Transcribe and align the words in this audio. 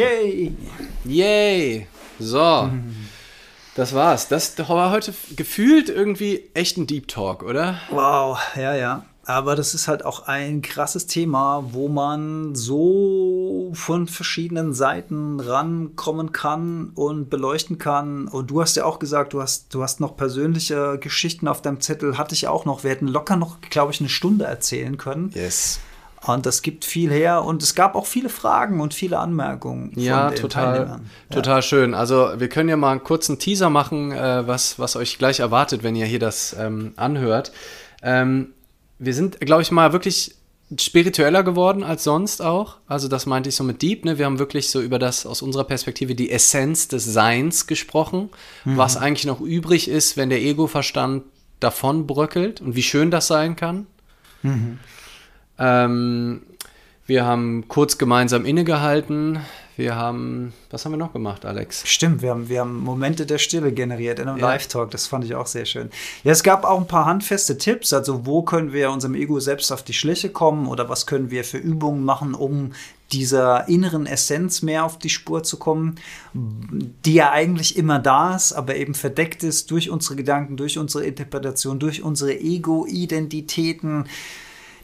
Yay! 0.00 0.54
Yay! 1.04 1.86
So. 2.18 2.70
Das 3.74 3.94
war's. 3.94 4.28
Das 4.28 4.58
war 4.58 4.90
heute 4.92 5.12
gefühlt 5.36 5.90
irgendwie 5.90 6.48
echt 6.54 6.78
ein 6.78 6.86
Deep 6.86 7.06
Talk, 7.06 7.42
oder? 7.42 7.78
Wow, 7.90 8.38
ja, 8.56 8.74
ja. 8.74 9.04
Aber 9.26 9.56
das 9.56 9.74
ist 9.74 9.88
halt 9.88 10.06
auch 10.06 10.26
ein 10.26 10.62
krasses 10.62 11.06
Thema, 11.06 11.64
wo 11.72 11.88
man 11.88 12.54
so 12.54 13.72
von 13.74 14.06
verschiedenen 14.06 14.72
Seiten 14.72 15.38
rankommen 15.38 16.32
kann 16.32 16.92
und 16.94 17.28
beleuchten 17.28 17.76
kann. 17.76 18.26
Und 18.26 18.50
du 18.50 18.62
hast 18.62 18.76
ja 18.76 18.86
auch 18.86 19.00
gesagt, 19.00 19.34
du 19.34 19.42
hast, 19.42 19.74
du 19.74 19.82
hast 19.82 20.00
noch 20.00 20.16
persönliche 20.16 20.96
Geschichten 20.98 21.46
auf 21.46 21.60
deinem 21.60 21.82
Zettel. 21.82 22.16
Hatte 22.16 22.34
ich 22.34 22.48
auch 22.48 22.64
noch. 22.64 22.84
Wir 22.84 22.90
hätten 22.90 23.06
locker 23.06 23.36
noch, 23.36 23.60
glaube 23.60 23.92
ich, 23.92 24.00
eine 24.00 24.08
Stunde 24.08 24.46
erzählen 24.46 24.96
können. 24.96 25.30
Yes. 25.34 25.80
Und 26.26 26.44
das 26.44 26.60
gibt 26.62 26.84
viel 26.84 27.10
her 27.10 27.44
und 27.44 27.62
es 27.62 27.74
gab 27.74 27.94
auch 27.94 28.06
viele 28.06 28.28
Fragen 28.28 28.80
und 28.80 28.92
viele 28.92 29.18
Anmerkungen. 29.18 29.92
ja, 29.96 30.30
total, 30.30 31.00
total 31.30 31.58
ja. 31.58 31.62
schön. 31.62 31.94
Also 31.94 32.32
wir 32.36 32.48
können 32.48 32.68
ja 32.68 32.76
mal 32.76 32.90
einen 32.90 33.04
kurzen 33.04 33.38
Teaser 33.38 33.70
machen, 33.70 34.12
äh, 34.12 34.46
was, 34.46 34.78
was 34.78 34.96
euch 34.96 35.16
gleich 35.16 35.40
erwartet, 35.40 35.82
wenn 35.82 35.96
ihr 35.96 36.06
hier 36.06 36.18
das 36.18 36.54
ähm, 36.58 36.92
anhört. 36.96 37.52
Ähm, 38.02 38.48
wir 38.98 39.14
sind, 39.14 39.40
glaube 39.40 39.62
ich, 39.62 39.70
mal 39.70 39.94
wirklich 39.94 40.34
spiritueller 40.78 41.42
geworden 41.42 41.82
als 41.82 42.04
sonst 42.04 42.42
auch. 42.42 42.76
Also 42.86 43.08
das 43.08 43.26
meinte 43.26 43.48
ich 43.48 43.56
so 43.56 43.64
mit 43.64 43.82
Deep. 43.82 44.04
Ne? 44.04 44.18
Wir 44.18 44.26
haben 44.26 44.38
wirklich 44.38 44.70
so 44.70 44.80
über 44.80 44.98
das 44.98 45.26
aus 45.26 45.42
unserer 45.42 45.64
Perspektive 45.64 46.14
die 46.14 46.30
Essenz 46.30 46.86
des 46.86 47.04
Seins 47.04 47.66
gesprochen, 47.66 48.28
mhm. 48.64 48.76
was 48.76 48.96
eigentlich 48.96 49.26
noch 49.26 49.40
übrig 49.40 49.88
ist, 49.88 50.16
wenn 50.16 50.30
der 50.30 50.40
Ego-Verstand 50.40 51.24
davon 51.58 52.06
bröckelt 52.06 52.60
und 52.60 52.76
wie 52.76 52.82
schön 52.82 53.10
das 53.10 53.26
sein 53.26 53.56
kann. 53.56 53.86
Mhm. 54.42 54.78
Ähm, 55.60 56.42
wir 57.06 57.24
haben 57.24 57.68
kurz 57.68 57.98
gemeinsam 57.98 58.44
innegehalten. 58.44 59.40
Wir 59.76 59.96
haben, 59.96 60.52
was 60.70 60.84
haben 60.84 60.92
wir 60.92 60.98
noch 60.98 61.12
gemacht, 61.12 61.46
Alex? 61.46 61.88
Stimmt, 61.88 62.22
wir 62.22 62.30
haben, 62.30 62.48
wir 62.48 62.60
haben 62.60 62.80
Momente 62.80 63.24
der 63.24 63.38
Stille 63.38 63.72
generiert 63.72 64.18
in 64.18 64.28
einem 64.28 64.38
ja. 64.38 64.48
Live-Talk. 64.48 64.90
Das 64.90 65.06
fand 65.06 65.24
ich 65.24 65.34
auch 65.34 65.46
sehr 65.46 65.64
schön. 65.64 65.90
Ja, 66.22 66.32
es 66.32 66.42
gab 66.42 66.64
auch 66.64 66.78
ein 66.78 66.86
paar 66.86 67.06
handfeste 67.06 67.56
Tipps. 67.56 67.92
Also, 67.92 68.26
wo 68.26 68.42
können 68.42 68.72
wir 68.72 68.90
unserem 68.90 69.14
Ego 69.14 69.40
selbst 69.40 69.72
auf 69.72 69.82
die 69.82 69.94
Schliche 69.94 70.28
kommen 70.28 70.66
oder 70.66 70.88
was 70.88 71.06
können 71.06 71.30
wir 71.30 71.44
für 71.44 71.58
Übungen 71.58 72.04
machen, 72.04 72.34
um 72.34 72.72
dieser 73.10 73.68
inneren 73.68 74.06
Essenz 74.06 74.62
mehr 74.62 74.84
auf 74.84 74.98
die 74.98 75.08
Spur 75.08 75.42
zu 75.42 75.56
kommen, 75.56 75.96
die 76.34 77.14
ja 77.14 77.30
eigentlich 77.30 77.76
immer 77.76 77.98
da 77.98 78.36
ist, 78.36 78.52
aber 78.52 78.76
eben 78.76 78.94
verdeckt 78.94 79.42
ist 79.42 79.70
durch 79.70 79.90
unsere 79.90 80.14
Gedanken, 80.14 80.56
durch 80.56 80.78
unsere 80.78 81.04
Interpretation, 81.04 81.78
durch 81.78 82.02
unsere 82.02 82.38
Ego-Identitäten 82.38 84.04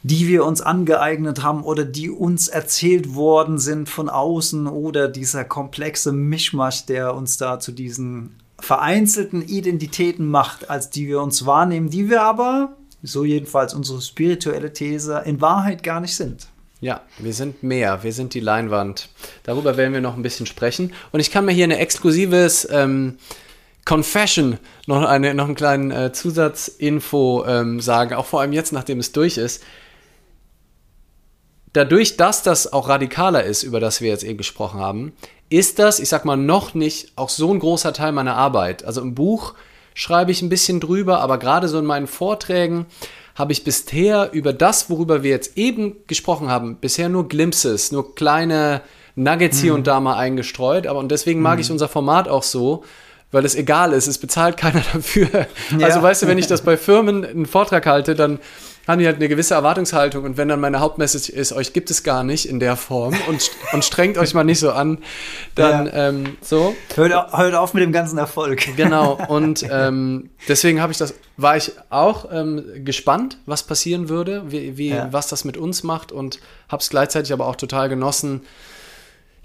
die 0.02 0.28
wir 0.28 0.44
uns 0.44 0.60
angeeignet 0.60 1.42
haben 1.42 1.64
oder 1.64 1.84
die 1.84 2.10
uns 2.10 2.48
erzählt 2.48 3.14
worden 3.14 3.58
sind 3.58 3.88
von 3.88 4.08
außen 4.08 4.66
oder 4.66 5.08
dieser 5.08 5.44
komplexe 5.44 6.12
Mischmasch, 6.12 6.86
der 6.86 7.14
uns 7.14 7.38
da 7.38 7.58
zu 7.58 7.72
diesen 7.72 8.36
vereinzelten 8.58 9.42
Identitäten 9.42 10.26
macht, 10.26 10.70
als 10.70 10.90
die 10.90 11.08
wir 11.08 11.20
uns 11.20 11.44
wahrnehmen, 11.44 11.90
die 11.90 12.08
wir 12.08 12.22
aber, 12.22 12.76
so 13.02 13.24
jedenfalls 13.24 13.74
unsere 13.74 14.00
spirituelle 14.00 14.72
These, 14.72 15.22
in 15.24 15.40
Wahrheit 15.40 15.82
gar 15.82 16.00
nicht 16.00 16.16
sind. 16.16 16.48
Ja, 16.80 17.00
wir 17.18 17.32
sind 17.32 17.62
mehr, 17.62 18.02
wir 18.02 18.12
sind 18.12 18.34
die 18.34 18.40
Leinwand. 18.40 19.08
Darüber 19.44 19.76
werden 19.76 19.94
wir 19.94 20.00
noch 20.00 20.16
ein 20.16 20.22
bisschen 20.22 20.46
sprechen. 20.46 20.92
Und 21.10 21.20
ich 21.20 21.30
kann 21.30 21.46
mir 21.46 21.52
hier 21.52 21.64
eine 21.64 21.78
exklusives 21.78 22.68
ähm, 22.70 23.16
Confession, 23.86 24.58
noch, 24.86 25.02
eine, 25.02 25.32
noch 25.32 25.46
einen 25.46 25.54
kleinen 25.54 25.90
äh, 25.90 26.12
Zusatzinfo 26.12 27.44
ähm, 27.46 27.80
sagen, 27.80 28.14
auch 28.14 28.26
vor 28.26 28.40
allem 28.40 28.52
jetzt, 28.52 28.72
nachdem 28.72 28.98
es 28.98 29.12
durch 29.12 29.38
ist 29.38 29.62
dadurch, 31.76 32.16
dass 32.16 32.42
das 32.42 32.72
auch 32.72 32.88
radikaler 32.88 33.44
ist, 33.44 33.62
über 33.62 33.80
das 33.80 34.00
wir 34.00 34.08
jetzt 34.08 34.24
eben 34.24 34.38
gesprochen 34.38 34.80
haben, 34.80 35.12
ist 35.48 35.78
das, 35.78 36.00
ich 36.00 36.08
sag 36.08 36.24
mal, 36.24 36.36
noch 36.36 36.74
nicht 36.74 37.12
auch 37.16 37.28
so 37.28 37.52
ein 37.52 37.58
großer 37.58 37.92
Teil 37.92 38.12
meiner 38.12 38.36
Arbeit. 38.36 38.84
Also 38.84 39.00
im 39.00 39.14
Buch 39.14 39.54
schreibe 39.94 40.30
ich 40.30 40.42
ein 40.42 40.48
bisschen 40.48 40.80
drüber, 40.80 41.20
aber 41.20 41.38
gerade 41.38 41.68
so 41.68 41.78
in 41.78 41.84
meinen 41.84 42.06
Vorträgen 42.06 42.86
habe 43.34 43.52
ich 43.52 43.64
bisher 43.64 44.32
über 44.32 44.52
das, 44.52 44.88
worüber 44.90 45.22
wir 45.22 45.30
jetzt 45.30 45.56
eben 45.58 45.96
gesprochen 46.06 46.48
haben, 46.48 46.76
bisher 46.76 47.08
nur 47.08 47.28
Glimpses, 47.28 47.92
nur 47.92 48.14
kleine 48.14 48.80
Nuggets 49.14 49.60
hier 49.60 49.72
mhm. 49.72 49.78
und 49.78 49.86
da 49.86 50.00
mal 50.00 50.16
eingestreut. 50.16 50.86
Aber 50.86 50.98
und 50.98 51.10
deswegen 51.10 51.40
mag 51.40 51.56
mhm. 51.56 51.60
ich 51.60 51.70
unser 51.70 51.88
Format 51.88 52.28
auch 52.28 52.42
so, 52.42 52.84
weil 53.32 53.44
es 53.44 53.54
egal 53.54 53.92
ist, 53.92 54.06
es 54.06 54.18
bezahlt 54.18 54.56
keiner 54.58 54.82
dafür. 54.92 55.46
Ja. 55.78 55.86
Also 55.86 56.02
weißt 56.02 56.22
du, 56.22 56.26
wenn 56.26 56.38
ich 56.38 56.46
das 56.46 56.62
bei 56.62 56.76
Firmen 56.76 57.24
einen 57.24 57.46
Vortrag 57.46 57.86
halte, 57.86 58.14
dann 58.14 58.38
haben 58.86 59.00
die 59.00 59.06
halt 59.06 59.16
eine 59.16 59.28
gewisse 59.28 59.54
Erwartungshaltung 59.54 60.24
und 60.24 60.36
wenn 60.36 60.48
dann 60.48 60.60
meine 60.60 60.80
Hauptmessage 60.80 61.30
ist, 61.30 61.52
euch 61.52 61.72
gibt 61.72 61.90
es 61.90 62.02
gar 62.02 62.22
nicht 62.22 62.46
in 62.46 62.60
der 62.60 62.76
Form 62.76 63.14
und, 63.28 63.50
und 63.72 63.84
strengt 63.84 64.18
euch 64.18 64.34
mal 64.34 64.44
nicht 64.44 64.60
so 64.60 64.72
an, 64.72 64.98
dann 65.54 65.86
ja. 65.86 66.08
ähm, 66.08 66.36
so. 66.40 66.76
Hört, 66.94 67.32
hört, 67.32 67.54
auf 67.54 67.74
mit 67.74 67.82
dem 67.82 67.92
ganzen 67.92 68.18
Erfolg. 68.18 68.66
Genau, 68.76 69.18
und 69.28 69.64
ähm, 69.70 70.30
deswegen 70.48 70.80
habe 70.82 70.92
ich 70.92 70.98
das, 70.98 71.14
war 71.36 71.56
ich 71.56 71.72
auch 71.88 72.26
ähm, 72.30 72.84
gespannt, 72.84 73.38
was 73.46 73.62
passieren 73.62 74.08
würde, 74.08 74.44
wie, 74.48 74.76
wie 74.76 74.90
ja. 74.90 75.08
was 75.12 75.28
das 75.28 75.44
mit 75.44 75.56
uns 75.56 75.82
macht 75.82 76.12
und 76.12 76.40
habe 76.68 76.82
es 76.82 76.90
gleichzeitig 76.90 77.32
aber 77.32 77.46
auch 77.46 77.56
total 77.56 77.88
genossen, 77.88 78.42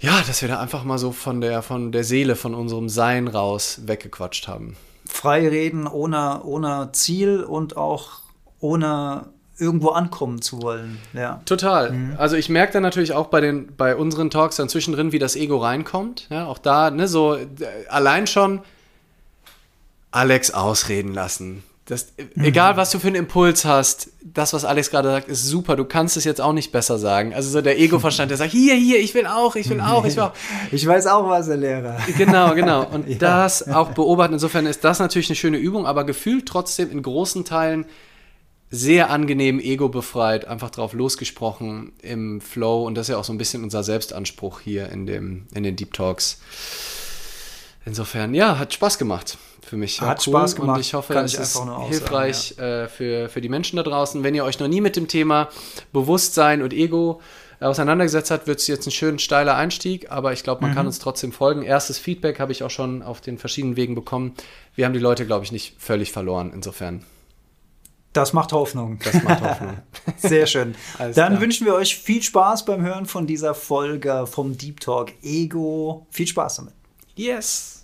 ja, 0.00 0.20
dass 0.26 0.42
wir 0.42 0.48
da 0.48 0.60
einfach 0.60 0.84
mal 0.84 0.98
so 0.98 1.12
von 1.12 1.40
der, 1.40 1.62
von 1.62 1.92
der 1.92 2.04
Seele, 2.04 2.36
von 2.36 2.54
unserem 2.54 2.88
Sein 2.88 3.26
raus 3.26 3.80
weggequatscht 3.86 4.48
haben. 4.48 4.76
Frei 5.06 5.48
reden 5.48 5.86
ohne, 5.86 6.42
ohne 6.42 6.90
Ziel 6.92 7.42
und 7.42 7.76
auch 7.76 8.22
ohne 8.62 9.26
irgendwo 9.58 9.90
ankommen 9.90 10.40
zu 10.40 10.62
wollen. 10.62 10.98
Ja. 11.12 11.42
Total. 11.44 11.92
Mhm. 11.92 12.14
Also 12.16 12.36
ich 12.36 12.48
merke 12.48 12.72
dann 12.72 12.82
natürlich 12.82 13.12
auch 13.12 13.26
bei 13.26 13.40
den 13.40 13.76
bei 13.76 13.94
unseren 13.94 14.30
Talks 14.30 14.56
dann 14.56 14.68
zwischendrin, 14.68 15.12
wie 15.12 15.18
das 15.18 15.36
Ego 15.36 15.58
reinkommt. 15.58 16.26
Ja, 16.30 16.46
auch 16.46 16.58
da, 16.58 16.90
ne, 16.90 17.06
so 17.06 17.34
äh, 17.34 17.46
allein 17.88 18.26
schon 18.26 18.62
Alex 20.10 20.52
ausreden 20.52 21.12
lassen. 21.12 21.62
Das, 21.86 22.12
mhm. 22.16 22.44
Egal, 22.44 22.76
was 22.76 22.90
du 22.92 23.00
für 23.00 23.08
einen 23.08 23.16
Impuls 23.16 23.64
hast, 23.64 24.10
das, 24.22 24.52
was 24.52 24.64
Alex 24.64 24.90
gerade 24.90 25.10
sagt, 25.10 25.28
ist 25.28 25.46
super. 25.46 25.76
Du 25.76 25.84
kannst 25.84 26.16
es 26.16 26.24
jetzt 26.24 26.40
auch 26.40 26.52
nicht 26.52 26.70
besser 26.70 26.96
sagen. 26.96 27.34
Also 27.34 27.50
so 27.50 27.60
der 27.60 27.78
Ego-Verstand, 27.78 28.30
der 28.30 28.38
sagt, 28.38 28.52
hier, 28.52 28.74
hier, 28.74 29.00
ich 29.00 29.14
will 29.14 29.26
auch, 29.26 29.56
ich 29.56 29.68
will 29.68 29.80
auch, 29.80 30.04
ich 30.04 30.16
will 30.16 30.22
auch. 30.22 30.32
Ich 30.70 30.86
weiß 30.86 31.08
auch 31.08 31.28
was, 31.28 31.48
Herr 31.48 31.56
Lehrer. 31.56 31.98
Genau, 32.16 32.54
genau. 32.54 32.86
Und 32.86 33.08
ja. 33.08 33.16
das 33.18 33.68
auch 33.68 33.90
beobachten. 33.90 34.34
Insofern 34.34 34.66
ist 34.66 34.84
das 34.84 35.00
natürlich 35.00 35.28
eine 35.28 35.36
schöne 35.36 35.58
Übung, 35.58 35.86
aber 35.86 36.04
gefühlt 36.04 36.46
trotzdem 36.46 36.90
in 36.90 37.02
großen 37.02 37.44
Teilen 37.44 37.84
sehr 38.74 39.10
angenehm 39.10 39.60
ego-befreit, 39.60 40.46
einfach 40.46 40.70
drauf 40.70 40.94
losgesprochen 40.94 41.92
im 42.00 42.40
Flow 42.40 42.86
und 42.86 42.94
das 42.94 43.08
ist 43.08 43.12
ja 43.12 43.18
auch 43.18 43.24
so 43.24 43.32
ein 43.32 43.38
bisschen 43.38 43.62
unser 43.62 43.82
Selbstanspruch 43.84 44.60
hier 44.60 44.88
in, 44.88 45.04
dem, 45.04 45.46
in 45.54 45.62
den 45.62 45.76
Deep 45.76 45.92
Talks. 45.92 46.40
Insofern, 47.84 48.32
ja, 48.32 48.58
hat 48.58 48.72
Spaß 48.72 48.96
gemacht 48.96 49.36
für 49.60 49.76
mich. 49.76 50.00
Hat 50.00 50.26
cool 50.26 50.32
Spaß 50.32 50.56
gemacht. 50.56 50.76
Und 50.76 50.80
ich 50.80 50.94
hoffe, 50.94 51.14
es 51.14 51.34
ist 51.34 51.60
hilfreich 51.88 52.54
sagen, 52.56 52.60
ja. 52.60 52.82
äh, 52.84 52.88
für, 52.88 53.28
für 53.28 53.40
die 53.42 53.50
Menschen 53.50 53.76
da 53.76 53.82
draußen. 53.82 54.22
Wenn 54.22 54.34
ihr 54.34 54.44
euch 54.44 54.58
noch 54.58 54.68
nie 54.68 54.80
mit 54.80 54.96
dem 54.96 55.06
Thema 55.06 55.50
Bewusstsein 55.92 56.62
und 56.62 56.72
Ego 56.72 57.20
auseinandergesetzt 57.60 58.30
habt, 58.30 58.46
wird 58.46 58.60
es 58.60 58.68
jetzt 58.68 58.86
ein 58.86 58.90
schön 58.90 59.18
steiler 59.18 59.54
Einstieg, 59.54 60.10
aber 60.10 60.32
ich 60.32 60.42
glaube, 60.44 60.62
man 60.62 60.70
mhm. 60.70 60.76
kann 60.76 60.86
uns 60.86 60.98
trotzdem 60.98 61.32
folgen. 61.32 61.62
Erstes 61.62 61.98
Feedback 61.98 62.40
habe 62.40 62.52
ich 62.52 62.62
auch 62.62 62.70
schon 62.70 63.02
auf 63.02 63.20
den 63.20 63.36
verschiedenen 63.36 63.76
Wegen 63.76 63.94
bekommen. 63.94 64.34
Wir 64.74 64.86
haben 64.86 64.94
die 64.94 64.98
Leute, 64.98 65.26
glaube 65.26 65.44
ich, 65.44 65.52
nicht 65.52 65.74
völlig 65.78 66.10
verloren. 66.10 66.52
Insofern 66.54 67.04
das 68.12 68.32
macht 68.32 68.52
Hoffnung. 68.52 68.98
Das 69.04 69.22
macht 69.22 69.40
Hoffnung. 69.40 69.78
Sehr 70.16 70.46
schön. 70.46 70.74
Dann 70.98 71.12
klar. 71.12 71.40
wünschen 71.40 71.66
wir 71.66 71.74
euch 71.74 71.96
viel 71.96 72.22
Spaß 72.22 72.64
beim 72.64 72.82
Hören 72.82 73.06
von 73.06 73.26
dieser 73.26 73.54
Folge 73.54 74.26
vom 74.26 74.56
Deep 74.56 74.80
Talk 74.80 75.12
Ego. 75.22 76.06
Viel 76.10 76.26
Spaß 76.26 76.56
damit. 76.56 76.74
Yes. 77.14 77.81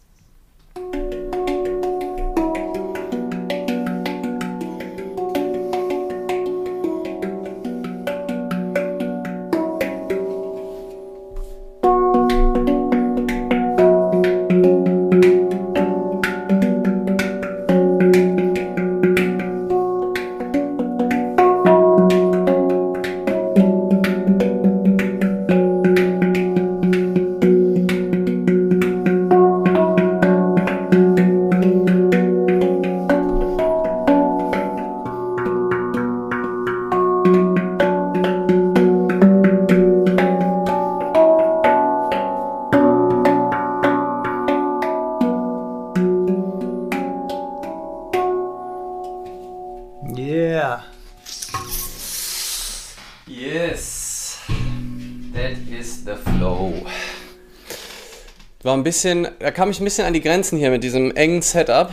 Bisschen, 58.89 59.29
da 59.39 59.51
kam 59.51 59.71
ich 59.71 59.81
ein 59.81 59.85
bisschen 59.85 60.07
an 60.07 60.15
die 60.15 60.23
Grenzen 60.23 60.59
hier 60.59 60.71
mit 60.71 60.83
diesem 60.83 61.15
engen 61.15 61.43
Setup 61.43 61.93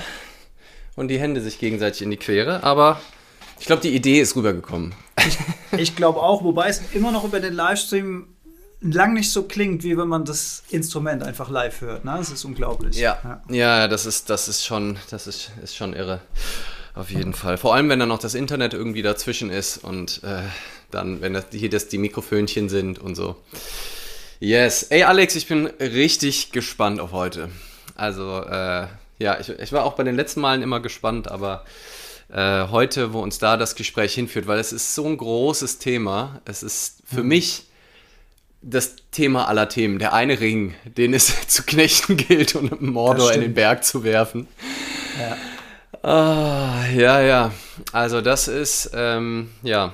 und 0.96 1.10
die 1.10 1.20
Hände 1.20 1.42
sich 1.42 1.60
gegenseitig 1.60 2.02
in 2.02 2.10
die 2.10 2.18
Quere, 2.18 2.64
aber 2.64 3.02
ich 3.60 3.66
glaube, 3.66 3.82
die 3.82 3.94
Idee 3.94 4.22
ist 4.22 4.36
rübergekommen. 4.36 4.96
Ich, 5.28 5.38
ich 5.78 5.96
glaube 5.96 6.22
auch, 6.22 6.44
wobei 6.44 6.70
es 6.70 6.82
immer 6.94 7.12
noch 7.12 7.26
über 7.26 7.40
den 7.40 7.54
Livestream 7.54 8.28
lang 8.82 9.14
nicht 9.14 9.32
so 9.32 9.44
klingt, 9.44 9.84
wie 9.84 9.98
wenn 9.98 10.08
man 10.08 10.24
das 10.24 10.64
Instrument 10.70 11.24
einfach 11.24 11.50
live 11.50 11.82
hört. 11.82 12.06
Ne? 12.06 12.16
Das 12.18 12.32
ist 12.32 12.46
unglaublich. 12.46 12.96
Ja, 12.96 13.42
ja, 13.50 13.56
ja 13.56 13.88
das, 13.88 14.06
ist, 14.06 14.30
das 14.30 14.48
ist 14.48 14.66
schon, 14.66 14.98
das 15.10 15.28
ist, 15.28 15.52
ist 15.62 15.76
schon 15.76 15.94
irre. 15.94 16.22
Auf 16.94 17.12
jeden 17.12 17.34
Fall. 17.34 17.58
Vor 17.58 17.76
allem, 17.76 17.90
wenn 17.90 18.00
dann 18.00 18.08
noch 18.08 18.20
das 18.20 18.36
Internet 18.36 18.74
irgendwie 18.74 19.02
dazwischen 19.02 19.50
ist 19.50 19.78
und 19.78 20.24
äh, 20.24 20.44
dann, 20.92 21.20
wenn 21.20 21.34
das, 21.34 21.48
hier 21.52 21.70
das 21.70 21.90
die 21.90 21.98
Mikrofönchen 21.98 22.70
sind 22.70 23.00
und 23.00 23.16
so. 23.16 23.36
Yes. 24.40 24.84
Ey, 24.84 25.04
Alex, 25.04 25.36
ich 25.36 25.48
bin 25.48 25.68
richtig 25.80 26.52
gespannt 26.52 27.00
auf 27.00 27.12
heute. 27.12 27.50
Also, 27.96 28.42
äh, 28.42 28.88
ja, 29.18 29.40
ich, 29.40 29.50
ich 29.50 29.72
war 29.72 29.86
auch 29.86 29.94
bei 29.94 30.04
den 30.04 30.16
letzten 30.16 30.42
Malen 30.42 30.62
immer 30.62 30.82
gespannt, 30.82 31.32
aber 31.32 31.64
äh, 32.30 32.68
heute, 32.68 33.14
wo 33.14 33.22
uns 33.22 33.40
da 33.40 33.56
das 33.56 33.76
Gespräch 33.76 34.14
hinführt, 34.14 34.48
weil 34.48 34.60
es 34.60 34.74
ist 34.74 34.94
so 34.94 35.06
ein 35.06 35.16
großes 35.18 35.80
Thema. 35.80 36.42
Es 36.44 36.64
ist 36.64 37.02
für 37.06 37.22
mhm. 37.22 37.30
mich 37.30 37.64
das 38.62 38.96
Thema 39.12 39.48
aller 39.48 39.70
Themen. 39.70 40.00
Der 40.00 40.14
eine 40.14 40.40
Ring, 40.40 40.76
den 40.84 41.14
es 41.14 41.34
zu 41.48 41.64
knechten 41.64 42.18
gilt 42.18 42.56
und 42.56 42.82
Mordor 42.82 43.32
in 43.32 43.42
den 43.42 43.54
Berg 43.54 43.86
zu 43.86 44.04
werfen. 44.04 44.48
Ja. 45.20 45.38
Ah, 46.10 46.86
ja, 46.94 47.22
ja. 47.22 47.52
Also 47.94 48.22
das 48.22 48.48
ist, 48.48 48.92
ähm, 48.94 49.52
ja. 49.64 49.94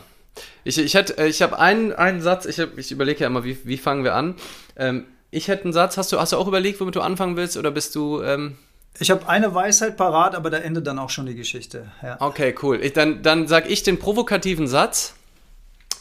Ich, 0.64 0.78
ich, 0.78 0.94
hätte, 0.94 1.24
ich 1.26 1.42
habe 1.42 1.60
einen, 1.60 1.94
einen 1.94 2.22
Satz, 2.22 2.46
ich, 2.46 2.60
ich 2.78 2.92
überlege 2.92 3.22
ja 3.22 3.28
immer, 3.28 3.44
wie, 3.44 3.58
wie 3.64 3.78
fangen 3.78 4.04
wir 4.04 4.16
an. 4.16 4.36
Ähm, 4.76 5.06
ich 5.32 5.48
hätte 5.48 5.64
einen 5.64 5.74
Satz, 5.74 5.98
hast 5.98 6.12
du, 6.12 6.20
hast 6.20 6.34
du 6.34 6.38
auch 6.38 6.48
überlegt, 6.48 6.80
womit 6.80 6.96
du 6.96 7.02
anfangen 7.02 7.38
willst 7.38 7.58
oder 7.58 7.72
bist 7.72 7.96
du... 7.96 8.22
Ähm 8.22 8.58
ich 9.00 9.10
habe 9.10 9.28
eine 9.28 9.56
Weisheit 9.56 9.96
parat, 9.96 10.36
aber 10.36 10.50
da 10.50 10.58
endet 10.58 10.86
dann 10.86 11.00
auch 11.00 11.10
schon 11.10 11.26
die 11.26 11.36
Geschichte. 11.36 11.92
Ja. 12.04 12.18
Okay, 12.20 12.54
cool. 12.62 12.80
Ich, 12.84 12.92
dann 12.92 13.24
dann 13.24 13.48
sage 13.48 13.70
ich 13.70 13.84
den 13.84 13.98
provokativen 13.98 14.68
Satz 14.68 15.16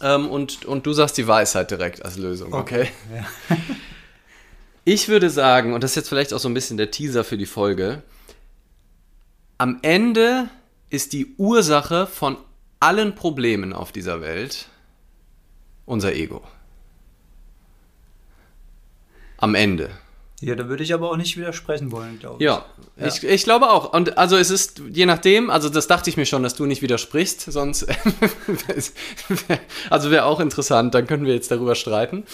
ähm, 0.03 0.29
und, 0.29 0.65
und 0.65 0.87
du 0.87 0.93
sagst 0.93 1.17
die 1.17 1.27
Weisheit 1.27 1.71
direkt 1.71 2.05
als 2.05 2.17
Lösung, 2.17 2.53
okay? 2.53 2.89
okay? 3.09 3.25
Ja. 3.51 3.57
ich 4.85 5.09
würde 5.09 5.31
sagen, 5.31 5.73
und 5.73 5.85
das 5.85 5.93
ist 5.93 5.97
jetzt 5.97 6.09
vielleicht 6.09 6.35
auch 6.35 6.41
so 6.41 6.49
ein 6.49 6.55
bisschen 6.55 6.77
der 6.77 6.91
Teaser 6.91 7.23
für 7.23 7.39
die 7.39 7.47
Folge, 7.47 8.03
am 9.59 9.79
Ende 9.83 10.49
ist 10.89 11.13
die 11.13 11.35
Ursache 11.37 12.07
von 12.07 12.39
allen 12.81 13.15
Problemen 13.15 13.73
auf 13.73 13.93
dieser 13.93 14.21
Welt 14.21 14.69
unser 15.87 16.15
Ego. 16.15 16.43
Am 19.37 19.55
Ende. 19.55 19.91
Ja, 20.43 20.55
da 20.55 20.69
würde 20.69 20.82
ich 20.82 20.94
aber 20.94 21.11
auch 21.11 21.19
nicht 21.19 21.37
widersprechen 21.37 21.93
wollen, 21.93 22.19
glaube 22.19 22.37
ich. 22.38 22.47
Ja, 22.47 22.65
ja. 22.97 23.06
Ich, 23.06 23.23
ich 23.23 23.44
glaube 23.44 23.69
auch. 23.69 23.93
Und 23.93 24.17
also 24.17 24.37
es 24.37 24.49
ist, 24.49 24.81
je 24.91 25.05
nachdem, 25.05 25.50
also 25.50 25.69
das 25.69 25.87
dachte 25.87 26.09
ich 26.09 26.17
mir 26.17 26.25
schon, 26.25 26.43
dass 26.43 26.55
du 26.55 26.65
nicht 26.65 26.81
widersprichst, 26.81 27.43
sonst, 27.43 27.87
also 29.91 30.11
wäre 30.11 30.25
auch 30.25 30.41
interessant, 30.41 30.94
dann 30.94 31.06
könnten 31.06 31.26
wir 31.26 31.35
jetzt 31.35 31.50
darüber 31.50 31.75
streiten. 31.75 32.25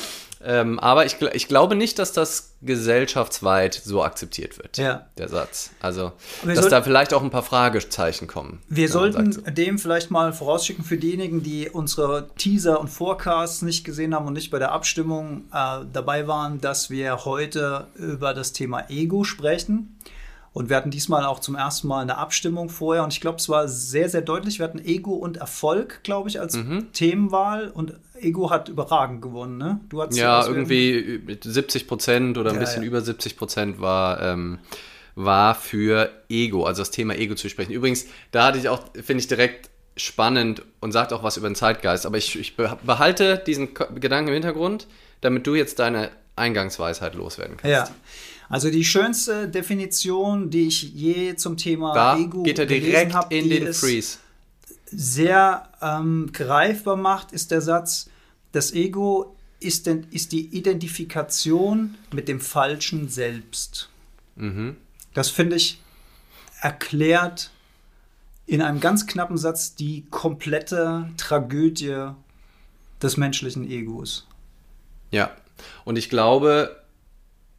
Ähm, 0.48 0.78
aber 0.78 1.04
ich, 1.04 1.20
ich 1.20 1.48
glaube 1.48 1.74
nicht, 1.74 1.98
dass 1.98 2.12
das 2.12 2.52
gesellschaftsweit 2.62 3.74
so 3.74 4.04
akzeptiert 4.04 4.58
wird, 4.58 4.78
ja. 4.78 5.08
der 5.18 5.28
Satz. 5.28 5.70
Also, 5.80 6.12
dass 6.44 6.54
sollten, 6.54 6.70
da 6.70 6.82
vielleicht 6.82 7.12
auch 7.12 7.22
ein 7.22 7.30
paar 7.30 7.42
Fragezeichen 7.42 8.28
kommen. 8.28 8.62
Wir 8.68 8.88
sollten 8.88 9.32
so. 9.32 9.40
dem 9.40 9.80
vielleicht 9.80 10.12
mal 10.12 10.32
vorausschicken 10.32 10.84
für 10.84 10.98
diejenigen, 10.98 11.42
die 11.42 11.68
unsere 11.68 12.28
Teaser 12.36 12.78
und 12.78 12.88
Forecasts 12.88 13.62
nicht 13.62 13.84
gesehen 13.84 14.14
haben 14.14 14.28
und 14.28 14.34
nicht 14.34 14.52
bei 14.52 14.60
der 14.60 14.70
Abstimmung 14.70 15.46
äh, 15.52 15.84
dabei 15.92 16.28
waren, 16.28 16.60
dass 16.60 16.90
wir 16.90 17.24
heute 17.24 17.88
über 17.96 18.32
das 18.32 18.52
Thema 18.52 18.88
Ego 18.88 19.24
sprechen. 19.24 19.98
Und 20.56 20.70
wir 20.70 20.76
hatten 20.78 20.90
diesmal 20.90 21.26
auch 21.26 21.40
zum 21.40 21.54
ersten 21.54 21.86
Mal 21.86 22.00
eine 22.00 22.16
Abstimmung 22.16 22.70
vorher. 22.70 23.04
Und 23.04 23.12
ich 23.12 23.20
glaube, 23.20 23.36
es 23.36 23.46
war 23.50 23.68
sehr, 23.68 24.08
sehr 24.08 24.22
deutlich. 24.22 24.58
Wir 24.58 24.64
hatten 24.64 24.78
Ego 24.78 25.12
und 25.12 25.36
Erfolg, 25.36 26.00
glaube 26.02 26.30
ich, 26.30 26.40
als 26.40 26.56
mhm. 26.56 26.90
Themenwahl. 26.94 27.68
Und 27.68 27.92
Ego 28.18 28.48
hat 28.48 28.70
überragend 28.70 29.20
gewonnen, 29.20 29.58
ne? 29.58 29.80
Du 29.90 30.00
hast 30.00 30.16
ja, 30.16 30.46
irgendwie 30.46 31.20
mit 31.26 31.44
70 31.44 31.86
Prozent 31.86 32.38
oder 32.38 32.52
ein 32.52 32.54
ja, 32.54 32.60
bisschen 32.60 32.80
ja. 32.80 32.88
über 32.88 33.02
70 33.02 33.36
Prozent 33.36 33.82
war, 33.82 34.22
ähm, 34.22 34.58
war 35.14 35.54
für 35.54 36.10
Ego, 36.30 36.64
also 36.64 36.80
das 36.80 36.90
Thema 36.90 37.16
Ego 37.16 37.34
zu 37.34 37.50
sprechen. 37.50 37.72
Übrigens, 37.72 38.06
da 38.30 38.46
hatte 38.46 38.58
ich 38.58 38.70
auch, 38.70 38.80
finde 38.94 39.20
ich 39.20 39.28
direkt 39.28 39.68
spannend 39.94 40.62
und 40.80 40.90
sagt 40.90 41.12
auch 41.12 41.22
was 41.22 41.36
über 41.36 41.50
den 41.50 41.54
Zeitgeist. 41.54 42.06
Aber 42.06 42.16
ich, 42.16 42.34
ich 42.38 42.56
behalte 42.56 43.42
diesen 43.46 43.74
Gedanken 43.74 44.28
im 44.28 44.34
Hintergrund, 44.34 44.86
damit 45.20 45.46
du 45.46 45.54
jetzt 45.54 45.80
deine 45.80 46.08
Eingangsweisheit 46.34 47.14
loswerden 47.14 47.58
kannst. 47.58 47.90
Ja. 47.90 47.94
Also 48.48 48.70
die 48.70 48.84
schönste 48.84 49.48
Definition, 49.48 50.50
die 50.50 50.68
ich 50.68 50.82
je 50.82 51.34
zum 51.36 51.56
Thema 51.56 51.92
da 51.92 52.18
Ego 52.18 52.42
geht 52.42 52.58
er 52.58 52.66
direkt 52.66 53.14
hab, 53.14 53.32
in 53.32 53.50
den 53.50 53.72
Freeze. 53.72 54.18
Sehr 54.86 55.68
ähm, 55.82 56.30
greifbar 56.32 56.96
macht, 56.96 57.32
ist 57.32 57.50
der 57.50 57.60
Satz: 57.60 58.08
Das 58.52 58.72
Ego 58.72 59.36
ist, 59.58 59.86
denn, 59.86 60.06
ist 60.10 60.32
die 60.32 60.46
Identifikation 60.56 61.96
mit 62.12 62.28
dem 62.28 62.40
falschen 62.40 63.08
Selbst. 63.08 63.88
Mhm. 64.36 64.76
Das 65.14 65.30
finde 65.30 65.56
ich 65.56 65.80
erklärt 66.60 67.50
in 68.46 68.62
einem 68.62 68.80
ganz 68.80 69.06
knappen 69.06 69.36
Satz 69.36 69.74
die 69.74 70.06
komplette 70.10 71.10
Tragödie 71.16 72.10
des 73.02 73.16
menschlichen 73.16 73.68
Egos. 73.68 74.26
Ja, 75.10 75.32
und 75.84 75.96
ich 75.96 76.08
glaube, 76.08 76.82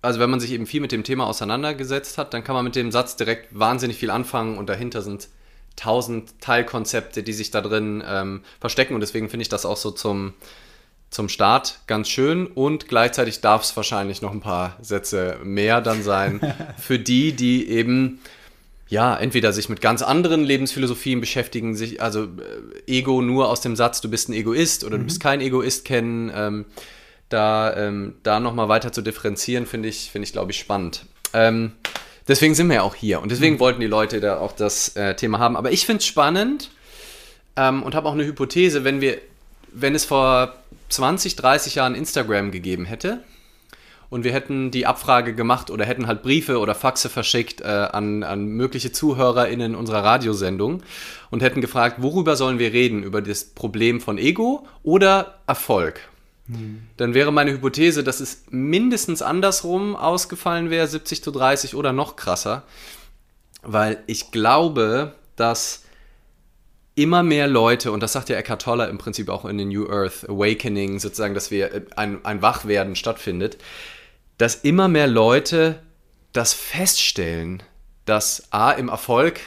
also 0.08 0.20
wenn 0.20 0.30
man 0.30 0.40
sich 0.40 0.52
eben 0.52 0.66
viel 0.66 0.82
mit 0.82 0.92
dem 0.92 1.04
Thema 1.04 1.28
auseinandergesetzt 1.28 2.18
hat, 2.18 2.34
dann 2.34 2.44
kann 2.44 2.56
man 2.56 2.64
mit 2.64 2.76
dem 2.76 2.92
Satz 2.92 3.16
direkt 3.16 3.48
wahnsinnig 3.58 3.98
viel 3.98 4.10
anfangen 4.10 4.58
und 4.58 4.68
dahinter 4.68 5.02
sind 5.02 5.28
tausend 5.76 6.42
Teilkonzepte, 6.42 7.24
die 7.24 7.34
sich 7.34 7.52
da 7.52 7.62
drin 7.62 8.04
ähm, 8.08 8.42
verstecken 8.60 8.96
und 8.96 9.02
deswegen 9.02 9.30
finde 9.30 9.44
ich 9.44 9.50
das 9.50 9.66
auch 9.66 9.78
so 9.78 9.92
zum, 9.92 10.34
zum 11.10 11.30
Start 11.30 11.82
ganz 11.88 12.10
schön 12.10 12.48
und 12.48 12.88
gleichzeitig 12.88 13.42
darf 13.42 13.64
es 13.64 13.76
wahrscheinlich 13.76 14.22
noch 14.22 14.32
ein 14.32 14.40
paar 14.40 14.78
Sätze 14.82 15.38
mehr 15.44 15.82
dann 15.82 16.02
sein 16.02 16.42
für 16.78 16.98
die, 16.98 17.34
die 17.34 17.70
eben 17.70 18.20
ja, 18.90 19.18
entweder 19.18 19.52
sich 19.52 19.68
mit 19.68 19.82
ganz 19.82 20.02
anderen 20.02 20.46
Lebensphilosophien 20.46 21.20
beschäftigen, 21.20 21.76
sich 21.76 22.02
also 22.02 22.24
äh, 22.24 22.28
Ego 22.88 23.22
nur 23.22 23.50
aus 23.50 23.60
dem 23.60 23.76
Satz, 23.76 24.00
du 24.00 24.10
bist 24.10 24.30
ein 24.30 24.34
Egoist 24.34 24.86
oder 24.86 24.96
mhm. 24.96 25.02
du 25.02 25.06
bist 25.08 25.20
kein 25.20 25.42
Egoist 25.42 25.84
kennen. 25.84 26.32
Ähm, 26.34 26.66
da, 27.30 27.76
ähm, 27.76 28.16
da 28.24 28.40
nochmal 28.40 28.70
weiter 28.70 28.92
zu 28.92 29.02
differenzieren, 29.02 29.66
finde 29.66 29.90
ich, 29.90 30.12
finde 30.12 30.26
ich, 30.26 30.34
glaube 30.34 30.52
ich, 30.52 30.60
spannend. 30.60 31.06
Ähm, 31.34 31.74
deswegen 32.28 32.56
sind 32.56 32.68
wir 32.68 32.76
ja 32.76 32.82
auch 32.84 32.96
hier 32.96 33.22
und 33.22 33.32
deswegen 33.32 33.56
mhm. 33.56 33.60
wollten 33.60 33.82
die 33.82 33.88
Leute 33.88 34.20
da 34.20 34.40
auch 34.40 34.54
das 34.54 34.96
äh, 34.96 35.16
Thema 35.16 35.40
haben. 35.40 35.56
Aber 35.58 35.72
ich 35.72 35.86
finde 35.86 36.00
es 36.00 36.06
spannend 36.06 36.72
ähm, 37.56 37.84
und 37.84 37.96
habe 37.96 38.08
auch 38.08 38.14
eine 38.14 38.26
Hypothese, 38.26 38.84
wenn 38.84 39.02
wir, 39.02 39.18
wenn 39.72 39.96
es 39.96 40.06
vor 40.06 40.54
20, 40.90 41.36
30 41.36 41.76
Jahren 41.76 41.96
Instagram 41.96 42.52
gegeben 42.52 42.86
hätte 42.86 43.20
und 44.10 44.24
wir 44.24 44.32
hätten 44.32 44.72
die 44.72 44.86
Abfrage 44.86 45.36
gemacht 45.36 45.70
oder 45.70 45.86
hätten 45.86 46.08
halt 46.08 46.24
Briefe 46.24 46.60
oder 46.60 46.76
Faxe 46.76 47.10
verschickt 47.10 47.62
äh, 47.62 47.66
an, 47.66 48.24
an 48.24 48.46
mögliche 48.46 48.92
ZuhörerInnen 48.92 49.76
unserer 49.76 50.04
Radiosendung 50.04 50.82
und 51.30 51.42
hätten 51.42 51.60
gefragt, 51.62 51.98
worüber 52.00 52.36
sollen 52.36 52.60
wir 52.60 52.72
reden? 52.72 53.04
Über 53.04 53.22
das 53.22 53.44
Problem 53.44 54.00
von 54.00 54.18
Ego 54.18 54.66
oder 54.84 55.40
Erfolg? 55.46 56.00
Dann 56.96 57.14
wäre 57.14 57.32
meine 57.32 57.52
Hypothese, 57.52 58.04
dass 58.04 58.20
es 58.20 58.44
mindestens 58.50 59.22
andersrum 59.22 59.96
ausgefallen 59.96 60.70
wäre, 60.70 60.88
70 60.88 61.22
zu 61.22 61.32
30 61.32 61.76
oder 61.76 61.92
noch 61.94 62.16
krasser. 62.16 62.64
Weil 63.64 64.02
ich 64.08 64.32
glaube, 64.32 65.14
dass 65.36 65.84
immer 66.96 67.22
mehr 67.22 67.48
Leute, 67.48 67.92
und 67.92 68.02
das 68.02 68.14
sagt 68.14 68.30
ja 68.30 68.38
Eckhart 68.38 68.64
Tolle 68.64 68.88
im 68.88 68.98
Prinzip 68.98 69.30
auch 69.30 69.46
in 69.46 69.58
den 69.58 69.70
New 69.70 69.88
Earth 69.88 70.28
Awakening, 70.28 71.00
sozusagen, 71.00 71.36
dass 71.36 71.52
wir 71.52 71.74
äh, 71.74 71.82
ein, 71.96 72.26
ein 72.26 72.42
Wachwerden 72.42 72.96
stattfindet, 72.96 73.58
dass 74.38 74.56
immer 74.56 74.88
mehr 74.88 75.08
Leute 75.08 75.82
das 76.34 76.54
feststellen, 76.54 77.62
dass 78.06 78.52
A 78.52 78.72
im 78.72 78.90
Erfolg 78.90 79.40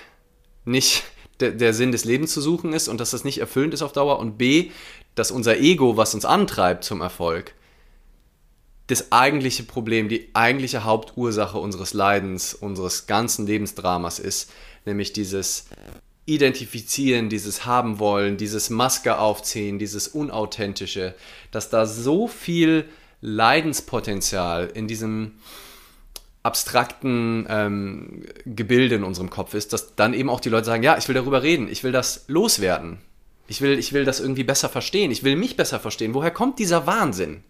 nicht 0.64 1.02
der, 1.40 1.52
der 1.52 1.72
Sinn 1.72 1.92
des 1.92 2.04
Lebens 2.04 2.32
zu 2.32 2.40
suchen 2.40 2.72
ist 2.72 2.88
und 2.88 3.00
dass 3.00 3.10
das 3.10 3.24
nicht 3.24 3.38
erfüllend 3.38 3.74
ist 3.74 3.82
auf 3.82 3.92
Dauer 3.92 4.18
und 4.18 4.38
B, 4.38 4.70
dass 5.14 5.30
unser 5.30 5.58
Ego, 5.58 5.96
was 5.96 6.14
uns 6.14 6.24
antreibt 6.24 6.84
zum 6.84 7.00
Erfolg, 7.00 7.54
das 8.86 9.12
eigentliche 9.12 9.62
Problem, 9.62 10.08
die 10.08 10.30
eigentliche 10.34 10.84
Hauptursache 10.84 11.58
unseres 11.58 11.94
Leidens, 11.94 12.54
unseres 12.54 13.06
ganzen 13.06 13.46
Lebensdramas 13.46 14.18
ist, 14.18 14.50
nämlich 14.84 15.12
dieses 15.12 15.66
Identifizieren, 16.26 17.28
dieses 17.28 17.66
Haben 17.66 17.98
wollen, 17.98 18.36
dieses 18.36 18.70
Maske 18.70 19.18
aufziehen, 19.18 19.78
dieses 19.78 20.08
Unauthentische, 20.08 21.14
dass 21.50 21.70
da 21.70 21.86
so 21.86 22.28
viel 22.28 22.88
Leidenspotenzial 23.20 24.70
in 24.74 24.88
diesem 24.88 25.32
abstrakten 26.42 27.46
ähm, 27.48 28.24
Gebilde 28.46 28.94
in 28.96 29.04
unserem 29.04 29.30
Kopf 29.30 29.54
ist, 29.54 29.72
dass 29.72 29.94
dann 29.94 30.14
eben 30.14 30.30
auch 30.30 30.40
die 30.40 30.48
Leute 30.48 30.66
sagen, 30.66 30.82
ja, 30.82 30.96
ich 30.96 31.06
will 31.06 31.14
darüber 31.14 31.42
reden, 31.42 31.68
ich 31.68 31.84
will 31.84 31.92
das 31.92 32.24
loswerden. 32.28 32.98
Ich 33.50 33.60
will, 33.60 33.80
ich 33.80 33.92
will 33.92 34.04
das 34.04 34.20
irgendwie 34.20 34.44
besser 34.44 34.68
verstehen. 34.68 35.10
Ich 35.10 35.24
will 35.24 35.34
mich 35.34 35.56
besser 35.56 35.80
verstehen. 35.80 36.14
Woher 36.14 36.30
kommt 36.30 36.60
dieser 36.60 36.86
Wahnsinn? 36.86 37.42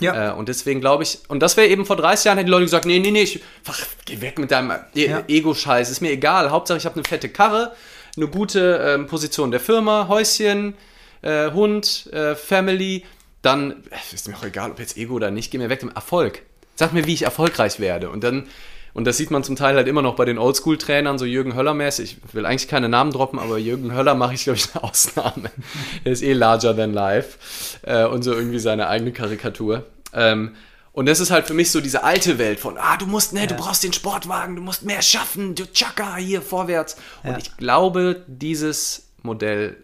Ja. 0.00 0.32
Äh, 0.32 0.34
und 0.34 0.48
deswegen 0.48 0.80
glaube 0.80 1.04
ich, 1.04 1.20
und 1.28 1.38
das 1.38 1.56
wäre 1.56 1.68
eben 1.68 1.86
vor 1.86 1.94
30 1.94 2.24
Jahren, 2.24 2.38
hätten 2.38 2.46
die 2.46 2.50
Leute 2.50 2.64
gesagt, 2.64 2.84
nee, 2.84 2.98
nee, 2.98 3.12
nee, 3.12 3.22
ich, 3.22 3.40
ach, 3.64 3.78
geh 4.04 4.20
weg 4.20 4.40
mit 4.40 4.50
deinem 4.50 4.72
e 4.96 5.06
ja. 5.06 5.22
Ego-Scheiß, 5.28 5.88
ist 5.88 6.00
mir 6.00 6.10
egal. 6.10 6.50
Hauptsache, 6.50 6.78
ich 6.78 6.84
habe 6.84 6.96
eine 6.96 7.04
fette 7.04 7.28
Karre, 7.28 7.76
eine 8.16 8.26
gute 8.26 8.80
ähm, 8.84 9.06
Position 9.06 9.52
der 9.52 9.60
Firma, 9.60 10.08
Häuschen, 10.08 10.74
äh, 11.22 11.52
Hund, 11.52 12.10
äh, 12.12 12.34
Family. 12.34 13.04
Dann 13.40 13.84
äh, 13.90 14.14
ist 14.14 14.26
mir 14.26 14.36
auch 14.36 14.42
egal, 14.42 14.72
ob 14.72 14.80
jetzt 14.80 14.96
Ego 14.96 15.14
oder 15.14 15.30
nicht, 15.30 15.52
geh 15.52 15.58
mir 15.58 15.70
weg 15.70 15.80
mit 15.80 15.92
dem 15.92 15.94
Erfolg. 15.94 16.42
Sag 16.74 16.92
mir, 16.92 17.06
wie 17.06 17.14
ich 17.14 17.22
erfolgreich 17.22 17.78
werde. 17.78 18.10
Und 18.10 18.24
dann 18.24 18.48
und 18.96 19.04
das 19.04 19.18
sieht 19.18 19.30
man 19.30 19.44
zum 19.44 19.56
Teil 19.56 19.76
halt 19.76 19.88
immer 19.88 20.00
noch 20.00 20.16
bei 20.16 20.24
den 20.24 20.38
Oldschool-Trainern, 20.38 21.18
so 21.18 21.26
Jürgen 21.26 21.54
Höller-mäßig. 21.54 22.16
Ich 22.26 22.34
will 22.34 22.46
eigentlich 22.46 22.66
keine 22.66 22.88
Namen 22.88 23.10
droppen, 23.10 23.38
aber 23.38 23.58
Jürgen 23.58 23.94
Höller 23.94 24.14
mache 24.14 24.32
ich, 24.32 24.44
glaube 24.44 24.56
ich, 24.56 24.74
eine 24.74 24.84
Ausnahme. 24.84 25.50
er 26.04 26.12
ist 26.12 26.22
eh 26.22 26.32
larger 26.32 26.74
than 26.74 26.94
life. 26.94 27.36
Äh, 27.82 28.06
und 28.06 28.22
so 28.22 28.32
irgendwie 28.32 28.58
seine 28.58 28.88
eigene 28.88 29.12
Karikatur. 29.12 29.84
Ähm, 30.14 30.56
und 30.92 31.04
das 31.04 31.20
ist 31.20 31.30
halt 31.30 31.46
für 31.46 31.52
mich 31.52 31.70
so 31.70 31.82
diese 31.82 32.04
alte 32.04 32.38
Welt 32.38 32.58
von, 32.58 32.78
ah, 32.78 32.96
du 32.96 33.04
musst, 33.04 33.34
ne, 33.34 33.40
ja. 33.40 33.46
du 33.48 33.56
brauchst 33.56 33.84
den 33.84 33.92
Sportwagen, 33.92 34.56
du 34.56 34.62
musst 34.62 34.82
mehr 34.82 35.02
schaffen, 35.02 35.54
du 35.54 35.70
tschakka, 35.70 36.16
hier 36.16 36.40
vorwärts. 36.40 36.96
Und 37.22 37.32
ja. 37.32 37.36
ich 37.36 37.54
glaube, 37.58 38.24
dieses 38.28 39.10
Modell 39.20 39.76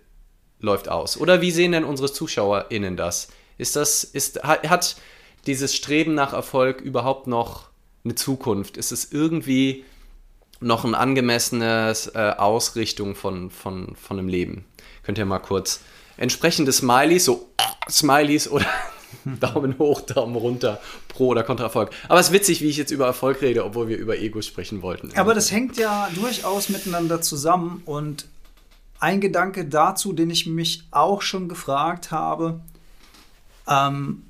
läuft 0.59 0.89
aus. 0.89 1.19
Oder 1.19 1.43
wie 1.43 1.51
sehen 1.51 1.73
denn 1.73 1.85
unsere 1.85 2.11
ZuschauerInnen 2.11 2.97
das? 2.97 3.29
Ist 3.59 3.77
das, 3.77 4.05
ist, 4.05 4.43
hat 4.43 4.97
dieses 5.47 5.75
Streben 5.75 6.15
nach 6.15 6.33
Erfolg 6.33 6.81
überhaupt 6.81 7.27
noch 7.27 7.72
eine 8.05 8.15
Zukunft? 8.15 8.77
Ist 8.77 8.93
es 8.93 9.13
irgendwie 9.13 9.85
noch 10.61 10.85
eine 10.85 10.97
angemessene 10.97 11.95
äh, 12.15 12.31
Ausrichtung 12.31 13.15
von, 13.15 13.51
von, 13.51 13.95
von 13.97 14.19
einem 14.19 14.29
Leben? 14.29 14.65
Könnt 15.03 15.19
ihr 15.19 15.27
mal 15.27 15.39
kurz 15.39 15.81
entsprechende 16.17 16.73
Smileys, 16.73 17.25
so 17.25 17.49
Smileys 17.91 18.49
oder 18.49 18.67
Daumen 19.25 19.79
hoch, 19.79 20.01
Daumen 20.03 20.37
runter, 20.37 20.81
pro 21.09 21.29
oder 21.29 21.43
kontra 21.43 21.65
Erfolg. 21.65 21.91
Aber 22.09 22.21
es 22.21 22.29
ist 22.29 22.33
witzig, 22.33 22.61
wie 22.63 22.69
ich 22.69 22.77
jetzt 22.77 22.91
über 22.91 23.07
Erfolg 23.07 23.43
rede, 23.43 23.65
obwohl 23.65 23.89
wir 23.89 23.99
über 23.99 24.19
Ego 24.19 24.41
sprechen 24.43 24.83
wollten. 24.83 25.11
Aber 25.17 25.35
das 25.35 25.51
hängt 25.51 25.77
ja 25.77 26.09
durchaus 26.15 26.69
miteinander 26.69 27.21
zusammen 27.21 27.83
und 27.85 28.27
ein 28.99 29.21
Gedanke 29.21 29.65
dazu, 29.65 30.13
den 30.13 30.31
ich 30.31 30.47
mich 30.47 30.85
auch 30.93 31.23
schon 31.23 31.49
gefragt 31.49 32.11
habe. 32.11 32.61
Ähm, 33.69 34.23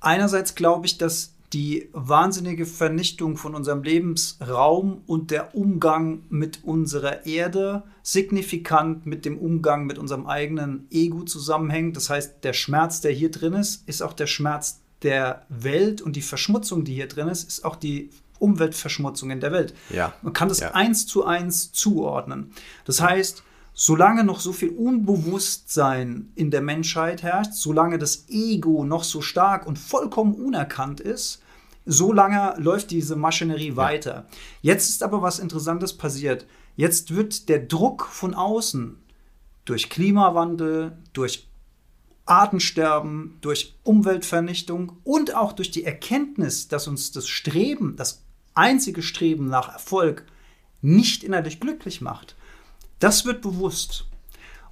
einerseits 0.00 0.54
glaube 0.54 0.86
ich, 0.86 0.98
dass 0.98 1.32
die 1.52 1.88
wahnsinnige 1.92 2.64
Vernichtung 2.64 3.36
von 3.36 3.54
unserem 3.54 3.82
Lebensraum 3.82 5.02
und 5.06 5.30
der 5.32 5.54
Umgang 5.54 6.22
mit 6.28 6.62
unserer 6.62 7.26
Erde 7.26 7.82
signifikant 8.02 9.04
mit 9.06 9.24
dem 9.24 9.36
Umgang 9.38 9.84
mit 9.84 9.98
unserem 9.98 10.26
eigenen 10.26 10.86
Ego 10.90 11.22
zusammenhängt. 11.22 11.96
Das 11.96 12.08
heißt, 12.08 12.44
der 12.44 12.52
Schmerz, 12.52 13.00
der 13.00 13.10
hier 13.10 13.30
drin 13.30 13.54
ist, 13.54 13.88
ist 13.88 14.02
auch 14.02 14.12
der 14.12 14.28
Schmerz 14.28 14.80
der 15.02 15.46
Welt 15.48 16.02
und 16.02 16.14
die 16.14 16.22
Verschmutzung, 16.22 16.84
die 16.84 16.94
hier 16.94 17.08
drin 17.08 17.28
ist, 17.28 17.48
ist 17.48 17.64
auch 17.64 17.76
die 17.76 18.10
Umweltverschmutzung 18.38 19.30
in 19.30 19.40
der 19.40 19.52
Welt. 19.52 19.74
Ja. 19.90 20.14
Man 20.22 20.32
kann 20.32 20.48
das 20.48 20.60
ja. 20.60 20.72
eins 20.72 21.06
zu 21.06 21.24
eins 21.24 21.72
zuordnen. 21.72 22.52
Das 22.84 23.00
heißt, 23.00 23.42
solange 23.72 24.24
noch 24.24 24.40
so 24.40 24.52
viel 24.52 24.70
Unbewusstsein 24.70 26.32
in 26.34 26.50
der 26.50 26.60
Menschheit 26.60 27.22
herrscht, 27.22 27.54
solange 27.54 27.98
das 27.98 28.26
Ego 28.28 28.84
noch 28.84 29.04
so 29.04 29.22
stark 29.22 29.66
und 29.66 29.78
vollkommen 29.78 30.34
unerkannt 30.34 31.00
ist, 31.00 31.42
solange 31.86 32.54
läuft 32.58 32.90
diese 32.90 33.16
Maschinerie 33.16 33.76
weiter. 33.76 34.26
Jetzt 34.60 34.88
ist 34.88 35.02
aber 35.02 35.22
was 35.22 35.38
Interessantes 35.38 35.96
passiert. 35.96 36.46
Jetzt 36.76 37.14
wird 37.14 37.48
der 37.48 37.60
Druck 37.60 38.06
von 38.06 38.34
außen 38.34 38.96
durch 39.64 39.90
Klimawandel, 39.90 40.98
durch 41.12 41.48
Artensterben, 42.26 43.38
durch 43.40 43.74
Umweltvernichtung 43.82 44.98
und 45.04 45.34
auch 45.34 45.52
durch 45.52 45.70
die 45.70 45.84
Erkenntnis, 45.84 46.68
dass 46.68 46.86
uns 46.86 47.12
das 47.12 47.28
Streben, 47.28 47.96
das 47.96 48.22
einzige 48.54 49.02
Streben 49.02 49.48
nach 49.48 49.72
Erfolg 49.72 50.24
nicht 50.80 51.24
innerlich 51.24 51.60
glücklich 51.60 52.00
macht. 52.00 52.36
Das 53.00 53.24
wird 53.24 53.42
bewusst. 53.42 54.06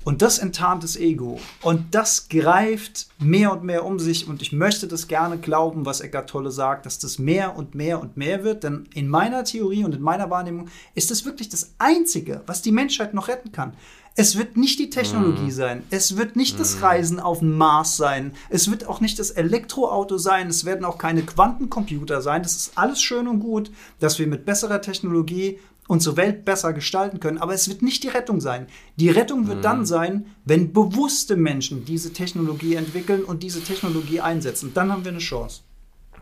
Und 0.05 0.23
das 0.23 0.39
enttarnt 0.39 0.85
das 0.85 0.97
Ego. 0.97 1.41
Und 1.61 1.95
das 1.95 2.29
greift 2.29 3.09
mehr 3.19 3.53
und 3.53 3.65
mehr 3.65 3.85
um 3.85 3.99
sich. 3.99 4.29
Und 4.29 4.41
ich 4.43 4.53
möchte 4.53 4.87
das 4.87 5.09
gerne 5.09 5.39
glauben, 5.39 5.85
was 5.85 6.01
Eckart 6.01 6.31
Tolle 6.31 6.51
sagt, 6.51 6.87
dass 6.87 6.99
das 6.99 7.19
mehr 7.19 7.57
und 7.57 7.75
mehr 7.75 8.01
und 8.01 8.17
mehr 8.17 8.45
wird. 8.45 8.65
Denn 8.65 8.89
in 8.95 9.09
meiner 9.09 9.45
Theorie 9.45 9.85
und 9.85 9.95
in 9.95 10.01
meiner 10.03 10.31
Wahrnehmung 10.31 10.69
ist 10.95 11.11
das 11.11 11.25
wirklich 11.25 11.49
das 11.49 11.73
Einzige, 11.79 12.43
was 12.47 12.63
die 12.63 12.73
Menschheit 12.73 13.13
noch 13.13 13.29
retten 13.29 13.51
kann. 13.51 13.75
Es 14.15 14.37
wird 14.37 14.57
nicht 14.57 14.79
die 14.81 14.91
Technologie 14.91 15.49
mm. 15.49 15.51
sein. 15.51 15.83
Es 15.91 16.17
wird 16.17 16.35
nicht 16.35 16.57
mm. 16.57 16.59
das 16.59 16.77
mhm. 16.77 16.83
Reisen 16.83 17.21
auf 17.21 17.39
den 17.39 17.57
Mars 17.57 17.97
sein. 17.97 18.33
Es 18.49 18.69
wird 18.69 18.89
auch 18.89 19.01
nicht 19.01 19.19
das 19.19 19.31
Elektroauto 19.31 20.19
sein. 20.19 20.49
Es 20.49 20.65
werden 20.65 20.85
auch 20.85 20.99
keine 20.99 21.23
Quantencomputer 21.23 22.21
sein. 22.21 22.43
Das 22.43 22.57
ist 22.57 22.73
alles 22.77 23.01
schön 23.01 23.29
und 23.29 23.41
gut, 23.41 23.71
dass 24.01 24.19
wir 24.19 24.27
mit 24.27 24.45
besserer 24.45 24.81
Technologie 24.81 25.61
unsere 25.89 26.17
Welt 26.17 26.45
besser 26.45 26.73
gestalten 26.73 27.19
können. 27.19 27.39
Aber 27.39 27.55
es 27.55 27.69
wird 27.69 27.83
nicht 27.83 28.05
die 28.05 28.09
Rettung 28.09 28.41
sein. 28.41 28.69
Die 28.97 29.09
Rettung 29.09 29.49
wird 29.49 29.59
mhm. 29.59 29.63
dann 29.63 29.87
sein, 29.87 30.27
wenn 30.45 30.73
bewusste 30.73 31.35
Menschen 31.35 31.85
diese 31.85 32.13
Technologie 32.13 32.77
entwickeln 32.77 33.25
und 33.25 33.43
diese 33.43 33.65
Technologie 33.65 34.21
einsetzen. 34.21 34.73
Dann 34.75 34.93
haben 34.93 35.05
wir 35.05 35.11
eine 35.11 35.19
Chance. 35.19 35.63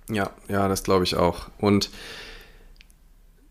Ja, 0.08 0.30
ja, 0.48 0.68
das 0.68 0.84
glaube 0.84 1.04
ich 1.04 1.16
auch. 1.16 1.48
Und 1.58 1.90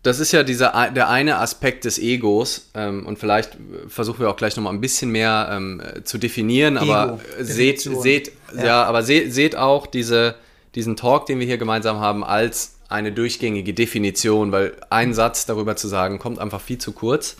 das 0.04 0.20
ist 0.20 0.32
ja 0.32 0.44
dieser, 0.44 0.92
der 0.92 1.10
eine 1.10 1.40
Aspekt 1.40 1.84
des 1.84 2.00
Egos 2.00 2.70
ähm, 2.76 3.06
und 3.06 3.20
vielleicht 3.20 3.58
versuchen 3.88 4.20
wir 4.20 4.30
auch 4.30 4.38
gleich 4.38 4.56
nochmal 4.56 4.74
ein 4.74 4.80
bisschen 4.80 5.12
mehr 5.12 5.50
ähm, 5.52 5.82
zu 6.04 6.18
definieren, 6.20 6.78
Ego, 6.78 6.94
aber 6.94 7.20
seht, 7.40 7.82
seht, 7.82 8.32
ja. 8.56 8.66
ja. 8.66 8.84
aber 8.84 9.02
seht, 9.02 9.34
seht 9.34 9.56
auch 9.56 9.88
diese, 9.88 10.36
diesen 10.76 10.96
Talk, 10.96 11.26
den 11.26 11.40
wir 11.40 11.48
hier 11.48 11.58
gemeinsam 11.58 12.00
haben, 12.00 12.24
als 12.24 12.75
eine 12.90 13.12
durchgängige 13.12 13.74
Definition, 13.74 14.52
weil 14.52 14.76
ein 14.90 15.14
Satz 15.14 15.46
darüber 15.46 15.76
zu 15.76 15.88
sagen, 15.88 16.20
kommt 16.20 16.40
einfach 16.40 16.62
viel 16.62 16.78
zu 16.78 16.92
kurz. 16.92 17.38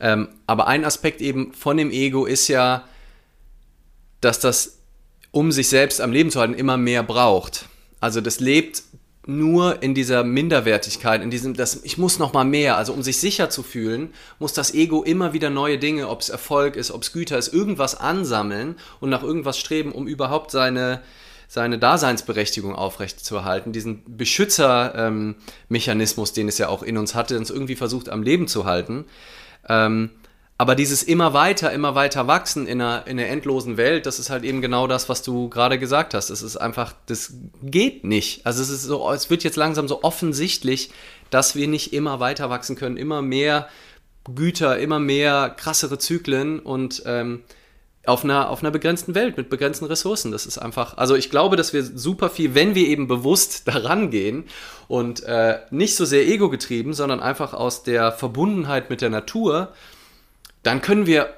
Ähm, 0.00 0.28
aber 0.46 0.66
ein 0.68 0.84
Aspekt 0.84 1.20
eben 1.20 1.52
von 1.52 1.76
dem 1.76 1.90
Ego 1.90 2.24
ist 2.24 2.48
ja, 2.48 2.84
dass 4.20 4.40
das, 4.40 4.78
um 5.30 5.52
sich 5.52 5.68
selbst 5.68 6.00
am 6.00 6.12
Leben 6.12 6.30
zu 6.30 6.40
halten, 6.40 6.54
immer 6.54 6.76
mehr 6.76 7.02
braucht. 7.02 7.66
Also 8.00 8.20
das 8.20 8.40
lebt 8.40 8.82
nur 9.28 9.82
in 9.82 9.94
dieser 9.94 10.24
Minderwertigkeit, 10.24 11.20
in 11.22 11.30
diesem, 11.30 11.52
das, 11.52 11.84
ich 11.84 11.98
muss 11.98 12.18
noch 12.18 12.32
mal 12.32 12.44
mehr. 12.44 12.78
Also 12.78 12.94
um 12.94 13.02
sich 13.02 13.18
sicher 13.18 13.50
zu 13.50 13.62
fühlen, 13.62 14.14
muss 14.38 14.54
das 14.54 14.72
Ego 14.72 15.02
immer 15.02 15.34
wieder 15.34 15.50
neue 15.50 15.76
Dinge, 15.76 16.08
ob 16.08 16.22
es 16.22 16.30
Erfolg 16.30 16.76
ist, 16.76 16.90
ob 16.90 17.02
es 17.02 17.12
Güter 17.12 17.36
ist, 17.36 17.52
irgendwas 17.52 17.94
ansammeln 17.94 18.76
und 19.00 19.10
nach 19.10 19.22
irgendwas 19.22 19.58
streben, 19.58 19.92
um 19.92 20.06
überhaupt 20.06 20.50
seine, 20.50 21.02
seine 21.48 21.78
Daseinsberechtigung 21.78 22.76
aufrechtzuerhalten, 22.76 23.72
diesen 23.72 24.04
Beschützermechanismus, 24.16 26.30
ähm, 26.30 26.34
den 26.34 26.48
es 26.48 26.58
ja 26.58 26.68
auch 26.68 26.82
in 26.82 26.98
uns 26.98 27.14
hatte, 27.14 27.38
uns 27.38 27.48
irgendwie 27.50 27.74
versucht 27.74 28.10
am 28.10 28.22
Leben 28.22 28.46
zu 28.46 28.66
halten. 28.66 29.06
Ähm, 29.66 30.10
aber 30.58 30.74
dieses 30.74 31.04
immer 31.04 31.32
weiter, 31.32 31.72
immer 31.72 31.94
weiter 31.94 32.26
wachsen 32.26 32.66
in 32.66 32.82
einer, 32.82 33.06
in 33.06 33.18
einer 33.18 33.28
endlosen 33.28 33.76
Welt, 33.76 34.06
das 34.06 34.18
ist 34.18 34.28
halt 34.28 34.44
eben 34.44 34.60
genau 34.60 34.88
das, 34.88 35.08
was 35.08 35.22
du 35.22 35.48
gerade 35.48 35.78
gesagt 35.78 36.14
hast. 36.14 36.30
Es 36.30 36.42
ist 36.42 36.56
einfach, 36.56 36.94
das 37.06 37.32
geht 37.62 38.04
nicht. 38.04 38.44
Also 38.44 38.60
es 38.60 38.68
ist 38.68 38.82
so, 38.82 39.10
es 39.12 39.30
wird 39.30 39.44
jetzt 39.44 39.56
langsam 39.56 39.88
so 39.88 40.02
offensichtlich, 40.02 40.90
dass 41.30 41.54
wir 41.54 41.68
nicht 41.68 41.92
immer 41.92 42.20
weiter 42.20 42.50
wachsen 42.50 42.76
können, 42.76 42.96
immer 42.96 43.22
mehr 43.22 43.68
Güter, 44.34 44.78
immer 44.78 44.98
mehr 44.98 45.54
krassere 45.56 45.98
Zyklen 45.98 46.58
und 46.58 47.02
ähm, 47.06 47.44
auf 48.06 48.24
einer, 48.24 48.48
auf 48.48 48.62
einer 48.62 48.70
begrenzten 48.70 49.14
Welt 49.14 49.36
mit 49.36 49.50
begrenzten 49.50 49.84
Ressourcen. 49.84 50.32
Das 50.32 50.46
ist 50.46 50.58
einfach, 50.58 50.96
also 50.96 51.14
ich 51.14 51.30
glaube, 51.30 51.56
dass 51.56 51.72
wir 51.72 51.82
super 51.82 52.30
viel, 52.30 52.54
wenn 52.54 52.74
wir 52.74 52.86
eben 52.86 53.06
bewusst 53.06 53.62
daran 53.68 54.10
gehen 54.10 54.44
und 54.88 55.22
äh, 55.24 55.58
nicht 55.70 55.96
so 55.96 56.04
sehr 56.04 56.26
ego-getrieben, 56.26 56.94
sondern 56.94 57.20
einfach 57.20 57.54
aus 57.54 57.82
der 57.82 58.12
Verbundenheit 58.12 58.90
mit 58.90 59.00
der 59.00 59.10
Natur, 59.10 59.72
dann 60.62 60.80
können 60.80 61.06
wir 61.06 61.34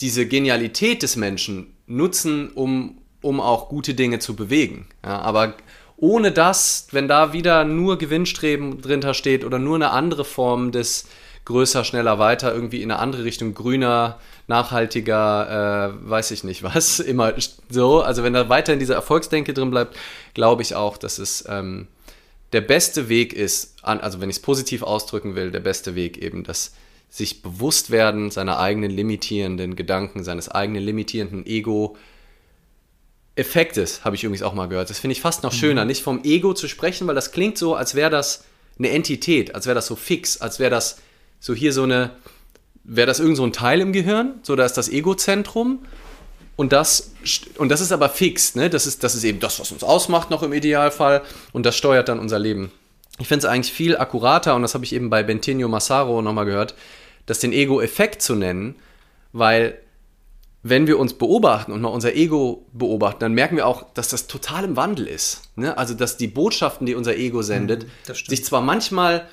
diese 0.00 0.26
Genialität 0.26 1.02
des 1.02 1.16
Menschen 1.16 1.74
nutzen, 1.86 2.50
um, 2.50 2.98
um 3.20 3.40
auch 3.40 3.68
gute 3.68 3.94
Dinge 3.94 4.18
zu 4.18 4.34
bewegen. 4.34 4.88
Ja, 5.04 5.20
aber 5.20 5.54
ohne 5.96 6.32
das, 6.32 6.88
wenn 6.90 7.06
da 7.06 7.32
wieder 7.32 7.64
nur 7.64 7.98
Gewinnstreben 7.98 8.82
drinter 8.82 9.14
steht 9.14 9.44
oder 9.44 9.60
nur 9.60 9.76
eine 9.76 9.90
andere 9.90 10.24
Form 10.24 10.72
des 10.72 11.06
größer, 11.44 11.84
schneller, 11.84 12.18
weiter, 12.18 12.52
irgendwie 12.52 12.82
in 12.82 12.90
eine 12.90 13.00
andere 13.00 13.24
Richtung, 13.24 13.54
grüner, 13.54 14.18
nachhaltiger, 14.46 15.94
äh, 16.04 16.10
weiß 16.10 16.30
ich 16.32 16.44
nicht 16.44 16.62
was, 16.62 17.00
immer 17.00 17.34
so. 17.68 18.02
Also 18.02 18.22
wenn 18.22 18.32
da 18.32 18.48
weiter 18.48 18.72
in 18.72 18.78
dieser 18.78 18.94
Erfolgsdenke 18.94 19.54
drin 19.54 19.70
bleibt, 19.70 19.96
glaube 20.34 20.62
ich 20.62 20.74
auch, 20.74 20.96
dass 20.96 21.18
es 21.18 21.44
ähm, 21.48 21.88
der 22.52 22.60
beste 22.60 23.08
Weg 23.08 23.32
ist, 23.32 23.76
an, 23.82 24.00
also 24.00 24.20
wenn 24.20 24.30
ich 24.30 24.36
es 24.36 24.42
positiv 24.42 24.82
ausdrücken 24.82 25.34
will, 25.34 25.50
der 25.50 25.60
beste 25.60 25.94
Weg 25.94 26.18
eben, 26.18 26.44
das 26.44 26.72
sich 27.08 27.42
bewusst 27.42 27.90
werden 27.90 28.30
seiner 28.30 28.58
eigenen 28.58 28.90
limitierenden 28.90 29.76
Gedanken, 29.76 30.24
seines 30.24 30.48
eigenen 30.48 30.82
limitierenden 30.82 31.44
Ego, 31.46 31.96
Effektes, 33.34 34.04
habe 34.04 34.16
ich 34.16 34.24
übrigens 34.24 34.42
auch 34.42 34.52
mal 34.52 34.66
gehört. 34.66 34.90
Das 34.90 34.98
finde 34.98 35.12
ich 35.12 35.22
fast 35.22 35.42
noch 35.42 35.52
schöner, 35.52 35.82
mhm. 35.82 35.88
nicht 35.88 36.02
vom 36.02 36.22
Ego 36.24 36.52
zu 36.52 36.68
sprechen, 36.68 37.06
weil 37.06 37.14
das 37.14 37.32
klingt 37.32 37.56
so, 37.56 37.74
als 37.74 37.94
wäre 37.94 38.10
das 38.10 38.44
eine 38.78 38.90
Entität, 38.90 39.54
als 39.54 39.66
wäre 39.66 39.74
das 39.74 39.86
so 39.86 39.96
fix, 39.96 40.40
als 40.40 40.58
wäre 40.58 40.70
das 40.70 40.98
so 41.40 41.54
hier 41.54 41.72
so 41.72 41.84
eine, 41.84 42.10
wäre 42.84 43.06
das 43.06 43.20
irgend 43.20 43.36
so 43.36 43.44
ein 43.44 43.52
Teil 43.52 43.80
im 43.80 43.92
Gehirn, 43.92 44.40
so 44.42 44.56
da 44.56 44.64
ist 44.64 44.74
das 44.74 44.88
Egozentrum 44.88 45.80
Und 46.56 46.72
das, 46.72 47.12
und 47.56 47.70
das 47.70 47.80
ist 47.80 47.92
aber 47.92 48.08
fix, 48.08 48.54
ne? 48.54 48.68
Das 48.68 48.86
ist, 48.86 49.02
das 49.02 49.14
ist 49.14 49.24
eben 49.24 49.40
das, 49.40 49.58
was 49.58 49.72
uns 49.72 49.82
ausmacht, 49.82 50.30
noch 50.30 50.42
im 50.42 50.52
Idealfall. 50.52 51.22
Und 51.52 51.64
das 51.64 51.76
steuert 51.76 52.08
dann 52.08 52.18
unser 52.18 52.38
Leben. 52.38 52.70
Ich 53.18 53.28
finde 53.28 53.46
es 53.46 53.52
eigentlich 53.52 53.72
viel 53.72 53.96
akkurater, 53.96 54.54
und 54.54 54.62
das 54.62 54.74
habe 54.74 54.84
ich 54.84 54.92
eben 54.94 55.10
bei 55.10 55.22
Bentinho 55.22 55.68
Massaro 55.68 56.22
nochmal 56.22 56.44
gehört, 56.44 56.74
das 57.26 57.38
den 57.38 57.52
Ego-Effekt 57.52 58.20
zu 58.22 58.34
nennen, 58.34 58.74
weil 59.32 59.78
wenn 60.62 60.86
wir 60.86 60.98
uns 60.98 61.14
beobachten 61.14 61.72
und 61.72 61.80
mal 61.80 61.88
unser 61.88 62.14
Ego 62.14 62.66
beobachten, 62.72 63.20
dann 63.20 63.32
merken 63.32 63.56
wir 63.56 63.66
auch, 63.66 63.92
dass 63.94 64.08
das 64.08 64.28
total 64.28 64.64
im 64.64 64.76
Wandel 64.76 65.08
ist. 65.08 65.42
Ne? 65.56 65.76
Also, 65.76 65.94
dass 65.94 66.16
die 66.16 66.28
Botschaften, 66.28 66.86
die 66.86 66.94
unser 66.94 67.16
Ego 67.16 67.42
sendet, 67.42 67.84
mhm, 67.84 68.14
sich 68.14 68.44
zwar 68.44 68.60
manchmal 68.60 69.28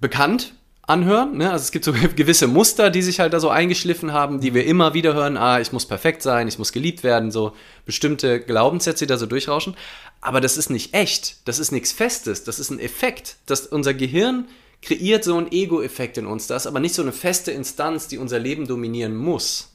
bekannt 0.00 0.54
anhören. 0.90 1.38
Ne? 1.38 1.50
Also 1.50 1.62
es 1.62 1.72
gibt 1.72 1.84
so 1.84 1.92
gewisse 2.16 2.46
Muster, 2.46 2.90
die 2.90 3.02
sich 3.02 3.20
halt 3.20 3.32
da 3.32 3.40
so 3.40 3.48
eingeschliffen 3.48 4.12
haben, 4.12 4.40
die 4.40 4.52
wir 4.52 4.66
immer 4.66 4.92
wieder 4.92 5.14
hören. 5.14 5.36
Ah, 5.36 5.60
ich 5.60 5.72
muss 5.72 5.86
perfekt 5.86 6.22
sein, 6.22 6.48
ich 6.48 6.58
muss 6.58 6.72
geliebt 6.72 7.02
werden, 7.02 7.30
so 7.30 7.52
bestimmte 7.86 8.40
Glaubenssätze, 8.40 9.06
die 9.06 9.08
da 9.08 9.16
so 9.16 9.26
durchrauschen. 9.26 9.76
Aber 10.20 10.40
das 10.40 10.56
ist 10.56 10.68
nicht 10.68 10.92
echt, 10.92 11.48
das 11.48 11.58
ist 11.58 11.72
nichts 11.72 11.92
Festes, 11.92 12.44
das 12.44 12.58
ist 12.58 12.70
ein 12.70 12.80
Effekt, 12.80 13.36
dass 13.46 13.66
unser 13.66 13.94
Gehirn 13.94 14.46
kreiert 14.82 15.24
so 15.24 15.36
einen 15.36 15.50
Ego-Effekt 15.50 16.18
in 16.18 16.26
uns. 16.26 16.46
Das 16.46 16.62
ist 16.62 16.66
aber 16.66 16.80
nicht 16.80 16.94
so 16.94 17.02
eine 17.02 17.12
feste 17.12 17.52
Instanz, 17.52 18.08
die 18.08 18.18
unser 18.18 18.38
Leben 18.38 18.66
dominieren 18.66 19.16
muss. 19.16 19.68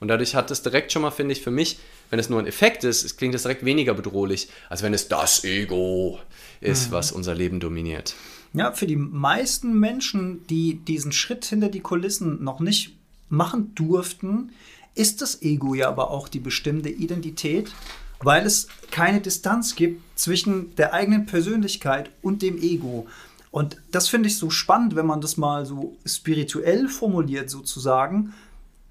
Und 0.00 0.08
dadurch 0.08 0.34
hat 0.34 0.50
es 0.50 0.62
direkt 0.62 0.92
schon 0.92 1.02
mal, 1.02 1.10
finde 1.10 1.32
ich, 1.32 1.42
für 1.42 1.50
mich, 1.50 1.78
wenn 2.10 2.18
es 2.18 2.28
nur 2.28 2.38
ein 2.38 2.46
Effekt 2.46 2.84
ist, 2.84 3.16
klingt 3.18 3.34
es 3.34 3.42
direkt 3.42 3.64
weniger 3.64 3.94
bedrohlich, 3.94 4.48
als 4.68 4.82
wenn 4.82 4.94
es 4.94 5.08
das 5.08 5.44
Ego 5.44 6.20
ist, 6.60 6.88
mhm. 6.88 6.92
was 6.92 7.12
unser 7.12 7.34
Leben 7.34 7.58
dominiert. 7.58 8.14
Ja, 8.52 8.72
für 8.72 8.86
die 8.86 8.96
meisten 8.96 9.78
Menschen, 9.78 10.46
die 10.46 10.76
diesen 10.76 11.12
Schritt 11.12 11.44
hinter 11.44 11.68
die 11.68 11.80
Kulissen 11.80 12.42
noch 12.42 12.60
nicht 12.60 12.96
machen 13.28 13.74
durften, 13.74 14.50
ist 14.94 15.20
das 15.22 15.42
Ego 15.42 15.74
ja 15.74 15.88
aber 15.88 16.10
auch 16.10 16.28
die 16.28 16.40
bestimmte 16.40 16.88
Identität, 16.88 17.72
weil 18.20 18.46
es 18.46 18.68
keine 18.90 19.20
Distanz 19.20 19.76
gibt 19.76 20.02
zwischen 20.18 20.74
der 20.76 20.92
eigenen 20.92 21.26
Persönlichkeit 21.26 22.10
und 22.22 22.42
dem 22.42 22.58
Ego. 22.58 23.06
Und 23.50 23.76
das 23.92 24.08
finde 24.08 24.28
ich 24.28 24.36
so 24.36 24.50
spannend, 24.50 24.96
wenn 24.96 25.06
man 25.06 25.20
das 25.20 25.36
mal 25.36 25.64
so 25.66 25.96
spirituell 26.04 26.88
formuliert 26.88 27.48
sozusagen, 27.48 28.34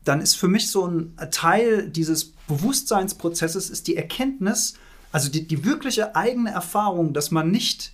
dann 0.04 0.22
ist 0.22 0.36
für 0.36 0.48
mich 0.48 0.72
so 0.72 0.88
ein 0.88 1.14
Teil 1.32 1.90
dieses 1.90 2.32
Bewusstseinsprozesses 2.48 3.70
ist 3.70 3.88
die 3.88 3.98
Erkenntnis, 3.98 4.76
also 5.12 5.30
die, 5.30 5.48
die 5.48 5.66
wirkliche 5.66 6.16
eigene 6.16 6.52
Erfahrung, 6.52 7.14
dass 7.14 7.32
man 7.32 7.52
nicht 7.52 7.92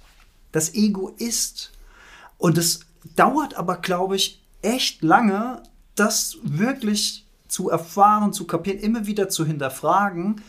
das 0.53 0.73
Ego 0.73 1.13
ist. 1.17 1.73
Und 2.37 2.57
es 2.57 2.85
dauert 3.17 3.55
aber, 3.55 3.77
glaube 3.77 4.15
ich, 4.15 4.41
echt 4.61 5.03
lange, 5.03 5.61
das 5.95 6.37
wirklich 6.43 7.27
zu 7.49 7.69
erfahren, 7.69 8.31
zu 8.31 8.47
kapieren, 8.47 8.79
immer 8.79 9.05
wieder 9.05 9.27
zu 9.27 9.45
hinterfragen, 9.45 10.41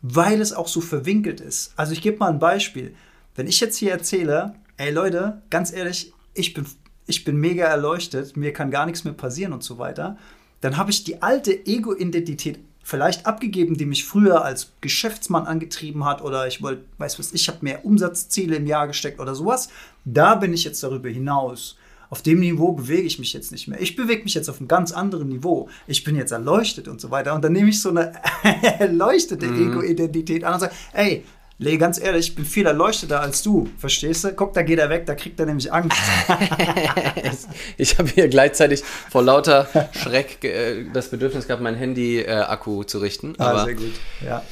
weil 0.00 0.40
es 0.40 0.52
auch 0.52 0.68
so 0.68 0.80
verwinkelt 0.80 1.40
ist. 1.40 1.72
Also 1.76 1.92
ich 1.92 2.00
gebe 2.00 2.18
mal 2.18 2.30
ein 2.30 2.38
Beispiel. 2.38 2.94
Wenn 3.34 3.46
ich 3.46 3.60
jetzt 3.60 3.76
hier 3.76 3.92
erzähle, 3.92 4.54
ey 4.76 4.90
Leute, 4.90 5.42
ganz 5.50 5.72
ehrlich, 5.72 6.12
ich 6.34 6.54
bin, 6.54 6.66
ich 7.06 7.24
bin 7.24 7.36
mega 7.36 7.64
erleuchtet, 7.64 8.36
mir 8.36 8.52
kann 8.52 8.70
gar 8.70 8.86
nichts 8.86 9.04
mehr 9.04 9.12
passieren 9.12 9.52
und 9.52 9.62
so 9.62 9.78
weiter, 9.78 10.16
dann 10.60 10.76
habe 10.76 10.90
ich 10.90 11.04
die 11.04 11.22
alte 11.22 11.66
Ego-Identität 11.66 12.58
vielleicht 12.88 13.26
abgegeben, 13.26 13.76
die 13.76 13.84
mich 13.84 14.06
früher 14.06 14.42
als 14.46 14.72
Geschäftsmann 14.80 15.44
angetrieben 15.46 16.06
hat 16.06 16.22
oder 16.22 16.46
ich 16.46 16.62
wollte, 16.62 16.84
weiß 16.96 17.18
was, 17.18 17.34
ich 17.34 17.46
habe 17.48 17.58
mehr 17.60 17.84
Umsatzziele 17.84 18.56
im 18.56 18.66
Jahr 18.66 18.86
gesteckt 18.86 19.20
oder 19.20 19.34
sowas. 19.34 19.68
Da 20.06 20.36
bin 20.36 20.54
ich 20.54 20.64
jetzt 20.64 20.82
darüber 20.82 21.10
hinaus. 21.10 21.76
Auf 22.08 22.22
dem 22.22 22.40
Niveau 22.40 22.72
bewege 22.72 23.02
ich 23.02 23.18
mich 23.18 23.34
jetzt 23.34 23.52
nicht 23.52 23.68
mehr. 23.68 23.78
Ich 23.78 23.94
bewege 23.94 24.22
mich 24.22 24.32
jetzt 24.32 24.48
auf 24.48 24.58
einem 24.58 24.68
ganz 24.68 24.92
anderen 24.92 25.28
Niveau. 25.28 25.68
Ich 25.86 26.02
bin 26.02 26.16
jetzt 26.16 26.32
erleuchtet 26.32 26.88
und 26.88 26.98
so 26.98 27.10
weiter. 27.10 27.34
Und 27.34 27.44
dann 27.44 27.52
nehme 27.52 27.68
ich 27.68 27.82
so 27.82 27.90
eine 27.90 28.14
erleuchtete 28.78 29.44
mhm. 29.44 29.72
Ego-Identität 29.72 30.42
an 30.42 30.54
und 30.54 30.60
sage, 30.60 30.74
ey, 30.94 31.26
Lee, 31.60 31.76
ganz 31.76 31.98
ehrlich, 32.00 32.28
ich 32.28 32.34
bin 32.36 32.44
viel 32.44 32.66
erleuchteter 32.66 33.20
als 33.20 33.42
du, 33.42 33.68
verstehst 33.78 34.22
du? 34.22 34.32
Guck, 34.32 34.54
da 34.54 34.62
geht 34.62 34.78
er 34.78 34.90
weg, 34.90 35.06
da 35.06 35.16
kriegt 35.16 35.40
er 35.40 35.46
nämlich 35.46 35.72
Angst. 35.72 35.98
ich 37.76 37.98
habe 37.98 38.08
hier 38.08 38.28
gleichzeitig 38.28 38.84
vor 39.10 39.24
lauter 39.24 39.68
Schreck 39.92 40.44
äh, 40.44 40.84
das 40.92 41.08
Bedürfnis 41.08 41.48
gehabt, 41.48 41.60
mein 41.60 41.74
Handy-Akku 41.74 42.82
äh, 42.82 42.86
zu 42.86 42.98
richten. 43.00 43.34
Ah, 43.38 43.50
Aber, 43.50 43.58
ah, 43.62 43.64
sehr 43.64 43.74
gut, 43.74 43.92
ja. 44.24 44.44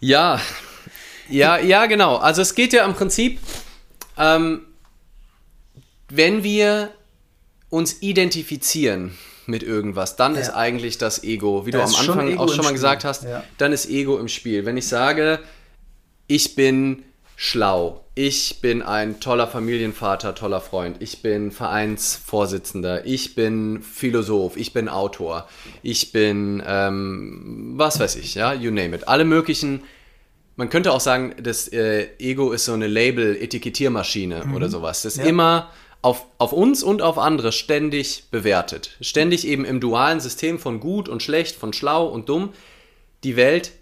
Ja, 0.00 0.40
ja, 1.30 1.56
ja, 1.56 1.86
genau. 1.86 2.16
Also 2.16 2.42
es 2.42 2.54
geht 2.54 2.74
ja 2.74 2.84
im 2.84 2.92
Prinzip, 2.92 3.40
ähm, 4.18 4.66
wenn 6.10 6.42
wir 6.42 6.90
uns 7.70 8.02
identifizieren 8.02 9.16
mit 9.46 9.62
irgendwas, 9.62 10.16
dann 10.16 10.34
ja. 10.34 10.42
ist 10.42 10.50
eigentlich 10.50 10.98
das 10.98 11.24
Ego, 11.24 11.64
wie 11.64 11.70
da 11.70 11.78
du 11.78 11.84
am 11.84 11.94
Anfang 11.94 12.36
auch 12.36 12.52
schon 12.52 12.64
mal 12.64 12.74
gesagt 12.74 13.04
hast, 13.04 13.22
ja. 13.22 13.42
dann 13.56 13.72
ist 13.72 13.88
Ego 13.88 14.18
im 14.18 14.28
Spiel. 14.28 14.66
Wenn 14.66 14.76
ich 14.76 14.86
sage, 14.86 15.40
ich 16.32 16.54
bin 16.54 17.02
schlau, 17.36 18.00
ich 18.14 18.62
bin 18.62 18.80
ein 18.80 19.20
toller 19.20 19.46
Familienvater, 19.46 20.34
toller 20.34 20.62
Freund, 20.62 20.96
ich 21.00 21.20
bin 21.20 21.50
Vereinsvorsitzender, 21.50 23.04
ich 23.04 23.34
bin 23.34 23.82
Philosoph, 23.82 24.56
ich 24.56 24.72
bin 24.72 24.88
Autor, 24.88 25.46
ich 25.82 26.10
bin, 26.10 26.62
ähm, 26.66 27.74
was 27.76 28.00
weiß 28.00 28.16
ich, 28.16 28.34
ja, 28.34 28.54
you 28.54 28.70
name 28.70 28.96
it. 28.96 29.08
Alle 29.08 29.26
möglichen, 29.26 29.82
man 30.56 30.70
könnte 30.70 30.92
auch 30.92 31.00
sagen, 31.00 31.34
das 31.42 31.68
äh, 31.68 32.08
Ego 32.18 32.52
ist 32.52 32.64
so 32.64 32.72
eine 32.72 32.86
Label-Etikettiermaschine 32.86 34.46
mhm. 34.46 34.54
oder 34.54 34.70
sowas. 34.70 35.02
Das 35.02 35.16
ja. 35.16 35.24
immer 35.24 35.70
auf, 36.00 36.24
auf 36.38 36.54
uns 36.54 36.82
und 36.82 37.02
auf 37.02 37.18
andere 37.18 37.52
ständig 37.52 38.24
bewertet. 38.30 38.96
Ständig 39.02 39.46
eben 39.46 39.66
im 39.66 39.80
dualen 39.80 40.20
System 40.20 40.58
von 40.58 40.80
gut 40.80 41.10
und 41.10 41.22
schlecht, 41.22 41.56
von 41.56 41.74
schlau 41.74 42.06
und 42.06 42.30
dumm 42.30 42.54
die 43.22 43.36
Welt 43.36 43.72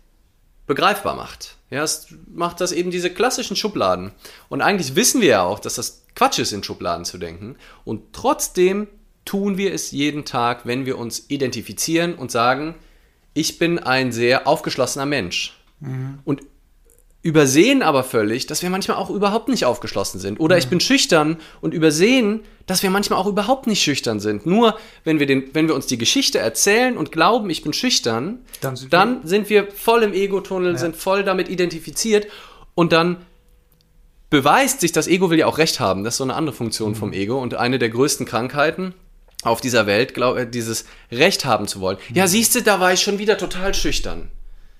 begreifbar 0.66 1.14
macht. 1.14 1.59
Ja, 1.70 1.84
es 1.84 2.08
macht 2.32 2.60
das 2.60 2.72
eben 2.72 2.90
diese 2.90 3.10
klassischen 3.10 3.56
Schubladen. 3.56 4.12
Und 4.48 4.60
eigentlich 4.60 4.96
wissen 4.96 5.20
wir 5.20 5.28
ja 5.28 5.42
auch, 5.42 5.60
dass 5.60 5.76
das 5.76 6.04
Quatsch 6.16 6.40
ist, 6.40 6.52
in 6.52 6.64
Schubladen 6.64 7.04
zu 7.04 7.16
denken. 7.16 7.56
Und 7.84 8.12
trotzdem 8.12 8.88
tun 9.24 9.56
wir 9.56 9.72
es 9.72 9.92
jeden 9.92 10.24
Tag, 10.24 10.66
wenn 10.66 10.84
wir 10.84 10.98
uns 10.98 11.30
identifizieren 11.30 12.14
und 12.14 12.32
sagen, 12.32 12.74
ich 13.34 13.58
bin 13.58 13.78
ein 13.78 14.10
sehr 14.10 14.48
aufgeschlossener 14.48 15.06
Mensch. 15.06 15.56
Mhm. 15.78 16.18
Und 16.24 16.42
übersehen 17.22 17.82
aber 17.82 18.02
völlig, 18.02 18.46
dass 18.46 18.62
wir 18.62 18.70
manchmal 18.70 18.96
auch 18.96 19.10
überhaupt 19.10 19.48
nicht 19.48 19.66
aufgeschlossen 19.66 20.18
sind. 20.20 20.40
Oder 20.40 20.56
ich 20.56 20.68
bin 20.68 20.80
schüchtern 20.80 21.36
und 21.60 21.74
übersehen, 21.74 22.40
dass 22.66 22.82
wir 22.82 22.88
manchmal 22.88 23.18
auch 23.18 23.26
überhaupt 23.26 23.66
nicht 23.66 23.82
schüchtern 23.82 24.20
sind. 24.20 24.46
Nur 24.46 24.78
wenn 25.04 25.18
wir, 25.18 25.26
den, 25.26 25.50
wenn 25.52 25.68
wir 25.68 25.74
uns 25.74 25.86
die 25.86 25.98
Geschichte 25.98 26.38
erzählen 26.38 26.96
und 26.96 27.12
glauben, 27.12 27.50
ich 27.50 27.62
bin 27.62 27.74
schüchtern, 27.74 28.38
dann 28.62 28.76
sind, 28.76 28.92
dann 28.92 29.22
wir, 29.22 29.28
sind 29.28 29.50
wir, 29.50 29.70
voll 29.70 30.02
im 30.02 30.14
Ego-Tunnel, 30.14 30.72
ja. 30.72 30.78
sind 30.78 30.96
voll 30.96 31.22
damit 31.22 31.50
identifiziert 31.50 32.26
und 32.74 32.92
dann 32.92 33.18
beweist 34.30 34.80
sich, 34.80 34.92
das 34.92 35.06
Ego 35.06 35.28
will 35.28 35.38
ja 35.38 35.46
auch 35.46 35.58
Recht 35.58 35.78
haben. 35.78 36.04
Das 36.04 36.14
ist 36.14 36.18
so 36.18 36.24
eine 36.24 36.34
andere 36.34 36.54
Funktion 36.54 36.92
mhm. 36.92 36.96
vom 36.96 37.12
Ego 37.12 37.38
und 37.38 37.54
eine 37.54 37.78
der 37.78 37.90
größten 37.90 38.24
Krankheiten 38.24 38.94
auf 39.42 39.60
dieser 39.60 39.86
Welt, 39.86 40.14
glaub, 40.14 40.38
dieses 40.52 40.86
Recht 41.10 41.44
haben 41.44 41.66
zu 41.66 41.80
wollen. 41.80 41.98
Mhm. 42.08 42.16
Ja, 42.16 42.26
siehst 42.26 42.54
du, 42.54 42.62
da 42.62 42.80
war 42.80 42.94
ich 42.94 43.02
schon 43.02 43.18
wieder 43.18 43.36
total 43.36 43.74
schüchtern. 43.74 44.30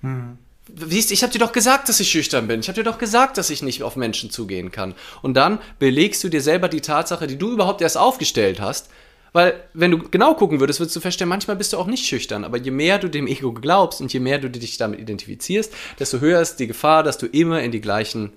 Mhm. 0.01 0.39
Siehst, 0.75 1.11
ich 1.11 1.23
habe 1.23 1.33
dir 1.33 1.39
doch 1.39 1.51
gesagt, 1.51 1.89
dass 1.89 1.99
ich 1.99 2.09
schüchtern 2.09 2.47
bin. 2.47 2.59
Ich 2.61 2.67
habe 2.67 2.75
dir 2.75 2.89
doch 2.89 2.97
gesagt, 2.97 3.37
dass 3.37 3.49
ich 3.49 3.61
nicht 3.61 3.83
auf 3.83 3.95
Menschen 3.95 4.29
zugehen 4.29 4.71
kann. 4.71 4.93
Und 5.21 5.35
dann 5.35 5.59
belegst 5.79 6.23
du 6.23 6.29
dir 6.29 6.41
selber 6.41 6.69
die 6.69 6.81
Tatsache, 6.81 7.27
die 7.27 7.37
du 7.37 7.51
überhaupt 7.51 7.81
erst 7.81 7.97
aufgestellt 7.97 8.61
hast. 8.61 8.89
Weil, 9.33 9.63
wenn 9.73 9.91
du 9.91 9.97
genau 9.97 10.33
gucken 10.35 10.59
würdest, 10.59 10.79
würdest 10.79 10.95
du 10.95 10.99
feststellen, 10.99 11.29
manchmal 11.29 11.55
bist 11.55 11.71
du 11.71 11.77
auch 11.77 11.87
nicht 11.87 12.05
schüchtern. 12.05 12.43
Aber 12.43 12.57
je 12.57 12.71
mehr 12.71 12.99
du 12.99 13.09
dem 13.09 13.27
Ego 13.27 13.53
glaubst 13.53 14.01
und 14.01 14.11
je 14.11 14.19
mehr 14.19 14.39
du 14.39 14.49
dich 14.49 14.77
damit 14.77 14.99
identifizierst, 14.99 15.73
desto 15.99 16.19
höher 16.19 16.41
ist 16.41 16.57
die 16.57 16.67
Gefahr, 16.67 17.03
dass 17.03 17.17
du 17.17 17.27
immer 17.27 17.61
in 17.61 17.71
die 17.71 17.81
gleichen 17.81 18.33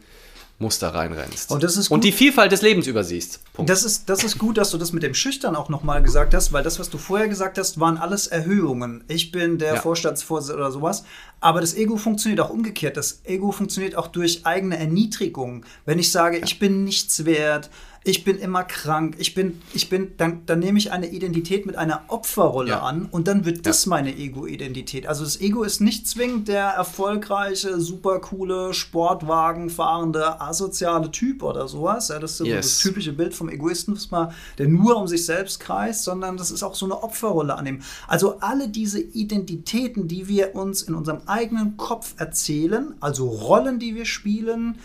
Muster 0.58 0.94
reinrennst. 0.94 1.50
Und, 1.50 1.64
das 1.64 1.76
ist 1.76 1.90
und 1.90 2.04
die 2.04 2.12
Vielfalt 2.12 2.52
des 2.52 2.62
Lebens 2.62 2.86
übersiehst. 2.86 3.40
Punkt. 3.52 3.68
Das 3.68 3.82
ist, 3.82 4.08
das 4.08 4.22
ist 4.22 4.38
gut, 4.38 4.56
dass 4.56 4.70
du 4.70 4.78
das 4.78 4.92
mit 4.92 5.02
dem 5.02 5.14
Schüchtern 5.14 5.56
auch 5.56 5.68
nochmal 5.68 6.02
gesagt 6.02 6.32
hast, 6.32 6.52
weil 6.52 6.62
das, 6.62 6.78
was 6.78 6.90
du 6.90 6.98
vorher 6.98 7.28
gesagt 7.28 7.58
hast, 7.58 7.80
waren 7.80 7.98
alles 7.98 8.28
Erhöhungen. 8.28 9.02
Ich 9.08 9.32
bin 9.32 9.58
der 9.58 9.74
ja. 9.74 9.80
Vorstandsvorsitzende 9.80 10.62
oder 10.62 10.70
sowas. 10.70 11.04
Aber 11.40 11.60
das 11.60 11.74
Ego 11.74 11.96
funktioniert 11.96 12.40
auch 12.40 12.50
umgekehrt. 12.50 12.96
Das 12.96 13.20
Ego 13.24 13.50
funktioniert 13.50 13.96
auch 13.96 14.06
durch 14.06 14.46
eigene 14.46 14.78
Erniedrigung. 14.78 15.66
Wenn 15.84 15.98
ich 15.98 16.12
sage, 16.12 16.38
ja. 16.38 16.44
ich 16.44 16.58
bin 16.58 16.84
nichts 16.84 17.24
wert, 17.24 17.68
ich 18.06 18.22
bin 18.22 18.38
immer 18.38 18.64
krank, 18.64 19.16
ich 19.18 19.34
bin, 19.34 19.62
ich 19.72 19.88
bin, 19.88 20.12
dann, 20.18 20.44
dann 20.44 20.58
nehme 20.58 20.78
ich 20.78 20.92
eine 20.92 21.08
Identität 21.08 21.64
mit 21.64 21.76
einer 21.76 22.02
Opferrolle 22.08 22.68
ja. 22.68 22.82
an 22.82 23.06
und 23.10 23.26
dann 23.26 23.46
wird 23.46 23.64
das 23.64 23.86
ja. 23.86 23.90
meine 23.90 24.14
Ego-Identität. 24.14 25.06
Also 25.06 25.24
das 25.24 25.40
Ego 25.40 25.62
ist 25.62 25.80
nicht 25.80 26.06
zwingend 26.06 26.48
der 26.48 26.66
erfolgreiche, 26.66 27.80
super 27.80 28.20
coole, 28.20 28.74
Sportwagen 28.74 29.70
fahrende, 29.70 30.38
asoziale 30.38 31.10
Typ 31.10 31.42
oder 31.42 31.66
sowas. 31.66 32.08
Ja, 32.08 32.18
das 32.18 32.32
ist 32.32 32.38
so 32.38 32.44
yes. 32.44 32.66
das 32.66 32.78
typische 32.80 33.14
Bild 33.14 33.32
vom 33.32 33.48
Egoismus, 33.48 34.10
der 34.58 34.68
nur 34.68 34.96
um 34.96 35.08
sich 35.08 35.24
selbst 35.24 35.58
kreist, 35.60 36.04
sondern 36.04 36.36
das 36.36 36.50
ist 36.50 36.62
auch 36.62 36.74
so 36.74 36.84
eine 36.84 37.02
Opferrolle 37.02 37.56
annehmen. 37.56 37.82
Also 38.06 38.38
alle 38.40 38.68
diese 38.68 39.00
Identitäten, 39.00 40.08
die 40.08 40.28
wir 40.28 40.54
uns 40.54 40.82
in 40.82 40.94
unserem 40.94 41.22
eigenen 41.24 41.78
Kopf 41.78 42.14
erzählen, 42.18 42.94
also 43.00 43.28
Rollen, 43.28 43.78
die 43.78 43.94
wir 43.94 44.04
spielen, 44.04 44.76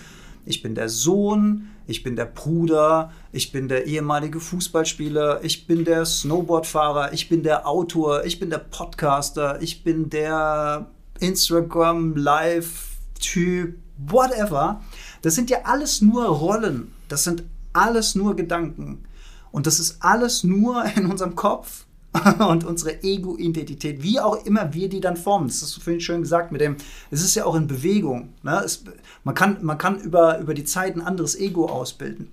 ich 0.46 0.62
bin 0.62 0.74
der 0.74 0.88
Sohn, 0.88 1.68
ich 1.90 2.04
bin 2.04 2.16
der 2.16 2.26
Bruder, 2.26 3.12
ich 3.32 3.52
bin 3.52 3.68
der 3.68 3.88
ehemalige 3.88 4.40
Fußballspieler, 4.40 5.44
ich 5.44 5.66
bin 5.66 5.86
der 5.86 6.06
Snowboardfahrer, 6.06 7.14
ich 7.14 7.30
bin 7.30 7.42
der 7.42 7.68
Autor, 7.68 8.26
ich 8.26 8.40
bin 8.40 8.52
der 8.52 8.60
Podcaster, 8.60 9.60
ich 9.62 9.84
bin 9.84 10.10
der 10.10 10.86
Instagram 11.20 12.16
Live-Typ, 12.16 13.80
whatever. 13.98 14.82
Das 15.24 15.34
sind 15.34 15.50
ja 15.50 15.60
alles 15.64 16.02
nur 16.02 16.26
Rollen. 16.26 16.94
Das 17.08 17.24
sind 17.24 17.44
alles 17.74 18.14
nur 18.14 18.36
Gedanken. 18.36 19.04
Und 19.52 19.66
das 19.66 19.80
ist 19.80 19.98
alles 20.02 20.44
nur 20.44 20.86
in 20.96 21.08
unserem 21.08 21.36
Kopf 21.36 21.86
und 22.40 22.64
unsere 22.64 23.04
Ego-Identität, 23.04 24.02
wie 24.02 24.20
auch 24.20 24.46
immer 24.46 24.74
wir 24.74 24.90
die 24.90 25.00
dann 25.00 25.18
formen. 25.18 25.48
Das 25.48 25.62
hast 25.62 25.78
du 25.78 25.82
vorhin 25.82 26.02
schön 26.02 26.22
gesagt 26.22 26.52
mit 26.52 26.62
dem, 26.62 26.78
es 27.12 27.24
ist 27.24 27.36
ja 27.36 27.46
auch 27.46 27.56
in 27.56 27.68
Bewegung. 27.68 28.34
Ne? 28.42 28.62
Es, 28.66 28.84
man 29.24 29.36
kann, 29.36 29.64
man 29.64 29.78
kann 29.78 30.00
über, 30.00 30.40
über 30.40 30.54
die 30.54 30.64
Zeit 30.64 30.96
ein 30.96 31.02
anderes 31.02 31.36
Ego 31.36 31.68
ausbilden. 31.68 32.30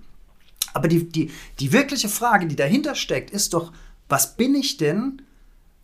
Aber 0.73 0.87
die, 0.87 1.07
die, 1.07 1.31
die 1.59 1.71
wirkliche 1.71 2.09
Frage, 2.09 2.47
die 2.47 2.55
dahinter 2.55 2.95
steckt, 2.95 3.31
ist 3.31 3.53
doch, 3.53 3.71
was 4.09 4.35
bin 4.35 4.55
ich 4.55 4.77
denn, 4.77 5.21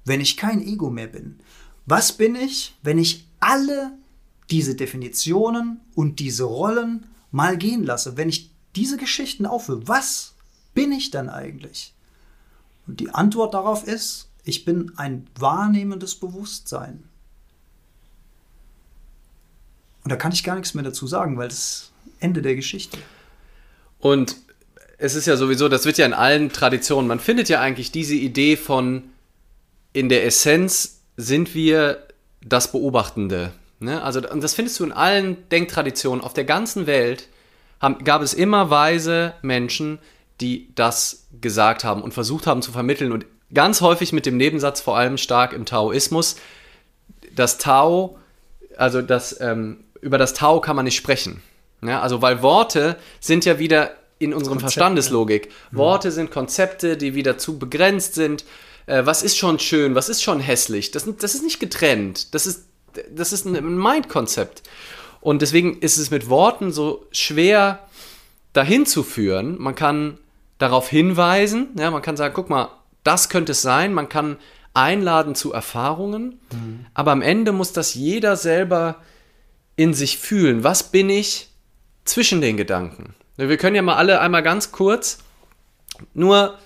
wenn 0.06 0.22
ich 0.22 0.38
kein 0.38 0.62
Ego 0.62 0.90
mehr 0.90 1.08
bin? 1.08 1.40
Was 1.86 2.14
bin 2.14 2.36
ich, 2.36 2.76
wenn 2.82 2.98
ich 2.98 3.28
alle 3.40 3.94
diese 4.50 4.76
Definitionen 4.76 5.82
und 5.96 6.20
diese 6.20 6.46
Rollen 6.46 7.06
mal 7.32 7.58
gehen 7.58 7.84
lasse? 7.84 8.18
Wenn 8.18 8.30
ich 8.30 8.52
diese 8.76 8.98
Geschichten 8.98 9.46
aufhöre, 9.46 9.88
was 9.88 10.34
bin 10.74 10.92
ich 10.92 11.12
dann 11.12 11.30
eigentlich? 11.30 11.93
Und 12.88 13.00
die 13.00 13.10
Antwort 13.10 13.54
darauf 13.54 13.88
ist, 13.88 14.30
ich 14.44 14.66
bin 14.66 14.92
ein 14.98 15.28
wahrnehmendes 15.40 16.16
Bewusstsein. 16.16 17.04
Und 20.04 20.12
da 20.12 20.16
kann 20.16 20.34
ich 20.34 20.44
gar 20.44 20.56
nichts 20.56 20.74
mehr 20.74 20.84
dazu 20.84 21.08
sagen, 21.08 21.38
weil 21.38 21.48
das 21.48 21.92
Ende 22.20 22.42
der 22.42 22.56
Geschichte. 22.56 22.98
Und 24.00 24.36
es 24.98 25.16
ist 25.16 25.28
ja 25.28 25.38
sowieso, 25.38 25.70
das 25.70 25.86
wird 25.86 25.98
ja 25.98 26.06
in 26.06 26.14
allen 26.14 26.52
Traditionen, 26.52 27.08
man 27.08 27.20
findet 27.20 27.50
ja 27.50 27.62
eigentlich 27.62 27.92
diese 27.92 28.16
Idee 28.16 28.58
von, 28.58 29.04
in 29.94 30.10
der 30.10 30.26
Essenz 30.26 31.02
sind 31.16 31.56
wir 31.56 32.06
das 32.42 32.72
Beobachtende. 32.72 33.54
Ne? 33.80 34.02
Also, 34.02 34.28
und 34.30 34.44
das 34.44 34.54
findest 34.54 34.80
du 34.80 34.84
in 34.84 34.92
allen 34.92 35.50
Denktraditionen 35.50 36.24
auf 36.24 36.34
der 36.34 36.44
ganzen 36.44 36.86
Welt, 36.86 37.30
haben, 37.80 38.04
gab 38.04 38.22
es 38.22 38.34
immer 38.34 38.70
weise 38.70 39.34
Menschen, 39.42 40.00
die 40.42 40.70
das 40.76 41.28
gesagt 41.42 41.84
haben 41.84 42.02
und 42.02 42.14
versucht 42.14 42.48
haben 42.48 42.62
zu 42.62 42.72
vermitteln 42.72 43.12
und 43.12 43.26
ganz 43.54 43.82
häufig 43.82 44.14
mit 44.14 44.26
dem 44.26 44.38
Nebensatz, 44.38 44.82
vor 44.82 44.98
allem 44.98 45.18
stark 45.18 45.54
im 45.54 45.66
Taoismus, 45.66 46.36
das 47.36 47.58
Tao, 47.58 48.18
also 48.78 49.02
das, 49.02 49.40
ähm, 49.40 49.84
über 50.02 50.18
das 50.18 50.34
Tao 50.34 50.60
kann 50.60 50.76
man 50.76 50.86
nicht 50.86 50.96
sprechen. 50.96 51.42
Ja, 51.82 52.02
also 52.02 52.22
weil 52.22 52.42
Worte 52.42 52.98
sind 53.20 53.46
ja 53.46 53.60
wieder 53.60 53.92
in 54.20 54.34
unserem 54.34 54.58
Konzepte. 54.58 54.74
Verstandeslogik. 54.74 55.50
Mhm. 55.72 55.78
Worte 55.78 56.12
sind 56.12 56.32
Konzepte, 56.32 56.98
die 56.98 57.14
wieder 57.14 57.38
zu 57.38 57.60
begrenzt 57.60 58.16
sind. 58.16 58.46
Äh, 58.86 59.06
was 59.06 59.22
ist 59.22 59.38
schon 59.38 59.60
schön, 59.60 59.96
was 59.96 60.10
ist 60.10 60.24
schon 60.24 60.40
hässlich? 60.40 60.92
Das, 60.92 61.08
das 61.20 61.36
ist 61.36 61.44
nicht 61.44 61.60
getrennt. 61.60 62.34
Das 62.34 62.48
ist, 62.48 62.66
das 63.14 63.34
ist 63.34 63.46
ein 63.46 63.78
Mind-Konzept. 63.78 64.64
Und 65.20 65.42
deswegen 65.42 65.80
ist 65.80 65.98
es 65.98 66.12
mit 66.12 66.30
Worten 66.30 66.72
so 66.72 67.06
schwer 67.12 67.88
dahin 68.54 68.86
zu 68.86 69.04
führen. 69.04 69.58
Man 69.60 69.76
kann 69.76 70.18
darauf 70.64 70.90
hinweisen. 70.90 71.70
Ja, 71.78 71.92
man 71.92 72.02
kann 72.02 72.18
sagen, 72.18 72.34
guck 72.34 72.50
mal, 72.50 72.70
das 73.04 73.30
könnte 73.30 73.52
es 73.52 73.62
sein. 73.62 73.94
Man 73.94 74.08
kann 74.08 74.38
einladen 74.74 75.36
zu 75.36 75.52
Erfahrungen. 75.52 76.40
Mhm. 76.52 76.86
Aber 76.94 77.12
am 77.12 77.22
Ende 77.22 77.52
muss 77.52 77.74
das 77.74 77.94
jeder 77.94 78.38
selber 78.38 78.96
in 79.76 79.94
sich 79.94 80.18
fühlen. 80.18 80.64
Was 80.64 80.84
bin 80.84 81.10
ich 81.10 81.50
zwischen 82.06 82.42
den 82.42 82.58
Gedanken? 82.58 83.14
Wir 83.36 83.58
können 83.58 83.76
ja 83.76 83.82
mal 83.82 83.96
alle 83.96 84.22
einmal 84.22 84.44
ganz 84.44 84.72
kurz, 84.72 85.18
nur 86.14 86.58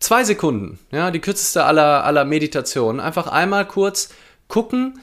zwei 0.00 0.24
Sekunden, 0.24 0.78
ja, 0.90 1.10
die 1.10 1.20
kürzeste 1.20 1.64
aller, 1.64 2.04
aller 2.04 2.24
Meditationen, 2.24 3.00
einfach 3.00 3.26
einmal 3.26 3.66
kurz 3.66 4.08
gucken, 4.48 4.98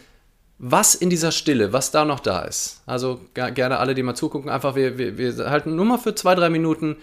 was 0.57 0.93
in 0.93 1.09
dieser 1.09 1.31
Stille, 1.31 1.71
was 1.71 1.91
da 1.91 2.05
noch 2.05 2.19
da 2.19 2.41
ist. 2.41 2.81
Also 2.85 3.21
gerne 3.33 3.77
alle, 3.77 3.95
die 3.95 4.03
mal 4.03 4.15
zugucken, 4.15 4.49
einfach, 4.49 4.75
wir, 4.75 4.97
wir, 4.97 5.17
wir 5.17 5.49
halten 5.49 5.75
nur 5.75 5.85
mal 5.85 5.99
für 5.99 6.15
zwei, 6.15 6.35
drei 6.35 6.49
Minuten 6.49 6.97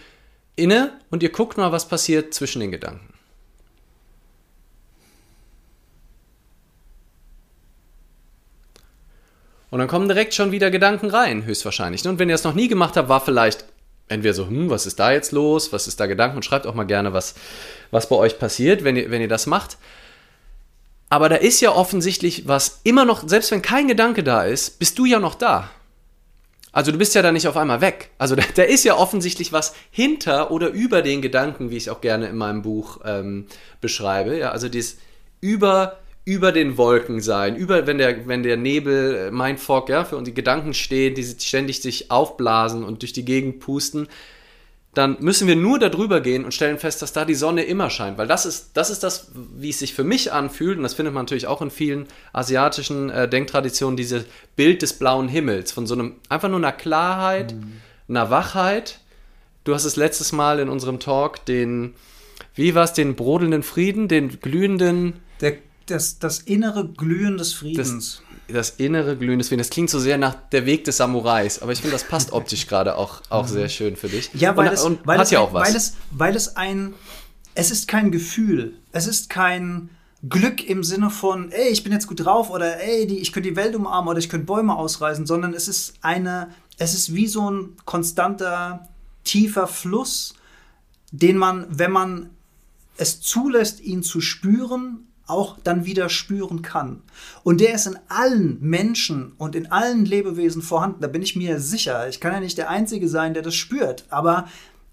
inne 0.57 0.99
und 1.09 1.23
ihr 1.23 1.31
guckt 1.31 1.57
mal, 1.57 1.71
was 1.71 1.87
passiert 1.87 2.33
zwischen 2.33 2.59
den 2.59 2.71
Gedanken. 2.71 3.13
Und 9.69 9.79
dann 9.79 9.87
kommen 9.87 10.07
direkt 10.07 10.33
schon 10.33 10.51
wieder 10.51 10.71
Gedanken 10.71 11.09
rein, 11.09 11.45
höchstwahrscheinlich. 11.45 12.05
Und 12.07 12.19
wenn 12.19 12.29
ihr 12.29 12.35
das 12.35 12.43
noch 12.43 12.53
nie 12.53 12.67
gemacht 12.67 12.95
habt, 12.95 13.09
war 13.09 13.21
vielleicht 13.21 13.65
entweder 14.07 14.33
so, 14.33 14.47
hm, 14.47 14.69
was 14.69 14.85
ist 14.85 14.99
da 14.99 15.11
jetzt 15.11 15.31
los? 15.31 15.73
Was 15.73 15.87
ist 15.87 15.99
da 15.99 16.05
Gedanken? 16.05 16.37
Und 16.37 16.43
schreibt 16.43 16.65
auch 16.65 16.73
mal 16.73 16.85
gerne, 16.85 17.13
was, 17.13 17.35
was 17.91 18.07
bei 18.07 18.15
euch 18.15 18.39
passiert, 18.39 18.83
wenn 18.83 18.95
ihr, 18.95 19.11
wenn 19.11 19.21
ihr 19.21 19.27
das 19.27 19.45
macht. 19.45 19.77
Aber 21.09 21.29
da 21.29 21.35
ist 21.35 21.61
ja 21.61 21.71
offensichtlich 21.71 22.47
was 22.47 22.81
immer 22.83 23.05
noch, 23.05 23.27
selbst 23.27 23.51
wenn 23.51 23.61
kein 23.61 23.87
Gedanke 23.87 24.23
da 24.23 24.43
ist, 24.43 24.79
bist 24.79 24.97
du 24.99 25.05
ja 25.05 25.19
noch 25.19 25.35
da. 25.35 25.69
Also 26.77 26.91
du 26.91 26.99
bist 26.99 27.15
ja 27.15 27.23
da 27.23 27.31
nicht 27.31 27.47
auf 27.47 27.57
einmal 27.57 27.81
weg. 27.81 28.11
Also 28.19 28.35
da, 28.35 28.43
da, 28.53 28.61
ist 28.61 28.83
ja 28.83 28.95
offensichtlich 28.95 29.51
was 29.51 29.73
hinter 29.89 30.51
oder 30.51 30.69
über 30.69 31.01
den 31.01 31.23
Gedanken, 31.23 31.71
wie 31.71 31.77
ich 31.77 31.89
auch 31.89 32.01
gerne 32.01 32.27
in 32.27 32.37
meinem 32.37 32.61
Buch 32.61 32.99
ähm, 33.03 33.47
beschreibe. 33.81 34.37
Ja, 34.37 34.51
also 34.51 34.69
dieses 34.69 34.99
über, 35.41 35.97
über 36.23 36.51
den 36.51 36.77
Wolken 36.77 37.19
sein, 37.19 37.55
über, 37.55 37.87
wenn 37.87 37.97
der, 37.97 38.27
wenn 38.27 38.43
der 38.43 38.57
Nebel, 38.57 39.15
äh, 39.15 39.31
Mindfog, 39.31 39.89
ja, 39.89 40.03
für 40.03 40.17
uns 40.17 40.27
die 40.27 40.35
Gedanken 40.35 40.75
stehen, 40.75 41.15
die 41.15 41.23
ständig 41.23 41.81
sich 41.81 42.11
aufblasen 42.11 42.83
und 42.83 43.01
durch 43.01 43.11
die 43.11 43.25
Gegend 43.25 43.59
pusten, 43.59 44.07
dann 44.97 45.17
müssen 45.19 45.47
wir 45.47 45.55
nur 45.55 45.77
darüber 45.77 46.21
gehen 46.21 46.43
und 46.43 46.55
stellen 46.55 46.79
fest, 46.79 47.03
dass 47.03 47.13
da 47.13 47.23
die 47.23 47.35
Sonne 47.35 47.63
immer 47.63 47.91
scheint. 47.91 48.17
Weil 48.17 48.25
das 48.25 48.47
ist, 48.47 48.71
das 48.73 48.89
ist 48.89 49.03
das, 49.03 49.31
wie 49.55 49.69
es 49.69 49.77
sich 49.77 49.93
für 49.93 50.03
mich 50.03 50.33
anfühlt, 50.33 50.77
und 50.77 50.83
das 50.83 50.95
findet 50.95 51.13
man 51.13 51.25
natürlich 51.25 51.45
auch 51.45 51.61
in 51.61 51.69
vielen 51.69 52.07
asiatischen 52.33 53.11
äh, 53.11 53.29
Denktraditionen, 53.29 53.95
dieses 53.95 54.25
Bild 54.55 54.81
des 54.81 54.93
blauen 54.93 55.27
Himmels, 55.27 55.71
von 55.71 55.85
so 55.85 55.93
einem, 55.93 56.15
einfach 56.29 56.49
nur 56.49 56.57
einer 56.57 56.71
Klarheit, 56.71 57.53
mhm. 57.53 57.73
einer 58.09 58.31
Wachheit. 58.31 58.99
Du 59.65 59.75
hast 59.75 59.85
es 59.85 59.97
letztes 59.97 60.31
Mal 60.31 60.59
in 60.59 60.67
unserem 60.67 60.99
Talk 60.99 61.45
den, 61.45 61.93
wie 62.55 62.73
war 62.73 62.85
es, 62.85 62.93
den 62.93 63.15
brodelnden 63.15 63.61
Frieden, 63.61 64.07
den 64.07 64.39
glühenden. 64.39 65.19
Der, 65.41 65.57
das, 65.85 66.17
das 66.17 66.39
innere 66.39 66.87
Glühen 66.87 67.37
des 67.37 67.53
Friedens. 67.53 68.23
Das, 68.26 68.26
das 68.47 68.71
innere 68.71 69.17
Glühen 69.17 69.39
des. 69.39 69.49
Das 69.49 69.69
klingt 69.69 69.89
so 69.89 69.99
sehr 69.99 70.17
nach 70.17 70.35
der 70.51 70.65
Weg 70.65 70.85
des 70.85 70.97
Samurais, 70.97 71.61
aber 71.61 71.71
ich 71.71 71.79
finde, 71.79 71.93
das 71.93 72.03
passt 72.03 72.31
optisch 72.31 72.67
gerade 72.67 72.95
auch, 72.95 73.21
auch 73.29 73.43
mhm. 73.43 73.51
sehr 73.51 73.69
schön 73.69 73.95
für 73.95 74.09
dich. 74.09 74.29
Ja, 74.33 74.55
weil, 74.55 74.67
und, 74.67 74.73
es, 74.73 74.83
und 74.83 75.05
weil 75.05 75.17
hat 75.17 75.25
es, 75.25 75.31
ja 75.31 75.39
auch 75.39 75.53
was. 75.53 75.67
Weil 75.67 75.75
es, 75.75 75.93
weil 76.11 76.35
es 76.35 76.55
ein, 76.55 76.93
es 77.55 77.71
ist 77.71 77.87
kein 77.87 78.11
Gefühl, 78.11 78.75
es 78.91 79.07
ist 79.07 79.29
kein 79.29 79.89
Glück 80.27 80.67
im 80.67 80.83
Sinne 80.83 81.09
von, 81.09 81.51
ey, 81.51 81.69
ich 81.69 81.83
bin 81.83 81.91
jetzt 81.91 82.07
gut 82.07 82.25
drauf 82.25 82.49
oder 82.49 82.81
ey, 82.81 83.05
die, 83.07 83.19
ich 83.19 83.31
könnte 83.31 83.49
die 83.49 83.55
Welt 83.55 83.75
umarmen 83.75 84.09
oder 84.09 84.19
ich 84.19 84.29
könnte 84.29 84.45
Bäume 84.45 84.75
ausreißen, 84.75 85.25
sondern 85.25 85.53
es 85.53 85.67
ist 85.67 85.95
eine, 86.01 86.49
es 86.77 86.93
ist 86.93 87.13
wie 87.13 87.27
so 87.27 87.49
ein 87.49 87.75
konstanter, 87.85 88.87
tiefer 89.23 89.67
Fluss, 89.67 90.33
den 91.11 91.37
man, 91.37 91.65
wenn 91.69 91.91
man 91.91 92.29
es 92.97 93.21
zulässt, 93.21 93.81
ihn 93.81 94.03
zu 94.03 94.21
spüren, 94.21 95.06
auch 95.27 95.57
dann 95.63 95.85
wieder 95.85 96.09
spüren 96.09 96.61
kann. 96.61 97.01
Und 97.43 97.61
der 97.61 97.73
ist 97.73 97.85
in 97.85 97.99
allen 98.07 98.57
Menschen 98.61 99.33
und 99.37 99.55
in 99.55 99.71
allen 99.71 100.05
Lebewesen 100.05 100.61
vorhanden. 100.61 101.01
Da 101.01 101.07
bin 101.07 101.21
ich 101.21 101.35
mir 101.35 101.59
sicher. 101.59 102.07
Ich 102.07 102.19
kann 102.19 102.33
ja 102.33 102.39
nicht 102.39 102.57
der 102.57 102.69
Einzige 102.69 103.07
sein, 103.07 103.33
der 103.33 103.43
das 103.43 103.55
spürt. 103.55 104.05
Aber 104.09 104.47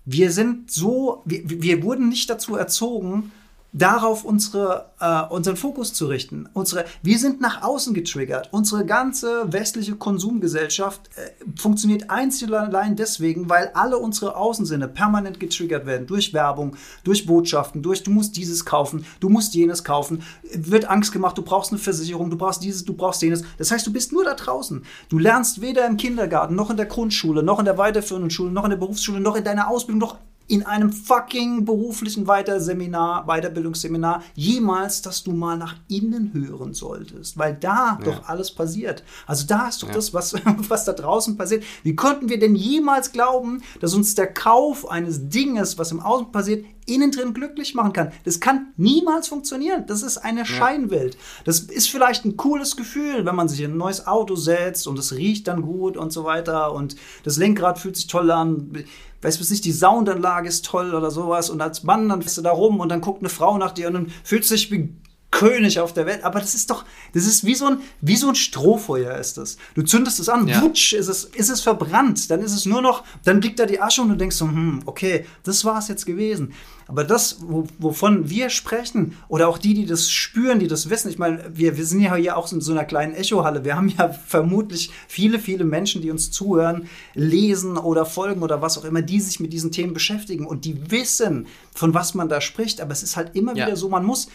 wir 0.04 0.30
sind 0.30 0.70
so, 0.70 1.22
wir, 1.24 1.42
wir 1.44 1.82
wurden 1.82 2.08
nicht 2.08 2.28
dazu 2.28 2.56
erzogen, 2.56 3.32
darauf 3.74 4.24
unsere, 4.24 4.92
äh, 5.00 5.22
unseren 5.34 5.56
Fokus 5.56 5.92
zu 5.92 6.06
richten. 6.06 6.48
Unsere, 6.54 6.84
wir 7.02 7.18
sind 7.18 7.40
nach 7.40 7.62
außen 7.62 7.92
getriggert. 7.92 8.48
Unsere 8.52 8.86
ganze 8.86 9.52
westliche 9.52 9.96
Konsumgesellschaft 9.96 11.10
äh, 11.16 11.60
funktioniert 11.60 12.08
einzig 12.08 12.48
und 12.48 12.54
allein 12.54 12.94
deswegen, 12.94 13.50
weil 13.50 13.72
alle 13.74 13.98
unsere 13.98 14.36
Außensinne 14.36 14.86
permanent 14.86 15.40
getriggert 15.40 15.86
werden. 15.86 16.06
Durch 16.06 16.32
Werbung, 16.32 16.76
durch 17.02 17.26
Botschaften, 17.26 17.82
durch 17.82 18.04
du 18.04 18.12
musst 18.12 18.36
dieses 18.36 18.64
kaufen, 18.64 19.04
du 19.18 19.28
musst 19.28 19.54
jenes 19.54 19.82
kaufen. 19.82 20.22
Wird 20.54 20.88
Angst 20.88 21.12
gemacht, 21.12 21.36
du 21.36 21.42
brauchst 21.42 21.72
eine 21.72 21.80
Versicherung, 21.80 22.30
du 22.30 22.38
brauchst 22.38 22.62
dieses, 22.62 22.84
du 22.84 22.94
brauchst 22.94 23.22
jenes. 23.22 23.42
Das 23.58 23.72
heißt, 23.72 23.84
du 23.86 23.92
bist 23.92 24.12
nur 24.12 24.24
da 24.24 24.34
draußen. 24.34 24.84
Du 25.08 25.18
lernst 25.18 25.60
weder 25.60 25.84
im 25.86 25.96
Kindergarten, 25.96 26.54
noch 26.54 26.70
in 26.70 26.76
der 26.76 26.86
Grundschule, 26.86 27.42
noch 27.42 27.58
in 27.58 27.64
der 27.64 27.76
weiterführenden 27.76 28.30
Schule, 28.30 28.52
noch 28.52 28.64
in 28.64 28.70
der 28.70 28.76
Berufsschule, 28.76 29.18
noch 29.18 29.34
in 29.34 29.42
deiner 29.42 29.68
Ausbildung, 29.68 29.98
noch 29.98 30.18
in 30.46 30.64
einem 30.64 30.92
fucking 30.92 31.64
beruflichen 31.64 32.26
Weiterseminar, 32.26 33.26
Weiterbildungsseminar 33.26 34.22
jemals, 34.34 35.00
dass 35.00 35.24
du 35.24 35.32
mal 35.32 35.56
nach 35.56 35.76
innen 35.88 36.32
hören 36.34 36.74
solltest, 36.74 37.38
weil 37.38 37.54
da 37.54 37.98
ja. 37.98 38.04
doch 38.04 38.28
alles 38.28 38.50
passiert. 38.50 39.04
Also 39.26 39.46
da 39.46 39.68
ist 39.68 39.82
doch 39.82 39.88
ja. 39.88 39.94
das, 39.94 40.12
was, 40.12 40.34
was 40.68 40.84
da 40.84 40.92
draußen 40.92 41.36
passiert. 41.36 41.64
Wie 41.82 41.96
konnten 41.96 42.28
wir 42.28 42.38
denn 42.38 42.54
jemals 42.54 43.12
glauben, 43.12 43.62
dass 43.80 43.94
uns 43.94 44.14
der 44.14 44.32
Kauf 44.32 44.90
eines 44.90 45.28
Dinges, 45.28 45.78
was 45.78 45.92
im 45.92 46.00
Außen 46.00 46.30
passiert, 46.30 46.64
innen 46.86 47.10
drin 47.10 47.34
glücklich 47.34 47.74
machen 47.74 47.92
kann. 47.92 48.12
Das 48.24 48.40
kann 48.40 48.72
niemals 48.76 49.28
funktionieren. 49.28 49.84
Das 49.86 50.02
ist 50.02 50.18
eine 50.18 50.44
Scheinwelt. 50.44 51.16
Das 51.44 51.60
ist 51.60 51.88
vielleicht 51.88 52.24
ein 52.24 52.36
cooles 52.36 52.76
Gefühl, 52.76 53.24
wenn 53.24 53.34
man 53.34 53.48
sich 53.48 53.60
in 53.60 53.72
ein 53.72 53.76
neues 53.76 54.06
Auto 54.06 54.36
setzt 54.36 54.86
und 54.86 54.98
es 54.98 55.12
riecht 55.12 55.48
dann 55.48 55.62
gut 55.62 55.96
und 55.96 56.12
so 56.12 56.24
weiter 56.24 56.72
und 56.72 56.96
das 57.22 57.36
Lenkrad 57.36 57.78
fühlt 57.78 57.96
sich 57.96 58.06
toll 58.06 58.30
an. 58.30 58.84
Weißt 59.24 59.40
du 59.40 59.44
nicht, 59.52 59.64
die 59.64 59.72
Soundanlage 59.72 60.48
ist 60.48 60.64
toll 60.64 60.94
oder 60.94 61.10
sowas 61.10 61.50
und 61.50 61.60
als 61.62 61.82
Mann 61.82 62.08
dann 62.08 62.20
bist 62.20 62.36
du 62.36 62.42
da 62.42 62.50
rum 62.50 62.80
und 62.80 62.90
dann 62.90 63.00
guckt 63.00 63.20
eine 63.22 63.28
Frau 63.30 63.56
nach 63.58 63.72
dir 63.72 63.88
und 63.88 63.94
dann 63.94 64.12
fühlst 64.22 64.50
du 64.50 64.54
dich 64.54 64.70
wie 64.70 64.94
König 65.30 65.80
auf 65.80 65.92
der 65.92 66.06
Welt. 66.06 66.22
Aber 66.22 66.38
das 66.38 66.54
ist 66.54 66.70
doch, 66.70 66.84
das 67.12 67.24
ist 67.26 67.44
wie 67.44 67.56
so 67.56 67.66
ein, 67.66 67.78
wie 68.00 68.14
so 68.16 68.28
ein 68.28 68.36
Strohfeuer 68.36 69.16
ist 69.18 69.36
das. 69.36 69.56
Du 69.74 69.82
zündest 69.82 70.20
es 70.20 70.28
an, 70.28 70.46
Ja. 70.46 70.62
wutsch, 70.62 70.92
ist 70.92 71.08
es, 71.08 71.24
ist 71.24 71.50
es 71.50 71.60
verbrannt. 71.60 72.30
Dann 72.30 72.40
ist 72.40 72.52
es 72.52 72.66
nur 72.66 72.82
noch, 72.82 73.02
dann 73.24 73.40
liegt 73.40 73.58
da 73.58 73.66
die 73.66 73.80
Asche 73.80 74.02
und 74.02 74.10
du 74.10 74.16
denkst 74.16 74.36
so, 74.36 74.44
hm, 74.46 74.82
okay, 74.86 75.26
das 75.42 75.64
war 75.64 75.78
es 75.78 75.88
jetzt 75.88 76.06
gewesen. 76.06 76.52
Aber 76.86 77.04
das, 77.04 77.38
wo, 77.40 77.66
wovon 77.78 78.28
wir 78.28 78.50
sprechen, 78.50 79.16
oder 79.28 79.48
auch 79.48 79.58
die, 79.58 79.74
die 79.74 79.86
das 79.86 80.10
spüren, 80.10 80.58
die 80.58 80.66
das 80.68 80.90
wissen, 80.90 81.08
ich 81.08 81.18
meine, 81.18 81.42
wir, 81.54 81.76
wir 81.76 81.86
sind 81.86 82.00
ja 82.00 82.14
hier 82.14 82.36
auch 82.36 82.50
in 82.52 82.60
so 82.60 82.72
einer 82.72 82.84
kleinen 82.84 83.14
Echohalle. 83.14 83.64
Wir 83.64 83.76
haben 83.76 83.88
ja 83.88 84.08
vermutlich 84.26 84.90
viele, 85.08 85.38
viele 85.38 85.64
Menschen, 85.64 86.02
die 86.02 86.10
uns 86.10 86.30
zuhören, 86.30 86.88
lesen 87.14 87.76
oder 87.78 88.04
folgen 88.04 88.42
oder 88.42 88.60
was 88.60 88.76
auch 88.78 88.84
immer, 88.84 89.02
die 89.02 89.20
sich 89.20 89.40
mit 89.40 89.52
diesen 89.52 89.72
Themen 89.72 89.94
beschäftigen 89.94 90.46
und 90.46 90.64
die 90.64 90.90
wissen, 90.90 91.46
von 91.74 91.94
was 91.94 92.14
man 92.14 92.28
da 92.28 92.40
spricht. 92.40 92.80
Aber 92.80 92.92
es 92.92 93.02
ist 93.02 93.16
halt 93.16 93.34
immer 93.34 93.56
Ja. 93.56 93.66
wieder 93.66 93.76
so, 93.76 93.88
man 93.88 94.04
muss 94.04 94.28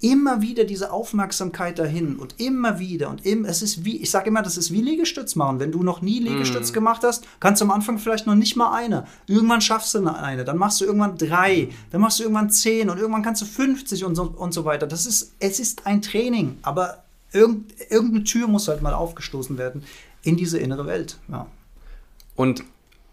immer 0.00 0.42
wieder 0.42 0.64
diese 0.64 0.92
Aufmerksamkeit 0.92 1.78
dahin 1.78 2.16
und 2.16 2.38
immer 2.38 2.78
wieder 2.78 3.08
und 3.08 3.24
im, 3.24 3.44
es 3.46 3.62
ist 3.62 3.84
wie, 3.84 3.96
ich 3.96 4.10
sage 4.10 4.28
immer, 4.28 4.42
das 4.42 4.58
ist 4.58 4.70
wie 4.70 4.82
Liegestütz 4.82 5.36
machen. 5.36 5.58
Wenn 5.58 5.72
du 5.72 5.82
noch 5.82 6.02
nie 6.02 6.18
Liegestütz 6.20 6.72
gemacht 6.72 7.02
hast, 7.02 7.24
kannst 7.40 7.60
du 7.60 7.64
am 7.64 7.70
Anfang 7.70 7.98
vielleicht 7.98 8.26
noch 8.26 8.34
nicht 8.34 8.56
mal 8.56 8.74
eine. 8.74 9.06
Irgendwann 9.26 9.62
schaffst 9.62 9.94
du 9.94 10.06
eine, 10.06 10.44
dann 10.44 10.58
machst 10.58 10.80
du 10.80 10.84
irgendwann 10.84 11.16
drei, 11.16 11.70
dann 11.90 12.02
machst 12.02 12.18
du 12.18 12.24
irgendwann 12.24 12.50
zehn 12.50 12.90
und 12.90 12.98
irgendwann 12.98 13.22
kannst 13.22 13.40
du 13.40 13.46
50 13.46 14.04
und 14.04 14.14
so, 14.14 14.24
und 14.24 14.52
so 14.52 14.64
weiter. 14.66 14.86
Das 14.86 15.06
ist, 15.06 15.34
es 15.38 15.60
ist 15.60 15.86
ein 15.86 16.02
Training, 16.02 16.58
aber 16.62 17.02
irgend, 17.32 17.72
irgendeine 17.90 18.24
Tür 18.24 18.48
muss 18.48 18.68
halt 18.68 18.82
mal 18.82 18.94
aufgestoßen 18.94 19.56
werden 19.56 19.82
in 20.22 20.36
diese 20.36 20.58
innere 20.58 20.86
Welt. 20.86 21.18
Ja. 21.28 21.46
Und 22.34 22.64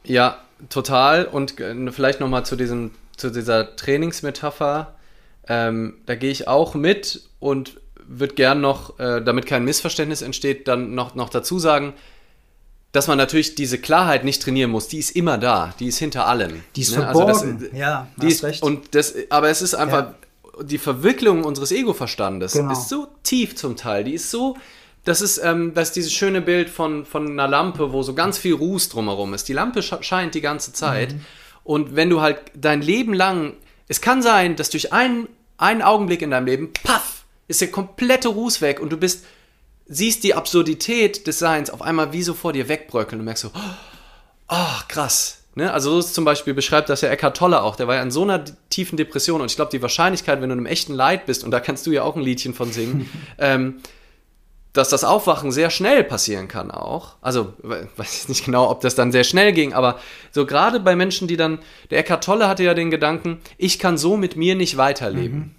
ja, 0.04 0.38
total. 0.70 1.26
Und 1.26 1.60
äh, 1.60 1.92
vielleicht 1.92 2.20
noch 2.20 2.28
mal 2.28 2.44
zu 2.44 2.56
diesem, 2.56 2.92
zu 3.16 3.30
dieser 3.30 3.76
Trainingsmetapher. 3.76 4.93
Ähm, 5.48 5.96
da 6.06 6.16
gehe 6.16 6.32
ich 6.32 6.48
auch 6.48 6.74
mit 6.76 7.24
und 7.40 7.80
würde 8.06 8.34
gern 8.36 8.62
noch, 8.62 9.00
äh, 9.00 9.22
damit 9.24 9.46
kein 9.46 9.64
Missverständnis 9.66 10.22
entsteht, 10.22 10.68
dann 10.68 10.94
noch, 10.96 11.16
noch 11.16 11.30
dazu 11.30 11.60
sagen, 11.60 11.94
dass 12.92 13.08
man 13.08 13.18
natürlich 13.18 13.56
diese 13.56 13.78
Klarheit 13.80 14.24
nicht 14.24 14.42
trainieren 14.44 14.70
muss. 14.72 14.88
Die 14.88 15.00
ist 15.00 15.12
immer 15.16 15.38
da. 15.38 15.74
Die 15.80 15.88
ist 15.88 15.98
hinter 15.98 16.28
allem. 16.28 16.62
Die 16.76 16.82
ist 16.82 16.96
Ne? 16.96 17.08
Also 17.08 17.26
das- 17.26 17.42
verborgen. 17.42 17.76
ja, 17.76 18.08
die 18.18 18.28
hast 18.28 18.34
ist, 18.34 18.44
recht. 18.44 18.64
Und 18.64 18.94
das, 18.96 19.16
aber 19.30 19.50
es 19.50 19.62
ist 19.62 19.74
einfach, 19.74 20.14
die 20.62 20.78
Verwicklung 20.78 21.44
unseres 21.44 21.72
Ego-Verstandes 21.72 22.54
Genau. 22.54 22.72
ist 22.72 22.90
so 22.90 23.08
tief 23.24 23.56
zum 23.56 23.76
Teil. 23.76 24.04
Die 24.04 24.14
ist 24.14 24.30
so, 24.30 24.56
das 25.06 25.22
ist, 25.22 25.40
ähm, 25.44 25.74
das 25.74 25.90
ist 25.90 25.96
dieses 25.96 26.14
schöne 26.14 26.42
Bild 26.42 26.70
von, 26.70 27.06
von 27.06 27.28
einer 27.32 27.48
Lampe, 27.48 27.92
wo 27.92 28.04
so 28.04 28.14
ganz 28.14 28.38
viel 28.38 28.54
Ruß 28.54 28.90
drumherum 28.90 29.34
ist. 29.34 29.48
Die 29.50 29.54
Lampe 29.54 29.82
sch 29.82 29.96
scheint 30.02 30.36
die 30.36 30.42
ganze 30.42 30.72
Zeit. 30.72 31.14
Mhm. 31.14 31.22
Und 31.64 31.96
wenn 31.96 32.10
du 32.12 32.22
halt 32.22 32.38
dein 32.54 32.82
Leben 32.84 33.14
lang, 33.14 33.54
es 33.88 34.02
kann 34.02 34.22
sein, 34.22 34.56
dass 34.56 34.70
durch 34.70 34.94
einen, 34.94 35.28
einen 35.58 35.82
Augenblick 35.82 36.22
in 36.22 36.32
deinem 36.32 36.46
Leben, 36.46 36.74
paff, 36.74 37.26
ist 37.48 37.62
der 37.62 37.72
komplette 37.72 38.30
Ruß 38.30 38.62
weg 38.62 38.80
und 38.80 38.92
du 38.92 38.98
bist, 38.98 39.26
siehst 39.88 40.24
die 40.24 40.34
Absurdität 40.34 41.28
des 41.28 41.40
Seins 41.40 41.70
auf 41.70 41.82
einmal 41.82 42.14
wie 42.14 42.24
so 42.24 42.34
vor 42.34 42.54
dir 42.54 42.70
wegbröckeln 42.70 43.20
und 43.20 43.26
merkst 43.26 43.44
so, 43.44 43.52
ach 44.48 44.88
krass. 44.88 45.40
Ne? 45.56 45.72
Also 45.72 45.92
so 45.92 46.00
ist 46.00 46.16
zum 46.16 46.26
Beispiel 46.26 46.54
beschreibt 46.54 46.90
das 46.90 47.02
ja 47.02 47.10
Eckhart 47.10 47.38
Tolle 47.38 47.62
auch. 47.62 47.76
Der 47.76 47.88
war 47.88 47.96
ja 47.96 48.02
in 48.02 48.12
so 48.12 48.24
einer 48.24 48.44
tiefen 48.70 48.98
Depression 48.98 49.42
und 49.42 49.52
ich 49.52 49.56
glaube, 49.56 49.72
die 49.72 49.82
Wahrscheinlichkeit, 49.82 50.42
wenn 50.42 50.50
du 50.50 50.54
in 50.54 50.60
einem 50.60 50.66
echten 50.66 50.94
Leid 50.94 51.26
bist, 51.26 51.44
und 51.44 51.52
da 51.52 51.60
kannst 51.60 51.86
du 51.86 51.92
ja 51.92 52.04
auch 52.04 52.16
ein 52.16 52.24
Liedchen 52.24 52.54
von 52.54 52.72
singen, 52.72 53.10
ähm, 53.38 53.82
dass 54.74 54.90
das 54.90 55.04
Aufwachen 55.04 55.52
sehr 55.52 55.70
schnell 55.70 56.04
passieren 56.04 56.48
kann 56.48 56.72
auch. 56.72 57.16
Also 57.22 57.54
we- 57.60 57.88
weiß 57.96 58.24
ich 58.24 58.30
nicht 58.30 58.46
genau, 58.46 58.70
ob 58.70 58.82
das 58.82 58.96
dann 58.96 59.12
sehr 59.12 59.24
schnell 59.24 59.54
ging, 59.54 59.74
aber 59.74 60.00
so 60.32 60.46
gerade 60.46 60.80
bei 60.80 60.96
Menschen, 60.96 61.28
die 61.28 61.38
dann, 61.38 61.60
der 61.92 62.00
Eckhart 62.00 62.24
Tolle 62.24 62.48
hatte 62.48 62.64
ja 62.64 62.74
den 62.74 62.90
Gedanken, 62.90 63.40
ich 63.58 63.78
kann 63.80 63.98
so 63.98 64.18
mit 64.18 64.36
mir 64.36 64.56
nicht 64.56 64.78
weiterleben. 64.78 65.56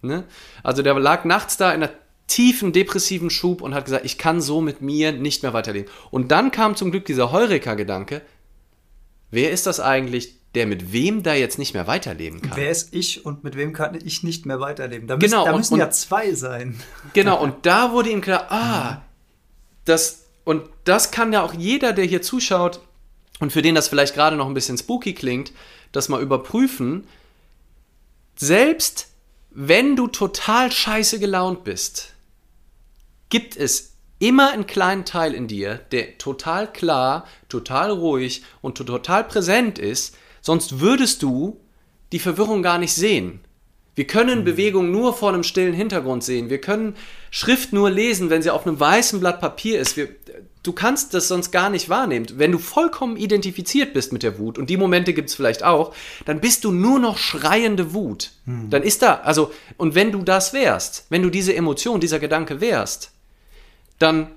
Ne? 0.00 0.24
Also 0.62 0.82
der 0.82 0.98
lag 0.98 1.24
nachts 1.24 1.56
da 1.56 1.72
in 1.72 1.82
einer 1.82 1.92
tiefen 2.28 2.72
depressiven 2.72 3.30
Schub 3.30 3.60
und 3.62 3.74
hat 3.74 3.84
gesagt, 3.84 4.04
ich 4.04 4.16
kann 4.16 4.40
so 4.40 4.60
mit 4.60 4.80
mir 4.80 5.12
nicht 5.12 5.42
mehr 5.42 5.52
weiterleben. 5.52 5.90
Und 6.10 6.30
dann 6.30 6.50
kam 6.50 6.76
zum 6.76 6.90
Glück 6.90 7.04
dieser 7.04 7.30
Heureka-Gedanke, 7.32 8.22
wer 9.30 9.50
ist 9.50 9.66
das 9.66 9.80
eigentlich, 9.80 10.36
der 10.54 10.66
mit 10.66 10.92
wem 10.92 11.22
da 11.22 11.34
jetzt 11.34 11.58
nicht 11.58 11.72
mehr 11.74 11.86
weiterleben 11.86 12.42
kann? 12.42 12.56
Wer 12.56 12.70
ist 12.70 12.94
ich 12.94 13.24
und 13.24 13.42
mit 13.44 13.56
wem 13.56 13.72
kann 13.72 13.94
ich 14.04 14.22
nicht 14.22 14.44
mehr 14.46 14.60
weiterleben? 14.60 15.08
Da 15.08 15.16
müssen, 15.16 15.30
Genau, 15.30 15.44
da 15.44 15.52
und- 15.52 15.58
müssen 15.58 15.74
und- 15.74 15.80
ja 15.80 15.90
zwei 15.90 16.32
sein. 16.34 16.78
Genau, 17.14 17.40
und 17.42 17.54
da 17.66 17.92
wurde 17.92 18.10
ihm 18.10 18.20
klar, 18.20 18.46
ah, 18.50 19.02
das, 19.84 20.26
und 20.44 20.68
das 20.84 21.10
kann 21.10 21.32
ja 21.32 21.42
auch 21.42 21.54
jeder, 21.54 21.92
der 21.92 22.04
hier 22.04 22.22
zuschaut 22.22 22.80
und 23.40 23.52
für 23.52 23.62
den 23.62 23.74
das 23.74 23.88
vielleicht 23.88 24.14
gerade 24.14 24.36
noch 24.36 24.46
ein 24.46 24.54
bisschen 24.54 24.76
spooky 24.78 25.14
klingt, 25.14 25.52
das 25.90 26.08
mal 26.08 26.20
überprüfen. 26.22 27.06
Selbst 28.36 29.08
wenn 29.50 29.96
du 29.96 30.06
total 30.08 30.72
scheiße 30.72 31.18
gelaunt 31.18 31.64
bist, 31.64 32.14
gibt 33.28 33.56
es 33.56 33.92
immer 34.18 34.50
einen 34.52 34.66
kleinen 34.66 35.04
Teil 35.04 35.34
in 35.34 35.48
dir, 35.48 35.76
der 35.90 36.16
total 36.18 36.72
klar, 36.72 37.26
total 37.48 37.90
ruhig 37.90 38.42
und 38.60 38.76
total 38.78 39.24
präsent 39.24 39.78
ist, 39.78 40.16
sonst 40.42 40.80
würdest 40.80 41.22
du 41.22 41.58
die 42.12 42.18
Verwirrung 42.18 42.62
gar 42.62 42.78
nicht 42.78 42.92
sehen. 42.92 43.40
Wir 43.94 44.06
können 44.06 44.44
Bewegung 44.44 44.90
nur 44.90 45.12
vor 45.12 45.30
einem 45.30 45.42
stillen 45.42 45.74
Hintergrund 45.74 46.24
sehen. 46.24 46.48
Wir 46.48 46.60
können 46.60 46.96
Schrift 47.30 47.72
nur 47.72 47.90
lesen, 47.90 48.30
wenn 48.30 48.42
sie 48.42 48.50
auf 48.50 48.66
einem 48.66 48.80
weißen 48.80 49.20
Blatt 49.20 49.40
Papier 49.40 49.80
ist. 49.80 49.98
Wir, 49.98 50.08
du 50.62 50.72
kannst 50.72 51.12
das 51.12 51.28
sonst 51.28 51.50
gar 51.50 51.68
nicht 51.68 51.90
wahrnehmen. 51.90 52.26
Wenn 52.36 52.52
du 52.52 52.58
vollkommen 52.58 53.18
identifiziert 53.18 53.92
bist 53.92 54.12
mit 54.12 54.22
der 54.22 54.38
Wut, 54.38 54.56
und 54.56 54.70
die 54.70 54.78
Momente 54.78 55.12
gibt 55.12 55.28
es 55.28 55.34
vielleicht 55.34 55.62
auch, 55.62 55.94
dann 56.24 56.40
bist 56.40 56.64
du 56.64 56.72
nur 56.72 56.98
noch 57.00 57.18
schreiende 57.18 57.92
Wut. 57.92 58.30
Dann 58.70 58.82
ist 58.82 59.02
da, 59.02 59.20
also, 59.24 59.52
und 59.76 59.94
wenn 59.94 60.10
du 60.10 60.22
das 60.22 60.54
wärst, 60.54 61.06
wenn 61.10 61.22
du 61.22 61.28
diese 61.28 61.54
Emotion, 61.54 62.00
dieser 62.00 62.18
Gedanke 62.18 62.62
wärst, 62.62 63.12
dann 63.98 64.28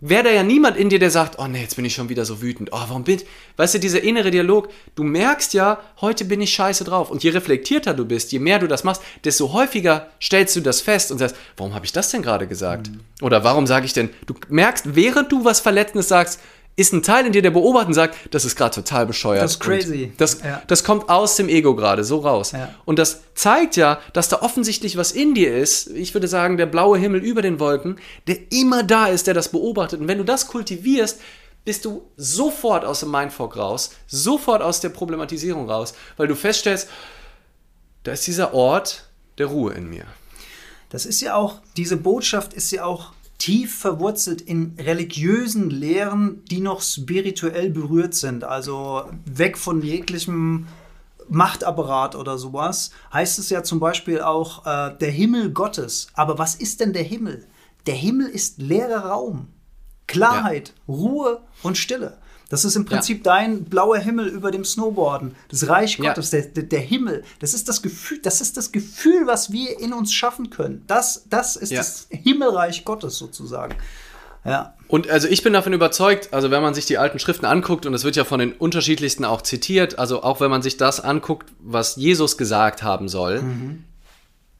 wäre 0.00 0.24
da 0.24 0.30
ja 0.30 0.42
niemand 0.42 0.76
in 0.76 0.88
dir, 0.88 0.98
der 0.98 1.10
sagt, 1.10 1.38
oh 1.38 1.46
nee, 1.46 1.60
jetzt 1.60 1.76
bin 1.76 1.84
ich 1.84 1.94
schon 1.94 2.08
wieder 2.08 2.24
so 2.24 2.40
wütend. 2.40 2.70
Oh, 2.72 2.76
warum 2.76 3.04
bin 3.04 3.16
ich? 3.16 3.26
Weißt 3.56 3.74
du, 3.74 3.80
dieser 3.80 4.02
innere 4.02 4.30
Dialog, 4.30 4.68
du 4.94 5.02
merkst 5.02 5.54
ja, 5.54 5.80
heute 6.00 6.24
bin 6.24 6.40
ich 6.40 6.52
scheiße 6.52 6.84
drauf. 6.84 7.10
Und 7.10 7.24
je 7.24 7.30
reflektierter 7.30 7.94
du 7.94 8.04
bist, 8.04 8.30
je 8.32 8.38
mehr 8.38 8.58
du 8.58 8.68
das 8.68 8.84
machst, 8.84 9.02
desto 9.24 9.52
häufiger 9.52 10.08
stellst 10.20 10.54
du 10.56 10.60
das 10.60 10.80
fest 10.80 11.10
und 11.10 11.18
sagst, 11.18 11.36
warum 11.56 11.74
habe 11.74 11.84
ich 11.84 11.92
das 11.92 12.10
denn 12.10 12.22
gerade 12.22 12.46
gesagt? 12.46 12.90
Oder 13.22 13.42
warum 13.42 13.66
sage 13.66 13.86
ich 13.86 13.92
denn, 13.92 14.10
du 14.26 14.34
merkst, 14.48 14.94
während 14.94 15.32
du 15.32 15.44
was 15.44 15.60
Verletzendes 15.60 16.08
sagst, 16.08 16.40
ist 16.78 16.92
ein 16.92 17.02
Teil 17.02 17.26
in 17.26 17.32
dir, 17.32 17.42
der 17.42 17.50
beobachtet 17.50 17.88
und 17.88 17.94
sagt, 17.94 18.32
das 18.32 18.44
ist 18.44 18.54
gerade 18.54 18.76
total 18.76 19.04
bescheuert. 19.04 19.42
Das 19.42 19.52
ist 19.54 19.60
crazy. 19.60 20.12
Das, 20.16 20.42
Ja. 20.44 20.62
das 20.68 20.84
kommt 20.84 21.08
aus 21.08 21.34
dem 21.34 21.48
Ego 21.48 21.74
gerade 21.74 22.04
so 22.04 22.18
raus. 22.18 22.52
Ja. 22.52 22.72
Und 22.84 23.00
das 23.00 23.22
zeigt 23.34 23.74
ja, 23.74 24.00
dass 24.12 24.28
da 24.28 24.42
offensichtlich 24.42 24.96
was 24.96 25.10
in 25.10 25.34
dir 25.34 25.56
ist. 25.56 25.88
Ich 25.90 26.14
würde 26.14 26.28
sagen, 26.28 26.56
der 26.56 26.66
blaue 26.66 26.96
Himmel 26.96 27.20
über 27.20 27.42
den 27.42 27.58
Wolken, 27.58 27.98
der 28.28 28.36
immer 28.52 28.84
da 28.84 29.06
ist, 29.08 29.26
der 29.26 29.34
das 29.34 29.48
beobachtet. 29.48 30.00
Und 30.00 30.06
wenn 30.06 30.18
du 30.18 30.24
das 30.24 30.46
kultivierst, 30.46 31.18
bist 31.64 31.84
du 31.84 32.08
sofort 32.16 32.84
aus 32.84 33.00
dem 33.00 33.10
Mindfuck 33.10 33.56
raus, 33.56 33.90
sofort 34.06 34.62
aus 34.62 34.80
der 34.80 34.90
Problematisierung 34.90 35.68
raus, 35.68 35.94
weil 36.16 36.28
du 36.28 36.36
feststellst, 36.36 36.88
da 38.04 38.12
ist 38.12 38.24
dieser 38.28 38.54
Ort 38.54 39.04
der 39.38 39.46
Ruhe 39.46 39.72
in 39.74 39.90
mir. 39.90 40.04
Das 40.90 41.04
ist 41.06 41.20
ja 41.22 41.34
auch, 41.34 41.56
diese 41.76 41.96
Botschaft 41.96 42.54
ist 42.54 42.70
ja 42.70 42.84
auch 42.84 43.12
tief 43.38 43.78
verwurzelt 43.78 44.40
in 44.40 44.74
religiösen 44.78 45.70
Lehren, 45.70 46.44
die 46.46 46.60
noch 46.60 46.82
spirituell 46.82 47.70
berührt 47.70 48.14
sind. 48.14 48.44
Also 48.44 49.04
weg 49.24 49.56
von 49.56 49.80
jeglichem 49.82 50.66
Machtapparat 51.28 52.16
oder 52.16 52.36
sowas. 52.36 52.90
Heißt 53.12 53.38
es 53.38 53.50
ja 53.50 53.62
zum 53.62 53.80
Beispiel 53.80 54.20
auch 54.20 54.66
äh, 54.66 54.96
der 54.98 55.10
Himmel 55.10 55.52
Gottes. 55.52 56.08
Aber 56.14 56.38
was 56.38 56.56
ist 56.56 56.80
denn 56.80 56.92
der 56.92 57.04
Himmel? 57.04 57.46
Der 57.86 57.94
Himmel 57.94 58.26
ist 58.26 58.58
leerer 58.58 59.06
Raum. 59.06 59.48
Klarheit, 60.06 60.72
Ruhe 60.88 61.40
und 61.62 61.76
Stille. 61.76 62.18
Das 62.50 62.64
ist 62.64 62.76
im 62.76 62.86
Prinzip 62.86 63.24
dein 63.24 63.64
blauer 63.64 63.98
Himmel 63.98 64.26
über 64.26 64.50
dem 64.50 64.64
Snowboarden. 64.64 65.34
Das 65.50 65.68
Reich 65.68 65.98
Ja. 65.98 66.08
Gottes, 66.08 66.30
der, 66.30 66.42
der, 66.42 66.62
der 66.64 66.80
Himmel. 66.80 67.22
Das 67.40 67.52
ist 67.52 67.68
das 67.68 67.82
Gefühl, 67.82 68.20
das 68.22 68.40
ist 68.40 68.56
das 68.56 68.72
Gefühl, 68.72 69.26
was 69.26 69.52
wir 69.52 69.78
in 69.80 69.92
uns 69.92 70.12
schaffen 70.14 70.48
können. 70.48 70.82
Das, 70.86 71.24
das 71.28 71.56
ist 71.56 71.72
Ja. 71.72 71.78
das 71.80 72.06
Himmelreich 72.10 72.84
Gottes 72.84 73.18
sozusagen. 73.18 73.74
Ja. 74.44 74.74
Und 74.86 75.10
also 75.10 75.28
ich 75.28 75.42
bin 75.42 75.52
davon 75.52 75.74
überzeugt, 75.74 76.32
also 76.32 76.50
wenn 76.50 76.62
man 76.62 76.72
sich 76.72 76.86
die 76.86 76.96
alten 76.96 77.18
Schriften 77.18 77.44
anguckt, 77.44 77.84
und 77.84 77.92
es 77.92 78.04
wird 78.04 78.16
ja 78.16 78.24
von 78.24 78.40
den 78.40 78.52
unterschiedlichsten 78.52 79.26
auch 79.26 79.42
zitiert, 79.42 79.98
also 79.98 80.22
auch 80.22 80.40
wenn 80.40 80.50
man 80.50 80.62
sich 80.62 80.78
das 80.78 81.00
anguckt, 81.00 81.52
was 81.58 81.96
Jesus 81.96 82.38
gesagt 82.38 82.82
haben 82.82 83.08
soll, 83.08 83.42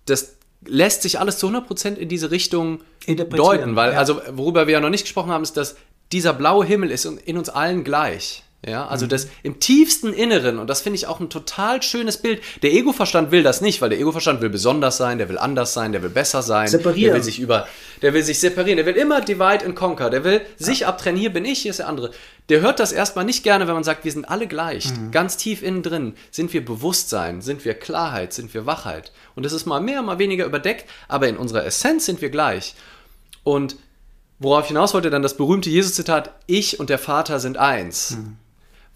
das 0.05 0.35
lässt 0.67 1.03
sich 1.03 1.19
alles 1.21 1.39
zu 1.39 1.49
100% 1.49 1.95
in 1.95 2.09
diese 2.11 2.31
Richtung 2.31 2.81
deuten, 3.07 3.77
weil, 3.77 3.93
ja. 3.93 3.99
also 3.99 4.21
worüber 4.33 4.67
wir 4.67 4.75
ja 4.75 4.81
noch 4.81 4.91
nicht 4.91 5.05
gesprochen 5.05 5.31
haben, 5.31 5.43
ist, 5.43 5.57
dass 5.57 5.77
dieser 6.13 6.33
blaue 6.33 6.65
Himmel 6.65 6.91
ist 6.91 7.05
in 7.05 7.39
uns 7.39 7.49
allen 7.49 7.85
gleich. 7.85 8.43
Ja, 8.67 8.89
also 8.89 9.05
mhm. 9.05 9.11
das 9.11 9.29
im 9.45 9.61
tiefsten 9.61 10.13
Inneren, 10.13 10.59
und 10.59 10.69
das 10.69 10.81
finde 10.81 10.97
ich 10.97 11.07
auch 11.07 11.21
ein 11.21 11.31
total 11.31 11.81
schönes 11.81 12.17
Bild. 12.17 12.43
Der 12.63 12.73
Ego-Verstand 12.73 13.31
will 13.31 13.45
das 13.45 13.61
nicht, 13.61 13.81
weil 13.81 13.91
der 13.91 14.01
Ego-Verstand 14.01 14.41
will 14.41 14.49
besonders 14.49 14.97
sein, 14.97 15.19
der 15.19 15.29
will 15.29 15.39
anders 15.39 15.75
sein, 15.75 15.93
der 15.93 16.03
will 16.03 16.11
besser 16.11 16.43
sein. 16.43 16.67
Separieren. 16.67 17.11
Der 17.11 17.15
will 17.15 17.23
sich 17.23 17.39
über, 17.39 17.69
der 18.03 18.15
will 18.15 18.25
sich 18.25 18.41
separieren, 18.41 18.77
der 18.77 18.87
will 18.87 18.97
immer 18.97 19.21
divide 19.21 19.65
and 19.65 19.77
conquer, 19.77 20.11
der 20.11 20.25
will 20.25 20.41
ja. 20.59 20.67
sich 20.67 20.87
abtrennen. 20.87 21.21
Hier 21.21 21.33
bin 21.33 21.45
ich, 21.45 21.61
hier 21.61 21.71
ist 21.71 21.79
der 21.79 21.87
andere. 21.87 22.11
Der 22.49 22.61
hört 22.61 22.81
das 22.81 22.91
erstmal 22.91 23.25
nicht 23.25 23.45
gerne, 23.45 23.69
wenn 23.69 23.75
man 23.75 23.85
sagt, 23.85 24.05
wir 24.05 24.11
sind 24.11 24.25
alle 24.25 24.49
gleich. 24.49 24.91
Mhm. 24.91 25.13
Ganz 25.13 25.37
tief 25.37 25.63
innen 25.63 25.85
drin 25.85 26.15
sind 26.33 26.53
wir 26.53 26.65
Bewusstsein, 26.65 27.43
sind 27.43 27.65
wir 27.65 27.75
Klarheit, 27.75 28.33
sind 28.33 28.53
wir 28.55 28.67
Wachheit. 28.67 29.13
Und 29.37 29.47
das 29.47 29.53
ist 29.53 29.67
mal 29.67 29.81
mehr, 29.81 30.03
mal 30.03 30.19
weniger 30.19 30.45
überdeckt, 30.45 30.85
aber 31.07 31.29
in 31.29 31.37
unserer 31.37 31.65
Essenz 31.65 32.07
sind 32.07 32.21
wir 32.21 32.31
gleich. 32.31 32.75
Und 33.45 33.77
worauf 34.39 34.65
ich 34.65 34.69
hinaus 34.69 34.95
wollte, 34.95 35.11
dann 35.11 35.23
das 35.23 35.37
berühmte 35.37 35.71
Jesus-Zitat, 35.71 36.35
ich 36.47 36.81
und 36.81 36.91
der 36.91 36.99
Vater 36.99 37.41
sind 37.41 37.57
eins. 37.57 38.13
Mhm 38.13 38.37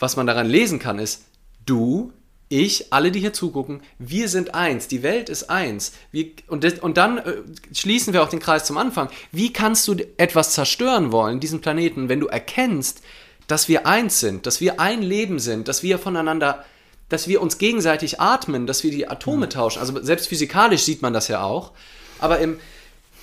was 0.03 0.17
man 0.17 0.27
daran 0.27 0.49
lesen 0.49 0.81
kann, 0.81 0.99
ist, 0.99 1.23
du, 1.65 2.13
ich, 2.49 2.93
alle, 2.93 3.13
die 3.13 3.21
hier 3.21 3.33
zugucken, 3.33 3.83
wir 3.99 4.29
sind 4.29 4.53
eins, 4.53 4.89
die 4.89 5.05
Welt 5.05 5.29
ist 5.29 5.49
eins. 5.49 5.93
Wir, 6.11 6.27
und, 6.49 6.65
das, 6.65 6.81
und 6.81 6.97
dann 6.97 7.19
äh, 7.19 7.35
schließen 7.73 8.13
wir 8.13 8.23
auch 8.23 8.29
den 8.29 8.41
Kreis 8.41 8.65
zum 8.65 8.77
Anfang. 8.77 9.09
Wie 9.31 9.53
kannst 9.53 9.87
du 9.87 9.95
etwas 10.19 10.53
zerstören 10.53 11.13
wollen, 11.13 11.39
diesen 11.39 11.61
Planeten, 11.61 12.09
wenn 12.09 12.21
du 12.21 12.27
erkennst, 12.27 13.01
dass 13.47 13.69
wir 13.69 13.87
eins 13.87 14.19
sind, 14.19 14.45
dass 14.45 14.61
wir 14.61 14.81
ein 14.81 15.03
Leben 15.03 15.39
sind, 15.39 15.69
dass 15.69 15.85
wir 15.85 16.01
voneinander, 16.01 16.65
dass 17.09 17.29
wir 17.29 17.41
uns 17.41 17.59
gegenseitig 17.59 18.21
atmen, 18.21 18.67
dass 18.67 18.83
wir 18.83 18.91
die 18.91 19.09
Atome 19.09 19.47
mhm. 19.47 19.51
tauschen. 19.51 19.79
Also 19.79 20.03
selbst 20.03 20.27
physikalisch 20.27 20.83
sieht 20.83 21.01
man 21.01 21.13
das 21.13 21.29
ja 21.29 21.43
auch. 21.45 21.73
Aber 22.19 22.41
im 22.41 22.59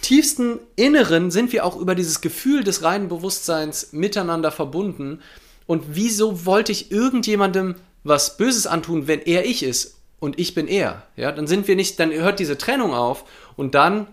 tiefsten 0.02 0.60
Inneren 0.76 1.32
sind 1.32 1.52
wir 1.52 1.66
auch 1.66 1.76
über 1.78 1.96
dieses 1.96 2.22
Gefühl 2.22 2.64
des 2.64 2.84
reinen 2.84 3.08
Bewusstseins 3.08 3.92
miteinander 3.92 4.52
verbunden. 4.52 5.22
Und 5.68 5.84
wieso 5.90 6.46
wollte 6.46 6.72
ich 6.72 6.92
irgendjemandem 6.92 7.76
was 8.04 8.38
Böses 8.38 8.68
antun, 8.68 9.08
wenn 9.08 9.22
er 9.22 9.46
ich 9.46 9.64
ist 9.64 9.98
und 10.20 10.40
ich 10.40 10.56
bin 10.56 10.68
er? 10.68 11.04
Ja, 11.16 11.32
dann 11.32 11.48
sind 11.48 11.68
wir 11.68 11.76
nicht, 11.76 12.00
dann 12.00 12.12
hört 12.12 12.40
diese 12.40 12.58
Trennung 12.58 12.94
auf 12.94 13.26
und 13.56 13.76
dann, 13.76 14.08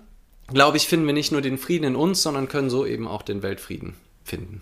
glaube 0.48 0.76
ich, 0.76 0.86
finden 0.86 1.06
wir 1.06 1.14
nicht 1.14 1.32
nur 1.32 1.40
den 1.40 1.58
Frieden 1.58 1.84
in 1.84 1.96
uns, 1.96 2.22
sondern 2.22 2.48
können 2.48 2.70
so 2.70 2.84
eben 2.84 3.08
auch 3.08 3.22
den 3.22 3.42
Weltfrieden 3.42 3.94
finden. 4.24 4.60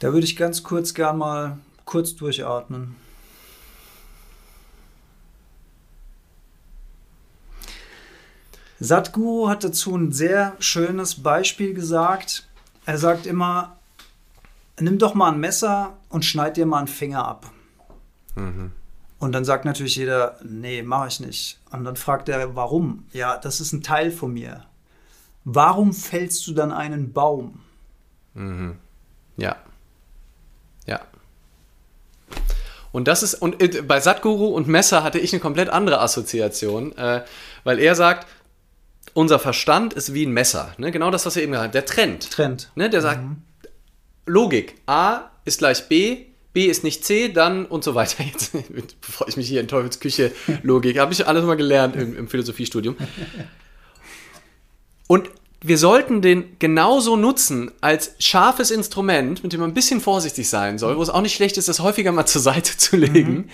Da 0.00 0.12
würde 0.12 0.26
ich 0.26 0.36
ganz 0.36 0.62
kurz 0.62 0.94
gern 0.94 1.18
mal 1.18 1.58
kurz 1.84 2.16
durchatmen. 2.16 2.96
Sadhguru 8.84 9.48
hat 9.48 9.64
dazu 9.64 9.96
ein 9.96 10.12
sehr 10.12 10.54
schönes 10.58 11.22
Beispiel 11.22 11.74
gesagt. 11.74 12.46
Er 12.84 12.98
sagt 12.98 13.26
immer, 13.26 13.76
nimm 14.78 14.98
doch 14.98 15.14
mal 15.14 15.32
ein 15.32 15.40
Messer 15.40 15.94
und 16.10 16.24
schneid 16.24 16.56
dir 16.56 16.66
mal 16.66 16.78
einen 16.78 16.88
Finger 16.88 17.26
ab. 17.26 17.50
Mhm. 18.34 18.72
Und 19.18 19.32
dann 19.32 19.44
sagt 19.44 19.64
natürlich 19.64 19.96
jeder, 19.96 20.38
nee, 20.44 20.82
mache 20.82 21.08
ich 21.08 21.20
nicht. 21.20 21.58
Und 21.70 21.84
dann 21.84 21.96
fragt 21.96 22.28
er, 22.28 22.54
warum? 22.56 23.06
Ja, 23.12 23.38
das 23.38 23.60
ist 23.60 23.72
ein 23.72 23.82
Teil 23.82 24.10
von 24.10 24.34
mir. 24.34 24.64
Warum 25.44 25.92
fällst 25.92 26.46
du 26.46 26.52
dann 26.52 26.72
einen 26.72 27.12
Baum? 27.12 27.60
Mhm. 28.34 28.76
Ja. 29.36 29.56
Ja. 30.86 31.00
Und 32.92 33.08
das 33.08 33.22
ist, 33.22 33.34
und 33.34 33.62
äh, 33.62 33.82
bei 33.82 33.98
Satguru 33.98 34.48
und 34.48 34.68
Messer 34.68 35.02
hatte 35.02 35.18
ich 35.18 35.32
eine 35.32 35.40
komplett 35.40 35.70
andere 35.70 36.00
Assoziation, 36.00 36.96
äh, 36.98 37.24
weil 37.64 37.78
er 37.78 37.94
sagt, 37.94 38.26
unser 39.14 39.38
Verstand 39.38 39.94
ist 39.94 40.12
wie 40.12 40.26
ein 40.26 40.32
Messer. 40.32 40.74
Ne? 40.76 40.92
Genau 40.92 41.10
das, 41.10 41.24
was 41.24 41.36
wir 41.36 41.42
eben 41.42 41.52
gesagt 41.52 41.66
haben. 41.68 41.72
Der 41.72 41.86
trennt. 41.86 42.30
Trennt. 42.30 42.70
Ne? 42.74 42.90
Der 42.90 43.00
sagt, 43.00 43.22
mhm. 43.22 43.36
Logik. 44.26 44.74
A 44.86 45.30
ist 45.44 45.58
gleich 45.58 45.88
B, 45.88 46.26
B 46.52 46.66
ist 46.66 46.84
nicht 46.84 47.04
C, 47.04 47.28
dann 47.28 47.66
und 47.66 47.84
so 47.84 47.94
weiter. 47.94 48.24
Jetzt, 48.74 49.00
bevor 49.00 49.28
ich 49.28 49.36
mich 49.36 49.48
hier 49.48 49.60
in 49.60 49.68
Teufelsküche 49.68 50.32
Logik, 50.62 50.98
habe 50.98 51.12
ich 51.12 51.26
alles 51.26 51.44
mal 51.44 51.56
gelernt 51.56 51.96
im, 51.96 52.16
im 52.16 52.28
Philosophiestudium. 52.28 52.96
Und 55.06 55.30
wir 55.60 55.78
sollten 55.78 56.20
den 56.20 56.58
genauso 56.58 57.16
nutzen 57.16 57.70
als 57.80 58.14
scharfes 58.18 58.70
Instrument, 58.70 59.42
mit 59.42 59.52
dem 59.52 59.60
man 59.60 59.70
ein 59.70 59.74
bisschen 59.74 60.00
vorsichtig 60.00 60.48
sein 60.48 60.78
soll, 60.78 60.96
wo 60.98 61.02
es 61.02 61.08
auch 61.08 61.22
nicht 61.22 61.34
schlecht 61.34 61.56
ist, 61.56 61.68
das 61.68 61.80
häufiger 61.80 62.12
mal 62.12 62.26
zur 62.26 62.42
Seite 62.42 62.76
zu 62.76 62.96
legen. 62.96 63.32
Mhm. 63.32 63.50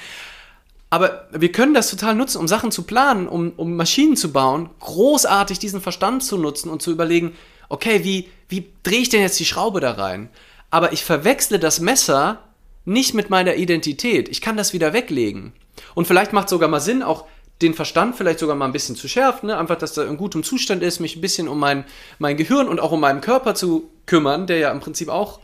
Aber 0.91 1.29
wir 1.33 1.53
können 1.53 1.73
das 1.73 1.89
total 1.89 2.17
nutzen, 2.17 2.39
um 2.39 2.49
Sachen 2.49 2.73
zu 2.73 2.83
planen, 2.83 3.29
um, 3.29 3.53
um 3.57 3.77
Maschinen 3.77 4.17
zu 4.17 4.33
bauen, 4.33 4.71
großartig 4.81 5.59
diesen 5.59 5.81
Verstand 5.81 6.25
zu 6.25 6.37
nutzen 6.37 6.69
und 6.69 6.83
zu 6.83 6.91
überlegen, 6.91 7.35
okay, 7.69 8.03
wie, 8.03 8.29
wie 8.49 8.67
drehe 8.83 8.99
ich 8.99 9.09
denn 9.09 9.23
jetzt 9.23 9.39
die 9.39 9.45
Schraube 9.45 9.81
da 9.81 9.93
rein? 9.93 10.31
aber 10.71 10.93
ich 10.93 11.05
verwechsle 11.05 11.59
das 11.59 11.81
Messer 11.81 12.39
nicht 12.85 13.15
mit 13.15 13.29
meiner 13.29 13.57
Identität. 13.57 14.29
Ich 14.29 14.41
kann 14.41 14.57
das 14.57 14.73
wieder 14.73 14.93
weglegen. 14.93 15.53
Und 15.95 16.07
vielleicht 16.07 16.33
macht 16.33 16.47
es 16.47 16.51
sogar 16.51 16.69
mal 16.69 16.81
Sinn, 16.81 17.03
auch 17.03 17.27
den 17.61 17.75
Verstand 17.75 18.17
vielleicht 18.17 18.39
sogar 18.39 18.57
mal 18.57 18.65
ein 18.65 18.73
bisschen 18.73 18.97
zu 18.97 19.07
schärfen, 19.07 19.49
ne? 19.49 19.59
einfach, 19.59 19.77
dass 19.77 19.97
er 19.97 20.07
in 20.07 20.17
gutem 20.17 20.43
Zustand 20.43 20.83
ist, 20.83 20.99
mich 20.99 21.17
ein 21.17 21.21
bisschen 21.21 21.47
um 21.47 21.59
mein, 21.59 21.85
mein 22.19 22.39
Gehirn 22.39 22.69
und 22.69 22.81
auch 22.81 22.93
um 22.93 23.01
meinen 23.01 23.21
Körper 23.21 23.55
zu 23.55 23.91
kümmern, 24.07 24.47
der 24.47 24.59
ja 24.59 24.71
im 24.71 24.81
Prinzip 24.81 25.11
auch 25.11 25.41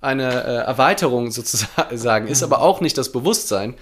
eine 0.00 0.44
äh, 0.44 0.56
Erweiterung 0.64 1.30
sozusagen 1.30 2.26
ist, 2.28 2.42
aber 2.42 2.60
auch 2.60 2.80
nicht 2.80 2.98
das 2.98 3.12
Bewusstsein 3.12 3.76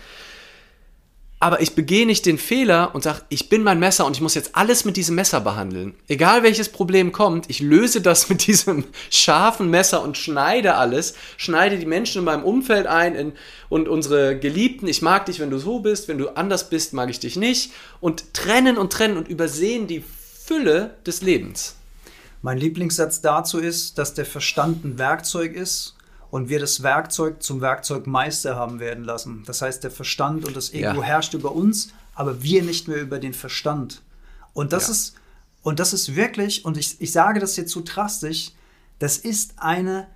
aber 1.40 1.60
ich 1.60 1.74
begehe 1.74 2.04
nicht 2.04 2.26
den 2.26 2.36
Fehler 2.36 2.94
und 2.94 3.02
sage, 3.02 3.22
ich 3.28 3.48
bin 3.48 3.62
mein 3.62 3.78
Messer 3.78 4.04
und 4.06 4.16
ich 4.16 4.20
muss 4.20 4.34
jetzt 4.34 4.56
alles 4.56 4.84
mit 4.84 4.96
diesem 4.96 5.14
Messer 5.14 5.40
behandeln. 5.40 5.94
Egal 6.08 6.42
welches 6.42 6.68
Problem 6.68 7.12
kommt, 7.12 7.48
ich 7.48 7.60
löse 7.60 8.00
das 8.00 8.28
mit 8.28 8.46
diesem 8.46 8.84
scharfen 9.10 9.70
Messer 9.70 10.02
und 10.02 10.18
schneide 10.18 10.74
alles, 10.74 11.14
schneide 11.36 11.78
die 11.78 11.86
Menschen 11.86 12.18
in 12.20 12.24
meinem 12.24 12.44
Umfeld 12.44 12.86
ein 12.86 13.14
in, 13.14 13.32
und 13.68 13.88
unsere 13.88 14.38
Geliebten, 14.38 14.88
ich 14.88 15.02
mag 15.02 15.26
dich, 15.26 15.38
wenn 15.38 15.50
du 15.50 15.58
so 15.58 15.80
bist, 15.80 16.08
wenn 16.08 16.18
du 16.18 16.30
anders 16.30 16.70
bist, 16.70 16.92
mag 16.92 17.08
ich 17.10 17.20
dich 17.20 17.36
nicht 17.36 17.72
und 18.00 18.34
trennen 18.34 18.76
und 18.76 18.92
trennen 18.92 19.16
und 19.16 19.28
übersehen 19.28 19.86
die 19.86 20.02
Fülle 20.44 20.96
des 21.06 21.22
Lebens. 21.22 21.76
Mein 22.42 22.58
Lieblingssatz 22.58 23.20
dazu 23.20 23.58
ist, 23.58 23.98
dass 23.98 24.14
der 24.14 24.24
Verstand 24.24 24.84
ein 24.84 24.98
Werkzeug 24.98 25.54
ist 25.54 25.97
und 26.30 26.48
wir 26.48 26.60
das 26.60 26.82
Werkzeug 26.82 27.42
zum 27.42 27.60
Werkzeugmeister 27.60 28.56
haben 28.56 28.80
werden 28.80 29.04
lassen. 29.04 29.42
Das 29.46 29.62
heißt, 29.62 29.82
der 29.82 29.90
Verstand 29.90 30.44
und 30.44 30.56
das 30.56 30.72
Ego 30.72 31.00
ja. 31.00 31.02
herrscht 31.02 31.34
über 31.34 31.52
uns, 31.52 31.92
aber 32.14 32.42
wir 32.42 32.62
nicht 32.62 32.88
mehr 32.88 33.00
über 33.00 33.18
den 33.18 33.32
Verstand. 33.32 34.02
Und 34.52 34.72
das 34.72 34.86
ja. 34.86 34.92
ist 34.92 35.14
und 35.62 35.80
das 35.80 35.92
ist 35.92 36.14
wirklich 36.14 36.64
und 36.64 36.76
ich, 36.76 37.00
ich 37.00 37.12
sage 37.12 37.40
das 37.40 37.56
jetzt 37.56 37.72
so 37.72 37.82
drastisch, 37.84 38.52
das 38.98 39.18
ist 39.18 39.54
eine 39.56 40.06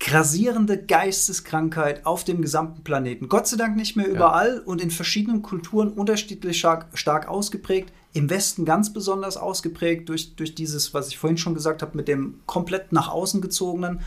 grasierende 0.00 0.78
Geisteskrankheit 0.78 2.06
auf 2.06 2.24
dem 2.24 2.40
gesamten 2.40 2.82
Planeten. 2.82 3.28
Gott 3.28 3.46
sei 3.46 3.58
Dank 3.58 3.76
nicht 3.76 3.96
mehr 3.96 4.08
überall 4.08 4.56
ja. 4.56 4.62
und 4.64 4.80
in 4.80 4.90
verschiedenen 4.90 5.42
Kulturen 5.42 5.88
unterschiedlich 5.92 6.58
stark, 6.58 6.86
stark, 6.94 7.28
ausgeprägt. 7.28 7.92
Im 8.14 8.30
Westen 8.30 8.64
ganz 8.64 8.92
besonders 8.92 9.36
ausgeprägt 9.36 10.08
durch, 10.08 10.34
durch 10.34 10.54
dieses, 10.54 10.94
was 10.94 11.08
ich 11.08 11.18
vorhin 11.18 11.36
schon 11.36 11.54
gesagt 11.54 11.82
habe, 11.82 11.96
mit 11.96 12.08
dem 12.08 12.40
komplett 12.46 12.92
nach 12.92 13.08
außen 13.08 13.42
gezogenen. 13.42 14.00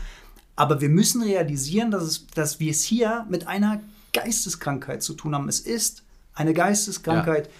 Aber 0.56 0.80
wir 0.80 0.88
müssen 0.88 1.22
realisieren, 1.22 1.90
dass, 1.90 2.04
es, 2.04 2.26
dass 2.28 2.60
wir 2.60 2.70
es 2.70 2.84
hier 2.84 3.26
mit 3.28 3.46
einer 3.48 3.80
Geisteskrankheit 4.12 5.02
zu 5.02 5.14
tun 5.14 5.34
haben. 5.34 5.48
Es 5.48 5.60
ist 5.60 6.04
eine 6.34 6.54
Geisteskrankheit, 6.54 7.46
ja. 7.46 7.52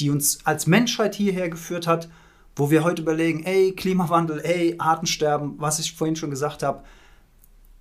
die 0.00 0.10
uns 0.10 0.44
als 0.44 0.66
Menschheit 0.66 1.14
hierher 1.14 1.48
geführt 1.48 1.86
hat, 1.86 2.08
wo 2.54 2.70
wir 2.70 2.84
heute 2.84 3.02
überlegen, 3.02 3.44
ey, 3.44 3.72
Klimawandel, 3.72 4.40
ey, 4.40 4.74
Artensterben, 4.78 5.54
was 5.58 5.78
ich 5.78 5.94
vorhin 5.94 6.16
schon 6.16 6.30
gesagt 6.30 6.62
habe. 6.62 6.82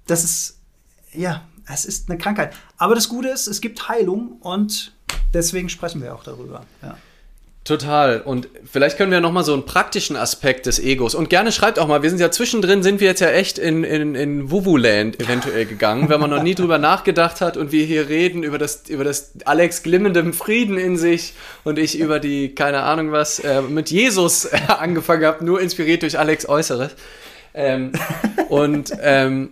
Das 0.08 0.24
ist, 0.24 0.60
ja, 1.14 1.46
es 1.66 1.86
ist 1.86 2.10
eine 2.10 2.18
Krankheit. 2.18 2.54
Aber 2.78 2.96
das 2.96 3.10
Gute 3.10 3.28
ist, 3.28 3.48
es 3.48 3.60
gibt 3.60 3.90
Heilung 3.90 4.38
und 4.40 4.94
deswegen 5.34 5.68
sprechen 5.68 6.02
wir 6.02 6.16
auch 6.16 6.24
darüber. 6.24 6.66
Ja. 6.82 6.98
Total. 7.72 8.20
Und 8.20 8.50
vielleicht 8.70 8.98
können 8.98 9.14
wir 9.14 9.22
nochmal 9.22 9.46
so 9.46 9.54
einen 9.54 9.64
praktischen 9.64 10.18
Aspekt 10.18 10.66
des 10.66 10.78
Egos. 10.78 11.16
Und 11.16 11.30
gerne 11.30 11.54
schreibt 11.54 11.80
auch 11.80 11.88
mal, 11.88 12.04
wir 12.04 12.10
sind 12.10 12.20
ja 12.20 12.30
zwischendrin, 12.30 12.84
sind 12.84 13.00
wir 13.00 13.08
jetzt 13.08 13.22
ja 13.22 13.30
echt 13.30 13.58
in, 13.58 13.86
in, 13.86 14.14
in 14.14 14.52
Wuvu-Land 14.52 15.22
eventuell 15.22 15.66
gegangen, 15.66 16.10
wenn 16.10 16.20
man 16.20 16.30
noch 16.30 16.44
nie 16.44 16.54
drüber 16.54 16.80
nachgedacht 16.80 17.40
hat 17.40 17.56
und 17.56 17.72
wir 17.72 17.86
hier 17.86 18.10
reden 18.10 18.44
über 18.44 18.58
das, 18.58 18.90
über 18.90 19.06
das 19.06 19.32
Alex 19.46 19.84
glimmendem 19.84 20.34
Frieden 20.34 20.78
in 20.78 20.98
sich 20.98 21.34
und 21.64 21.80
ich 21.80 21.98
über 21.98 22.20
die, 22.20 22.54
keine 22.54 22.82
Ahnung 22.82 23.14
was, 23.14 23.40
äh, 23.40 23.62
mit 23.62 23.90
Jesus 23.90 24.50
angefangen 24.68 25.24
habe, 25.24 25.46
nur 25.46 25.62
inspiriert 25.62 26.02
durch 26.02 26.20
Alex 26.20 26.50
Äußeres. 26.50 26.92
Ähm, 27.54 27.94
und 28.50 28.92
ähm, 29.02 29.52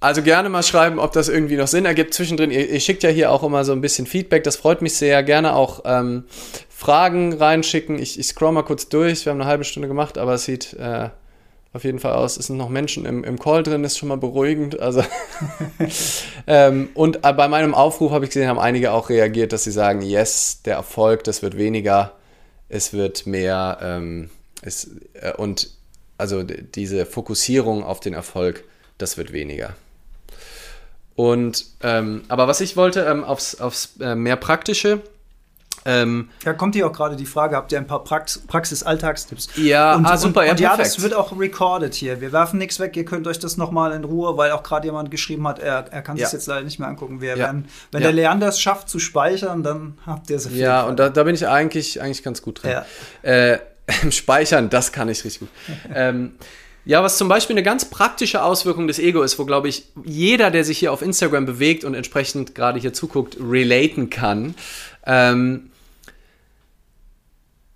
also 0.00 0.22
gerne 0.22 0.48
mal 0.48 0.62
schreiben, 0.62 0.98
ob 0.98 1.12
das 1.12 1.28
irgendwie 1.28 1.56
noch 1.56 1.68
Sinn 1.68 1.84
ergibt 1.84 2.14
zwischendrin. 2.14 2.50
Ihr, 2.50 2.70
ihr, 2.70 2.80
schickt 2.80 3.02
ja 3.02 3.10
hier 3.10 3.30
auch 3.30 3.42
immer 3.42 3.64
so 3.64 3.72
ein 3.72 3.82
bisschen 3.82 4.06
Feedback, 4.06 4.44
das 4.44 4.56
freut 4.56 4.80
mich 4.80 4.94
sehr. 4.94 5.22
Gerne 5.22 5.54
auch 5.54 5.82
ähm, 5.84 6.24
Fragen 6.70 7.34
reinschicken. 7.34 7.98
Ich, 7.98 8.18
ich 8.18 8.26
scroll 8.26 8.52
mal 8.52 8.62
kurz 8.62 8.88
durch. 8.88 9.26
Wir 9.26 9.30
haben 9.30 9.40
eine 9.40 9.50
halbe 9.50 9.64
Stunde 9.64 9.88
gemacht, 9.88 10.16
aber 10.16 10.34
es 10.34 10.46
sieht 10.46 10.72
äh, 10.72 11.10
auf 11.74 11.84
jeden 11.84 11.98
Fall 11.98 12.14
aus. 12.14 12.38
Es 12.38 12.46
sind 12.46 12.56
noch 12.56 12.70
Menschen 12.70 13.04
im, 13.04 13.24
im 13.24 13.38
Call 13.38 13.62
drin, 13.62 13.84
ist 13.84 13.98
schon 13.98 14.08
mal 14.08 14.16
beruhigend. 14.16 14.80
Also 14.80 15.04
ähm, 16.46 16.88
und 16.94 17.24
äh, 17.24 17.32
bei 17.34 17.48
meinem 17.48 17.74
Aufruf 17.74 18.10
habe 18.12 18.24
ich 18.24 18.30
gesehen, 18.30 18.48
haben 18.48 18.58
einige 18.58 18.92
auch 18.92 19.10
reagiert, 19.10 19.52
dass 19.52 19.64
sie 19.64 19.70
sagen, 19.70 20.00
yes, 20.00 20.62
der 20.64 20.76
Erfolg, 20.76 21.24
das 21.24 21.42
wird 21.42 21.58
weniger, 21.58 22.14
es 22.70 22.94
wird 22.94 23.26
mehr 23.26 23.78
ähm, 23.82 24.30
es, 24.62 24.90
äh, 25.12 25.34
und 25.36 25.70
also 26.16 26.42
diese 26.42 27.06
Fokussierung 27.06 27.84
auf 27.84 28.00
den 28.00 28.14
Erfolg, 28.14 28.64
das 28.98 29.18
wird 29.18 29.32
weniger. 29.32 29.74
Und, 31.20 31.66
ähm, 31.82 32.22
aber 32.28 32.48
was 32.48 32.62
ich 32.62 32.78
wollte, 32.78 33.00
ähm, 33.02 33.24
aufs, 33.24 33.60
aufs 33.60 33.90
äh, 34.00 34.14
mehr 34.14 34.36
Praktische, 34.36 35.02
ähm, 35.84 36.30
ja, 36.46 36.54
kommt 36.54 36.74
hier 36.74 36.86
auch 36.86 36.94
gerade 36.94 37.14
die 37.14 37.26
Frage, 37.26 37.56
habt 37.56 37.72
ihr 37.72 37.78
ein 37.78 37.86
paar 37.86 38.04
Prax 38.04 38.38
Praxis-Alltagstipps? 38.46 39.48
Ja, 39.56 39.96
und, 39.96 40.06
ah, 40.06 40.16
super, 40.16 40.40
und, 40.40 40.46
ja, 40.46 40.52
und 40.52 40.60
ja, 40.60 40.76
das 40.78 41.02
wird 41.02 41.12
auch 41.12 41.38
recorded 41.38 41.92
hier. 41.92 42.22
Wir 42.22 42.32
werfen 42.32 42.58
nichts 42.58 42.80
weg, 42.80 42.96
ihr 42.96 43.04
könnt 43.04 43.26
euch 43.26 43.38
das 43.38 43.58
nochmal 43.58 43.92
in 43.92 44.04
Ruhe, 44.04 44.34
weil 44.38 44.52
auch 44.52 44.62
gerade 44.62 44.86
jemand 44.86 45.10
geschrieben 45.10 45.46
hat, 45.46 45.58
er, 45.58 45.84
er 45.90 46.00
kann 46.00 46.16
ja. 46.16 46.24
sich 46.24 46.32
jetzt 46.32 46.46
leider 46.46 46.64
nicht 46.64 46.78
mehr 46.78 46.88
angucken. 46.88 47.20
Wir 47.20 47.30
ja. 47.30 47.36
werden, 47.36 47.68
wenn 47.92 48.00
ja. 48.00 48.08
der 48.08 48.14
Leander 48.14 48.48
es 48.48 48.58
schafft 48.58 48.88
zu 48.88 48.98
speichern, 48.98 49.62
dann 49.62 49.98
habt 50.06 50.30
ihr 50.30 50.36
es 50.36 50.48
Ja, 50.50 50.84
und 50.84 50.98
da, 50.98 51.10
da, 51.10 51.24
bin 51.24 51.34
ich 51.34 51.46
eigentlich, 51.46 52.00
eigentlich 52.00 52.22
ganz 52.22 52.40
gut 52.40 52.62
drin. 52.62 52.78
Äh, 53.20 53.58
Speichern, 54.10 54.70
das 54.70 54.92
kann 54.92 55.10
ich 55.10 55.22
richtig 55.22 55.40
gut. 55.40 55.50
ähm, 55.94 56.32
ja, 56.84 57.02
was 57.02 57.18
zum 57.18 57.28
Beispiel 57.28 57.54
eine 57.54 57.62
ganz 57.62 57.84
praktische 57.84 58.42
Auswirkung 58.42 58.86
des 58.86 58.98
Ego 58.98 59.22
ist, 59.22 59.38
wo, 59.38 59.44
glaube 59.44 59.68
ich, 59.68 59.84
jeder, 60.04 60.50
der 60.50 60.64
sich 60.64 60.78
hier 60.78 60.92
auf 60.92 61.02
Instagram 61.02 61.46
bewegt 61.46 61.84
und 61.84 61.94
entsprechend 61.94 62.54
gerade 62.54 62.80
hier 62.80 62.92
zuguckt, 62.92 63.36
relaten 63.40 64.10
kann, 64.10 64.54
ähm, 65.06 65.70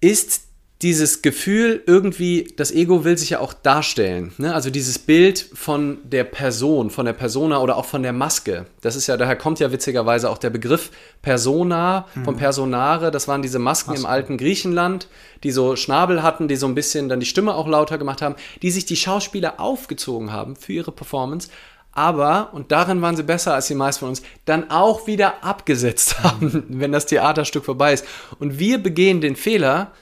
ist 0.01 0.44
dieses 0.85 1.23
Gefühl, 1.23 1.83
irgendwie, 1.87 2.53
das 2.57 2.71
Ego 2.71 3.05
will 3.05 3.17
sich 3.17 3.31
ja 3.31 3.41
auch 3.41 3.55
darstellen. 3.55 4.33
Ne? 4.37 4.55
Also 4.55 4.69
dieses 4.69 4.99
Bild 4.99 5.47
von 5.55 5.97
der 6.05 6.25
Person, 6.25 6.91
von 6.91 7.07
der 7.07 7.15
Persona 7.15 7.59
oder 7.61 7.79
auch 7.79 7.87
von 7.87 8.03
der 8.03 8.13
Maske. 8.13 8.67
Das 8.83 8.95
ist 8.95 9.07
ja, 9.07 9.17
daher 9.17 9.35
kommt 9.35 9.61
ja 9.61 9.73
witzigerweise 9.73 10.29
auch 10.29 10.37
der 10.37 10.51
Begriff 10.51 10.91
Persona, 11.23 12.07
mhm. 12.15 12.25
von 12.27 12.37
Personare. 12.37 13.11
Das 13.11 13.27
waren 13.29 13.41
diese 13.41 13.59
Masken 13.59 13.93
Maske. 13.93 14.05
im 14.05 14.07
alten 14.07 14.37
Griechenland, 14.37 15.09
die 15.43 15.53
so 15.53 15.75
Schnabel 15.75 16.23
hatten, 16.23 16.49
die 16.49 16.57
so 16.57 16.67
ein 16.67 16.75
bisschen 16.75 17.09
dann 17.09 17.19
die 17.19 17.27
Stimme 17.27 17.55
auch 17.55 17.67
lauter 17.67 17.97
gemacht 17.97 18.21
haben, 18.21 18.35
die 18.61 18.71
sich 18.71 18.85
die 18.85 18.97
Schauspieler 18.97 19.61
aufgezogen 19.61 20.33
haben 20.33 20.55
für 20.55 20.75
ihre 20.75 20.93
Performance 20.93 21.49
aber, 21.97 22.49
und 22.53 22.73
darin 22.73 23.01
waren 23.03 23.15
sie 23.15 23.23
besser 23.23 23.55
als 23.55 23.69
die 23.69 23.77
meisten 23.77 24.01
von 24.01 24.09
uns, 24.09 24.23
dann 24.47 24.69
auch 24.69 25.07
wieder 25.07 25.45
abgesetzt 25.45 26.19
haben, 26.25 26.65
wenn 26.69 26.91
das 26.91 27.07
Theaterstück 27.07 27.65
vorbei 27.65 27.93
ist. 27.93 28.05
Und 28.41 28.59
wir 28.59 28.79
begehen 28.83 29.21
den 29.21 29.37
Fehler, 29.37 29.93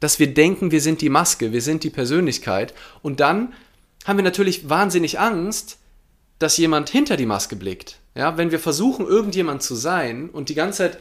dass 0.00 0.18
wir 0.18 0.32
denken, 0.32 0.70
wir 0.70 0.80
sind 0.80 1.00
die 1.00 1.08
Maske, 1.08 1.52
wir 1.52 1.62
sind 1.62 1.84
die 1.84 1.90
Persönlichkeit. 1.90 2.74
Und 3.02 3.20
dann 3.20 3.52
haben 4.04 4.18
wir 4.18 4.24
natürlich 4.24 4.68
wahnsinnig 4.68 5.18
Angst, 5.18 5.78
dass 6.38 6.56
jemand 6.56 6.88
hinter 6.88 7.16
die 7.16 7.26
Maske 7.26 7.56
blickt. 7.56 7.98
Ja, 8.14 8.36
wenn 8.36 8.50
wir 8.50 8.60
versuchen, 8.60 9.06
irgendjemand 9.06 9.62
zu 9.62 9.74
sein 9.74 10.30
und 10.30 10.48
die 10.48 10.54
ganze 10.54 10.78
Zeit 10.78 10.98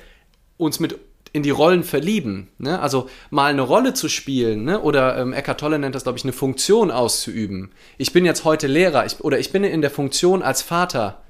uns 0.58 0.80
mit 0.80 1.00
in 1.34 1.44
die 1.44 1.50
Rollen 1.50 1.84
verlieben. 1.84 2.48
Ne? 2.58 2.80
Also 2.80 3.10
mal 3.30 3.52
eine 3.52 3.62
Rolle 3.62 3.94
zu 3.94 4.10
spielen 4.10 4.64
ne? 4.64 4.82
oder 4.82 5.18
ähm, 5.18 5.34
Eckart 5.34 5.60
Tolle 5.60 5.78
nennt 5.78 5.94
das, 5.94 6.04
glaube 6.04 6.18
ich, 6.18 6.24
eine 6.24 6.34
Funktion 6.34 6.90
auszuüben. 6.90 7.72
Ich 7.98 8.14
bin 8.14 8.26
jetzt 8.26 8.44
heute 8.44 8.68
Lehrer 8.68 9.06
ich, 9.06 9.20
oder 9.22 9.38
ich 9.38 9.52
bin 9.52 9.64
in 9.64 9.82
der 9.82 9.92
Funktion 9.92 10.42
als 10.42 10.62
Vater 10.62 11.22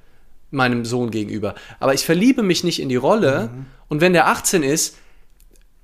meinem 0.49 0.85
Sohn 0.85 1.11
gegenüber. 1.11 1.55
Aber 1.79 1.93
ich 1.93 2.05
verliebe 2.05 2.43
mich 2.43 2.63
nicht 2.63 2.79
in 2.79 2.89
die 2.89 2.95
Rolle 2.95 3.49
mhm. 3.51 3.65
und 3.89 4.01
wenn 4.01 4.13
der 4.13 4.27
18 4.27 4.63
ist, 4.63 4.97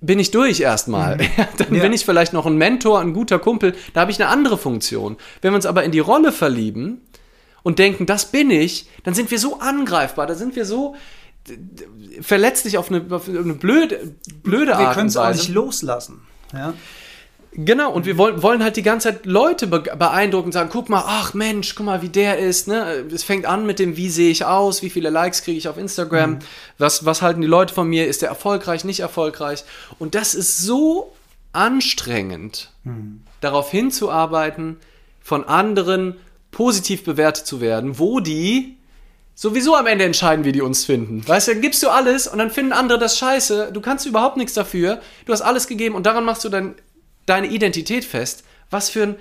bin 0.04 0.20
ich 0.20 0.32
durch 0.32 0.60
erstmal. 0.60 1.18
Mhm. 1.18 1.30
Dann 1.58 1.76
ja. 1.76 1.82
bin 1.82 1.93
ich 1.93 2.06
vielleicht 2.06 2.34
noch 2.34 2.45
ein 2.45 2.58
Mentor, 2.58 2.99
ein 2.99 3.14
guter 3.14 3.39
Kumpel, 3.39 3.74
da 3.93 4.01
habe 4.01 4.12
ich 4.12 4.22
eine 4.22 4.30
andere 4.30 4.58
Funktion. 4.58 5.18
Wenn 5.41 5.54
wir 5.54 5.56
uns 5.56 5.66
aber 5.66 5.84
in 5.84 5.91
die 5.91 5.99
Rolle 5.99 6.32
verlieben 6.32 7.01
und 7.64 7.80
denken, 7.80 8.06
das 8.06 8.32
bin 8.32 8.51
ich, 8.51 8.88
dann 9.04 9.14
sind 9.14 9.32
wir 9.32 9.39
so 9.39 9.60
angreifbar, 9.60 10.28
da 10.28 10.36
sind 10.36 10.56
wir 10.56 10.66
so 10.66 10.95
verletzlich 12.22 12.78
auf 12.78 12.89
eine, 12.89 13.04
auf 13.14 13.28
eine 13.28 13.54
blöde, 13.54 14.16
blöde 14.43 14.76
Art. 14.76 14.89
Wir 14.89 14.93
können 14.93 15.08
es 15.08 15.18
auch 15.18 15.34
nicht 15.34 15.49
loslassen. 15.49 16.22
Ja? 16.54 16.74
Genau, 17.56 17.91
und 17.91 18.06
wir 18.06 18.18
wollen, 18.18 18.41
wollen 18.41 18.64
halt 18.64 18.78
die 18.78 18.84
ganze 18.84 19.10
Zeit 19.10 19.26
Leute 19.26 19.68
beeindrucken 19.68 20.47
und 20.47 20.51
sagen, 20.54 20.70
guck 20.72 20.89
mal, 20.89 21.04
ach 21.06 21.34
Mensch, 21.34 21.76
guck 21.76 21.86
mal, 21.86 22.01
wie 22.01 22.10
der 22.10 22.39
ist. 22.39 22.68
Ne? 22.68 23.06
Es 23.14 23.24
fängt 23.24 23.45
an 23.45 23.66
mit 23.66 23.80
dem, 23.80 23.95
wie 23.95 24.10
sehe 24.10 24.32
ich 24.32 24.45
aus, 24.45 24.82
wie 24.82 24.89
viele 24.89 25.10
Likes 25.10 25.43
kriege 25.43 25.58
ich 25.58 25.68
auf 25.68 25.78
Instagram, 25.78 26.32
mhm. 26.32 26.39
was, 26.78 27.06
was 27.06 27.22
halten 27.22 27.41
die 27.41 27.47
Leute 27.47 27.74
von 27.74 27.88
mir, 27.88 28.08
ist 28.08 28.22
der 28.24 28.30
erfolgreich, 28.30 28.84
nicht 28.86 29.01
erfolgreich. 29.01 29.64
Und 29.99 30.16
das 30.16 30.34
ist 30.34 30.60
so 30.60 31.14
anstrengend, 31.51 32.72
mhm. 32.84 33.22
darauf 33.39 33.70
hinzuarbeiten, 33.70 34.78
von 35.22 35.43
anderen 35.45 36.16
positiv 36.51 37.04
bewertet 37.04 37.45
zu 37.45 37.62
werden, 37.62 37.99
wo 37.99 38.20
die 38.20 38.78
sowieso 39.36 39.76
am 39.76 39.88
Ende 39.88 40.06
entscheiden, 40.06 40.45
wie 40.45 40.51
die 40.51 40.62
uns 40.62 40.86
finden. 40.86 41.28
Weißt 41.28 41.47
du, 41.47 41.54
dann 41.54 41.62
gibst 41.62 41.82
du 41.84 41.89
alles 41.89 42.28
und 42.28 42.38
dann 42.38 42.51
finden 42.51 42.74
andere 42.74 42.99
das 42.99 43.18
scheiße. 43.18 43.72
Du 43.74 43.82
kannst 43.82 44.06
überhaupt 44.06 44.38
nichts 44.38 44.54
dafür. 44.54 45.01
Du 45.26 45.34
hast 45.34 45.41
alles 45.41 45.68
gegeben 45.68 45.95
und 45.95 46.06
daran 46.06 46.26
machst 46.26 46.43
du 46.43 46.49
dann 46.49 46.76
deine 47.26 47.47
Identität 47.47 48.05
fest. 48.05 48.43
Was 48.69 48.89
für 48.89 49.03
ein 49.03 49.15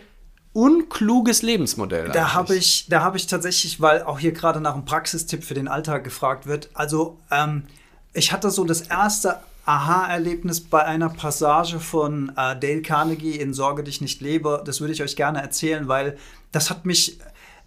unkluges 0.53 1.43
Lebensmodell. 1.43 2.11
Da 2.11 2.35
habe 2.35 2.55
ich, 2.57 2.87
da 2.89 3.03
habe 3.03 3.17
ich 3.17 3.27
tatsächlich, 3.27 3.81
weil 3.81 4.03
auch 4.03 4.19
hier 4.19 4.33
gerade 4.33 4.61
nach 4.61 4.75
einem 4.75 4.85
Praxistipp 4.85 5.45
für 5.45 5.55
den 5.55 5.69
Alltag 5.69 6.05
gefragt 6.05 6.47
wird. 6.47 6.71
Also 6.75 7.19
ähm, 7.31 7.65
ich 8.13 8.33
hatte 8.33 8.51
so 8.51 8.65
das 8.65 8.83
erste 8.83 9.41
Aha-Erlebnis 9.65 10.61
bei 10.61 10.85
einer 10.85 11.09
Passage 11.09 11.81
von 11.81 12.31
äh, 12.31 12.59
Dale 12.59 12.83
Carnegie 12.83 13.37
in 13.37 13.55
Sorge 13.55 13.85
dich 13.85 14.01
nicht 14.01 14.21
lebe. 14.21 14.63
Das 14.67 14.81
würde 14.81 14.93
ich 14.93 15.03
euch 15.03 15.17
gerne 15.17 15.41
erzählen, 15.41 15.89
weil 15.89 16.19
das 16.51 16.69
hat 16.69 16.85
mich 16.85 17.19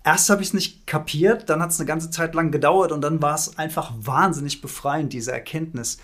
erst 0.03 0.29
habe 0.29 0.41
ich 0.41 0.49
es 0.49 0.53
nicht 0.53 0.85
kapiert, 0.85 1.49
dann 1.49 1.61
hat 1.61 1.71
es 1.71 1.79
eine 1.79 1.87
ganze 1.87 2.11
Zeit 2.11 2.35
lang 2.35 2.51
gedauert 2.51 2.91
und 2.91 3.01
dann 3.01 3.21
war 3.21 3.33
es 3.35 3.57
einfach 3.57 3.91
wahnsinnig 3.97 4.61
befreiend, 4.61 5.11
diese 5.11 5.31
Erkenntnis. 5.31 5.97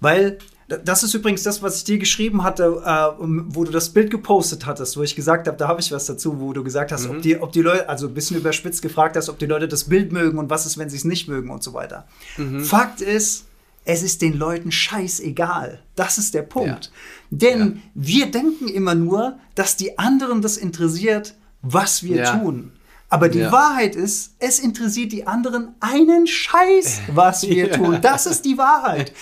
Weil 0.00 0.38
das 0.84 1.02
ist 1.02 1.14
übrigens 1.14 1.42
das, 1.42 1.62
was 1.62 1.78
ich 1.78 1.84
dir 1.84 1.98
geschrieben 1.98 2.42
hatte, 2.44 2.82
äh, 2.84 3.22
wo 3.48 3.64
du 3.64 3.72
das 3.72 3.90
Bild 3.90 4.10
gepostet 4.10 4.66
hattest, 4.66 4.96
wo 4.96 5.02
ich 5.02 5.16
gesagt 5.16 5.48
habe, 5.48 5.56
da 5.56 5.68
habe 5.68 5.80
ich 5.80 5.90
was 5.90 6.06
dazu, 6.06 6.40
wo 6.40 6.52
du 6.52 6.62
gesagt 6.62 6.92
hast, 6.92 7.08
mhm. 7.08 7.16
ob, 7.16 7.22
die, 7.22 7.40
ob 7.40 7.52
die 7.52 7.62
Leute, 7.62 7.88
also 7.88 8.06
ein 8.06 8.14
bisschen 8.14 8.36
überspitzt 8.36 8.82
gefragt 8.82 9.16
hast, 9.16 9.28
ob 9.28 9.38
die 9.38 9.46
Leute 9.46 9.68
das 9.68 9.84
Bild 9.84 10.12
mögen 10.12 10.38
und 10.38 10.50
was 10.50 10.66
ist, 10.66 10.78
wenn 10.78 10.88
sie 10.88 10.96
es 10.96 11.04
nicht 11.04 11.28
mögen 11.28 11.50
und 11.50 11.62
so 11.62 11.72
weiter. 11.72 12.06
Mhm. 12.36 12.64
Fakt 12.64 13.00
ist, 13.00 13.46
es 13.84 14.02
ist 14.02 14.22
den 14.22 14.36
Leuten 14.36 14.70
scheißegal. 14.70 15.82
Das 15.96 16.18
ist 16.18 16.34
der 16.34 16.42
Punkt. 16.42 16.86
Ja. 16.86 16.90
Denn 17.30 17.60
ja. 17.60 17.72
wir 17.94 18.30
denken 18.30 18.68
immer 18.68 18.94
nur, 18.94 19.38
dass 19.54 19.76
die 19.76 19.98
anderen 19.98 20.42
das 20.42 20.56
interessiert, 20.56 21.34
was 21.62 22.02
wir 22.02 22.16
ja. 22.16 22.38
tun. 22.38 22.72
Aber 23.12 23.28
die 23.28 23.40
ja. 23.40 23.50
Wahrheit 23.50 23.96
ist, 23.96 24.36
es 24.38 24.60
interessiert 24.60 25.10
die 25.10 25.26
anderen 25.26 25.74
einen 25.80 26.28
Scheiß, 26.28 27.00
was 27.12 27.42
wir 27.42 27.66
ja. 27.70 27.76
tun. 27.76 27.98
Das 28.00 28.24
ist 28.24 28.44
die 28.44 28.56
Wahrheit. 28.56 29.12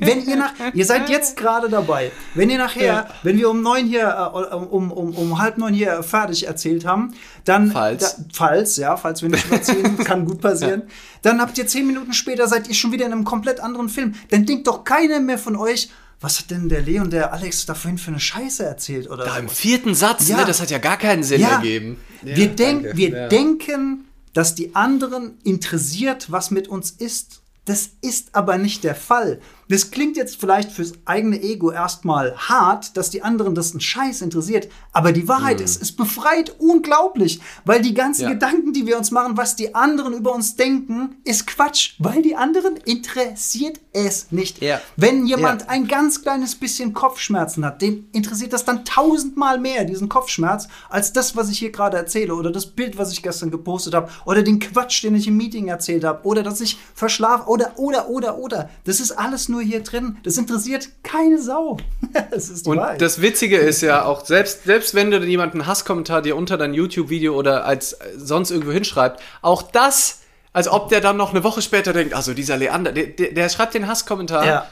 Wenn 0.00 0.26
ihr 0.26 0.34
nach, 0.36 0.52
ihr 0.74 0.84
seid 0.84 1.08
jetzt 1.08 1.36
gerade 1.36 1.68
dabei. 1.68 2.10
Wenn 2.34 2.50
ihr 2.50 2.58
nachher, 2.58 2.84
ja. 2.84 3.08
wenn 3.22 3.38
wir 3.38 3.48
um 3.48 3.62
neun 3.62 3.86
hier, 3.86 4.08
äh, 4.34 4.54
um, 4.54 4.90
um, 4.90 5.14
um 5.14 5.38
halb 5.38 5.58
neun 5.58 5.72
hier 5.72 6.02
fertig 6.02 6.48
erzählt 6.48 6.84
haben, 6.84 7.14
dann, 7.44 7.70
falls, 7.70 8.16
da, 8.16 8.24
falls, 8.32 8.76
ja, 8.78 8.96
falls 8.96 9.22
wir 9.22 9.28
nicht 9.28 9.46
überziehen, 9.46 9.96
kann 10.04 10.24
gut 10.26 10.40
passieren, 10.40 10.82
dann 11.22 11.40
habt 11.40 11.56
ihr 11.56 11.68
zehn 11.68 11.86
Minuten 11.86 12.12
später 12.14 12.48
seid 12.48 12.66
ihr 12.66 12.74
schon 12.74 12.90
wieder 12.90 13.06
in 13.06 13.12
einem 13.12 13.24
komplett 13.24 13.60
anderen 13.60 13.88
Film. 13.88 14.16
Dann 14.30 14.44
denkt 14.44 14.66
doch 14.66 14.82
keiner 14.82 15.20
mehr 15.20 15.38
von 15.38 15.54
euch, 15.54 15.88
was 16.20 16.38
hat 16.40 16.50
denn 16.50 16.68
der 16.68 16.82
Leon, 16.82 17.10
der 17.10 17.32
Alex 17.32 17.66
da 17.66 17.74
vorhin 17.74 17.98
für 17.98 18.10
eine 18.10 18.20
Scheiße 18.20 18.64
erzählt? 18.64 19.10
Oder 19.10 19.24
da 19.24 19.34
so? 19.34 19.40
im 19.40 19.48
vierten 19.48 19.94
Satz, 19.94 20.28
ja. 20.28 20.38
ne, 20.38 20.44
das 20.46 20.60
hat 20.60 20.70
ja 20.70 20.78
gar 20.78 20.96
keinen 20.96 21.22
Sinn 21.22 21.42
ja. 21.42 21.56
ergeben. 21.56 21.98
Ja, 22.22 22.36
wir, 22.36 22.48
denk, 22.48 22.96
wir 22.96 23.08
ja. 23.10 23.28
denken, 23.28 24.06
dass 24.32 24.54
die 24.54 24.74
anderen 24.74 25.38
interessiert, 25.44 26.30
was 26.30 26.50
mit 26.50 26.68
uns 26.68 26.90
ist. 26.90 27.42
Das 27.64 27.90
ist 28.00 28.34
aber 28.34 28.58
nicht 28.58 28.84
der 28.84 28.94
Fall. 28.94 29.40
Das 29.68 29.90
klingt 29.90 30.16
jetzt 30.16 30.40
vielleicht 30.40 30.70
fürs 30.70 30.92
eigene 31.04 31.42
Ego 31.42 31.70
erstmal 31.70 32.36
hart, 32.36 32.96
dass 32.96 33.10
die 33.10 33.22
anderen 33.22 33.54
das 33.54 33.72
einen 33.72 33.80
Scheiß 33.80 34.22
interessiert, 34.22 34.68
aber 34.92 35.12
die 35.12 35.28
Wahrheit 35.28 35.58
mhm. 35.58 35.64
ist, 35.64 35.82
es 35.82 35.92
befreit 35.92 36.54
unglaublich, 36.58 37.40
weil 37.64 37.82
die 37.82 37.94
ganzen 37.94 38.22
ja. 38.22 38.28
Gedanken, 38.30 38.72
die 38.72 38.86
wir 38.86 38.96
uns 38.96 39.10
machen, 39.10 39.36
was 39.36 39.56
die 39.56 39.74
anderen 39.74 40.14
über 40.14 40.34
uns 40.34 40.56
denken, 40.56 41.16
ist 41.24 41.46
Quatsch, 41.46 41.94
weil 41.98 42.22
die 42.22 42.36
anderen 42.36 42.76
interessiert 42.84 43.80
es 43.92 44.30
nicht. 44.30 44.62
Ja. 44.62 44.80
Wenn 44.96 45.26
jemand 45.26 45.62
ja. 45.62 45.68
ein 45.68 45.88
ganz 45.88 46.22
kleines 46.22 46.54
bisschen 46.54 46.92
Kopfschmerzen 46.92 47.64
hat, 47.64 47.82
den 47.82 48.08
interessiert 48.12 48.52
das 48.52 48.64
dann 48.64 48.84
tausendmal 48.84 49.58
mehr, 49.58 49.84
diesen 49.84 50.08
Kopfschmerz, 50.08 50.68
als 50.88 51.12
das, 51.12 51.36
was 51.36 51.50
ich 51.50 51.58
hier 51.58 51.72
gerade 51.72 51.96
erzähle 51.96 52.34
oder 52.34 52.52
das 52.52 52.66
Bild, 52.66 52.98
was 52.98 53.12
ich 53.12 53.22
gestern 53.22 53.50
gepostet 53.50 53.94
habe 53.94 54.10
oder 54.24 54.42
den 54.42 54.58
Quatsch, 54.58 55.02
den 55.02 55.14
ich 55.14 55.26
im 55.26 55.36
Meeting 55.36 55.68
erzählt 55.68 56.04
habe 56.04 56.26
oder 56.26 56.42
dass 56.42 56.60
ich 56.60 56.78
verschlafe 56.94 57.48
oder, 57.48 57.72
oder, 57.76 58.08
oder, 58.08 58.38
oder. 58.38 58.70
Das 58.84 59.00
ist 59.00 59.12
alles 59.12 59.48
nur 59.48 59.55
nur 59.56 59.64
hier 59.64 59.82
drin. 59.82 60.18
Das 60.22 60.36
interessiert 60.36 60.88
keine 61.02 61.40
Sau. 61.40 61.78
das 62.30 62.50
ist 62.50 62.66
Und 62.66 62.78
Wahrheit. 62.78 63.00
das 63.00 63.20
Witzige 63.22 63.56
ist 63.56 63.80
ja 63.80 64.04
auch, 64.04 64.24
selbst, 64.24 64.64
selbst 64.64 64.94
wenn 64.94 65.10
du 65.10 65.18
jemanden 65.24 65.60
einen 65.60 65.66
Hasskommentar 65.66 66.22
dir 66.22 66.36
unter 66.36 66.58
dein 66.58 66.74
YouTube-Video 66.74 67.34
oder 67.34 67.64
als 67.64 67.98
sonst 68.16 68.50
irgendwo 68.50 68.72
hinschreibt, 68.72 69.20
auch 69.42 69.62
das, 69.62 70.20
als 70.52 70.68
ob 70.68 70.88
der 70.90 71.00
dann 71.00 71.16
noch 71.16 71.30
eine 71.30 71.42
Woche 71.42 71.62
später 71.62 71.92
denkt, 71.92 72.14
also 72.14 72.34
dieser 72.34 72.56
Leander, 72.56 72.92
der, 72.92 73.06
der, 73.06 73.32
der 73.32 73.48
schreibt 73.48 73.74
den 73.74 73.88
Hasskommentar. 73.88 74.46
Ja. 74.46 74.66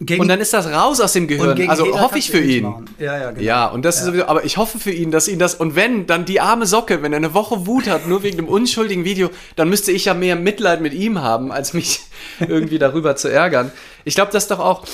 Gegen, 0.00 0.22
und 0.22 0.28
dann 0.28 0.40
ist 0.40 0.52
das 0.52 0.66
raus 0.66 1.00
aus 1.00 1.12
dem 1.12 1.28
Gehirn. 1.28 1.68
Also 1.68 2.00
hoffe 2.00 2.18
ich 2.18 2.28
für 2.28 2.40
ihn. 2.40 2.64
Ja, 2.98 3.16
ja, 3.16 3.30
genau. 3.30 3.42
Ja, 3.42 3.66
und 3.66 3.84
das 3.84 3.96
ja. 3.96 4.00
ist 4.00 4.06
sowieso, 4.06 4.26
aber 4.26 4.44
ich 4.44 4.56
hoffe 4.56 4.80
für 4.80 4.90
ihn, 4.90 5.12
dass 5.12 5.28
ihn 5.28 5.38
das, 5.38 5.54
und 5.54 5.76
wenn 5.76 6.06
dann 6.06 6.24
die 6.24 6.40
arme 6.40 6.66
Socke, 6.66 7.00
wenn 7.02 7.12
er 7.12 7.18
eine 7.18 7.32
Woche 7.32 7.66
Wut 7.66 7.86
hat, 7.86 8.08
nur 8.08 8.24
wegen 8.24 8.36
dem 8.36 8.48
unschuldigen 8.48 9.04
Video, 9.04 9.30
dann 9.54 9.68
müsste 9.68 9.92
ich 9.92 10.06
ja 10.06 10.14
mehr 10.14 10.34
Mitleid 10.34 10.80
mit 10.80 10.94
ihm 10.94 11.22
haben, 11.22 11.52
als 11.52 11.74
mich 11.74 12.00
irgendwie 12.40 12.80
darüber 12.80 13.14
zu 13.14 13.28
ärgern. 13.28 13.70
Ich 14.04 14.16
glaube, 14.16 14.32
das 14.32 14.44
ist 14.44 14.50
doch 14.50 14.58
auch, 14.58 14.84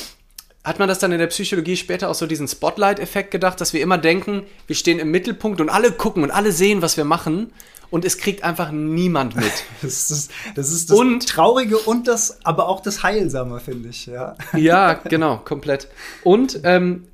hat 0.64 0.78
man 0.78 0.86
das 0.86 0.98
dann 0.98 1.12
in 1.12 1.18
der 1.18 1.28
Psychologie 1.28 1.78
später 1.78 2.10
auch 2.10 2.14
so 2.14 2.26
diesen 2.26 2.46
Spotlight-Effekt 2.46 3.30
gedacht, 3.30 3.58
dass 3.62 3.72
wir 3.72 3.80
immer 3.80 3.96
denken, 3.96 4.42
wir 4.66 4.76
stehen 4.76 4.98
im 4.98 5.10
Mittelpunkt 5.10 5.62
und 5.62 5.70
alle 5.70 5.92
gucken 5.92 6.22
und 6.24 6.30
alle 6.30 6.52
sehen, 6.52 6.82
was 6.82 6.98
wir 6.98 7.04
machen 7.04 7.52
und 7.90 8.04
es 8.04 8.18
kriegt 8.18 8.44
einfach 8.44 8.70
niemand 8.70 9.36
mit. 9.36 9.52
Das 9.82 10.10
ist 10.10 10.30
das, 10.54 10.70
ist 10.70 10.90
das 10.90 10.98
und, 10.98 11.26
Traurige 11.26 11.78
und 11.78 12.06
das, 12.06 12.44
aber 12.44 12.68
auch 12.68 12.80
das 12.80 13.02
Heilsame, 13.02 13.60
finde 13.60 13.88
ich, 13.88 14.06
ja. 14.06 14.36
Ja, 14.54 14.94
genau, 14.94 15.38
komplett. 15.38 15.88
Und 16.22 16.60
ähm, 16.64 17.06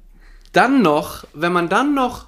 dann 0.53 0.83
noch, 0.83 1.25
wenn 1.33 1.53
man 1.53 1.69
dann 1.69 1.95
noch 1.95 2.27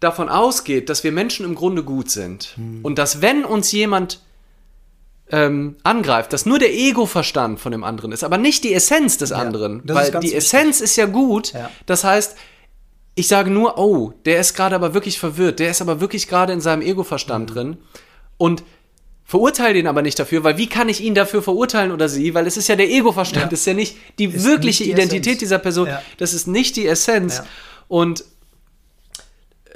davon 0.00 0.28
ausgeht, 0.28 0.88
dass 0.88 1.04
wir 1.04 1.12
Menschen 1.12 1.44
im 1.44 1.54
Grunde 1.54 1.82
gut 1.82 2.10
sind 2.10 2.54
hm. 2.56 2.80
und 2.82 2.98
dass 2.98 3.22
wenn 3.22 3.44
uns 3.44 3.72
jemand 3.72 4.20
ähm, 5.30 5.76
angreift, 5.82 6.32
dass 6.32 6.46
nur 6.46 6.58
der 6.58 6.72
Ego-Verstand 6.72 7.60
von 7.60 7.72
dem 7.72 7.84
anderen 7.84 8.12
ist, 8.12 8.24
aber 8.24 8.38
nicht 8.38 8.64
die 8.64 8.72
Essenz 8.74 9.18
des 9.18 9.30
ja, 9.30 9.36
anderen. 9.36 9.82
Weil 9.84 10.10
die 10.10 10.14
wichtig. 10.14 10.34
Essenz 10.36 10.80
ist 10.80 10.96
ja 10.96 11.06
gut. 11.06 11.52
Ja. 11.52 11.70
Das 11.86 12.04
heißt, 12.04 12.36
ich 13.18 13.26
sage 13.26 13.50
nur, 13.50 13.78
oh, 13.78 14.12
der 14.24 14.38
ist 14.38 14.54
gerade 14.54 14.76
aber 14.76 14.94
wirklich 14.94 15.18
verwirrt, 15.18 15.58
der 15.58 15.70
ist 15.70 15.82
aber 15.82 16.00
wirklich 16.00 16.28
gerade 16.28 16.52
in 16.52 16.60
seinem 16.60 16.82
Ego-Verstand 16.82 17.50
mhm. 17.50 17.54
drin 17.54 17.76
und 18.36 18.62
verurteile 19.24 19.76
ihn 19.76 19.88
aber 19.88 20.02
nicht 20.02 20.18
dafür, 20.18 20.44
weil 20.44 20.56
wie 20.56 20.68
kann 20.68 20.88
ich 20.88 21.00
ihn 21.00 21.16
dafür 21.16 21.42
verurteilen 21.42 21.90
oder 21.90 22.08
sie? 22.08 22.34
Weil 22.34 22.46
es 22.46 22.56
ist 22.56 22.68
ja 22.68 22.76
der 22.76 22.88
Ego-Verstand, 22.88 23.46
ja. 23.46 23.50
das 23.50 23.60
ist 23.60 23.66
ja 23.66 23.74
nicht 23.74 23.96
die 24.20 24.26
ist 24.26 24.44
wirkliche 24.44 24.84
nicht 24.84 24.90
die 24.90 24.92
Identität 24.92 25.26
Essenz. 25.26 25.38
dieser 25.40 25.58
Person, 25.58 25.88
das 26.16 26.32
ist 26.32 26.46
nicht 26.46 26.76
die 26.76 26.86
Essenz. 26.86 27.42
Und 27.88 28.24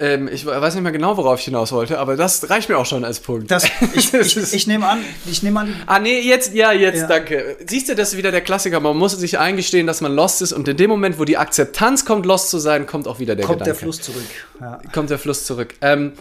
ähm, 0.03 0.29
ich 0.33 0.45
weiß 0.45 0.75
nicht 0.75 0.83
mehr 0.83 0.91
genau, 0.91 1.17
worauf 1.17 1.39
ich 1.39 1.45
hinaus 1.45 1.71
wollte, 1.71 2.01
aber 2.01 2.17
das 2.17 2.51
reicht 2.51 2.69
mir 2.69 2.77
auch 2.77 2.87
schon 2.87 3.05
als 3.05 3.21
Punkt. 3.21 3.49
Das, 3.53 3.65
ich, 3.95 4.13
ich, 4.13 4.37
ich 4.37 4.67
nehme 4.67 4.89
an, 4.89 4.99
ich 5.31 5.45
nehme 5.45 5.61
an. 5.61 5.77
Ah, 5.87 6.01
nee, 6.01 6.21
jetzt, 6.21 6.55
ja, 6.55 6.73
jetzt, 6.73 7.03
ja. 7.03 7.07
danke. 7.07 7.57
Siehst 7.65 7.89
du, 7.89 7.95
das 7.95 8.11
ist 8.11 8.17
wieder 8.19 8.33
der 8.33 8.41
Klassiker. 8.41 8.81
Man 8.81 8.97
muss 8.97 9.13
sich 9.13 9.39
eingestehen, 9.39 9.87
dass 9.87 10.01
man 10.01 10.13
lost 10.13 10.43
ist 10.43 10.53
und 10.53 10.67
in 10.67 10.77
dem 10.77 10.91
Moment, 10.91 11.21
wo 11.21 11.25
die 11.25 11.39
Akzeptanz 11.39 12.05
kommt, 12.05 12.27
lost 12.27 12.51
zu 12.51 12.59
sein, 12.59 12.87
kommt 12.87 13.07
auch 13.07 13.21
wieder 13.21 13.37
der 13.37 13.47
kommt 13.47 13.61
Gedanke. 13.61 13.79
Kommt 13.79 13.95
der 13.95 13.95
Fluss 13.95 14.03
zurück. 14.03 14.31
Ja. 14.61 14.81
Kommt 14.93 15.11
der 15.11 15.19
Fluss 15.21 15.47
zurück. 15.47 15.75
Ähm, 15.81 16.15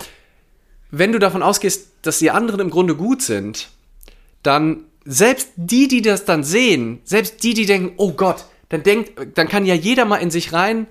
wenn 0.92 1.12
du 1.12 1.18
davon 1.18 1.42
ausgehst, 1.42 1.88
dass 2.04 2.20
die 2.20 2.30
anderen 2.30 2.60
im 2.60 2.70
Grunde 2.70 2.96
gut 2.96 3.24
sind, 3.24 3.70
dann 4.44 4.84
selbst 5.06 5.50
die, 5.56 5.88
die 5.88 6.04
das 6.04 6.26
dann 6.26 6.44
sehen, 6.44 7.00
selbst 7.04 7.42
die, 7.42 7.56
die 7.56 7.66
denken, 7.66 7.94
oh 7.98 8.12
Gott, 8.12 8.46
dann 8.70 8.84
denkt, 8.84 9.38
dann 9.38 9.48
kann 9.48 9.66
ja 9.66 9.74
jeder 9.74 10.06
mal 10.06 10.18
in 10.18 10.30
sich 10.30 10.54
rein 10.54 10.86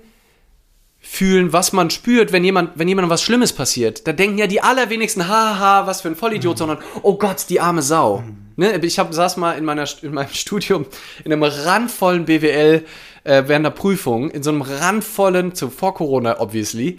fühlen, 1.03 1.51
was 1.51 1.73
man 1.73 1.89
spürt, 1.89 2.31
wenn 2.31 2.43
jemand, 2.43 2.71
wenn 2.75 2.87
jemandem 2.87 3.09
was 3.09 3.23
Schlimmes 3.23 3.53
passiert. 3.53 4.07
Da 4.07 4.13
denken 4.13 4.37
ja 4.37 4.47
die 4.47 4.61
allerwenigsten, 4.61 5.27
haha, 5.27 5.87
was 5.87 6.01
für 6.01 6.09
ein 6.09 6.15
Vollidiot, 6.15 6.55
mhm. 6.55 6.59
sondern, 6.59 6.77
oh 7.01 7.17
Gott, 7.17 7.45
die 7.49 7.59
arme 7.59 7.81
Sau. 7.81 8.19
Mhm. 8.19 8.37
Ne? 8.55 8.77
Ich 8.83 8.99
hab, 8.99 9.11
saß 9.13 9.37
mal 9.37 9.57
in, 9.57 9.65
meiner, 9.65 9.85
in 10.03 10.13
meinem 10.13 10.29
Studium 10.33 10.85
in 11.25 11.33
einem 11.33 11.43
randvollen 11.43 12.25
BWL 12.25 12.85
äh, 13.23 13.43
während 13.47 13.65
der 13.65 13.71
Prüfung, 13.71 14.29
in 14.29 14.43
so 14.43 14.51
einem 14.51 14.61
randvollen, 14.61 15.55
zu 15.55 15.69
vor 15.69 15.95
Corona 15.95 16.39
obviously, 16.39 16.97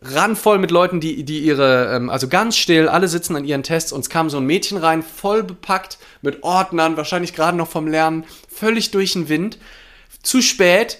randvoll 0.00 0.58
mit 0.58 0.70
Leuten, 0.70 1.00
die, 1.00 1.24
die 1.24 1.40
ihre, 1.40 1.94
ähm, 1.94 2.10
also 2.10 2.28
ganz 2.28 2.56
still, 2.56 2.88
alle 2.88 3.08
sitzen 3.08 3.36
an 3.36 3.44
ihren 3.44 3.62
Tests 3.62 3.92
und 3.92 4.00
es 4.00 4.10
kam 4.10 4.30
so 4.30 4.38
ein 4.38 4.46
Mädchen 4.46 4.78
rein, 4.78 5.02
voll 5.02 5.42
bepackt 5.42 5.98
mit 6.22 6.42
Ordnern, 6.42 6.96
wahrscheinlich 6.96 7.34
gerade 7.34 7.56
noch 7.56 7.68
vom 7.68 7.86
Lernen, 7.86 8.24
völlig 8.48 8.90
durch 8.90 9.12
den 9.12 9.28
Wind, 9.28 9.58
zu 10.22 10.40
spät, 10.40 10.98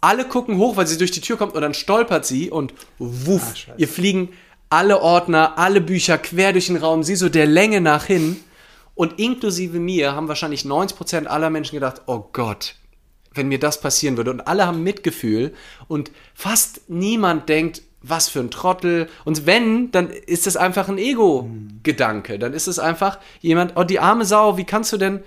alle 0.00 0.24
gucken 0.24 0.56
hoch, 0.56 0.76
weil 0.76 0.86
sie 0.86 0.98
durch 0.98 1.10
die 1.10 1.20
Tür 1.20 1.36
kommt 1.36 1.54
und 1.54 1.60
dann 1.60 1.74
stolpert 1.74 2.24
sie 2.24 2.50
und 2.50 2.74
wuff, 2.98 3.54
ah, 3.68 3.74
ihr 3.76 3.88
fliegen 3.88 4.30
alle 4.70 5.00
Ordner, 5.02 5.58
alle 5.58 5.80
Bücher 5.80 6.16
quer 6.16 6.52
durch 6.52 6.68
den 6.68 6.76
Raum, 6.76 7.02
sie 7.02 7.16
so 7.16 7.28
der 7.28 7.46
Länge 7.46 7.80
nach 7.80 8.04
hin. 8.04 8.36
Und 8.94 9.18
inklusive 9.18 9.78
mir 9.78 10.14
haben 10.14 10.28
wahrscheinlich 10.28 10.62
90% 10.62 11.26
aller 11.26 11.50
Menschen 11.50 11.74
gedacht, 11.74 12.02
oh 12.06 12.28
Gott, 12.32 12.76
wenn 13.34 13.48
mir 13.48 13.58
das 13.58 13.80
passieren 13.80 14.16
würde. 14.16 14.30
Und 14.30 14.42
alle 14.46 14.66
haben 14.66 14.82
Mitgefühl 14.82 15.54
und 15.88 16.10
fast 16.34 16.88
niemand 16.88 17.48
denkt, 17.48 17.82
was 18.02 18.28
für 18.28 18.40
ein 18.40 18.50
Trottel. 18.50 19.08
Und 19.24 19.46
wenn, 19.46 19.90
dann 19.90 20.10
ist 20.10 20.46
es 20.46 20.56
einfach 20.56 20.88
ein 20.88 20.98
Ego-Gedanke. 20.98 22.38
Dann 22.38 22.52
ist 22.52 22.66
es 22.66 22.78
einfach 22.78 23.18
jemand, 23.40 23.72
oh, 23.76 23.84
die 23.84 24.00
arme 24.00 24.24
Sau, 24.24 24.56
wie 24.56 24.64
kannst 24.64 24.92
du 24.92 24.96
denn 24.96 25.20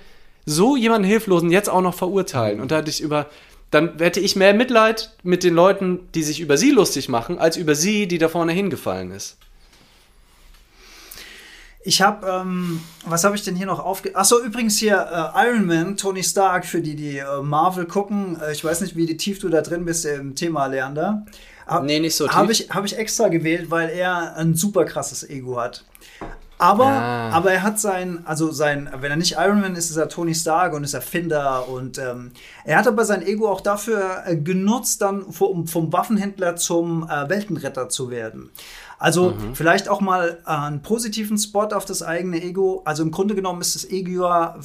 so 0.45 0.75
jemanden 0.75 1.07
Hilflosen 1.07 1.51
jetzt 1.51 1.69
auch 1.69 1.81
noch 1.81 1.93
verurteilen? 1.93 2.61
Und 2.61 2.71
da 2.71 2.77
hatte 2.77 2.89
ich 2.89 3.01
über 3.01 3.27
dann 3.73 3.97
hätte 3.97 4.19
ich 4.19 4.35
mehr 4.35 4.53
Mitleid 4.53 5.15
mit 5.23 5.43
den 5.43 5.53
Leuten, 5.53 6.07
die 6.13 6.23
sich 6.23 6.39
über 6.39 6.57
sie 6.57 6.71
lustig 6.71 7.09
machen, 7.09 7.39
als 7.39 7.57
über 7.57 7.75
sie, 7.75 8.07
die 8.07 8.17
da 8.17 8.29
vorne 8.29 8.51
hingefallen 8.51 9.11
ist. 9.11 9.37
Ich 11.85 12.01
habe, 12.01 12.25
ähm, 12.27 12.81
was 13.05 13.25
habe 13.25 13.35
ich 13.35 13.43
denn 13.43 13.55
hier 13.55 13.65
noch 13.65 13.79
aufge... 13.79 14.15
Achso, 14.15 14.39
übrigens 14.39 14.77
hier 14.77 15.33
äh, 15.35 15.47
Iron 15.47 15.65
Man, 15.65 15.97
Tony 15.97 16.23
Stark, 16.23 16.65
für 16.65 16.81
die, 16.81 16.95
die 16.95 17.17
äh, 17.17 17.41
Marvel 17.41 17.85
gucken. 17.85 18.39
Äh, 18.41 18.53
ich 18.53 18.63
weiß 18.63 18.79
nicht, 18.81 18.95
wie 18.95 19.17
tief 19.17 19.39
du 19.39 19.49
da 19.49 19.61
drin 19.61 19.83
bist 19.83 20.05
im 20.05 20.33
Thema, 20.33 20.67
Leander. 20.67 21.25
Hab, 21.67 21.83
nee, 21.83 21.99
nicht 21.99 22.15
so 22.15 22.25
tief. 22.25 22.35
Habe 22.35 22.51
ich, 22.53 22.69
hab 22.69 22.85
ich 22.85 22.97
extra 22.97 23.27
gewählt, 23.27 23.69
weil 23.69 23.89
er 23.89 24.37
ein 24.37 24.55
super 24.55 24.85
krasses 24.85 25.29
Ego 25.29 25.59
hat. 25.59 25.83
Aber, 26.57 26.85
ah. 26.85 27.29
aber 27.31 27.51
er 27.51 27.63
hat 27.63 27.79
sein, 27.79 28.21
also 28.25 28.51
sein, 28.51 28.89
wenn 28.99 29.11
er 29.11 29.17
nicht 29.17 29.35
Iron 29.37 29.59
Man 29.61 29.75
ist, 29.75 29.89
ist 29.89 29.97
er 29.97 30.07
Tony 30.07 30.35
Stark 30.35 30.73
und 30.73 30.83
ist 30.83 30.93
Erfinder 30.93 31.67
und 31.67 31.97
ähm, 31.97 32.31
er 32.63 32.77
hat 32.77 32.87
aber 32.87 33.05
sein 33.05 33.21
Ego 33.21 33.49
auch 33.49 33.61
dafür 33.61 34.23
äh, 34.25 34.37
genutzt, 34.37 35.01
dann 35.01 35.31
vom, 35.31 35.67
vom 35.67 35.91
Waffenhändler 35.91 36.55
zum 36.55 37.03
äh, 37.09 37.29
Weltenretter 37.29 37.89
zu 37.89 38.09
werden. 38.09 38.49
Also 38.99 39.31
mhm. 39.31 39.55
vielleicht 39.55 39.89
auch 39.89 39.99
mal 39.99 40.39
äh, 40.45 40.49
einen 40.49 40.81
positiven 40.81 41.37
Spot 41.37 41.67
auf 41.67 41.85
das 41.85 42.03
eigene 42.03 42.41
Ego. 42.41 42.81
Also 42.85 43.03
im 43.03 43.11
Grunde 43.11 43.35
genommen 43.35 43.59
ist 43.59 43.75
das 43.75 43.89
Ego 43.89 44.23
ja 44.23 44.57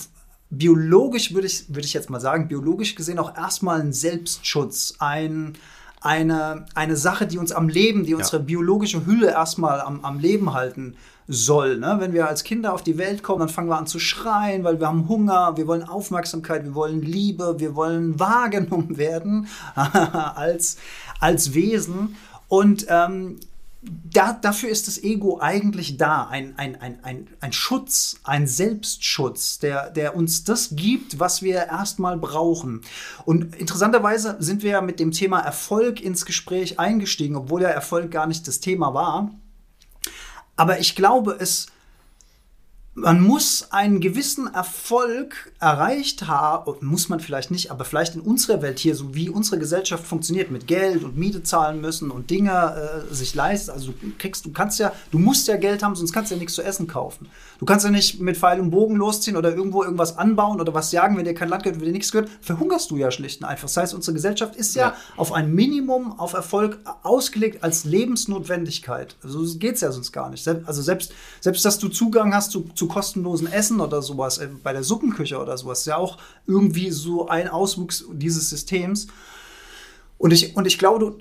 biologisch, 0.50 1.34
würde 1.34 1.46
ich, 1.46 1.68
würde 1.68 1.86
ich 1.86 1.94
jetzt 1.94 2.10
mal 2.10 2.20
sagen, 2.20 2.48
biologisch 2.48 2.94
gesehen 2.94 3.18
auch 3.18 3.36
erstmal 3.36 3.80
ein 3.80 3.92
Selbstschutz, 3.92 4.94
ein 4.98 5.54
eine, 6.00 6.66
eine 6.76 6.96
Sache, 6.96 7.26
die 7.26 7.38
uns 7.38 7.50
am 7.50 7.68
Leben, 7.68 8.04
die 8.04 8.14
unsere 8.14 8.36
ja. 8.36 8.42
biologische 8.44 9.04
Hülle 9.04 9.30
erstmal 9.30 9.80
am, 9.80 10.04
am 10.04 10.20
Leben 10.20 10.54
halten 10.54 10.94
soll. 11.28 11.76
Ne? 11.78 11.96
Wenn 12.00 12.14
wir 12.14 12.26
als 12.26 12.42
Kinder 12.42 12.72
auf 12.72 12.82
die 12.82 12.96
Welt 12.96 13.22
kommen, 13.22 13.40
dann 13.40 13.48
fangen 13.50 13.68
wir 13.68 13.76
an 13.76 13.86
zu 13.86 13.98
schreien, 13.98 14.64
weil 14.64 14.80
wir 14.80 14.88
haben 14.88 15.08
Hunger, 15.08 15.56
wir 15.56 15.66
wollen 15.66 15.82
Aufmerksamkeit, 15.82 16.64
wir 16.64 16.74
wollen 16.74 17.02
Liebe, 17.02 17.56
wir 17.58 17.76
wollen 17.76 18.18
wahrgenommen 18.20 18.96
werden 18.96 19.46
als, 19.74 20.78
als 21.20 21.54
Wesen. 21.54 22.16
Und 22.48 22.86
ähm, 22.88 23.38
da, 23.82 24.32
dafür 24.32 24.70
ist 24.70 24.88
das 24.88 25.02
Ego 25.04 25.38
eigentlich 25.40 25.98
da, 25.98 26.26
ein, 26.26 26.58
ein, 26.58 26.80
ein, 26.80 26.98
ein, 27.04 27.28
ein 27.40 27.52
Schutz, 27.52 28.16
ein 28.24 28.46
Selbstschutz, 28.46 29.58
der, 29.58 29.90
der 29.90 30.16
uns 30.16 30.44
das 30.44 30.70
gibt, 30.72 31.20
was 31.20 31.42
wir 31.42 31.66
erstmal 31.66 32.16
brauchen. 32.16 32.80
Und 33.24 33.54
interessanterweise 33.54 34.36
sind 34.40 34.62
wir 34.62 34.70
ja 34.72 34.80
mit 34.80 34.98
dem 34.98 35.12
Thema 35.12 35.40
Erfolg 35.40 36.00
ins 36.00 36.24
Gespräch 36.24 36.80
eingestiegen, 36.80 37.36
obwohl 37.36 37.62
ja 37.62 37.68
Erfolg 37.68 38.10
gar 38.10 38.26
nicht 38.26 38.48
das 38.48 38.60
Thema 38.60 38.94
war. 38.94 39.30
Aber 40.58 40.80
ich 40.80 40.96
glaube, 40.96 41.36
es, 41.38 41.68
man 42.94 43.22
muss 43.22 43.70
einen 43.70 44.00
gewissen 44.00 44.52
Erfolg 44.52 45.52
erreicht 45.60 46.28
haben, 46.28 46.72
muss 46.86 47.08
man 47.08 47.18
vielleicht 47.18 47.50
nicht, 47.50 47.72
aber 47.72 47.84
vielleicht 47.84 48.14
in 48.14 48.20
unserer 48.20 48.62
Welt 48.62 48.78
hier, 48.78 48.94
so 48.94 49.14
wie 49.16 49.28
unsere 49.28 49.58
Gesellschaft 49.58 50.06
funktioniert, 50.06 50.52
mit 50.52 50.68
Geld 50.68 51.02
und 51.02 51.16
Miete 51.16 51.42
zahlen 51.42 51.80
müssen 51.80 52.12
und 52.12 52.30
Dinge 52.30 53.02
äh, 53.10 53.14
sich 53.14 53.34
leisten. 53.34 53.72
Also 53.72 53.90
du 53.90 54.12
kriegst, 54.18 54.46
du 54.46 54.52
kannst 54.52 54.78
ja, 54.78 54.92
du 55.10 55.18
musst 55.18 55.48
ja 55.48 55.56
Geld 55.56 55.82
haben, 55.82 55.96
sonst 55.96 56.12
kannst 56.12 56.30
du 56.30 56.36
ja 56.36 56.38
nichts 56.38 56.54
zu 56.54 56.62
essen 56.62 56.86
kaufen. 56.86 57.28
Du 57.58 57.64
kannst 57.64 57.84
ja 57.84 57.90
nicht 57.90 58.20
mit 58.20 58.36
Pfeil 58.36 58.60
und 58.60 58.70
Bogen 58.70 58.94
losziehen 58.94 59.36
oder 59.36 59.52
irgendwo 59.52 59.82
irgendwas 59.82 60.16
anbauen 60.16 60.60
oder 60.60 60.74
was 60.74 60.92
jagen, 60.92 61.16
wenn 61.16 61.24
dir 61.24 61.34
kein 61.34 61.48
Land 61.48 61.64
gehört, 61.64 61.80
wenn 61.80 61.86
dir 61.86 61.92
nichts 61.92 62.12
gehört, 62.12 62.30
verhungerst 62.40 62.90
du 62.92 62.96
ja 62.96 63.10
schlicht 63.10 63.42
und 63.42 63.48
einfach. 63.48 63.64
Das 63.64 63.76
heißt, 63.76 63.94
unsere 63.94 64.14
Gesellschaft 64.14 64.54
ist 64.54 64.76
ja, 64.76 64.88
ja. 64.88 64.96
auf 65.16 65.32
ein 65.32 65.52
Minimum, 65.52 66.20
auf 66.20 66.34
Erfolg 66.34 66.78
ausgelegt 67.02 67.64
als 67.64 67.84
Lebensnotwendigkeit. 67.84 69.16
Also 69.24 69.44
geht 69.58 69.74
es 69.74 69.80
ja 69.80 69.90
sonst 69.90 70.12
gar 70.12 70.30
nicht. 70.30 70.46
Also 70.46 70.82
selbst, 70.82 71.12
selbst, 71.40 71.64
dass 71.64 71.80
du 71.80 71.88
Zugang 71.88 72.32
hast 72.32 72.52
zu, 72.52 72.68
zu 72.76 72.86
kostenlosen 72.86 73.50
Essen 73.50 73.80
oder 73.80 74.02
sowas, 74.02 74.38
äh, 74.38 74.48
bei 74.62 74.72
der 74.72 74.84
Suppenküche 74.84 75.38
oder 75.38 75.47
sowas, 75.56 75.80
ist 75.80 75.86
ja 75.86 75.96
auch 75.96 76.18
irgendwie 76.46 76.90
so 76.90 77.28
ein 77.28 77.48
Auswuchs 77.48 78.04
dieses 78.12 78.50
Systems. 78.50 79.06
Und 80.18 80.32
ich, 80.32 80.56
und 80.56 80.66
ich 80.66 80.78
glaube, 80.78 81.18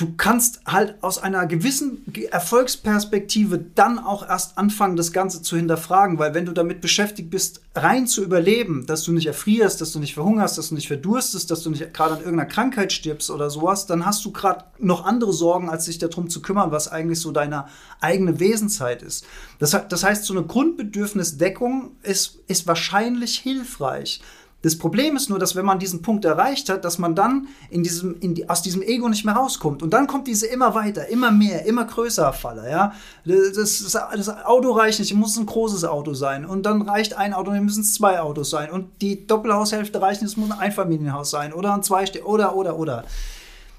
du, 0.00 0.14
kannst 0.16 0.60
halt 0.66 1.02
aus 1.02 1.18
einer 1.18 1.46
gewissen 1.46 2.04
Erfolgsperspektive 2.30 3.58
dann 3.58 3.98
auch 3.98 4.26
erst 4.26 4.58
anfangen, 4.58 4.96
das 4.96 5.12
Ganze 5.12 5.42
zu 5.42 5.56
hinterfragen, 5.56 6.18
weil 6.18 6.34
wenn 6.34 6.46
du 6.46 6.52
damit 6.52 6.80
beschäftigt 6.80 7.30
bist, 7.30 7.60
rein 7.74 8.06
zu 8.06 8.22
überleben, 8.22 8.86
dass 8.86 9.04
du 9.04 9.12
nicht 9.12 9.26
erfrierst, 9.26 9.80
dass 9.80 9.92
du 9.92 9.98
nicht 9.98 10.14
verhungerst, 10.14 10.58
dass 10.58 10.70
du 10.70 10.74
nicht 10.74 10.88
verdurstest, 10.88 11.50
dass 11.50 11.62
du 11.62 11.70
nicht 11.70 11.92
gerade 11.94 12.14
an 12.14 12.20
irgendeiner 12.20 12.48
Krankheit 12.48 12.92
stirbst 12.92 13.30
oder 13.30 13.50
sowas, 13.50 13.86
dann 13.86 14.06
hast 14.06 14.24
du 14.24 14.32
gerade 14.32 14.64
noch 14.78 15.04
andere 15.04 15.32
Sorgen, 15.32 15.68
als 15.68 15.84
sich 15.84 15.98
darum 15.98 16.28
zu 16.30 16.42
kümmern, 16.42 16.70
was 16.70 16.88
eigentlich 16.88 17.20
so 17.20 17.30
deine 17.30 17.66
eigene 18.00 18.40
Wesenszeit 18.40 19.02
ist. 19.02 19.24
Das, 19.58 19.76
das 19.88 20.04
heißt, 20.04 20.24
so 20.24 20.34
eine 20.34 20.44
Grundbedürfnisdeckung 20.44 21.92
ist, 22.02 22.38
ist 22.46 22.66
wahrscheinlich 22.66 23.38
hilfreich. 23.38 24.20
Das 24.62 24.76
Problem 24.76 25.16
ist 25.16 25.30
nur, 25.30 25.38
dass 25.38 25.56
wenn 25.56 25.64
man 25.64 25.78
diesen 25.78 26.02
Punkt 26.02 26.24
erreicht 26.26 26.68
hat, 26.68 26.84
dass 26.84 26.98
man 26.98 27.14
dann 27.14 27.48
in 27.70 27.82
diesem, 27.82 28.20
in 28.20 28.34
die, 28.34 28.48
aus 28.48 28.60
diesem 28.60 28.82
Ego 28.82 29.08
nicht 29.08 29.24
mehr 29.24 29.34
rauskommt. 29.34 29.82
Und 29.82 29.90
dann 29.90 30.06
kommt 30.06 30.26
diese 30.26 30.46
immer 30.46 30.74
weiter, 30.74 31.08
immer 31.08 31.30
mehr, 31.30 31.64
immer 31.64 31.86
größer 31.86 32.32
Falle. 32.34 32.70
Ja? 32.70 32.92
Das, 33.24 33.52
das, 33.54 33.92
das 34.14 34.28
Auto 34.44 34.72
reicht 34.72 34.98
nicht, 34.98 35.12
es 35.12 35.16
muss 35.16 35.38
ein 35.38 35.46
großes 35.46 35.84
Auto 35.84 36.12
sein. 36.12 36.44
Und 36.44 36.64
dann 36.64 36.82
reicht 36.82 37.14
ein 37.14 37.32
Auto, 37.32 37.50
dann 37.52 37.64
müssen 37.64 37.82
es 37.82 37.94
zwei 37.94 38.20
Autos 38.20 38.50
sein. 38.50 38.70
Und 38.70 38.88
die 39.00 39.26
Doppelhaushälfte 39.26 40.02
reicht 40.02 40.20
nicht, 40.20 40.32
es 40.32 40.36
muss 40.36 40.50
ein 40.50 40.58
Einfamilienhaus 40.58 41.30
sein. 41.30 41.54
Oder 41.54 41.74
ein 41.74 41.82
Zweiste 41.82 42.26
oder, 42.26 42.54
oder, 42.54 42.78
oder. 42.78 43.04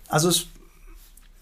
Also 0.07 0.29
es 0.29 0.47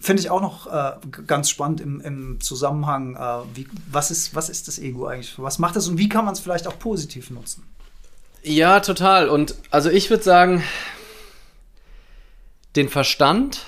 finde 0.00 0.20
ich 0.20 0.30
auch 0.30 0.42
noch 0.42 0.66
äh, 0.66 0.92
ganz 1.26 1.48
spannend 1.48 1.80
im, 1.80 2.00
im 2.02 2.40
Zusammenhang, 2.42 3.16
äh, 3.16 3.56
wie, 3.56 3.66
was, 3.90 4.10
ist, 4.10 4.34
was 4.34 4.50
ist 4.50 4.68
das 4.68 4.78
Ego 4.78 5.06
eigentlich? 5.06 5.38
Was 5.38 5.58
macht 5.58 5.76
es 5.76 5.88
und 5.88 5.96
wie 5.96 6.10
kann 6.10 6.26
man 6.26 6.34
es 6.34 6.40
vielleicht 6.40 6.66
auch 6.66 6.78
positiv 6.78 7.30
nutzen? 7.30 7.62
Ja, 8.42 8.80
total. 8.80 9.28
Und 9.28 9.54
also 9.70 9.90
ich 9.90 10.10
würde 10.10 10.22
sagen, 10.22 10.62
den 12.76 12.88
Verstand, 12.88 13.66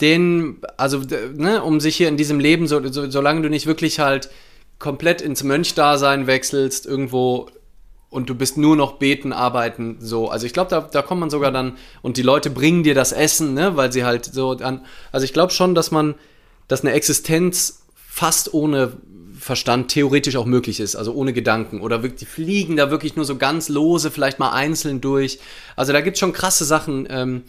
den, 0.00 0.60
also, 0.76 1.02
ne, 1.34 1.62
um 1.62 1.80
sich 1.80 1.96
hier 1.96 2.08
in 2.08 2.16
diesem 2.16 2.40
Leben, 2.40 2.66
so, 2.66 2.86
so, 2.90 3.10
solange 3.10 3.42
du 3.42 3.50
nicht 3.50 3.66
wirklich 3.66 4.00
halt 4.00 4.30
komplett 4.78 5.20
ins 5.20 5.42
Mönchdasein 5.42 6.26
wechselst, 6.26 6.86
irgendwo 6.86 7.50
und 8.08 8.28
du 8.28 8.34
bist 8.34 8.56
nur 8.56 8.74
noch 8.74 8.94
beten, 8.94 9.32
arbeiten, 9.32 9.98
so. 10.00 10.28
Also 10.28 10.46
ich 10.46 10.52
glaube, 10.52 10.70
da, 10.70 10.80
da 10.80 11.02
kommt 11.02 11.20
man 11.20 11.30
sogar 11.30 11.52
dann, 11.52 11.76
und 12.02 12.16
die 12.16 12.22
Leute 12.22 12.50
bringen 12.50 12.82
dir 12.82 12.94
das 12.94 13.12
Essen, 13.12 13.54
ne, 13.54 13.76
weil 13.76 13.92
sie 13.92 14.04
halt 14.04 14.24
so 14.24 14.54
dann, 14.54 14.84
also 15.12 15.24
ich 15.24 15.32
glaube 15.32 15.52
schon, 15.52 15.74
dass 15.74 15.90
man, 15.90 16.16
dass 16.66 16.80
eine 16.80 16.92
Existenz 16.92 17.82
fast 17.94 18.52
ohne 18.52 18.94
Verstand 19.40 19.90
theoretisch 19.90 20.36
auch 20.36 20.44
möglich 20.44 20.80
ist, 20.80 20.96
also 20.96 21.12
ohne 21.12 21.32
Gedanken. 21.32 21.80
Oder 21.80 21.98
die 21.98 22.26
fliegen 22.26 22.76
da 22.76 22.90
wirklich 22.90 23.16
nur 23.16 23.24
so 23.24 23.36
ganz 23.36 23.68
lose, 23.68 24.10
vielleicht 24.10 24.38
mal 24.38 24.50
einzeln 24.50 25.00
durch. 25.00 25.38
Also 25.76 25.92
da 25.92 26.00
gibt 26.00 26.16
es 26.16 26.20
schon 26.20 26.32
krasse 26.32 26.64
Sachen, 26.64 27.08
ähm, 27.10 27.42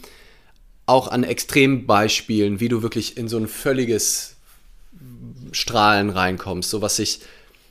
auch 0.86 1.08
an 1.08 1.22
Extrembeispielen, 1.22 2.60
wie 2.60 2.68
du 2.68 2.82
wirklich 2.82 3.16
in 3.16 3.28
so 3.28 3.36
ein 3.36 3.46
völliges 3.46 4.36
Strahlen 5.52 6.10
reinkommst, 6.10 6.70
so 6.70 6.82
was 6.82 6.96
sich 6.96 7.20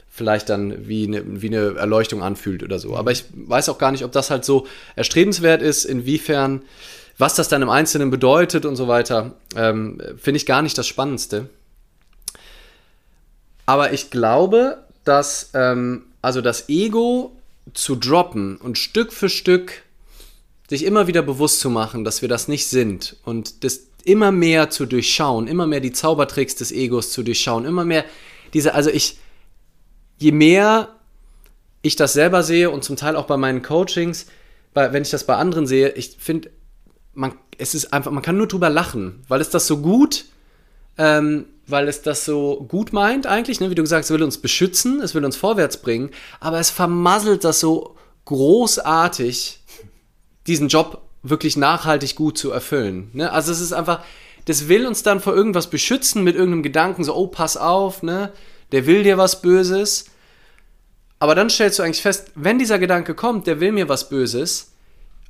vielleicht 0.09 0.49
dann 0.49 0.87
wie 0.87 1.07
eine, 1.07 1.41
wie 1.41 1.47
eine 1.47 1.77
Erleuchtung 1.77 2.21
anfühlt 2.21 2.63
oder 2.63 2.79
so. 2.79 2.95
Aber 2.95 3.11
ich 3.11 3.25
weiß 3.33 3.69
auch 3.69 3.77
gar 3.77 3.91
nicht, 3.91 4.03
ob 4.03 4.11
das 4.11 4.29
halt 4.29 4.45
so 4.45 4.67
erstrebenswert 4.95 5.61
ist, 5.61 5.85
inwiefern, 5.85 6.61
was 7.17 7.35
das 7.35 7.47
dann 7.47 7.61
im 7.61 7.69
Einzelnen 7.69 8.11
bedeutet 8.11 8.65
und 8.65 8.75
so 8.75 8.87
weiter, 8.87 9.35
ähm, 9.55 10.01
finde 10.17 10.37
ich 10.37 10.45
gar 10.45 10.61
nicht 10.61 10.77
das 10.77 10.87
Spannendste. 10.87 11.49
Aber 13.65 13.93
ich 13.93 14.09
glaube, 14.09 14.83
dass 15.03 15.51
ähm, 15.53 16.03
also 16.21 16.41
das 16.41 16.69
Ego 16.69 17.35
zu 17.73 17.95
droppen 17.95 18.57
und 18.57 18.77
Stück 18.77 19.13
für 19.13 19.29
Stück 19.29 19.83
sich 20.69 20.85
immer 20.85 21.07
wieder 21.07 21.21
bewusst 21.21 21.59
zu 21.59 21.69
machen, 21.69 22.03
dass 22.03 22.21
wir 22.21 22.29
das 22.29 22.47
nicht 22.47 22.67
sind 22.67 23.17
und 23.25 23.63
das 23.63 23.81
immer 24.03 24.31
mehr 24.31 24.69
zu 24.69 24.85
durchschauen, 24.85 25.47
immer 25.47 25.67
mehr 25.67 25.79
die 25.79 25.91
Zaubertricks 25.91 26.55
des 26.55 26.71
Egos 26.71 27.11
zu 27.11 27.23
durchschauen, 27.23 27.65
immer 27.65 27.85
mehr 27.85 28.05
diese, 28.53 28.73
also 28.73 28.89
ich, 28.89 29.19
je 30.17 30.31
mehr 30.31 30.89
ich 31.81 31.95
das 31.95 32.13
selber 32.13 32.43
sehe 32.43 32.69
und 32.69 32.83
zum 32.83 32.95
Teil 32.95 33.15
auch 33.15 33.25
bei 33.25 33.37
meinen 33.37 33.61
Coachings, 33.61 34.27
bei, 34.73 34.93
wenn 34.93 35.03
ich 35.03 35.09
das 35.09 35.25
bei 35.25 35.35
anderen 35.35 35.67
sehe, 35.67 35.89
ich 35.89 36.17
finde, 36.19 36.51
man, 37.13 37.33
es 37.57 37.75
ist 37.75 37.93
einfach, 37.93 38.11
man 38.11 38.23
kann 38.23 38.37
nur 38.37 38.47
drüber 38.47 38.69
lachen, 38.69 39.23
weil 39.27 39.41
es 39.41 39.49
das 39.49 39.67
so 39.67 39.79
gut 39.79 40.25
ähm, 40.97 41.45
weil 41.67 41.87
es 41.87 42.01
das 42.01 42.25
so 42.25 42.65
gut 42.67 42.93
meint 42.93 43.27
eigentlich, 43.27 43.59
ne? 43.59 43.69
wie 43.69 43.75
du 43.75 43.81
gesagt 43.81 44.03
hast, 44.03 44.09
es 44.09 44.13
will 44.13 44.23
uns 44.23 44.37
beschützen, 44.37 45.01
es 45.01 45.15
will 45.15 45.25
uns 45.25 45.37
vorwärts 45.37 45.77
bringen, 45.77 46.11
aber 46.39 46.59
es 46.59 46.69
vermasselt 46.69 47.43
das 47.43 47.59
so 47.59 47.95
großartig, 48.25 49.59
diesen 50.47 50.67
Job 50.67 51.01
wirklich 51.23 51.55
nachhaltig 51.57 52.15
gut 52.15 52.37
zu 52.37 52.51
erfüllen. 52.51 53.09
Ne? 53.13 53.31
Also 53.31 53.51
es 53.51 53.61
ist 53.61 53.73
einfach, 53.73 54.03
das 54.45 54.67
will 54.67 54.85
uns 54.85 55.03
dann 55.03 55.19
vor 55.19 55.35
irgendwas 55.35 55.69
beschützen 55.69 56.23
mit 56.23 56.35
irgendeinem 56.35 56.63
Gedanken, 56.63 57.03
so, 57.03 57.15
oh, 57.15 57.27
pass 57.27 57.57
auf, 57.57 58.03
ne? 58.03 58.31
der 58.71 58.85
will 58.85 59.03
dir 59.03 59.17
was 59.17 59.41
Böses. 59.41 60.05
Aber 61.19 61.35
dann 61.35 61.49
stellst 61.49 61.77
du 61.77 61.83
eigentlich 61.83 62.01
fest, 62.01 62.31
wenn 62.35 62.57
dieser 62.57 62.79
Gedanke 62.79 63.13
kommt, 63.13 63.45
der 63.47 63.59
will 63.59 63.71
mir 63.71 63.87
was 63.87 64.09
Böses, 64.09 64.71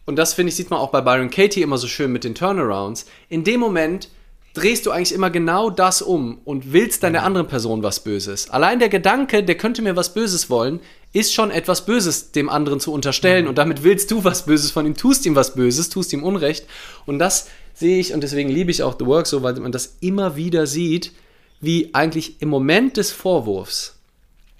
und 0.05 0.15
das 0.15 0.33
finde 0.33 0.49
ich, 0.49 0.55
sieht 0.55 0.69
man 0.69 0.79
auch 0.79 0.89
bei 0.89 1.01
Byron 1.01 1.29
Katie 1.29 1.61
immer 1.61 1.77
so 1.77 1.87
schön 1.87 2.11
mit 2.11 2.23
den 2.23 2.35
Turnarounds, 2.35 3.05
in 3.29 3.43
dem 3.43 3.59
Moment 3.59 4.09
drehst 4.53 4.85
du 4.85 4.91
eigentlich 4.91 5.13
immer 5.13 5.29
genau 5.29 5.69
das 5.69 6.01
um 6.01 6.39
und 6.43 6.73
willst 6.73 7.03
deiner 7.03 7.23
anderen 7.23 7.47
Person 7.47 7.83
was 7.83 8.01
Böses. 8.01 8.49
Allein 8.49 8.79
der 8.79 8.89
Gedanke, 8.89 9.43
der 9.43 9.55
könnte 9.55 9.81
mir 9.81 9.95
was 9.95 10.13
Böses 10.13 10.49
wollen, 10.49 10.81
ist 11.13 11.33
schon 11.33 11.51
etwas 11.51 11.85
Böses 11.85 12.31
dem 12.31 12.49
anderen 12.49 12.79
zu 12.79 12.93
unterstellen 12.93 13.43
mhm. 13.43 13.49
und 13.49 13.57
damit 13.57 13.83
willst 13.83 14.11
du 14.11 14.23
was 14.23 14.45
Böses 14.45 14.71
von 14.71 14.85
ihm, 14.85 14.95
tust 14.95 15.25
ihm 15.25 15.35
was 15.35 15.55
Böses, 15.55 15.89
tust 15.89 16.11
ihm 16.13 16.23
Unrecht 16.23 16.65
und 17.05 17.19
das 17.19 17.47
sehe 17.73 17.99
ich 17.99 18.13
und 18.13 18.21
deswegen 18.21 18.49
liebe 18.49 18.71
ich 18.71 18.83
auch 18.83 18.95
The 18.97 19.05
Work 19.05 19.27
so, 19.27 19.43
weil 19.43 19.55
man 19.55 19.71
das 19.71 19.97
immer 20.01 20.35
wieder 20.35 20.67
sieht, 20.67 21.13
wie 21.61 21.93
eigentlich 21.93 22.41
im 22.41 22.49
Moment 22.49 22.97
des 22.97 23.11
Vorwurfs, 23.11 23.99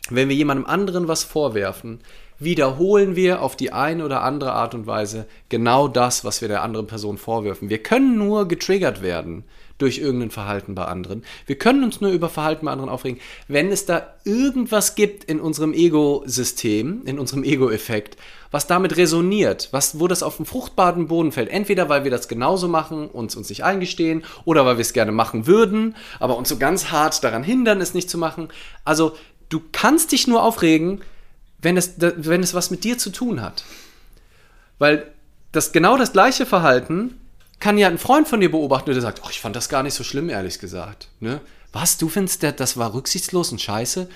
wenn 0.09 0.29
wir 0.29 0.35
jemandem 0.35 0.65
anderen 0.65 1.07
was 1.07 1.23
vorwerfen, 1.23 1.99
wiederholen 2.39 3.15
wir 3.15 3.41
auf 3.41 3.55
die 3.55 3.71
eine 3.71 4.03
oder 4.03 4.23
andere 4.23 4.53
Art 4.53 4.73
und 4.73 4.87
Weise 4.87 5.27
genau 5.49 5.87
das, 5.87 6.25
was 6.25 6.41
wir 6.41 6.47
der 6.47 6.63
anderen 6.63 6.87
Person 6.87 7.17
vorwerfen. 7.17 7.69
Wir 7.69 7.83
können 7.83 8.17
nur 8.17 8.47
getriggert 8.47 9.01
werden 9.01 9.43
durch 9.81 9.97
irgendein 9.97 10.31
Verhalten 10.31 10.75
bei 10.75 10.85
anderen. 10.85 11.23
Wir 11.45 11.57
können 11.57 11.83
uns 11.83 12.01
nur 12.01 12.11
über 12.11 12.29
Verhalten 12.29 12.65
bei 12.65 12.71
anderen 12.71 12.89
aufregen, 12.89 13.19
wenn 13.47 13.71
es 13.71 13.85
da 13.85 14.13
irgendwas 14.23 14.95
gibt 14.95 15.23
in 15.23 15.39
unserem 15.39 15.73
Ego-System, 15.73 17.01
in 17.05 17.17
unserem 17.17 17.43
Ego-Effekt, 17.43 18.17
was 18.51 18.67
damit 18.67 18.97
resoniert, 18.97 19.69
was, 19.71 19.99
wo 19.99 20.07
das 20.07 20.23
auf 20.23 20.37
den 20.37 20.45
fruchtbaren 20.45 21.07
Boden 21.07 21.31
fällt. 21.31 21.49
Entweder 21.49 21.89
weil 21.89 22.03
wir 22.03 22.11
das 22.11 22.27
genauso 22.27 22.67
machen, 22.67 23.07
uns 23.07 23.35
uns 23.35 23.49
nicht 23.49 23.63
eingestehen, 23.63 24.23
oder 24.45 24.65
weil 24.65 24.77
wir 24.77 24.81
es 24.81 24.93
gerne 24.93 25.11
machen 25.11 25.47
würden, 25.47 25.95
aber 26.19 26.37
uns 26.37 26.49
so 26.49 26.57
ganz 26.57 26.91
hart 26.91 27.23
daran 27.23 27.43
hindern, 27.43 27.81
es 27.81 27.93
nicht 27.93 28.09
zu 28.09 28.17
machen. 28.17 28.49
Also 28.85 29.15
du 29.49 29.61
kannst 29.71 30.11
dich 30.11 30.27
nur 30.27 30.43
aufregen, 30.43 31.01
wenn 31.61 31.77
es, 31.77 31.95
wenn 31.97 32.43
es 32.43 32.53
was 32.53 32.71
mit 32.71 32.83
dir 32.83 32.97
zu 32.97 33.09
tun 33.09 33.41
hat. 33.41 33.63
Weil 34.79 35.07
das 35.51 35.71
genau 35.71 35.97
das 35.97 36.13
gleiche 36.13 36.45
Verhalten 36.45 37.20
kann 37.61 37.77
ja 37.77 37.87
ein 37.87 37.97
Freund 37.97 38.27
von 38.27 38.41
dir 38.41 38.51
beobachten, 38.51 38.91
der 38.91 38.99
sagt, 38.99 39.21
ich 39.29 39.39
fand 39.39 39.55
das 39.55 39.69
gar 39.69 39.83
nicht 39.83 39.93
so 39.93 40.03
schlimm, 40.03 40.29
ehrlich 40.29 40.59
gesagt. 40.59 41.07
Ne? 41.21 41.39
Was, 41.71 41.97
du 41.97 42.09
findest, 42.09 42.43
der, 42.43 42.51
das 42.51 42.75
war 42.75 42.93
rücksichtslos 42.93 43.51
und 43.53 43.61
scheiße? 43.61 44.09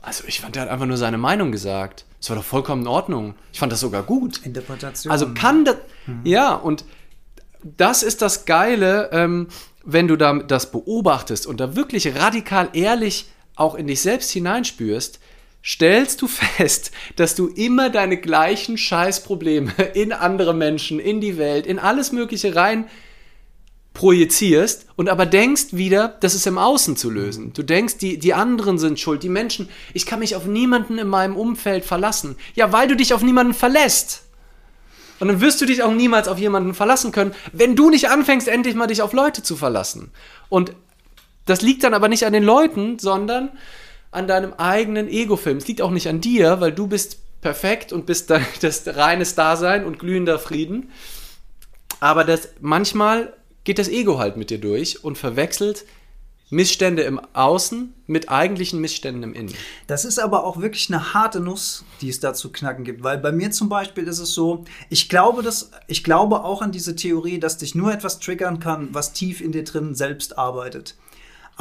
Also 0.00 0.24
ich 0.26 0.40
fand, 0.40 0.54
der 0.54 0.62
hat 0.62 0.70
einfach 0.70 0.86
nur 0.86 0.96
seine 0.96 1.18
Meinung 1.18 1.52
gesagt. 1.52 2.06
Das 2.20 2.30
war 2.30 2.36
doch 2.36 2.44
vollkommen 2.44 2.82
in 2.82 2.88
Ordnung. 2.88 3.34
Ich 3.52 3.58
fand 3.58 3.72
das 3.72 3.80
sogar 3.80 4.04
gut. 4.04 4.40
Interpretation. 4.46 5.10
Also 5.10 5.34
kann 5.34 5.64
das, 5.64 5.76
mhm. 6.06 6.20
ja, 6.24 6.54
und 6.54 6.84
das 7.62 8.02
ist 8.02 8.22
das 8.22 8.44
Geile, 8.44 9.10
ähm, 9.12 9.48
wenn 9.84 10.08
du 10.08 10.16
da 10.16 10.34
das 10.34 10.70
beobachtest 10.70 11.46
und 11.46 11.60
da 11.60 11.76
wirklich 11.76 12.16
radikal 12.16 12.70
ehrlich 12.72 13.26
auch 13.56 13.74
in 13.74 13.88
dich 13.88 14.00
selbst 14.00 14.30
hineinspürst, 14.30 15.20
stellst 15.64 16.22
du 16.22 16.28
fest, 16.28 16.90
dass 17.16 17.34
du 17.34 17.48
immer 17.48 17.90
deine 17.90 18.16
gleichen 18.16 18.78
Scheißprobleme 18.78 19.72
in 19.94 20.12
andere 20.12 20.54
Menschen, 20.54 20.98
in 20.98 21.20
die 21.20 21.38
Welt, 21.38 21.66
in 21.66 21.78
alles 21.78 22.12
Mögliche 22.12 22.54
rein 22.54 22.86
projizierst 23.94 24.86
und 24.96 25.08
aber 25.08 25.26
denkst 25.26 25.66
wieder, 25.72 26.16
das 26.20 26.34
ist 26.34 26.46
im 26.46 26.58
Außen 26.58 26.96
zu 26.96 27.10
lösen. 27.10 27.52
Du 27.52 27.62
denkst, 27.62 27.98
die, 27.98 28.18
die 28.18 28.34
anderen 28.34 28.78
sind 28.78 28.98
schuld, 28.98 29.22
die 29.22 29.28
Menschen, 29.28 29.68
ich 29.92 30.06
kann 30.06 30.20
mich 30.20 30.34
auf 30.34 30.46
niemanden 30.46 30.98
in 30.98 31.08
meinem 31.08 31.36
Umfeld 31.36 31.84
verlassen. 31.84 32.36
Ja, 32.54 32.72
weil 32.72 32.88
du 32.88 32.96
dich 32.96 33.12
auf 33.12 33.22
niemanden 33.22 33.54
verlässt. 33.54 34.22
Und 35.20 35.28
dann 35.28 35.40
wirst 35.40 35.60
du 35.60 35.66
dich 35.66 35.82
auch 35.82 35.92
niemals 35.92 36.26
auf 36.26 36.38
jemanden 36.38 36.74
verlassen 36.74 37.12
können, 37.12 37.32
wenn 37.52 37.76
du 37.76 37.90
nicht 37.90 38.08
anfängst, 38.08 38.48
endlich 38.48 38.74
mal 38.74 38.86
dich 38.86 39.02
auf 39.02 39.12
Leute 39.12 39.42
zu 39.42 39.56
verlassen. 39.56 40.10
Und 40.48 40.72
das 41.46 41.62
liegt 41.62 41.84
dann 41.84 41.94
aber 41.94 42.08
nicht 42.08 42.24
an 42.24 42.32
den 42.32 42.42
Leuten, 42.42 42.98
sondern 42.98 43.50
an 44.12 44.28
deinem 44.28 44.52
eigenen 44.52 45.08
Ego-Film. 45.08 45.56
Es 45.56 45.66
liegt 45.66 45.82
auch 45.82 45.90
nicht 45.90 46.08
an 46.08 46.20
dir, 46.20 46.60
weil 46.60 46.70
du 46.70 46.86
bist 46.86 47.18
perfekt 47.40 47.92
und 47.92 48.06
bist 48.06 48.30
das 48.60 48.86
reines 48.86 49.34
Dasein 49.34 49.84
und 49.84 49.98
glühender 49.98 50.38
Frieden. 50.38 50.90
Aber 51.98 52.24
das, 52.24 52.50
manchmal 52.60 53.32
geht 53.64 53.78
das 53.78 53.88
Ego 53.88 54.18
halt 54.18 54.36
mit 54.36 54.50
dir 54.50 54.60
durch 54.60 55.04
und 55.04 55.18
verwechselt 55.18 55.84
Missstände 56.50 57.02
im 57.02 57.18
Außen 57.32 57.94
mit 58.06 58.28
eigentlichen 58.28 58.78
Missständen 58.78 59.22
im 59.22 59.32
Innen. 59.32 59.54
Das 59.86 60.04
ist 60.04 60.18
aber 60.18 60.44
auch 60.44 60.60
wirklich 60.60 60.90
eine 60.90 61.14
harte 61.14 61.40
Nuss, 61.40 61.82
die 62.02 62.10
es 62.10 62.20
da 62.20 62.34
zu 62.34 62.52
knacken 62.52 62.84
gibt. 62.84 63.02
Weil 63.02 63.16
bei 63.16 63.32
mir 63.32 63.50
zum 63.52 63.70
Beispiel 63.70 64.06
ist 64.06 64.18
es 64.18 64.34
so, 64.34 64.66
ich 64.90 65.08
glaube, 65.08 65.42
dass, 65.42 65.70
ich 65.86 66.04
glaube 66.04 66.44
auch 66.44 66.60
an 66.60 66.70
diese 66.70 66.94
Theorie, 66.94 67.38
dass 67.38 67.56
dich 67.56 67.74
nur 67.74 67.90
etwas 67.90 68.18
triggern 68.18 68.58
kann, 68.58 68.90
was 68.92 69.14
tief 69.14 69.40
in 69.40 69.52
dir 69.52 69.64
drin 69.64 69.94
selbst 69.94 70.36
arbeitet. 70.36 70.94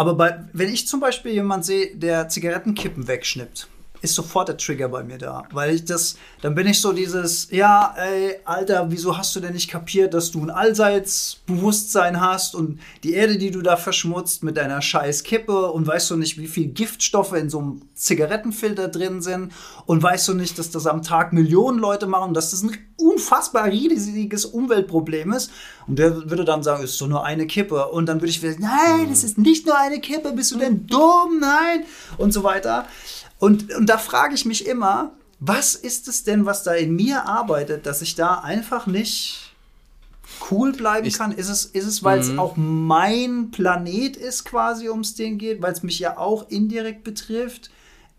Aber 0.01 0.15
bei, 0.15 0.43
wenn 0.51 0.73
ich 0.73 0.87
zum 0.87 0.99
Beispiel 0.99 1.31
jemanden 1.31 1.63
sehe, 1.63 1.95
der 1.95 2.27
Zigarettenkippen 2.27 3.07
wegschnippt 3.07 3.67
ist 4.01 4.15
sofort 4.15 4.49
der 4.49 4.57
Trigger 4.57 4.89
bei 4.89 5.03
mir 5.03 5.17
da. 5.17 5.43
Weil 5.51 5.75
ich 5.75 5.85
das, 5.85 6.17
dann 6.41 6.55
bin 6.55 6.67
ich 6.67 6.81
so 6.81 6.91
dieses, 6.91 7.49
ja, 7.51 7.93
ey, 7.97 8.35
Alter, 8.45 8.87
wieso 8.89 9.17
hast 9.17 9.35
du 9.35 9.39
denn 9.39 9.53
nicht 9.53 9.69
kapiert, 9.69 10.13
dass 10.13 10.31
du 10.31 10.41
ein 10.41 10.49
Allseitsbewusstsein 10.49 12.19
hast 12.19 12.55
und 12.55 12.79
die 13.03 13.13
Erde, 13.13 13.37
die 13.37 13.51
du 13.51 13.61
da 13.61 13.77
verschmutzt 13.77 14.43
mit 14.43 14.57
deiner 14.57 14.81
scheiß 14.81 15.23
Kippe 15.23 15.71
und 15.71 15.85
weißt 15.85 16.09
du 16.11 16.17
nicht, 16.17 16.37
wie 16.37 16.47
viel 16.47 16.67
Giftstoffe 16.67 17.33
in 17.33 17.49
so 17.49 17.59
einem 17.59 17.81
Zigarettenfilter 17.93 18.87
drin 18.87 19.21
sind 19.21 19.53
und 19.85 20.01
weißt 20.01 20.27
du 20.29 20.33
nicht, 20.33 20.57
dass 20.57 20.71
das 20.71 20.87
am 20.87 21.03
Tag 21.03 21.33
Millionen 21.33 21.77
Leute 21.77 22.07
machen 22.07 22.29
und 22.29 22.33
dass 22.33 22.51
das 22.51 22.63
ein 22.63 22.77
unfassbar 22.97 23.65
riesiges 23.65 24.45
Umweltproblem 24.45 25.33
ist. 25.33 25.51
Und 25.87 25.99
der 25.99 26.29
würde 26.29 26.45
dann 26.45 26.63
sagen, 26.63 26.83
ist 26.83 26.97
so 26.97 27.07
nur 27.07 27.25
eine 27.25 27.47
Kippe. 27.47 27.87
Und 27.87 28.05
dann 28.07 28.21
würde 28.21 28.29
ich 28.29 28.41
wieder, 28.41 28.55
nein, 28.59 29.09
das 29.09 29.23
ist 29.23 29.37
nicht 29.37 29.65
nur 29.65 29.77
eine 29.77 29.99
Kippe, 29.99 30.31
bist 30.31 30.51
du 30.51 30.57
denn 30.57 30.87
dumm? 30.87 31.39
Nein. 31.39 31.83
Und 32.17 32.31
so 32.31 32.43
weiter. 32.43 32.85
Und, 33.41 33.73
und 33.73 33.87
da 33.87 33.97
frage 33.97 34.35
ich 34.35 34.45
mich 34.45 34.67
immer, 34.67 35.13
was 35.39 35.73
ist 35.73 36.07
es 36.07 36.23
denn, 36.23 36.45
was 36.45 36.61
da 36.61 36.75
in 36.75 36.95
mir 36.95 37.25
arbeitet, 37.25 37.87
dass 37.87 38.03
ich 38.03 38.13
da 38.13 38.35
einfach 38.35 38.85
nicht 38.85 39.51
cool 40.51 40.73
bleiben 40.73 41.07
ich, 41.07 41.17
kann? 41.17 41.31
Ist 41.31 41.49
es, 41.49 41.65
ist 41.65 41.87
es 41.87 42.03
weil 42.03 42.19
es 42.19 42.29
mhm. 42.29 42.37
auch 42.39 42.55
mein 42.55 43.49
Planet 43.49 44.15
ist, 44.15 44.45
quasi, 44.45 44.89
um 44.89 44.99
es 44.99 45.15
den 45.15 45.39
geht, 45.39 45.59
weil 45.59 45.73
es 45.73 45.81
mich 45.81 45.97
ja 45.97 46.19
auch 46.19 46.49
indirekt 46.49 47.03
betrifft? 47.03 47.71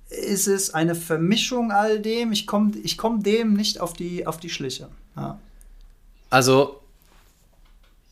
Ist 0.08 0.48
es 0.48 0.74
eine 0.74 0.96
Vermischung 0.96 1.70
all 1.70 2.00
dem? 2.00 2.32
Ich 2.32 2.48
komme 2.48 2.72
ich 2.82 2.98
komm 2.98 3.22
dem 3.22 3.54
nicht 3.54 3.80
auf 3.80 3.92
die, 3.92 4.26
auf 4.26 4.38
die 4.38 4.50
Schliche. 4.50 4.88
Ja. 5.14 5.38
Also, 6.30 6.81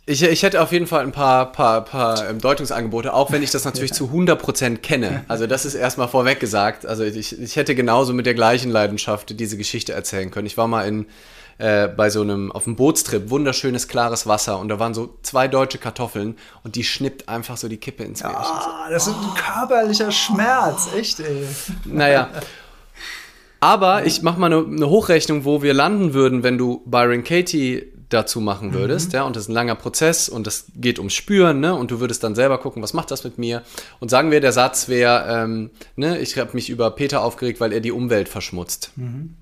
ich, 0.07 0.23
ich 0.23 0.43
hätte 0.43 0.61
auf 0.61 0.73
jeden 0.73 0.87
Fall 0.87 1.03
ein 1.03 1.13
paar, 1.13 1.53
paar, 1.53 1.85
paar 1.85 2.29
ähm, 2.29 2.41
Deutungsangebote, 2.41 3.13
auch 3.13 3.31
wenn 3.31 3.43
ich 3.43 3.51
das 3.51 3.65
natürlich 3.65 3.93
zu 3.93 4.07
100% 4.07 4.79
kenne. 4.79 5.25
Also 5.29 5.47
das 5.47 5.65
ist 5.65 5.75
erstmal 5.75 6.09
vorweg 6.09 6.41
gesagt. 6.41 6.87
Also 6.87 7.05
ich, 7.05 7.39
ich 7.39 7.57
hätte 7.57 7.75
genauso 7.75 8.13
mit 8.13 8.27
der 8.27 8.35
gleichen 8.35 8.71
Leidenschaft 8.71 9.39
diese 9.39 9.57
Geschichte 9.57 9.93
erzählen 9.93 10.31
können. 10.31 10.47
Ich 10.47 10.57
war 10.57 10.67
mal 10.67 10.87
in, 10.87 11.07
äh, 11.59 11.89
bei 11.89 12.09
so 12.09 12.23
einem, 12.23 12.51
auf 12.51 12.67
einem 12.67 12.77
Bootstrip, 12.77 13.31
wunderschönes, 13.31 13.87
klares 13.87 14.27
Wasser 14.27 14.59
und 14.59 14.69
da 14.69 14.79
waren 14.79 14.95
so 14.95 15.19
zwei 15.23 15.47
deutsche 15.47 15.79
Kartoffeln 15.79 16.37
und 16.65 16.75
die 16.75 16.85
schnippt 16.85 17.29
einfach 17.29 17.57
so 17.59 17.69
die 17.69 17.77
Kippe 17.77 18.03
ins 18.03 18.23
Meer. 18.23 18.37
Ah, 18.37 18.89
das 18.91 19.07
ist 19.07 19.15
ein 19.15 19.35
körperlicher 19.35 20.11
Schmerz, 20.11 20.89
echt, 20.97 21.21
ey. 21.21 21.47
Naja. 21.85 22.31
Aber 23.61 24.07
ich 24.07 24.23
mache 24.23 24.41
mal 24.41 24.47
eine, 24.47 24.65
eine 24.65 24.89
Hochrechnung, 24.89 25.45
wo 25.45 25.61
wir 25.63 25.75
landen 25.75 26.15
würden, 26.15 26.43
wenn 26.43 26.57
du 26.57 26.83
Byron 26.87 27.25
Katie 27.25 27.93
dazu 28.11 28.41
machen 28.41 28.75
würdest, 28.75 29.09
mhm. 29.09 29.15
ja, 29.15 29.23
und 29.23 29.37
das 29.37 29.45
ist 29.45 29.49
ein 29.49 29.55
langer 29.55 29.77
Prozess 29.77 30.29
und 30.29 30.47
das 30.47 30.67
geht 30.75 30.99
ums 30.99 31.15
Spüren, 31.15 31.61
ne, 31.61 31.75
und 31.75 31.91
du 31.91 32.01
würdest 32.01 32.23
dann 32.23 32.35
selber 32.35 32.59
gucken, 32.59 32.83
was 32.83 32.93
macht 32.93 33.11
das 33.11 33.25
mit 33.25 33.39
mir? 33.39 33.63
Und 34.01 34.11
sagen 34.11 34.31
wir, 34.31 34.41
der 34.41 34.53
Satz 34.53 34.89
wäre, 34.89 35.27
ähm, 35.29 35.71
ne, 35.97 36.19
ich 36.19 36.37
habe 36.37 36.51
mich 36.55 36.69
über 36.69 36.91
Peter 36.91 37.23
aufgeregt, 37.23 37.61
weil 37.61 37.73
er 37.73 37.81
die 37.81 37.93
Umwelt 37.93 38.29
verschmutzt. 38.29 38.91
Mhm. 38.97 39.37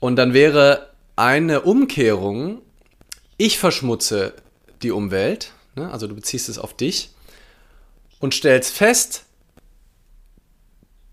Und 0.00 0.16
dann 0.16 0.34
wäre 0.34 0.90
eine 1.16 1.62
Umkehrung, 1.62 2.60
ich 3.36 3.58
verschmutze 3.58 4.34
die 4.82 4.90
Umwelt, 4.90 5.52
ne, 5.76 5.90
also 5.90 6.06
du 6.06 6.14
beziehst 6.14 6.48
es 6.48 6.58
auf 6.58 6.74
dich 6.74 7.10
und 8.18 8.34
stellst 8.34 8.74
fest, 8.74 9.23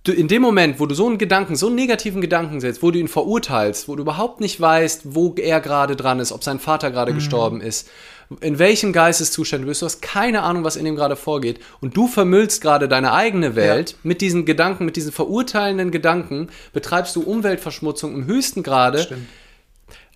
du, 0.04 0.12
in 0.12 0.28
dem 0.28 0.42
Moment, 0.42 0.80
wo 0.80 0.86
du 0.86 0.96
so 0.96 1.08
einen 1.08 1.18
Gedanken, 1.18 1.56
so 1.56 1.68
einen 1.68 1.76
negativen 1.76 2.22
Gedanken 2.22 2.60
setzt, 2.60 2.82
wo 2.82 2.92
du 2.92 3.00
ihn 3.00 3.08
verurteilst, 3.08 3.88
wo 3.88 3.96
du 3.96 4.02
überhaupt 4.02 4.40
nicht 4.42 4.60
weißt, 4.60 5.16
wo 5.16 5.36
er 5.36 5.60
gerade 5.60 5.96
dran 5.96 6.20
ist, 6.20 6.32
ob 6.32 6.44
sein 6.44 6.60
Vater 6.60 6.92
gerade 6.92 7.12
mhm. 7.12 7.16
gestorben 7.16 7.62
ist, 7.62 7.90
in 8.40 8.60
welchem 8.60 8.94
Geisteszustand 8.94 9.64
du 9.64 9.68
bist, 9.68 9.82
du 9.82 9.86
hast 9.86 10.02
keine 10.02 10.44
Ahnung, 10.44 10.64
was 10.64 10.78
in 10.78 10.86
ihm 10.86 10.96
gerade 10.96 11.18
vorgeht 11.18 11.60
und 11.82 11.98
du 11.98 12.08
vermüllst 12.08 12.62
gerade 12.62 12.88
deine 12.88 13.12
eigene 13.12 13.56
Welt 13.56 13.92
ja. 13.92 13.98
mit 14.04 14.22
diesen 14.22 14.46
Gedanken, 14.46 14.86
mit 14.86 14.96
diesen 14.96 15.12
verurteilenden 15.12 15.92
Gedanken, 15.92 16.48
betreibst 16.72 17.16
du 17.18 17.22
Umweltverschmutzung 17.24 18.16
im 18.16 18.26
höchsten 18.26 18.64
Grade. 18.64 19.18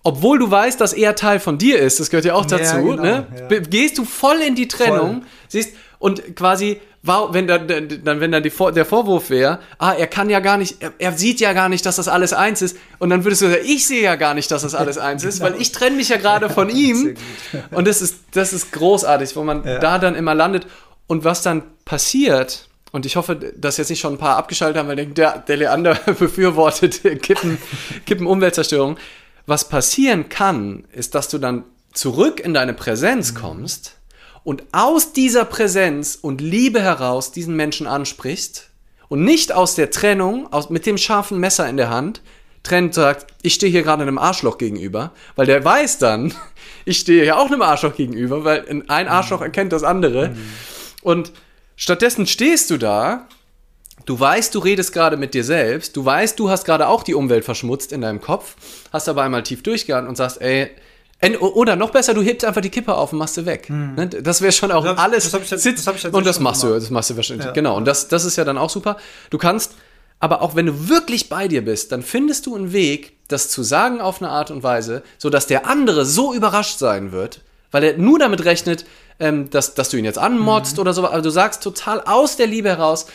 Obwohl 0.02 0.38
du 0.38 0.50
weißt, 0.50 0.80
dass 0.80 0.92
er 0.92 1.14
Teil 1.14 1.40
von 1.40 1.58
dir 1.58 1.78
ist, 1.78 2.00
das 2.00 2.10
gehört 2.10 2.24
ja 2.24 2.34
auch 2.34 2.46
dazu, 2.46 2.76
ja, 2.76 2.80
genau, 2.80 3.02
ne? 3.02 3.26
ja. 3.50 3.58
gehst 3.58 3.98
du 3.98 4.04
voll 4.04 4.40
in 4.40 4.54
die 4.54 4.68
Trennung, 4.68 5.20
voll. 5.20 5.28
siehst, 5.48 5.74
und 5.98 6.36
quasi 6.36 6.80
wenn 7.06 7.46
dann, 7.46 7.68
dann 7.68 8.20
wenn 8.20 8.32
dann 8.32 8.42
die, 8.42 8.52
der 8.74 8.84
Vorwurf 8.84 9.30
wäre, 9.30 9.60
ah, 9.78 9.92
er 9.92 10.06
kann 10.06 10.30
ja 10.30 10.40
gar 10.40 10.56
nicht, 10.56 10.82
er, 10.82 10.92
er, 10.98 11.12
sieht 11.12 11.40
ja 11.40 11.52
gar 11.52 11.68
nicht, 11.68 11.86
dass 11.86 11.96
das 11.96 12.08
alles 12.08 12.32
eins 12.32 12.62
ist. 12.62 12.76
Und 12.98 13.10
dann 13.10 13.24
würdest 13.24 13.42
du 13.42 13.50
sagen, 13.50 13.62
ich 13.64 13.86
sehe 13.86 14.02
ja 14.02 14.16
gar 14.16 14.34
nicht, 14.34 14.50
dass 14.50 14.62
das 14.62 14.74
alles 14.74 14.98
eins 14.98 15.24
ist, 15.24 15.40
genau. 15.40 15.52
weil 15.52 15.60
ich 15.60 15.72
trenne 15.72 15.96
mich 15.96 16.08
ja 16.08 16.16
gerade 16.16 16.50
von 16.50 16.68
ihm. 16.76 17.16
Und 17.70 17.86
das 17.86 18.02
ist, 18.02 18.20
das 18.32 18.52
ist 18.52 18.72
großartig, 18.72 19.36
wo 19.36 19.42
man 19.42 19.64
ja. 19.64 19.78
da 19.78 19.98
dann 19.98 20.14
immer 20.14 20.34
landet. 20.34 20.66
Und 21.06 21.24
was 21.24 21.42
dann 21.42 21.62
passiert, 21.84 22.68
und 22.92 23.06
ich 23.06 23.16
hoffe, 23.16 23.36
dass 23.36 23.76
jetzt 23.76 23.90
nicht 23.90 24.00
schon 24.00 24.14
ein 24.14 24.18
paar 24.18 24.36
abgeschaltet 24.36 24.78
haben, 24.78 24.88
weil 24.88 24.96
denken, 24.96 25.14
der, 25.14 25.38
der 25.38 25.56
Leander 25.56 25.94
befürwortet 26.18 27.02
Kippen, 27.22 27.58
Kippen 28.06 28.26
Umweltzerstörung. 28.26 28.96
Was 29.46 29.68
passieren 29.68 30.28
kann, 30.28 30.84
ist, 30.92 31.14
dass 31.14 31.28
du 31.28 31.38
dann 31.38 31.64
zurück 31.92 32.40
in 32.40 32.54
deine 32.54 32.74
Präsenz 32.74 33.34
kommst 33.34 33.95
und 34.46 34.62
aus 34.70 35.12
dieser 35.12 35.44
Präsenz 35.44 36.16
und 36.22 36.40
Liebe 36.40 36.80
heraus 36.80 37.32
diesen 37.32 37.56
Menschen 37.56 37.88
ansprichst 37.88 38.70
und 39.08 39.24
nicht 39.24 39.50
aus 39.50 39.74
der 39.74 39.90
Trennung, 39.90 40.52
aus, 40.52 40.70
mit 40.70 40.86
dem 40.86 40.98
scharfen 40.98 41.40
Messer 41.40 41.68
in 41.68 41.76
der 41.76 41.90
Hand, 41.90 42.22
trennt 42.62 42.94
sagt, 42.94 43.26
ich 43.42 43.54
stehe 43.54 43.72
hier 43.72 43.82
gerade 43.82 44.02
einem 44.02 44.18
Arschloch 44.18 44.56
gegenüber, 44.56 45.10
weil 45.34 45.46
der 45.46 45.64
weiß 45.64 45.98
dann, 45.98 46.32
ich 46.84 47.00
stehe 47.00 47.24
ja 47.24 47.38
auch 47.38 47.46
einem 47.46 47.60
Arschloch 47.60 47.96
gegenüber, 47.96 48.44
weil 48.44 48.84
ein 48.86 49.08
Arschloch 49.08 49.40
erkennt 49.40 49.72
das 49.72 49.82
andere. 49.82 50.28
Mhm. 50.28 50.36
Und 51.02 51.32
stattdessen 51.74 52.28
stehst 52.28 52.70
du 52.70 52.76
da, 52.76 53.26
du 54.04 54.18
weißt, 54.18 54.54
du 54.54 54.60
redest 54.60 54.92
gerade 54.92 55.16
mit 55.16 55.34
dir 55.34 55.42
selbst, 55.42 55.96
du 55.96 56.04
weißt, 56.04 56.38
du 56.38 56.50
hast 56.50 56.64
gerade 56.64 56.86
auch 56.86 57.02
die 57.02 57.14
Umwelt 57.14 57.44
verschmutzt 57.44 57.90
in 57.90 58.00
deinem 58.00 58.20
Kopf, 58.20 58.54
hast 58.92 59.08
aber 59.08 59.24
einmal 59.24 59.42
tief 59.42 59.64
durchgegangen 59.64 60.08
und 60.08 60.14
sagst, 60.14 60.40
ey, 60.40 60.70
oder 61.40 61.76
noch 61.76 61.90
besser, 61.90 62.12
du 62.12 62.22
hebst 62.22 62.44
einfach 62.44 62.60
die 62.60 62.68
Kippe 62.68 62.94
auf 62.94 63.12
und 63.12 63.18
machst 63.18 63.34
sie 63.36 63.46
weg. 63.46 63.68
Hm. 63.68 63.96
Das 64.22 64.42
wäre 64.42 64.52
schon 64.52 64.70
auch 64.70 64.84
das, 64.84 64.98
alles. 64.98 65.30
Das, 65.30 65.64
ich, 65.64 65.74
das 65.74 65.86
hab 65.86 65.96
ich 65.96 66.04
und 66.12 66.26
das 66.26 66.40
machst 66.40 66.60
gemacht. 66.60 66.76
du, 66.76 66.80
das 66.80 66.90
machst 66.90 67.10
du 67.10 67.16
wahrscheinlich. 67.16 67.46
Ja. 67.46 67.52
Genau. 67.52 67.76
Und 67.76 67.86
das, 67.86 68.08
das 68.08 68.24
ist 68.24 68.36
ja 68.36 68.44
dann 68.44 68.58
auch 68.58 68.68
super. 68.68 68.98
Du 69.30 69.38
kannst, 69.38 69.72
aber 70.20 70.42
auch 70.42 70.54
wenn 70.56 70.66
du 70.66 70.88
wirklich 70.88 71.28
bei 71.30 71.48
dir 71.48 71.64
bist, 71.64 71.90
dann 71.90 72.02
findest 72.02 72.46
du 72.46 72.54
einen 72.54 72.72
Weg, 72.72 73.16
das 73.28 73.48
zu 73.48 73.62
sagen 73.62 74.00
auf 74.00 74.20
eine 74.20 74.30
Art 74.30 74.50
und 74.50 74.62
Weise, 74.62 75.02
sodass 75.16 75.46
der 75.46 75.66
andere 75.66 76.04
so 76.04 76.34
überrascht 76.34 76.78
sein 76.78 77.12
wird, 77.12 77.40
weil 77.70 77.82
er 77.82 77.96
nur 77.96 78.18
damit 78.18 78.44
rechnet, 78.44 78.84
ähm, 79.18 79.48
dass, 79.48 79.74
dass 79.74 79.88
du 79.88 79.96
ihn 79.96 80.04
jetzt 80.04 80.18
anmotzt 80.18 80.76
mhm. 80.76 80.82
oder 80.82 80.92
so. 80.92 81.06
Aber 81.06 81.22
du 81.22 81.30
sagst 81.30 81.62
total 81.62 82.02
aus 82.02 82.36
der 82.36 82.46
Liebe 82.46 82.68
heraus, 82.68 83.06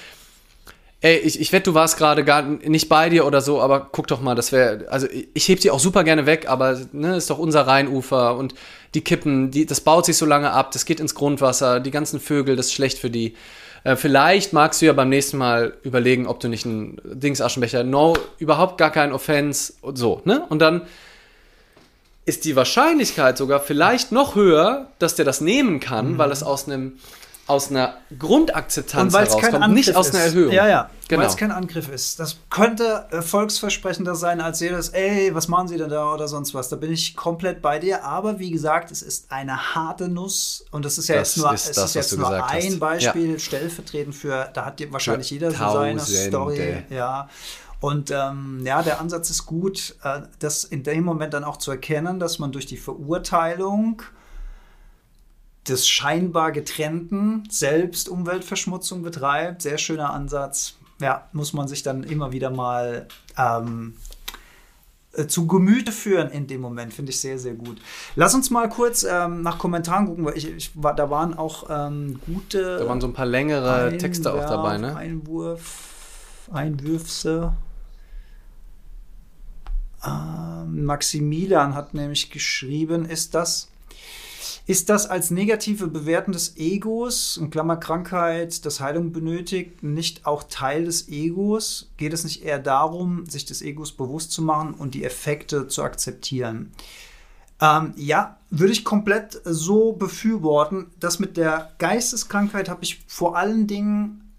Ey, 1.03 1.17
ich, 1.17 1.39
ich 1.39 1.51
wette, 1.51 1.71
du 1.71 1.73
warst 1.73 1.97
gerade 1.97 2.23
gar 2.23 2.43
nicht 2.43 2.87
bei 2.87 3.09
dir 3.09 3.25
oder 3.25 3.41
so, 3.41 3.59
aber 3.59 3.89
guck 3.91 4.05
doch 4.05 4.21
mal, 4.21 4.35
das 4.35 4.51
wäre, 4.51 4.85
also 4.89 5.07
ich 5.33 5.47
heb 5.47 5.59
sie 5.59 5.71
auch 5.71 5.79
super 5.79 6.03
gerne 6.03 6.27
weg, 6.27 6.47
aber 6.47 6.79
ne, 6.91 7.17
ist 7.17 7.31
doch 7.31 7.39
unser 7.39 7.65
Rheinufer 7.65 8.35
und 8.35 8.53
die 8.93 9.01
Kippen, 9.01 9.49
die, 9.49 9.65
das 9.65 9.81
baut 9.81 10.05
sich 10.05 10.15
so 10.15 10.27
lange 10.27 10.51
ab, 10.51 10.71
das 10.71 10.85
geht 10.85 10.99
ins 10.99 11.15
Grundwasser, 11.15 11.79
die 11.79 11.89
ganzen 11.89 12.19
Vögel, 12.19 12.55
das 12.55 12.67
ist 12.67 12.73
schlecht 12.73 12.99
für 12.99 13.09
die. 13.09 13.35
Äh, 13.83 13.95
vielleicht 13.95 14.53
magst 14.53 14.79
du 14.79 14.85
ja 14.85 14.93
beim 14.93 15.09
nächsten 15.09 15.37
Mal 15.37 15.73
überlegen, 15.81 16.27
ob 16.27 16.39
du 16.39 16.47
nicht 16.49 16.67
einen 16.67 17.01
Dingsaschenbecher, 17.03 17.83
no, 17.83 18.15
überhaupt 18.37 18.77
gar 18.77 18.91
kein 18.91 19.11
Offense 19.11 19.73
und 19.81 19.97
so, 19.97 20.21
ne? 20.25 20.45
Und 20.49 20.59
dann 20.59 20.83
ist 22.25 22.45
die 22.45 22.55
Wahrscheinlichkeit 22.55 23.39
sogar 23.39 23.59
vielleicht 23.59 24.11
noch 24.11 24.35
höher, 24.35 24.91
dass 24.99 25.15
der 25.15 25.25
das 25.25 25.41
nehmen 25.41 25.79
kann, 25.79 26.13
mhm. 26.13 26.17
weil 26.19 26.31
es 26.31 26.43
aus 26.43 26.67
einem 26.67 26.93
aus 27.51 27.69
einer 27.69 27.95
Grundakzeptanz 28.17 29.13
herauskommt, 29.13 29.73
nicht 29.73 29.95
aus 29.95 30.13
einer 30.13 30.23
Erhöhung. 30.23 30.53
Ja, 30.53 30.67
ja, 30.67 30.89
genau. 31.07 31.21
weil 31.21 31.27
es 31.27 31.35
kein 31.35 31.51
Angriff 31.51 31.89
ist. 31.89 32.19
Das 32.19 32.37
könnte 32.49 33.05
erfolgsversprechender 33.11 34.15
sein 34.15 34.39
als 34.39 34.61
jedes, 34.61 34.89
ey, 34.89 35.35
was 35.35 35.49
machen 35.49 35.67
Sie 35.67 35.77
denn 35.77 35.89
da 35.89 36.13
oder 36.13 36.29
sonst 36.29 36.53
was. 36.53 36.69
Da 36.69 36.77
bin 36.77 36.91
ich 36.93 37.15
komplett 37.15 37.61
bei 37.61 37.77
dir. 37.77 38.05
Aber 38.05 38.39
wie 38.39 38.51
gesagt, 38.51 38.89
es 38.91 39.01
ist 39.01 39.31
eine 39.31 39.75
harte 39.75 40.07
Nuss 40.07 40.65
und 40.71 40.85
das 40.85 40.97
ist 40.97 41.09
ja 41.09 41.17
das 41.17 41.35
jetzt 41.35 41.43
nur, 41.43 41.53
ist 41.53 41.77
das, 41.77 41.85
ist 41.85 41.93
jetzt 41.95 42.17
nur 42.17 42.29
ein 42.29 42.63
hast. 42.63 42.79
Beispiel, 42.79 43.33
ja. 43.33 43.39
stellvertretend 43.39 44.15
für, 44.15 44.49
da 44.53 44.65
hat 44.65 44.81
wahrscheinlich 44.91 45.27
für 45.27 45.33
jeder 45.33 45.51
so 45.51 45.57
seine 45.57 45.99
Story. 45.99 46.83
Ja. 46.89 47.27
Und 47.81 48.11
ähm, 48.11 48.61
ja, 48.63 48.81
der 48.81 49.01
Ansatz 49.01 49.29
ist 49.29 49.45
gut, 49.45 49.95
äh, 50.03 50.21
das 50.39 50.63
in 50.63 50.83
dem 50.83 51.03
Moment 51.03 51.33
dann 51.33 51.43
auch 51.43 51.57
zu 51.57 51.71
erkennen, 51.71 52.19
dass 52.19 52.39
man 52.39 52.51
durch 52.51 52.67
die 52.67 52.77
Verurteilung 52.77 54.03
des 55.68 55.88
scheinbar 55.88 56.51
getrennten 56.51 57.43
selbst 57.49 58.09
Umweltverschmutzung 58.09 59.03
betreibt. 59.03 59.62
Sehr 59.62 59.78
schöner 59.78 60.12
Ansatz. 60.12 60.76
Ja, 60.99 61.28
muss 61.34 61.53
man 61.53 61.68
sich 61.68 61.84
dann 61.84 62.03
immer 62.03 62.32
wieder 62.32 62.49
mal 62.49 63.07
ähm, 63.38 63.95
äh, 65.14 65.28
zu 65.28 65.47
Gemüte 65.47 65.91
führen 65.91 66.30
in 66.30 66.47
dem 66.47 66.62
Moment. 66.62 66.93
Finde 66.93 67.12
ich 67.12 67.20
sehr, 67.20 67.38
sehr 67.38 67.53
gut. 67.53 67.82
Lass 68.16 68.34
uns 68.34 68.49
mal 68.49 68.70
kurz 68.70 69.03
ähm, 69.03 69.41
nach 69.41 69.57
Kommentaren 69.57 70.05
gucken, 70.05 70.26
weil 70.26 70.38
ich, 70.38 70.49
ich 70.49 70.72
war, 70.76 70.95
da 70.95 71.09
waren 71.09 71.34
auch 71.34 71.66
ähm, 71.70 72.20
gute. 72.26 72.80
Da 72.80 72.88
waren 72.88 73.01
so 73.01 73.07
ein 73.07 73.14
paar 73.14 73.26
längere 73.26 73.74
Einwerf, 73.74 73.97
Texte 74.01 74.34
auch 74.34 74.45
dabei, 74.45 74.78
ne? 74.78 74.95
Einwurf, 74.95 76.47
Einwürfe. 76.51 77.53
Ähm, 80.05 80.86
Maximilian 80.86 81.76
hat 81.76 81.93
nämlich 81.93 82.32
geschrieben, 82.32 83.05
ist 83.05 83.36
das 83.36 83.70
Ist 84.68 84.89
das 84.89 85.07
als 85.07 85.32
negative 85.32 85.88
Bewerten 85.88 86.32
des 86.32 86.55
Egos, 86.57 87.38
in 87.38 87.49
Klammer 87.49 87.78
Krankheit, 87.78 88.64
das 88.66 88.80
Heilung 88.80 89.12
benötigt, 89.12 89.82
nicht 89.82 90.26
auch 90.26 90.43
Teil 90.43 90.86
des 90.86 91.09
Egos? 91.09 91.91
Geht 91.97 92.14
es 92.14 92.24
nicht 92.24 92.43
eher 92.43 92.59
darum, 92.59 93.26
sich 93.26 93.45
des 93.45 93.62
Egos 93.62 93.91
bewusst 93.91 94.32
zu 94.32 94.43
machen 94.43 94.74
und 94.76 94.93
die 94.93 95.03
Effekte 95.03 95.68
zu 95.68 95.84
akzeptieren? 95.84 96.72
Ähm, 97.59 97.93
ja, 97.95 98.38
würde 98.49 98.74
ich 98.74 98.86
komplett 98.86 99.41
so 99.45 99.93
befürworten. 99.93 100.88
Das 100.99 101.20
mit 101.20 101.38
der 101.38 101.72
Geisteskrankheit 101.80 102.70
habe 102.70 102.84
ich 102.84 103.03
vor 103.07 103.38
allen 103.38 103.68
Dingen 103.68 104.32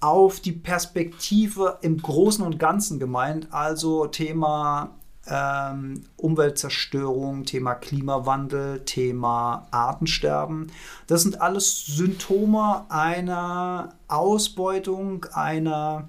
auf 0.00 0.40
die 0.40 0.52
Perspektive 0.52 1.78
im 1.80 2.02
Großen 2.02 2.44
und 2.44 2.58
Ganzen 2.58 2.98
gemeint. 2.98 3.48
Also 3.52 4.06
Thema 4.06 4.96
ähm, 5.26 6.04
Umweltzerstörung, 6.16 7.44
Thema 7.44 7.74
Klimawandel, 7.74 8.84
Thema 8.84 9.68
Artensterben. 9.70 10.72
Das 11.06 11.22
sind 11.22 11.40
alles 11.40 11.86
Symptome 11.86 12.86
einer 12.88 13.94
Ausbeutung, 14.08 15.26
einer, 15.32 16.08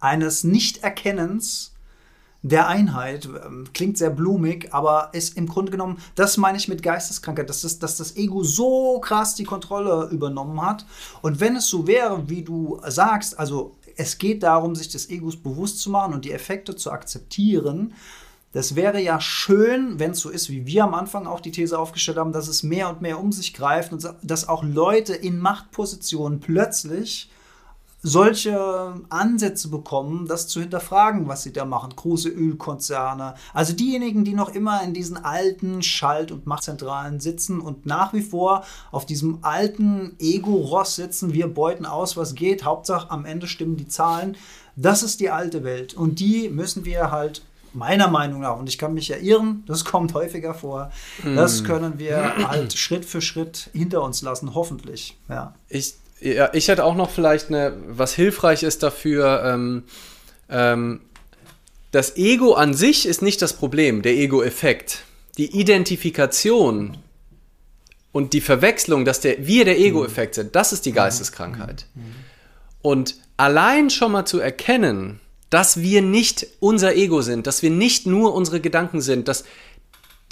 eines 0.00 0.44
Nichterkennens 0.44 1.74
der 2.42 2.68
Einheit. 2.68 3.26
Ähm, 3.26 3.64
klingt 3.72 3.98
sehr 3.98 4.10
blumig, 4.10 4.72
aber 4.72 5.08
ist 5.12 5.36
im 5.36 5.48
Grunde 5.48 5.72
genommen, 5.72 5.98
das 6.14 6.36
meine 6.36 6.58
ich 6.58 6.68
mit 6.68 6.82
Geisteskrankheit, 6.82 7.48
dass 7.48 7.62
das, 7.62 7.78
dass 7.78 7.96
das 7.96 8.16
Ego 8.16 8.44
so 8.44 9.00
krass 9.00 9.34
die 9.34 9.44
Kontrolle 9.44 10.08
übernommen 10.10 10.60
hat. 10.62 10.84
Und 11.22 11.40
wenn 11.40 11.56
es 11.56 11.66
so 11.66 11.86
wäre, 11.86 12.28
wie 12.28 12.42
du 12.42 12.80
sagst, 12.86 13.38
also 13.38 13.74
es 13.96 14.18
geht 14.18 14.42
darum, 14.42 14.74
sich 14.74 14.88
des 14.88 15.10
Egos 15.10 15.36
bewusst 15.36 15.80
zu 15.80 15.90
machen 15.90 16.14
und 16.14 16.24
die 16.24 16.32
Effekte 16.32 16.76
zu 16.76 16.90
akzeptieren. 16.90 17.94
Das 18.52 18.76
wäre 18.76 19.00
ja 19.00 19.20
schön, 19.20 19.98
wenn 19.98 20.12
es 20.12 20.20
so 20.20 20.30
ist, 20.30 20.48
wie 20.48 20.66
wir 20.66 20.84
am 20.84 20.94
Anfang 20.94 21.26
auch 21.26 21.40
die 21.40 21.50
These 21.50 21.78
aufgestellt 21.78 22.18
haben, 22.18 22.32
dass 22.32 22.46
es 22.46 22.62
mehr 22.62 22.88
und 22.88 23.02
mehr 23.02 23.18
um 23.18 23.32
sich 23.32 23.52
greift 23.52 23.92
und 23.92 24.08
dass 24.22 24.48
auch 24.48 24.62
Leute 24.62 25.14
in 25.14 25.38
Machtpositionen 25.38 26.38
plötzlich 26.38 27.30
solche 28.04 28.92
Ansätze 29.08 29.68
bekommen, 29.68 30.26
das 30.28 30.46
zu 30.46 30.60
hinterfragen, 30.60 31.26
was 31.26 31.42
sie 31.42 31.54
da 31.54 31.64
machen. 31.64 31.94
Große 31.96 32.28
Ölkonzerne. 32.28 33.34
Also 33.54 33.72
diejenigen, 33.72 34.24
die 34.24 34.34
noch 34.34 34.50
immer 34.50 34.82
in 34.82 34.92
diesen 34.92 35.16
alten 35.16 35.82
Schalt- 35.82 36.30
und 36.30 36.46
Machtzentralen 36.46 37.18
sitzen 37.18 37.60
und 37.60 37.86
nach 37.86 38.12
wie 38.12 38.20
vor 38.20 38.62
auf 38.92 39.06
diesem 39.06 39.38
alten 39.40 40.16
Ego-Ross 40.18 40.96
sitzen. 40.96 41.32
Wir 41.32 41.48
beuten 41.48 41.86
aus, 41.86 42.14
was 42.18 42.34
geht. 42.34 42.64
Hauptsache 42.64 43.10
am 43.10 43.24
Ende 43.24 43.46
stimmen 43.46 43.78
die 43.78 43.88
Zahlen. 43.88 44.36
Das 44.76 45.02
ist 45.02 45.20
die 45.20 45.30
alte 45.30 45.64
Welt. 45.64 45.94
Und 45.94 46.20
die 46.20 46.50
müssen 46.50 46.84
wir 46.84 47.10
halt 47.10 47.40
meiner 47.72 48.08
Meinung 48.08 48.42
nach, 48.42 48.58
und 48.58 48.68
ich 48.68 48.76
kann 48.76 48.92
mich 48.92 49.08
ja 49.08 49.16
irren, 49.16 49.64
das 49.66 49.84
kommt 49.84 50.14
häufiger 50.14 50.54
vor, 50.54 50.92
mm. 51.24 51.34
das 51.34 51.64
können 51.64 51.98
wir 51.98 52.48
halt 52.48 52.78
Schritt 52.78 53.04
für 53.04 53.20
Schritt 53.20 53.68
hinter 53.72 54.02
uns 54.02 54.22
lassen, 54.22 54.54
hoffentlich. 54.54 55.18
Ja. 55.28 55.54
Ich 55.68 55.94
ja, 56.24 56.50
ich 56.54 56.68
hätte 56.68 56.84
auch 56.84 56.94
noch 56.94 57.10
vielleicht 57.10 57.48
eine, 57.48 57.74
was 57.86 58.14
hilfreich 58.14 58.62
ist 58.62 58.82
dafür. 58.82 59.42
Ähm, 59.44 59.84
ähm, 60.48 61.00
das 61.90 62.16
Ego 62.16 62.54
an 62.54 62.74
sich 62.74 63.06
ist 63.06 63.22
nicht 63.22 63.42
das 63.42 63.52
Problem, 63.52 64.02
der 64.02 64.14
Ego-Effekt. 64.14 65.04
Die 65.36 65.58
Identifikation 65.58 66.96
und 68.10 68.32
die 68.32 68.40
Verwechslung, 68.40 69.04
dass 69.04 69.20
der, 69.20 69.46
wir 69.46 69.64
der 69.64 69.78
Ego-Effekt 69.78 70.34
sind, 70.36 70.56
das 70.56 70.72
ist 70.72 70.86
die 70.86 70.92
Geisteskrankheit. 70.92 71.86
Und 72.80 73.16
allein 73.36 73.90
schon 73.90 74.12
mal 74.12 74.24
zu 74.24 74.40
erkennen, 74.40 75.20
dass 75.50 75.80
wir 75.80 76.02
nicht 76.02 76.46
unser 76.60 76.96
Ego 76.96 77.22
sind, 77.22 77.46
dass 77.46 77.62
wir 77.62 77.70
nicht 77.70 78.06
nur 78.06 78.34
unsere 78.34 78.60
Gedanken 78.60 79.00
sind, 79.00 79.28
dass 79.28 79.44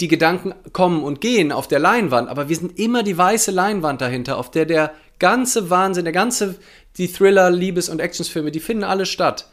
die 0.01 0.07
Gedanken 0.07 0.53
kommen 0.73 1.03
und 1.03 1.21
gehen 1.21 1.51
auf 1.51 1.67
der 1.67 1.79
Leinwand, 1.79 2.29
aber 2.29 2.49
wir 2.49 2.55
sind 2.55 2.79
immer 2.79 3.03
die 3.03 3.17
weiße 3.17 3.51
Leinwand 3.51 4.01
dahinter, 4.01 4.37
auf 4.37 4.51
der 4.51 4.65
der 4.65 4.93
ganze 5.19 5.69
Wahnsinn, 5.69 6.05
der 6.05 6.13
ganze, 6.13 6.55
die 6.97 7.07
Thriller, 7.07 7.49
Liebes- 7.49 7.89
und 7.89 7.99
Actionsfilme, 7.99 8.51
die 8.51 8.59
finden 8.59 8.83
alle 8.83 9.05
statt. 9.05 9.47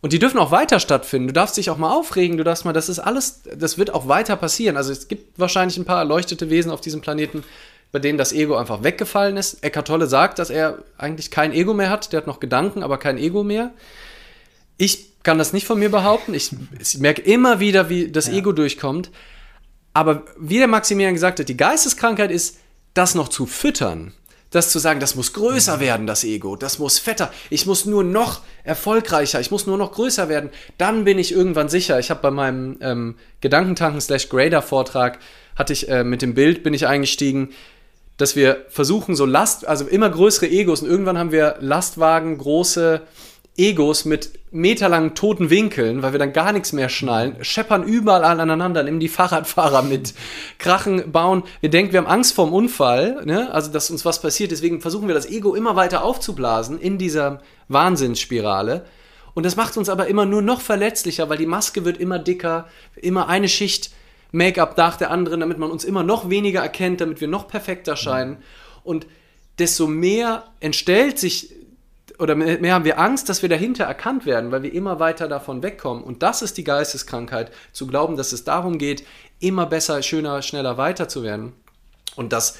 Und 0.00 0.12
die 0.12 0.18
dürfen 0.18 0.38
auch 0.38 0.52
weiter 0.52 0.78
stattfinden. 0.78 1.28
Du 1.28 1.32
darfst 1.32 1.56
dich 1.56 1.70
auch 1.70 1.78
mal 1.78 1.92
aufregen, 1.92 2.36
du 2.36 2.44
darfst 2.44 2.64
mal, 2.64 2.72
das 2.72 2.88
ist 2.88 3.00
alles, 3.00 3.42
das 3.56 3.78
wird 3.78 3.92
auch 3.92 4.06
weiter 4.06 4.36
passieren. 4.36 4.76
Also 4.76 4.92
es 4.92 5.08
gibt 5.08 5.38
wahrscheinlich 5.38 5.76
ein 5.76 5.84
paar 5.84 5.98
erleuchtete 5.98 6.50
Wesen 6.50 6.70
auf 6.70 6.80
diesem 6.80 7.00
Planeten, 7.00 7.42
bei 7.90 7.98
denen 7.98 8.18
das 8.18 8.32
Ego 8.32 8.56
einfach 8.56 8.84
weggefallen 8.84 9.36
ist. 9.36 9.64
Eckhart 9.64 9.88
Tolle 9.88 10.06
sagt, 10.06 10.38
dass 10.38 10.50
er 10.50 10.78
eigentlich 10.98 11.30
kein 11.30 11.52
Ego 11.52 11.74
mehr 11.74 11.90
hat. 11.90 12.12
Der 12.12 12.18
hat 12.18 12.26
noch 12.28 12.38
Gedanken, 12.38 12.82
aber 12.82 12.98
kein 12.98 13.18
Ego 13.18 13.42
mehr. 13.42 13.72
Ich 14.76 15.22
kann 15.24 15.38
das 15.38 15.52
nicht 15.52 15.66
von 15.66 15.80
mir 15.80 15.90
behaupten. 15.90 16.32
Ich, 16.32 16.52
ich 16.78 16.98
merke 16.98 17.22
immer 17.22 17.58
wieder, 17.58 17.88
wie 17.88 18.12
das 18.12 18.28
ja. 18.28 18.34
Ego 18.34 18.52
durchkommt. 18.52 19.10
Aber 19.94 20.22
wie 20.38 20.58
der 20.58 20.68
Maximilian 20.68 21.14
gesagt 21.14 21.40
hat, 21.40 21.48
die 21.48 21.56
Geisteskrankheit 21.56 22.30
ist, 22.30 22.58
das 22.94 23.16
noch 23.16 23.28
zu 23.28 23.46
füttern 23.46 24.12
das 24.50 24.70
zu 24.70 24.78
sagen, 24.78 25.00
das 25.00 25.14
muss 25.14 25.32
größer 25.32 25.76
mhm. 25.76 25.80
werden, 25.80 26.06
das 26.06 26.24
Ego, 26.24 26.56
das 26.56 26.78
muss 26.78 26.98
fetter, 26.98 27.30
ich 27.50 27.66
muss 27.66 27.84
nur 27.84 28.04
noch 28.04 28.40
erfolgreicher, 28.64 29.40
ich 29.40 29.50
muss 29.50 29.66
nur 29.66 29.76
noch 29.76 29.92
größer 29.92 30.28
werden, 30.28 30.50
dann 30.78 31.04
bin 31.04 31.18
ich 31.18 31.32
irgendwann 31.32 31.68
sicher. 31.68 31.98
Ich 31.98 32.10
habe 32.10 32.20
bei 32.20 32.30
meinem 32.30 32.78
ähm, 32.80 33.16
Gedankentanken 33.40 34.00
slash 34.00 34.28
Grader 34.28 34.62
Vortrag, 34.62 35.18
hatte 35.56 35.72
ich 35.72 35.88
äh, 35.88 36.04
mit 36.04 36.22
dem 36.22 36.34
Bild, 36.34 36.62
bin 36.62 36.74
ich 36.74 36.86
eingestiegen, 36.86 37.50
dass 38.16 38.36
wir 38.36 38.64
versuchen, 38.68 39.14
so 39.14 39.26
Last, 39.26 39.66
also 39.66 39.86
immer 39.86 40.10
größere 40.10 40.48
Egos 40.48 40.82
und 40.82 40.88
irgendwann 40.88 41.18
haben 41.18 41.32
wir 41.32 41.56
Lastwagen, 41.60 42.38
große 42.38 43.02
Egos 43.58 44.04
mit 44.04 44.38
meterlangen 44.52 45.14
toten 45.14 45.50
Winkeln, 45.50 46.00
weil 46.02 46.12
wir 46.12 46.18
dann 46.18 46.32
gar 46.32 46.52
nichts 46.52 46.72
mehr 46.72 46.88
schnallen, 46.88 47.36
scheppern 47.42 47.82
überall 47.82 48.40
aneinander, 48.40 48.82
nehmen 48.82 49.00
die 49.00 49.08
Fahrradfahrer 49.08 49.82
mit, 49.82 50.14
krachen, 50.58 51.10
bauen. 51.10 51.42
Wir 51.60 51.68
denken, 51.68 51.92
wir 51.92 51.98
haben 51.98 52.06
Angst 52.06 52.34
vorm 52.34 52.52
Unfall, 52.52 53.24
ne? 53.26 53.52
also 53.52 53.70
dass 53.70 53.90
uns 53.90 54.04
was 54.04 54.22
passiert. 54.22 54.52
Deswegen 54.52 54.80
versuchen 54.80 55.08
wir 55.08 55.14
das 55.14 55.28
Ego 55.28 55.54
immer 55.54 55.76
weiter 55.76 56.04
aufzublasen 56.04 56.80
in 56.80 56.98
dieser 56.98 57.42
Wahnsinnsspirale. 57.66 58.86
Und 59.34 59.44
das 59.44 59.56
macht 59.56 59.76
uns 59.76 59.88
aber 59.88 60.06
immer 60.06 60.24
nur 60.24 60.42
noch 60.42 60.60
verletzlicher, 60.60 61.28
weil 61.28 61.38
die 61.38 61.46
Maske 61.46 61.84
wird 61.84 61.98
immer 61.98 62.18
dicker, 62.18 62.68
immer 62.96 63.28
eine 63.28 63.48
Schicht 63.48 63.90
Make-up 64.30 64.76
nach 64.76 64.96
der 64.96 65.10
anderen, 65.10 65.40
damit 65.40 65.58
man 65.58 65.70
uns 65.70 65.84
immer 65.84 66.02
noch 66.02 66.30
weniger 66.30 66.60
erkennt, 66.60 67.00
damit 67.00 67.20
wir 67.20 67.28
noch 67.28 67.48
perfekter 67.48 67.96
scheinen. 67.96 68.38
Und 68.84 69.06
desto 69.58 69.86
mehr 69.86 70.44
entstellt 70.60 71.18
sich 71.18 71.50
oder 72.18 72.34
mehr 72.34 72.74
haben 72.74 72.84
wir 72.84 72.98
Angst, 72.98 73.28
dass 73.28 73.42
wir 73.42 73.48
dahinter 73.48 73.84
erkannt 73.84 74.26
werden, 74.26 74.50
weil 74.50 74.62
wir 74.62 74.72
immer 74.72 74.98
weiter 74.98 75.28
davon 75.28 75.62
wegkommen. 75.62 76.02
Und 76.02 76.22
das 76.22 76.42
ist 76.42 76.56
die 76.58 76.64
Geisteskrankheit, 76.64 77.52
zu 77.72 77.86
glauben, 77.86 78.16
dass 78.16 78.32
es 78.32 78.44
darum 78.44 78.78
geht, 78.78 79.04
immer 79.38 79.66
besser, 79.66 80.02
schöner, 80.02 80.42
schneller 80.42 80.76
weiter 80.76 81.08
zu 81.08 81.22
werden. 81.22 81.52
Und 82.16 82.32
das 82.32 82.58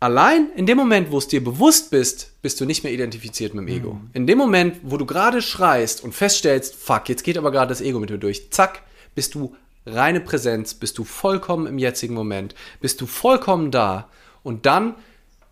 allein 0.00 0.50
in 0.56 0.66
dem 0.66 0.76
Moment, 0.76 1.10
wo 1.10 1.18
es 1.18 1.28
dir 1.28 1.42
bewusst 1.42 1.90
bist, 1.90 2.32
bist 2.42 2.60
du 2.60 2.64
nicht 2.64 2.84
mehr 2.84 2.92
identifiziert 2.92 3.54
mit 3.54 3.66
dem 3.66 3.74
Ego. 3.74 3.94
Mhm. 3.94 4.10
In 4.12 4.26
dem 4.26 4.38
Moment, 4.38 4.76
wo 4.82 4.96
du 4.96 5.06
gerade 5.06 5.42
schreist 5.42 6.02
und 6.02 6.14
feststellst, 6.14 6.74
fuck, 6.74 7.08
jetzt 7.08 7.22
geht 7.22 7.38
aber 7.38 7.52
gerade 7.52 7.68
das 7.68 7.80
Ego 7.80 7.98
mit 7.98 8.10
dir 8.10 8.18
durch, 8.18 8.50
zack, 8.50 8.82
bist 9.14 9.34
du 9.34 9.54
reine 9.86 10.20
Präsenz, 10.20 10.74
bist 10.74 10.98
du 10.98 11.04
vollkommen 11.04 11.66
im 11.66 11.78
jetzigen 11.78 12.14
Moment, 12.14 12.54
bist 12.80 13.00
du 13.00 13.06
vollkommen 13.06 13.70
da 13.70 14.08
und 14.42 14.66
dann 14.66 14.94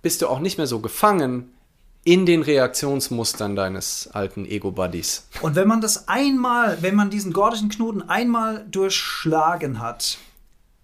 bist 0.02 0.22
du 0.22 0.28
auch 0.28 0.40
nicht 0.40 0.59
mehr 0.59 0.66
so 0.66 0.80
gefangen 0.80 1.52
in 2.09 2.24
den 2.24 2.40
Reaktionsmustern 2.40 3.54
deines 3.54 4.09
alten 4.11 4.46
Ego-Buddies. 4.46 5.26
Und 5.42 5.56
wenn 5.56 5.68
man 5.68 5.82
das 5.82 6.09
einmal, 6.09 6.78
wenn 6.80 6.94
man 6.94 7.11
diesen 7.11 7.34
gordischen 7.34 7.68
Knoten 7.68 8.00
einmal 8.00 8.66
durchschlagen 8.70 9.78
hat, 9.78 10.16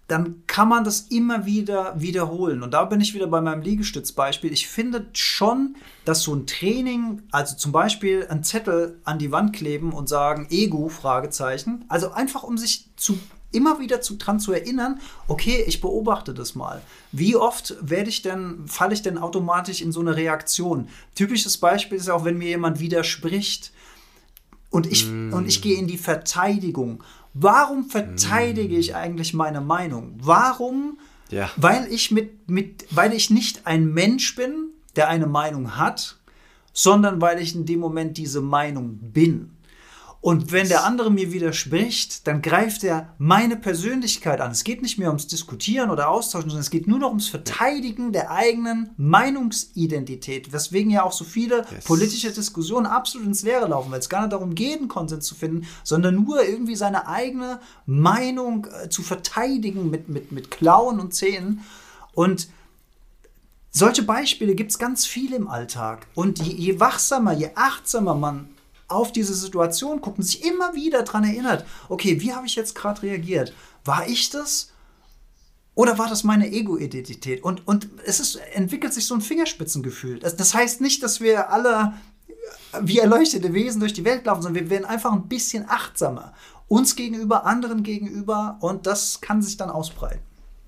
dann 0.07 0.43
kann 0.45 0.67
man 0.69 0.83
das 0.83 1.07
immer 1.09 1.47
wieder 1.47 1.99
wiederholen. 1.99 2.61
Und 2.61 2.75
da 2.75 2.85
bin 2.85 3.01
ich 3.01 3.15
wieder 3.15 3.25
bei 3.25 3.41
meinem 3.41 3.63
Liegestützbeispiel. 3.63 4.53
Ich 4.53 4.67
finde 4.67 5.07
schon, 5.13 5.77
dass 6.05 6.21
so 6.21 6.35
ein 6.35 6.45
Training, 6.45 7.23
also 7.31 7.55
zum 7.55 7.71
Beispiel 7.71 8.27
einen 8.29 8.43
Zettel 8.43 8.99
an 9.03 9.17
die 9.17 9.31
Wand 9.31 9.55
kleben 9.55 9.93
und 9.93 10.07
sagen 10.07 10.45
Ego, 10.51 10.89
Fragezeichen, 10.89 11.85
also 11.87 12.11
einfach 12.11 12.43
um 12.43 12.59
sich 12.59 12.85
zu 12.97 13.17
immer 13.55 13.79
wieder 13.79 14.01
zu, 14.01 14.17
dran 14.17 14.39
zu 14.39 14.51
erinnern, 14.51 14.99
okay, 15.27 15.63
ich 15.67 15.81
beobachte 15.81 16.33
das 16.33 16.55
mal. 16.55 16.81
Wie 17.11 17.35
oft 17.35 17.75
werde 17.81 18.09
ich 18.09 18.21
denn, 18.21 18.63
falle 18.67 18.93
ich 18.93 19.01
denn 19.01 19.17
automatisch 19.17 19.81
in 19.81 19.91
so 19.91 20.01
eine 20.01 20.15
Reaktion? 20.15 20.89
Typisches 21.15 21.57
Beispiel 21.57 21.97
ist 21.97 22.09
auch, 22.09 22.25
wenn 22.25 22.37
mir 22.37 22.49
jemand 22.49 22.79
widerspricht 22.79 23.71
und 24.69 24.85
ich, 24.85 25.07
mm. 25.07 25.33
und 25.33 25.47
ich 25.47 25.61
gehe 25.61 25.77
in 25.77 25.87
die 25.87 25.97
Verteidigung. 25.97 27.03
Warum 27.33 27.89
verteidige 27.89 28.75
mm. 28.75 28.79
ich 28.79 28.95
eigentlich 28.95 29.33
meine 29.33 29.61
Meinung? 29.61 30.15
Warum? 30.21 30.99
Ja. 31.29 31.49
Weil 31.55 31.87
ich 31.91 32.11
mit, 32.11 32.49
mit, 32.49 32.85
weil 32.91 33.13
ich 33.13 33.29
nicht 33.29 33.65
ein 33.65 33.93
Mensch 33.93 34.35
bin, 34.35 34.71
der 34.95 35.09
eine 35.09 35.27
Meinung 35.27 35.77
hat, 35.77 36.17
sondern 36.73 37.21
weil 37.21 37.41
ich 37.41 37.55
in 37.55 37.65
dem 37.65 37.79
Moment 37.79 38.17
diese 38.17 38.41
Meinung 38.41 38.99
bin. 39.01 39.54
Und 40.25 40.51
wenn 40.51 40.67
der 40.69 40.85
andere 40.85 41.11
mir 41.11 41.31
widerspricht, 41.31 42.25
dann 42.25 42.41
greift 42.41 42.83
er 42.83 43.13
meine 43.19 43.55
Persönlichkeit 43.55 44.41
an. 44.41 44.49
Es 44.49 44.63
geht 44.63 44.81
nicht 44.81 44.97
mehr 44.97 45.09
ums 45.09 45.27
Diskutieren 45.27 45.91
oder 45.91 46.09
Austauschen, 46.09 46.49
sondern 46.49 46.63
es 46.63 46.71
geht 46.71 46.87
nur 46.87 46.97
noch 46.97 47.09
ums 47.09 47.27
Verteidigen 47.27 48.11
der 48.11 48.31
eigenen 48.31 48.89
Meinungsidentität. 48.97 50.51
Weswegen 50.51 50.89
ja 50.89 51.03
auch 51.03 51.11
so 51.11 51.25
viele 51.25 51.67
yes. 51.69 51.83
politische 51.83 52.31
Diskussionen 52.31 52.87
absolut 52.87 53.27
ins 53.27 53.43
Leere 53.43 53.67
laufen, 53.67 53.91
weil 53.91 53.99
es 53.99 54.09
gar 54.09 54.21
nicht 54.21 54.33
darum 54.33 54.55
geht, 54.55 54.79
einen 54.79 54.87
Konsens 54.87 55.27
zu 55.27 55.35
finden, 55.35 55.67
sondern 55.83 56.15
nur 56.15 56.43
irgendwie 56.43 56.75
seine 56.75 57.07
eigene 57.07 57.59
Meinung 57.85 58.65
äh, 58.65 58.89
zu 58.89 59.03
verteidigen 59.03 59.91
mit, 59.91 60.09
mit, 60.09 60.31
mit 60.31 60.49
Klauen 60.49 60.99
und 60.99 61.13
Zähnen. 61.13 61.61
Und 62.15 62.47
solche 63.69 64.01
Beispiele 64.01 64.55
gibt 64.55 64.71
es 64.71 64.79
ganz 64.79 65.05
viele 65.05 65.35
im 65.35 65.47
Alltag. 65.47 66.07
Und 66.15 66.39
je, 66.39 66.51
je 66.51 66.79
wachsamer, 66.79 67.33
je 67.33 67.51
achtsamer 67.53 68.15
man 68.15 68.49
auf 68.87 69.11
diese 69.11 69.33
Situation 69.33 70.01
guckt 70.01 70.19
und 70.19 70.23
sich 70.23 70.43
immer 70.43 70.75
wieder 70.75 71.03
daran 71.03 71.23
erinnert, 71.23 71.65
okay, 71.89 72.21
wie 72.21 72.33
habe 72.33 72.45
ich 72.45 72.55
jetzt 72.55 72.75
gerade 72.75 73.01
reagiert? 73.03 73.53
War 73.83 74.07
ich 74.07 74.29
das? 74.29 74.71
Oder 75.73 75.97
war 75.97 76.07
das 76.07 76.23
meine 76.23 76.51
Ego-Identität? 76.51 77.43
Und, 77.43 77.67
und 77.67 77.89
es 78.05 78.19
ist, 78.19 78.35
entwickelt 78.53 78.93
sich 78.93 79.05
so 79.05 79.13
ein 79.13 79.21
Fingerspitzengefühl. 79.21 80.19
Das, 80.19 80.35
das 80.35 80.53
heißt 80.53 80.79
nicht, 80.81 81.03
dass 81.03 81.19
wir 81.19 81.51
alle 81.51 81.93
wie 82.81 82.99
erleuchtete 82.99 83.53
Wesen 83.53 83.79
durch 83.79 83.93
die 83.93 84.05
Welt 84.05 84.25
laufen, 84.25 84.41
sondern 84.41 84.63
wir 84.63 84.69
werden 84.69 84.85
einfach 84.85 85.11
ein 85.11 85.27
bisschen 85.27 85.65
achtsamer. 85.67 86.33
Uns 86.67 86.95
gegenüber, 86.95 87.45
anderen 87.45 87.83
gegenüber. 87.83 88.57
Und 88.61 88.87
das 88.87 89.19
kann 89.21 89.41
sich 89.41 89.57
dann 89.57 89.69
ausbreiten, 89.69 90.21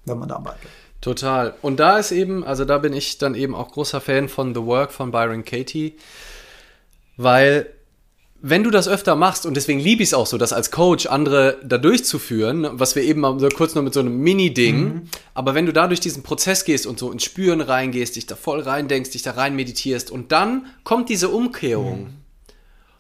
wenn 0.06 0.20
man 0.20 0.28
da 0.28 0.36
arbeitet. 0.36 0.70
Total. 1.00 1.56
Und 1.62 1.80
da 1.80 1.98
ist 1.98 2.12
eben, 2.12 2.44
also 2.44 2.66
da 2.66 2.78
bin 2.80 2.94
ich 2.94 3.18
dann 3.18 3.36
eben 3.36 3.56
auch 3.56 3.72
großer 3.72 4.02
Fan 4.02 4.28
von 4.30 4.54
The 4.54 4.64
Work 4.64 4.92
von 4.92 5.12
Byron 5.12 5.46
Katie, 5.46 5.96
weil 7.18 7.72
wenn 8.42 8.64
du 8.64 8.70
das 8.70 8.88
öfter 8.88 9.16
machst, 9.16 9.46
und 9.46 9.56
deswegen 9.56 9.80
liebe 9.80 10.04
ich 10.04 10.10
es 10.10 10.14
auch 10.14 10.28
so, 10.28 10.38
das 10.38 10.54
als 10.54 10.70
Coach 10.70 11.08
andere 11.08 11.58
da 11.64 11.78
durchzuführen, 11.78 12.68
was 12.72 12.96
wir 12.96 13.04
eben 13.04 13.22
mal 13.22 13.40
so 13.40 13.50
kurz 13.50 13.74
noch 13.74 13.82
mit 13.82 13.94
so 13.94 14.00
einem 14.00 14.20
Mini-Ding, 14.20 14.80
mhm. 14.80 15.02
aber 15.34 15.56
wenn 15.56 15.66
du 15.66 15.74
da 15.74 15.88
durch 15.88 16.00
diesen 16.00 16.22
Prozess 16.22 16.64
gehst 16.64 16.86
und 16.86 17.00
so 17.00 17.12
ins 17.12 17.24
Spüren 17.24 17.62
reingehst, 17.62 18.16
dich 18.16 18.28
da 18.28 18.36
voll 18.36 18.62
reindenkst, 18.62 19.12
dich 19.12 19.24
da 19.24 19.32
rein 19.32 19.56
meditierst 19.56 20.12
und 20.12 20.32
dann 20.32 20.68
kommt 20.84 21.10
diese 21.10 21.30
Umkehrung 21.30 22.02
mhm. 22.02 22.14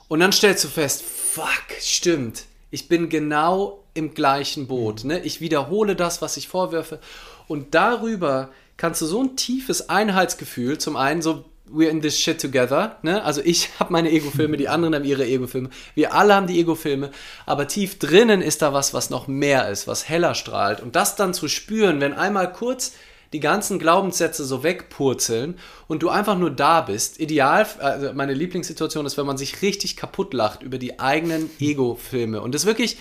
und 0.07 0.19
dann 0.19 0.31
stellst 0.31 0.63
du 0.63 0.69
fest, 0.69 1.03
fuck, 1.03 1.65
stimmt, 1.81 2.45
ich 2.71 2.87
bin 2.87 3.09
genau 3.09 3.83
im 3.93 4.15
gleichen 4.15 4.67
Boot, 4.67 5.03
mhm. 5.03 5.09
ne? 5.09 5.19
ich 5.19 5.39
wiederhole 5.39 5.95
das, 5.95 6.21
was 6.21 6.37
ich 6.37 6.47
vorwerfe 6.47 6.99
und 7.47 7.75
darüber 7.75 8.49
kannst 8.75 9.01
du 9.01 9.05
so 9.05 9.23
ein 9.23 9.35
tiefes 9.35 9.89
Einheitsgefühl, 9.89 10.79
zum 10.79 10.95
einen 10.95 11.21
so 11.21 11.45
we're 11.69 11.89
in 11.89 12.01
this 12.01 12.19
shit 12.19 12.39
together. 12.39 12.97
Ne? 13.01 13.23
Also 13.23 13.41
ich 13.43 13.69
habe 13.79 13.93
meine 13.93 14.11
Ego-Filme, 14.11 14.57
die 14.57 14.69
anderen 14.69 14.95
haben 14.95 15.03
ihre 15.03 15.25
Ego-Filme. 15.25 15.69
Wir 15.95 16.13
alle 16.13 16.35
haben 16.35 16.47
die 16.47 16.59
Ego-Filme. 16.59 17.11
Aber 17.45 17.67
tief 17.67 17.99
drinnen 17.99 18.41
ist 18.41 18.61
da 18.61 18.73
was, 18.73 18.93
was 18.93 19.09
noch 19.09 19.27
mehr 19.27 19.69
ist, 19.69 19.87
was 19.87 20.07
heller 20.07 20.35
strahlt. 20.35 20.81
Und 20.81 20.95
das 20.95 21.15
dann 21.15 21.33
zu 21.33 21.47
spüren, 21.47 22.01
wenn 22.01 22.13
einmal 22.13 22.51
kurz 22.51 22.93
die 23.33 23.39
ganzen 23.41 23.77
Glaubenssätze 23.77 24.45
so 24.45 24.63
wegpurzeln 24.63 25.59
und 25.87 26.01
du 26.01 26.09
einfach 26.09 26.37
nur 26.37 26.49
da 26.49 26.81
bist. 26.81 27.19
Ideal, 27.19 27.67
also 27.79 28.13
meine 28.13 28.33
Lieblingssituation 28.33 29.05
ist, 29.05 29.17
wenn 29.17 29.25
man 29.25 29.37
sich 29.37 29.61
richtig 29.61 29.97
kaputt 29.97 30.33
lacht 30.33 30.63
über 30.63 30.77
die 30.77 30.99
eigenen 30.99 31.49
Ego-Filme. 31.59 32.41
Und 32.41 32.55
das 32.55 32.65
wirklich 32.65 32.97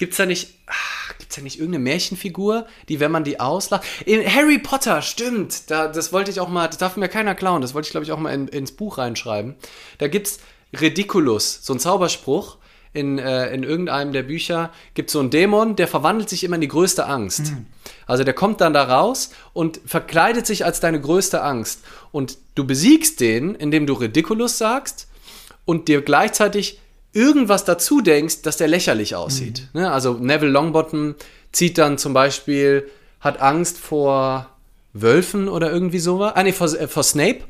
Gibt 0.00 0.14
es 0.14 0.16
da 0.16 0.24
nicht, 0.24 0.54
ach, 0.64 1.12
gibt's 1.30 1.36
da 1.36 1.42
nicht 1.42 1.58
irgendeine 1.60 1.84
Märchenfigur, 1.84 2.66
die, 2.88 2.98
wenn 2.98 3.12
man 3.12 3.22
die 3.22 3.38
auslacht. 3.38 3.84
In 4.04 4.20
Harry 4.26 4.58
Potter, 4.58 5.00
stimmt. 5.00 5.70
Da, 5.70 5.86
das 5.86 6.12
wollte 6.12 6.30
ich 6.30 6.40
auch 6.40 6.48
mal, 6.48 6.66
das 6.66 6.78
darf 6.78 6.96
mir 6.96 7.08
keiner 7.08 7.36
klauen. 7.36 7.62
Das 7.62 7.72
wollte 7.72 7.86
ich, 7.86 7.92
glaube 7.92 8.04
ich, 8.04 8.10
auch 8.10 8.18
mal 8.18 8.34
in, 8.34 8.48
ins 8.48 8.72
Buch 8.72 8.98
reinschreiben. 8.98 9.54
Da 9.98 10.08
gibt 10.08 10.26
es 10.26 10.40
Ridiculus, 10.78 11.60
so 11.62 11.72
ein 11.72 11.78
Zauberspruch. 11.78 12.56
In, 12.92 13.20
äh, 13.20 13.54
in 13.54 13.62
irgendeinem 13.62 14.12
der 14.12 14.24
Bücher 14.24 14.72
gibt 14.94 15.10
es 15.10 15.12
so 15.12 15.20
einen 15.20 15.30
Dämon, 15.30 15.76
der 15.76 15.86
verwandelt 15.86 16.28
sich 16.28 16.42
immer 16.42 16.56
in 16.56 16.60
die 16.60 16.66
größte 16.66 17.06
Angst. 17.06 17.52
Mhm. 17.52 17.66
Also 18.08 18.24
der 18.24 18.34
kommt 18.34 18.60
dann 18.60 18.72
da 18.72 18.82
raus 18.82 19.30
und 19.52 19.80
verkleidet 19.86 20.44
sich 20.44 20.64
als 20.64 20.80
deine 20.80 21.00
größte 21.00 21.40
Angst. 21.40 21.84
Und 22.10 22.38
du 22.56 22.66
besiegst 22.66 23.20
den, 23.20 23.54
indem 23.54 23.86
du 23.86 23.92
Ridiculus 23.92 24.58
sagst 24.58 25.06
und 25.64 25.86
dir 25.86 26.02
gleichzeitig 26.02 26.80
irgendwas 27.12 27.64
dazu 27.64 28.00
denkst, 28.00 28.42
dass 28.42 28.56
der 28.56 28.68
lächerlich 28.68 29.14
aussieht. 29.14 29.68
Mhm. 29.72 29.80
Ne? 29.80 29.92
Also 29.92 30.14
Neville 30.14 30.50
Longbottom 30.50 31.14
zieht 31.52 31.78
dann 31.78 31.98
zum 31.98 32.12
Beispiel, 32.12 32.88
hat 33.20 33.40
Angst 33.40 33.78
vor 33.78 34.48
Wölfen 34.92 35.48
oder 35.48 35.70
irgendwie 35.70 35.98
sowas. 35.98 36.32
Ah, 36.34 36.42
nee, 36.42 36.52
vor, 36.52 36.68
äh, 36.72 36.88
vor 36.88 37.02
Snape 37.02 37.40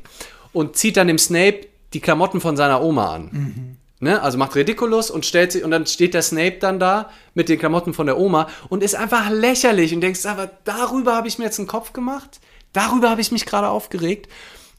und 0.53 0.75
zieht 0.75 0.97
dann 0.97 1.07
dem 1.07 1.17
Snape 1.17 1.67
die 1.93 1.99
Klamotten 1.99 2.41
von 2.41 2.57
seiner 2.57 2.81
Oma 2.81 3.15
an. 3.15 3.29
Mhm. 3.31 3.77
Ne? 3.99 4.21
Also 4.21 4.37
macht 4.37 4.55
Ridiculous 4.55 5.11
und 5.11 5.25
stellt 5.25 5.51
sich, 5.51 5.63
und 5.63 5.71
dann 5.71 5.85
steht 5.85 6.15
der 6.15 6.23
Snape 6.23 6.57
dann 6.59 6.79
da 6.79 7.11
mit 7.35 7.49
den 7.49 7.59
Klamotten 7.59 7.93
von 7.93 8.07
der 8.07 8.17
Oma 8.17 8.47
und 8.69 8.83
ist 8.83 8.95
einfach 8.95 9.29
lächerlich 9.29 9.93
und 9.93 10.01
denkst, 10.01 10.25
aber 10.25 10.49
darüber 10.63 11.15
habe 11.15 11.27
ich 11.27 11.37
mir 11.37 11.45
jetzt 11.45 11.59
einen 11.59 11.67
Kopf 11.67 11.93
gemacht, 11.93 12.39
darüber 12.73 13.11
habe 13.11 13.21
ich 13.21 13.31
mich 13.31 13.45
gerade 13.45 13.69
aufgeregt. 13.69 14.27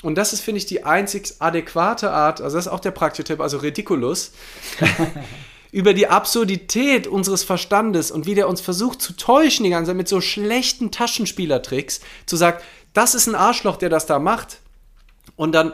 Und 0.02 0.16
das 0.16 0.32
ist, 0.32 0.40
finde 0.40 0.58
ich, 0.58 0.66
die 0.66 0.84
einzig 0.84 1.34
adäquate 1.38 2.10
Art, 2.10 2.40
also 2.40 2.56
das 2.56 2.66
ist 2.66 2.72
auch 2.72 2.80
der 2.80 2.90
Praktischtipp, 2.90 3.40
also 3.40 3.58
Ridiculus, 3.58 4.32
über 5.72 5.94
die 5.94 6.08
Absurdität 6.08 7.06
unseres 7.06 7.44
Verstandes 7.44 8.10
und 8.10 8.26
wie 8.26 8.34
der 8.34 8.48
uns 8.48 8.60
versucht 8.60 9.00
zu 9.00 9.14
täuschen 9.14 9.64
die 9.64 9.70
ganze 9.70 9.90
Zeit 9.90 9.96
mit 9.96 10.08
so 10.08 10.20
schlechten 10.20 10.90
Taschenspielertricks, 10.90 12.00
zu 12.26 12.36
sagen, 12.36 12.58
das 12.92 13.14
ist 13.14 13.26
ein 13.26 13.34
Arschloch, 13.34 13.76
der 13.76 13.88
das 13.88 14.06
da 14.06 14.18
macht. 14.18 14.58
Und 15.36 15.52
dann 15.52 15.72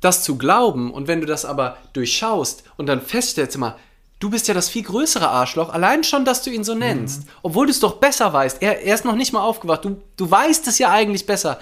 das 0.00 0.22
zu 0.22 0.36
glauben 0.36 0.92
und 0.92 1.08
wenn 1.08 1.20
du 1.20 1.26
das 1.26 1.44
aber 1.44 1.78
durchschaust 1.92 2.64
und 2.76 2.86
dann 2.86 3.00
feststellst 3.00 3.56
immer, 3.56 3.76
du 4.20 4.30
bist 4.30 4.48
ja 4.48 4.54
das 4.54 4.68
viel 4.68 4.82
größere 4.82 5.28
Arschloch, 5.28 5.70
allein 5.70 6.04
schon, 6.04 6.24
dass 6.24 6.42
du 6.42 6.50
ihn 6.50 6.64
so 6.64 6.74
nennst, 6.74 7.24
mhm. 7.24 7.30
obwohl 7.42 7.66
du 7.66 7.72
es 7.72 7.80
doch 7.80 7.94
besser 7.94 8.32
weißt. 8.32 8.62
Er, 8.62 8.82
er 8.82 8.94
ist 8.94 9.04
noch 9.04 9.14
nicht 9.14 9.32
mal 9.32 9.42
aufgewacht, 9.42 9.84
du, 9.84 10.02
du 10.16 10.30
weißt 10.30 10.66
es 10.68 10.78
ja 10.78 10.90
eigentlich 10.90 11.26
besser. 11.26 11.58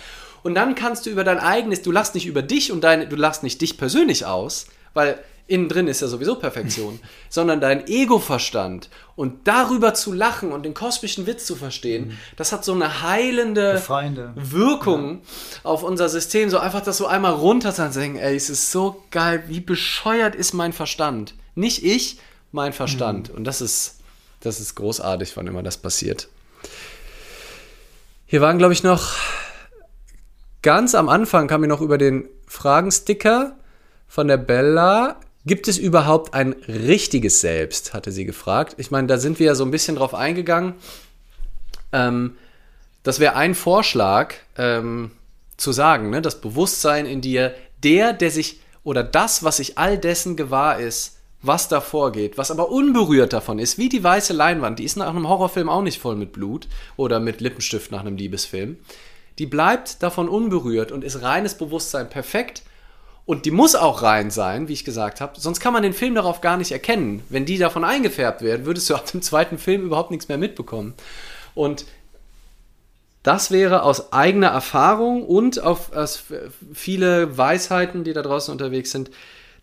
Und 0.47 0.55
dann 0.55 0.77
kannst 0.77 1.07
du 1.07 1.11
über 1.11 1.25
dein 1.25 1.41
eigenes, 1.41 1.83
du 1.83 1.91
lachst 1.91 2.15
nicht 2.15 2.25
über 2.25 2.41
dich 2.41 2.71
und 2.71 2.83
deine, 2.85 3.09
du 3.09 3.17
lachst 3.17 3.43
nicht 3.43 3.61
dich 3.61 3.79
persönlich 3.79 4.27
aus, 4.27 4.69
weil 4.95 5.19
innen 5.49 5.69
drin 5.69 5.89
ist 5.89 6.03
ja 6.03 6.07
sowieso 6.07 6.37
Perfektion, 6.37 7.01
sondern 7.29 7.61
dein 7.61 7.89
Ego-Verstand 7.89 8.89
und 9.17 9.49
darüber 9.49 9.93
zu 9.95 10.13
lachen 10.13 10.53
und 10.53 10.63
den 10.63 10.73
kosmischen 10.73 11.27
Witz 11.27 11.47
zu 11.47 11.57
verstehen, 11.57 12.11
mhm. 12.11 12.19
das 12.37 12.53
hat 12.53 12.65
so 12.65 12.75
eine 12.75 13.03
heilende 13.03 13.73
Befreiende. 13.73 14.35
Wirkung 14.37 15.15
ja. 15.15 15.61
auf 15.65 15.83
unser 15.83 16.09
System. 16.09 16.49
So 16.49 16.59
einfach 16.59 16.83
das 16.83 16.99
so 16.99 17.09
einmal 17.09 17.33
runter 17.33 17.75
zu 17.75 17.91
denken, 17.91 18.19
ey, 18.19 18.37
es 18.37 18.49
ist 18.49 18.71
so 18.71 19.03
geil, 19.11 19.43
wie 19.49 19.59
bescheuert 19.59 20.37
ist 20.37 20.53
mein 20.53 20.73
Verstand. 20.73 21.35
Nicht 21.57 21.85
ich, 21.85 22.21
mein 22.53 22.73
Verstand. 22.73 23.31
Mhm. 23.31 23.39
Und 23.39 23.45
das 23.47 23.61
ist, 23.61 23.97
das 24.43 24.61
ist 24.61 24.77
großartig, 24.77 25.37
wann 25.37 25.49
immer 25.49 25.65
das 25.65 25.77
passiert. 25.77 26.29
Hier 28.27 28.41
waren, 28.41 28.59
glaube 28.59 28.75
ich, 28.75 28.85
noch 28.85 29.17
ganz 30.67 30.97
am 30.97 31.09
Anfang 31.09 31.47
kam 31.47 31.61
mir 31.61 31.69
noch 31.69 31.81
über 31.81 31.97
den 31.97 32.29
Fragensticker 32.49 33.57
von 34.09 34.27
der 34.27 34.37
Bella. 34.37 35.21
Gibt 35.45 35.69
es 35.69 35.79
überhaupt 35.79 36.35
ein 36.35 36.57
richtiges 36.67 37.41
Selbst? 37.41 37.95
hatte 37.95 38.11
sie 38.11 38.25
gefragt. 38.25 38.75
Ich 38.77 38.91
meine, 38.91 39.07
da 39.07 39.17
sind 39.17 39.39
wir 39.39 39.47
ja 39.47 39.55
so 39.55 39.65
ein 39.65 39.71
bisschen 39.71 39.95
drauf 39.95 40.13
eingegangen. 40.13 40.75
Ähm, 41.93 42.37
das 43.05 43.21
wäre 43.21 43.37
ein 43.37 43.55
Vorschlag 43.55 44.35
ähm, 44.59 45.13
zu 45.57 45.71
sagen, 45.71 46.11
ne? 46.11 46.21
das 46.21 46.41
Bewusstsein 46.41 47.07
in 47.07 47.21
dir, 47.21 47.55
der, 47.85 48.13
der 48.13 48.33
sich 48.33 48.59
oder 48.83 49.05
das, 49.05 49.45
was 49.45 49.59
sich 49.59 49.79
all 49.79 49.97
dessen 49.97 50.35
gewahr 50.35 50.81
ist, 50.81 51.19
was 51.43 51.69
da 51.69 51.81
vorgeht, 51.81 52.39
was 52.39 52.51
aber 52.51 52.71
unberührt 52.71 53.33
davon 53.33 53.61
ist, 53.61 53.79
wie 53.79 53.89
die 53.89 54.03
weiße 54.03 54.33
Leinwand, 54.33 54.81
die 54.81 54.85
ist 54.85 54.97
nach 54.97 55.11
einem 55.11 55.29
Horrorfilm 55.29 55.69
auch 55.69 55.83
nicht 55.83 56.01
voll 56.01 56.17
mit 56.17 56.33
Blut 56.33 56.67
oder 56.97 57.21
mit 57.21 57.41
Lippenstift 57.41 57.93
nach 57.93 58.01
einem 58.01 58.17
Liebesfilm 58.17 58.79
die 59.39 59.47
bleibt 59.47 60.03
davon 60.03 60.29
unberührt 60.29 60.93
und 60.93 61.05
ist 61.05 61.23
reines 61.23 61.57
Bewusstsein 61.57 62.09
perfekt. 62.09 62.63
Und 63.25 63.45
die 63.45 63.51
muss 63.51 63.75
auch 63.75 64.03
rein 64.03 64.31
sein, 64.31 64.69
wie 64.69 64.73
ich 64.73 64.85
gesagt 64.85 65.21
habe. 65.21 65.41
Sonst 65.41 65.59
kann 65.59 65.73
man 65.73 65.83
den 65.83 65.93
Film 65.93 66.15
darauf 66.15 66.41
gar 66.41 66.57
nicht 66.57 66.71
erkennen. 66.71 67.25
Wenn 67.29 67.45
die 67.45 67.59
davon 67.59 67.85
eingefärbt 67.85 68.41
werden, 68.43 68.67
würdest 68.67 68.89
du 68.89 68.95
ab 68.95 69.11
dem 69.11 69.21
zweiten 69.21 69.59
Film 69.59 69.83
überhaupt 69.83 70.13
nichts 70.13 70.29
mehr 70.29 70.39
mitbekommen. 70.39 70.95
Und 71.55 71.87
das 73.25 73.51
wäre 73.51 73.83
aus 73.83 74.13
eigener 74.13 74.47
Erfahrung 74.49 75.25
und 75.25 75.61
auf 75.61 75.93
aus 75.93 76.23
viele 76.73 77.37
Weisheiten, 77.37 78.05
die 78.05 78.13
da 78.13 78.23
draußen 78.23 78.53
unterwegs 78.53 78.93
sind, 78.93 79.11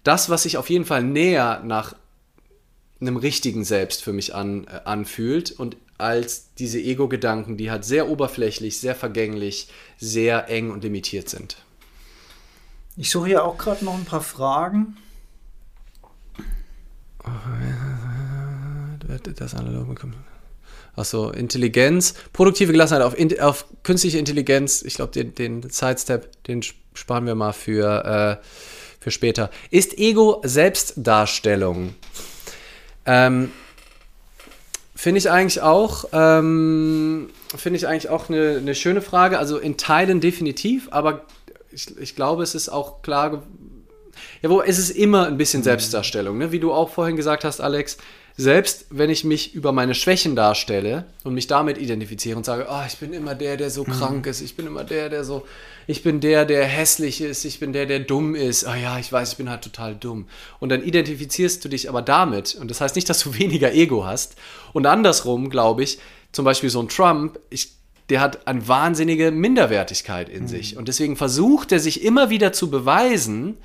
das, 0.03 0.29
was 0.29 0.43
sich 0.43 0.57
auf 0.57 0.69
jeden 0.69 0.83
Fall 0.83 1.01
näher 1.01 1.61
nach 1.63 1.95
einem 2.99 3.15
richtigen 3.15 3.63
Selbst 3.63 4.03
für 4.03 4.11
mich 4.11 4.35
an, 4.35 4.65
äh, 4.65 4.81
anfühlt. 4.83 5.51
Und 5.51 5.77
als 5.97 6.53
diese 6.55 6.79
Ego-Gedanken, 6.79 7.57
die 7.57 7.71
halt 7.71 7.85
sehr 7.85 8.09
oberflächlich, 8.09 8.79
sehr 8.79 8.95
vergänglich, 8.95 9.69
sehr 9.97 10.49
eng 10.49 10.71
und 10.71 10.83
limitiert 10.83 11.29
sind. 11.29 11.57
Ich 12.95 13.09
suche 13.09 13.27
hier 13.27 13.43
auch 13.43 13.57
gerade 13.57 13.83
noch 13.85 13.95
ein 13.95 14.05
paar 14.05 14.21
Fragen. 14.21 14.97
Das 19.35 19.55
Achso, 20.95 21.31
Intelligenz, 21.31 22.13
produktive 22.33 22.71
Gelassenheit 22.71 23.03
auf, 23.03 23.15
auf 23.41 23.65
künstliche 23.81 24.19
Intelligenz. 24.19 24.83
Ich 24.83 24.95
glaube, 24.95 25.11
den, 25.11 25.33
den 25.33 25.69
Sidestep, 25.69 26.43
den 26.43 26.61
sparen 26.93 27.25
wir 27.25 27.33
mal 27.33 27.53
für, 27.53 28.39
äh, 28.41 28.45
für 28.99 29.09
später. 29.09 29.49
Ist 29.71 29.97
Ego 29.97 30.41
Selbstdarstellung? 30.43 31.95
Ähm, 33.05 33.51
Finde 35.03 35.19
ich 35.19 35.29
eigentlich 35.29 35.59
auch, 35.61 36.05
ähm, 36.13 37.29
finde 37.57 37.75
ich 37.75 37.89
eigentlich 37.89 38.07
auch 38.07 38.29
eine, 38.29 38.55
eine 38.55 38.73
schöne 38.73 39.01
Frage. 39.01 39.37
Also 39.37 39.57
in 39.57 39.75
Teilen 39.75 40.21
definitiv, 40.21 40.87
aber 40.91 41.25
ich, 41.71 41.97
ich 41.97 42.15
glaube, 42.15 42.41
es 42.41 42.55
ist 42.55 42.69
auch 42.69 43.01
klar, 43.01 43.43
ja, 44.41 44.49
wo 44.49 44.61
es 44.61 44.79
ist 44.79 44.91
immer 44.91 45.27
ein 45.27 45.35
bisschen 45.35 45.59
mhm. 45.59 45.65
Selbstdarstellung, 45.65 46.37
ne? 46.37 46.53
wie 46.53 46.59
du 46.61 46.71
auch 46.71 46.89
vorhin 46.89 47.17
gesagt 47.17 47.43
hast, 47.43 47.59
Alex. 47.59 47.97
Selbst 48.35 48.87
wenn 48.89 49.11
ich 49.11 49.23
mich 49.23 49.53
über 49.53 49.71
meine 49.71 49.93
Schwächen 49.93 50.35
darstelle 50.35 51.05
und 51.23 51.35
mich 51.35 51.45
damit 51.45 51.77
identifiziere 51.77 52.35
und 52.35 52.45
sage, 52.45 52.65
oh, 52.69 52.81
ich 52.87 52.97
bin 52.97 53.13
immer 53.13 53.35
der, 53.35 53.57
der 53.57 53.69
so 53.69 53.83
mhm. 53.83 53.91
krank 53.91 54.27
ist, 54.27 54.41
ich 54.41 54.55
bin 54.55 54.65
immer 54.65 54.83
der, 54.83 55.09
der 55.09 55.23
so, 55.23 55.45
ich 55.85 56.01
bin 56.01 56.19
der, 56.19 56.45
der 56.45 56.65
hässlich 56.65 57.21
ist, 57.21 57.45
ich 57.45 57.59
bin 57.59 57.73
der, 57.73 57.85
der 57.85 57.99
dumm 57.99 58.33
ist, 58.33 58.65
oh 58.65 58.73
ja, 58.73 58.97
ich 58.97 59.11
weiß, 59.11 59.33
ich 59.33 59.37
bin 59.37 59.49
halt 59.49 59.61
total 59.61 59.95
dumm. 59.95 60.27
Und 60.59 60.69
dann 60.69 60.83
identifizierst 60.83 61.63
du 61.63 61.69
dich 61.69 61.89
aber 61.89 62.01
damit 62.01 62.55
und 62.55 62.71
das 62.71 62.81
heißt 62.81 62.95
nicht, 62.95 63.07
dass 63.09 63.19
du 63.19 63.33
weniger 63.37 63.71
Ego 63.73 64.05
hast. 64.05 64.35
Und 64.73 64.87
andersrum, 64.87 65.51
glaube 65.51 65.83
ich, 65.83 65.99
zum 66.31 66.45
Beispiel 66.45 66.71
so 66.71 66.81
ein 66.81 66.89
Trump, 66.89 67.39
ich 67.51 67.73
der 68.09 68.19
hat 68.19 68.47
eine 68.47 68.67
wahnsinnige 68.67 69.31
Minderwertigkeit 69.31 70.27
in 70.27 70.43
mhm. 70.43 70.47
sich. 70.47 70.77
Und 70.77 70.87
deswegen 70.87 71.15
versucht 71.15 71.71
er 71.71 71.79
sich 71.79 72.03
immer 72.03 72.29
wieder 72.29 72.51
zu 72.51 72.69
beweisen, 72.69 73.57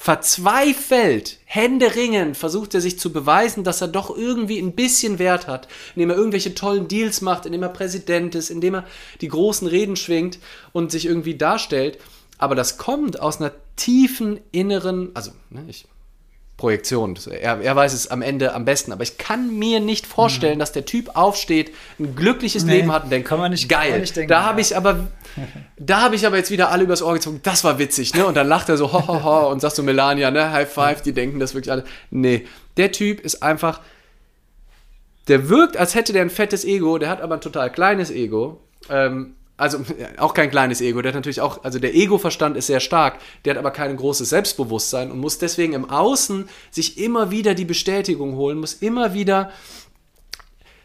verzweifelt, 0.00 1.38
händeringend 1.44 2.36
versucht 2.36 2.72
er 2.72 2.80
sich 2.80 3.00
zu 3.00 3.12
beweisen, 3.12 3.64
dass 3.64 3.80
er 3.80 3.88
doch 3.88 4.16
irgendwie 4.16 4.60
ein 4.60 4.76
bisschen 4.76 5.18
Wert 5.18 5.48
hat, 5.48 5.66
indem 5.96 6.10
er 6.10 6.16
irgendwelche 6.16 6.54
tollen 6.54 6.86
Deals 6.86 7.20
macht, 7.20 7.46
indem 7.46 7.64
er 7.64 7.68
Präsident 7.70 8.36
ist, 8.36 8.48
indem 8.48 8.74
er 8.74 8.86
die 9.20 9.28
großen 9.28 9.66
Reden 9.66 9.96
schwingt 9.96 10.38
und 10.72 10.92
sich 10.92 11.04
irgendwie 11.04 11.34
darstellt. 11.34 11.98
Aber 12.38 12.54
das 12.54 12.78
kommt 12.78 13.20
aus 13.20 13.40
einer 13.40 13.50
tiefen 13.74 14.38
inneren, 14.52 15.10
also 15.14 15.32
ne, 15.50 15.64
ich 15.66 15.88
Projektion. 16.58 17.16
Er, 17.30 17.60
er, 17.60 17.76
weiß 17.76 17.94
es 17.94 18.08
am 18.08 18.20
Ende 18.20 18.52
am 18.52 18.64
besten. 18.64 18.90
Aber 18.92 19.04
ich 19.04 19.16
kann 19.16 19.56
mir 19.56 19.78
nicht 19.78 20.06
vorstellen, 20.06 20.56
mhm. 20.56 20.58
dass 20.58 20.72
der 20.72 20.84
Typ 20.84 21.14
aufsteht, 21.14 21.72
ein 22.00 22.16
glückliches 22.16 22.64
nee, 22.64 22.78
Leben 22.78 22.92
hat 22.92 23.04
und 23.04 23.10
denkt, 23.10 23.28
kann 23.28 23.38
man 23.38 23.52
nicht, 23.52 23.68
geil. 23.68 24.00
Nicht 24.00 24.16
denken, 24.16 24.28
da 24.28 24.42
habe 24.42 24.60
ich 24.60 24.76
aber, 24.76 25.06
da 25.78 26.00
habe 26.00 26.16
ich 26.16 26.26
aber 26.26 26.36
jetzt 26.36 26.50
wieder 26.50 26.70
alle 26.70 26.82
übers 26.82 27.00
Ohr 27.00 27.14
gezogen. 27.14 27.38
Das 27.44 27.62
war 27.62 27.78
witzig, 27.78 28.12
ne? 28.12 28.26
Und 28.26 28.36
dann 28.36 28.48
lacht 28.48 28.68
er 28.68 28.76
so, 28.76 28.92
ho, 28.92 29.06
ho, 29.06 29.22
ho, 29.22 29.50
und 29.50 29.60
sagt 29.60 29.76
so 29.76 29.84
Melania, 29.84 30.32
ne? 30.32 30.50
High 30.50 30.68
five. 30.68 31.00
Die 31.00 31.12
denken 31.12 31.38
das 31.38 31.54
wirklich 31.54 31.70
alle. 31.70 31.84
Nee, 32.10 32.44
der 32.76 32.90
Typ 32.90 33.20
ist 33.20 33.40
einfach, 33.40 33.80
der 35.28 35.48
wirkt, 35.48 35.76
als 35.76 35.94
hätte 35.94 36.12
der 36.12 36.22
ein 36.22 36.30
fettes 36.30 36.64
Ego. 36.64 36.98
Der 36.98 37.08
hat 37.08 37.22
aber 37.22 37.36
ein 37.36 37.40
total 37.40 37.70
kleines 37.70 38.10
Ego. 38.10 38.60
Ähm, 38.90 39.36
also 39.58 39.84
auch 40.18 40.34
kein 40.34 40.50
kleines 40.50 40.80
Ego, 40.80 41.02
der 41.02 41.10
hat 41.10 41.16
natürlich 41.16 41.40
auch, 41.40 41.64
also 41.64 41.78
der 41.78 41.94
Ego-Verstand 41.94 42.56
ist 42.56 42.68
sehr 42.68 42.80
stark, 42.80 43.18
der 43.44 43.54
hat 43.54 43.58
aber 43.58 43.72
kein 43.72 43.94
großes 43.96 44.30
Selbstbewusstsein 44.30 45.10
und 45.10 45.18
muss 45.18 45.38
deswegen 45.38 45.72
im 45.74 45.90
Außen 45.90 46.48
sich 46.70 46.98
immer 46.98 47.30
wieder 47.30 47.54
die 47.54 47.64
Bestätigung 47.64 48.36
holen, 48.36 48.58
muss 48.58 48.74
immer 48.74 49.14
wieder 49.14 49.50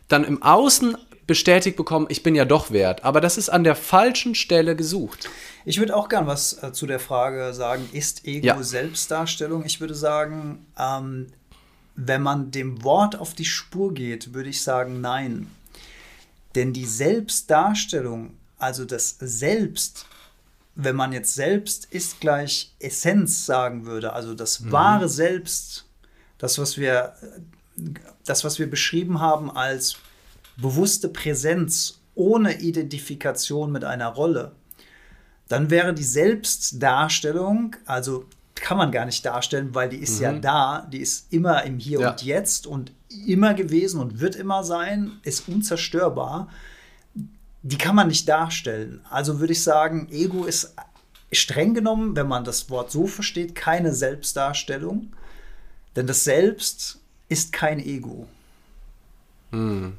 dann 0.08 0.24
im 0.24 0.42
Außen 0.42 0.98
bestätigt 1.28 1.78
bekommen, 1.78 2.08
ich 2.10 2.24
bin 2.24 2.36
ja 2.36 2.46
doch 2.46 2.72
wert. 2.72 3.04
Aber 3.04 3.22
das 3.22 3.38
ist 3.38 3.50
an 3.50 3.64
der 3.64 3.76
falschen 3.76 4.36
Stelle 4.36 4.76
gesucht. 4.76 5.30
Ich 5.66 5.80
würde 5.80 5.96
auch 5.96 6.10
gern 6.10 6.28
was 6.28 6.62
äh, 6.62 6.74
zu 6.74 6.86
der 6.86 7.00
Frage 7.00 7.54
sagen, 7.54 7.88
ist 7.94 8.26
Ego 8.26 8.48
ja. 8.48 8.62
Selbstdarstellung? 8.62 9.64
Ich 9.66 9.80
würde 9.80 9.96
sagen, 9.96 10.66
ähm, 10.78 11.28
wenn 11.96 12.22
man 12.22 12.52
dem 12.52 12.84
Wort 12.84 13.16
auf 13.16 13.36
die 13.36 13.46
Spur 13.46 13.94
geht, 13.94 14.34
würde 14.34 14.50
ich 14.50 14.64
sagen, 14.64 15.00
nein. 15.00 15.48
Denn 16.56 16.74
die 16.74 16.86
Selbstdarstellung 16.86 18.34
also 18.58 18.86
das 18.86 19.18
Selbst, 19.20 20.06
wenn 20.76 20.96
man 20.96 21.14
jetzt 21.14 21.36
Selbst 21.36 21.86
ist 21.86 22.20
gleich 22.20 22.74
Essenz 22.80 23.46
sagen 23.46 23.86
würde, 23.86 24.14
also 24.14 24.34
das 24.34 24.60
mhm. 24.60 24.72
wahre 24.72 25.10
Selbst, 25.10 25.86
das, 26.38 26.58
was 26.58 26.78
wir, 26.78 27.14
das, 28.26 28.44
was 28.44 28.60
wir 28.60 28.70
beschrieben 28.70 29.20
haben 29.20 29.52
als 29.52 29.98
bewusste 30.58 31.10
Präsenz 31.10 32.00
ohne 32.16 32.60
Identifikation 32.62 33.72
mit 33.72 33.84
einer 33.84 34.10
Rolle, 34.10 34.52
dann 35.48 35.70
wäre 35.70 35.94
die 35.94 36.04
Selbstdarstellung, 36.04 37.76
also 37.86 38.26
kann 38.56 38.78
man 38.78 38.92
gar 38.92 39.06
nicht 39.06 39.26
darstellen, 39.26 39.76
weil 39.76 39.90
die 39.90 39.98
ist 39.98 40.18
mhm. 40.18 40.24
ja 40.24 40.34
da, 40.34 40.88
die 40.92 41.00
ist 41.00 41.32
immer 41.34 41.64
im 41.64 41.80
Hier 41.80 42.00
ja. 42.00 42.12
und 42.12 42.24
Jetzt 42.24 42.66
und 42.66 42.92
immer 43.28 43.54
gewesen 43.54 44.00
und 44.00 44.20
wird 44.20 44.36
immer 44.36 44.64
sein, 44.64 45.20
ist 45.24 45.48
unzerstörbar 45.48 46.50
die 47.64 47.78
kann 47.78 47.96
man 47.96 48.10
nicht 48.10 48.28
darstellen. 48.28 49.02
Also 49.10 49.40
würde 49.40 49.54
ich 49.54 49.64
sagen, 49.64 50.10
Ego 50.12 50.44
ist 50.44 50.76
streng 51.32 51.74
genommen, 51.74 52.16
wenn 52.16 52.28
man 52.28 52.44
das 52.44 52.70
Wort 52.70 52.92
so 52.92 53.08
versteht, 53.08 53.56
keine 53.56 53.94
Selbstdarstellung. 53.94 55.14
Denn 55.96 56.06
das 56.06 56.26
Selbst 56.26 57.00
ist 57.30 57.54
kein 57.54 57.80
Ego. 57.80 58.28
Hm. 59.52 59.94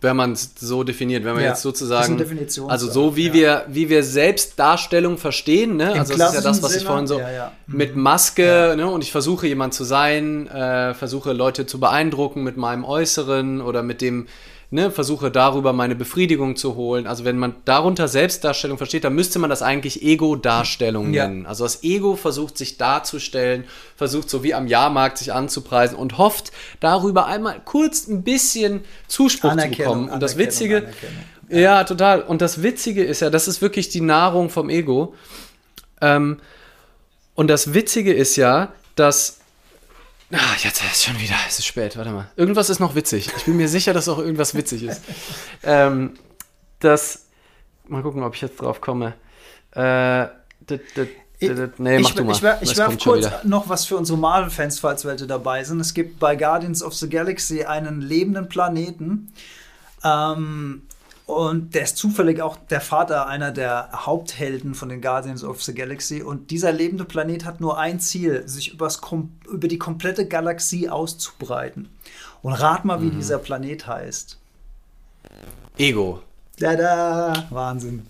Wenn 0.00 0.16
man 0.16 0.32
es 0.32 0.52
so 0.58 0.84
definiert, 0.84 1.24
wenn 1.24 1.34
man 1.34 1.42
ja, 1.42 1.50
jetzt 1.50 1.62
sozusagen, 1.62 2.22
also 2.68 2.90
so 2.90 3.16
wie 3.16 3.28
ja. 3.28 3.32
wir 3.32 3.66
wie 3.68 3.88
wir 3.88 4.04
Selbstdarstellung 4.04 5.16
verstehen, 5.16 5.76
ne? 5.76 5.92
also 5.92 6.16
das 6.16 6.28
ist 6.28 6.34
ja 6.34 6.40
das, 6.42 6.62
was 6.62 6.70
Sinne, 6.70 6.82
ich 6.82 6.86
vorhin 6.86 7.06
so 7.06 7.18
ja, 7.18 7.52
mit 7.66 7.96
Maske, 7.96 8.74
ne? 8.76 8.88
und 8.88 9.02
ich 9.02 9.10
versuche 9.10 9.46
jemand 9.46 9.72
zu 9.72 9.84
sein, 9.84 10.48
äh, 10.48 10.92
versuche 10.94 11.32
Leute 11.32 11.66
zu 11.66 11.80
beeindrucken 11.80 12.44
mit 12.44 12.56
meinem 12.58 12.84
Äußeren 12.84 13.62
oder 13.62 13.82
mit 13.82 14.00
dem 14.02 14.28
ne, 14.70 14.90
versuche 14.90 15.30
darüber 15.30 15.72
meine 15.72 15.94
Befriedigung 15.94 16.56
zu 16.56 16.74
holen. 16.74 17.06
Also 17.06 17.24
wenn 17.24 17.38
man 17.38 17.54
darunter 17.64 18.08
Selbstdarstellung 18.08 18.78
versteht, 18.78 19.04
dann 19.04 19.14
müsste 19.14 19.38
man 19.38 19.50
das 19.50 19.62
eigentlich 19.62 20.02
Ego-Darstellung 20.02 21.12
ja. 21.12 21.28
nennen. 21.28 21.46
Also 21.46 21.64
das 21.64 21.82
Ego 21.82 22.16
versucht 22.16 22.58
sich 22.58 22.76
darzustellen, 22.76 23.64
versucht 23.96 24.28
so 24.28 24.42
wie 24.42 24.54
am 24.54 24.66
Jahrmarkt 24.66 25.18
sich 25.18 25.32
anzupreisen 25.32 25.96
und 25.96 26.18
hofft 26.18 26.52
darüber 26.80 27.26
einmal 27.26 27.60
kurz 27.64 28.08
ein 28.08 28.22
bisschen 28.22 28.84
Zuspruch 29.06 29.56
zu 29.56 29.68
bekommen. 29.68 30.08
Und 30.08 30.20
das 30.20 30.36
Witzige, 30.36 30.88
ja. 31.48 31.58
ja. 31.58 31.84
total. 31.84 32.22
Und 32.22 32.42
das 32.42 32.62
Witzige 32.62 33.04
ist 33.04 33.20
ja, 33.20 33.30
das 33.30 33.48
ist 33.48 33.62
wirklich 33.62 33.88
die 33.88 34.00
Nahrung 34.00 34.50
vom 34.50 34.68
Ego. 34.68 35.14
Ähm, 36.00 36.38
und 37.34 37.48
das 37.48 37.74
Witzige 37.74 38.12
ist 38.12 38.36
ja, 38.36 38.72
dass 38.96 39.38
Ah, 40.32 40.54
jetzt 40.58 40.82
ist 40.82 40.92
es 40.92 41.04
schon 41.04 41.18
wieder. 41.20 41.36
Es 41.48 41.58
ist 41.58 41.66
spät. 41.66 41.96
Warte 41.96 42.10
mal. 42.10 42.28
Irgendwas 42.36 42.68
ist 42.68 42.80
noch 42.80 42.94
witzig. 42.94 43.30
Ich 43.36 43.44
bin 43.44 43.56
mir 43.56 43.68
sicher, 43.68 43.94
dass 43.94 44.08
auch 44.08 44.18
irgendwas 44.18 44.54
witzig 44.54 44.82
ist. 44.82 45.02
ähm, 45.62 46.14
das. 46.80 47.26
Mal 47.88 48.02
gucken, 48.02 48.22
ob 48.24 48.34
ich 48.34 48.40
jetzt 48.40 48.60
drauf 48.60 48.80
komme. 48.80 49.14
Äh, 49.70 50.26
d, 50.60 50.80
d, 50.96 51.08
d, 51.40 51.68
nee, 51.78 51.98
mach 52.00 52.08
ich, 52.08 52.14
du 52.14 52.24
mal. 52.24 52.32
Ich, 52.32 52.42
werf, 52.42 52.62
ich 52.62 52.76
werf 52.76 52.98
kurz 52.98 53.28
noch 53.44 53.68
was 53.68 53.84
für 53.84 53.96
unsere 53.96 54.18
Marvel-Fans, 54.18 54.80
falls 54.80 55.04
welche 55.04 55.26
dabei 55.28 55.62
sind. 55.62 55.78
Es 55.78 55.94
gibt 55.94 56.18
bei 56.18 56.34
Guardians 56.34 56.82
of 56.82 56.94
the 56.94 57.08
Galaxy 57.08 57.62
einen 57.62 58.00
lebenden 58.00 58.48
Planeten. 58.48 59.32
Ähm, 60.02 60.82
und 61.26 61.74
der 61.74 61.82
ist 61.82 61.96
zufällig 61.96 62.40
auch 62.40 62.56
der 62.56 62.80
Vater 62.80 63.26
einer 63.26 63.50
der 63.50 63.90
Haupthelden 63.92 64.76
von 64.76 64.88
den 64.88 65.02
Guardians 65.02 65.42
of 65.42 65.60
the 65.60 65.74
Galaxy. 65.74 66.22
Und 66.22 66.52
dieser 66.52 66.70
lebende 66.70 67.04
Planet 67.04 67.44
hat 67.44 67.60
nur 67.60 67.78
ein 67.78 67.98
Ziel, 67.98 68.46
sich 68.46 68.72
übers, 68.72 69.00
über 69.50 69.66
die 69.66 69.78
komplette 69.78 70.28
Galaxie 70.28 70.88
auszubreiten. 70.88 71.88
Und 72.42 72.52
rat 72.52 72.84
mal, 72.84 73.02
wie 73.02 73.06
mhm. 73.06 73.16
dieser 73.16 73.38
Planet 73.38 73.88
heißt. 73.88 74.38
Ego. 75.76 76.22
Da 76.60 77.46
Wahnsinn. 77.50 78.06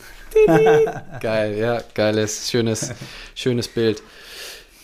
Geil, 1.20 1.56
ja, 1.56 1.80
geiles, 1.94 2.50
schönes, 2.50 2.92
schönes 3.34 3.66
Bild. 3.66 4.02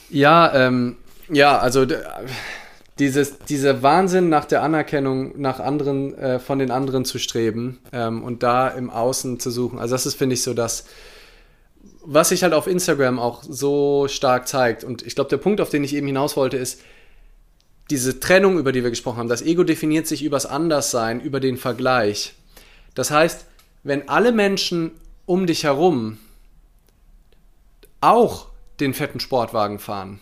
Ja, 0.08 0.52
ähm, 0.54 0.96
ja, 1.28 1.58
also 1.58 1.86
dieses, 2.98 3.38
dieser 3.38 3.82
Wahnsinn 3.82 4.28
nach 4.28 4.44
der 4.44 4.62
Anerkennung 4.62 5.40
nach 5.40 5.60
anderen, 5.60 6.14
äh, 6.14 6.38
von 6.38 6.58
den 6.58 6.70
anderen 6.70 7.04
zu 7.04 7.18
streben 7.18 7.78
ähm, 7.92 8.22
und 8.22 8.42
da 8.42 8.68
im 8.68 8.90
Außen 8.90 9.40
zu 9.40 9.50
suchen. 9.50 9.78
Also 9.78 9.94
das 9.94 10.06
ist, 10.06 10.14
finde 10.14 10.34
ich, 10.34 10.42
so 10.42 10.52
das, 10.52 10.84
was 12.04 12.28
sich 12.28 12.42
halt 12.42 12.52
auf 12.52 12.66
Instagram 12.66 13.18
auch 13.18 13.42
so 13.42 14.08
stark 14.08 14.46
zeigt. 14.46 14.84
Und 14.84 15.06
ich 15.06 15.14
glaube, 15.14 15.30
der 15.30 15.38
Punkt, 15.38 15.60
auf 15.60 15.70
den 15.70 15.84
ich 15.84 15.94
eben 15.94 16.06
hinaus 16.06 16.36
wollte, 16.36 16.56
ist, 16.56 16.80
diese 17.90 18.20
Trennung, 18.20 18.58
über 18.58 18.72
die 18.72 18.82
wir 18.82 18.90
gesprochen 18.90 19.18
haben, 19.18 19.28
das 19.28 19.42
Ego 19.42 19.64
definiert 19.64 20.06
sich 20.06 20.22
übers 20.22 20.46
Anderssein, 20.46 21.20
über 21.20 21.40
den 21.40 21.56
Vergleich. 21.56 22.34
Das 22.94 23.10
heißt, 23.10 23.46
wenn 23.82 24.08
alle 24.08 24.32
Menschen 24.32 24.92
um 25.26 25.46
dich 25.46 25.64
herum 25.64 26.18
auch 28.00 28.48
den 28.80 28.94
fetten 28.94 29.20
Sportwagen 29.20 29.78
fahren, 29.78 30.20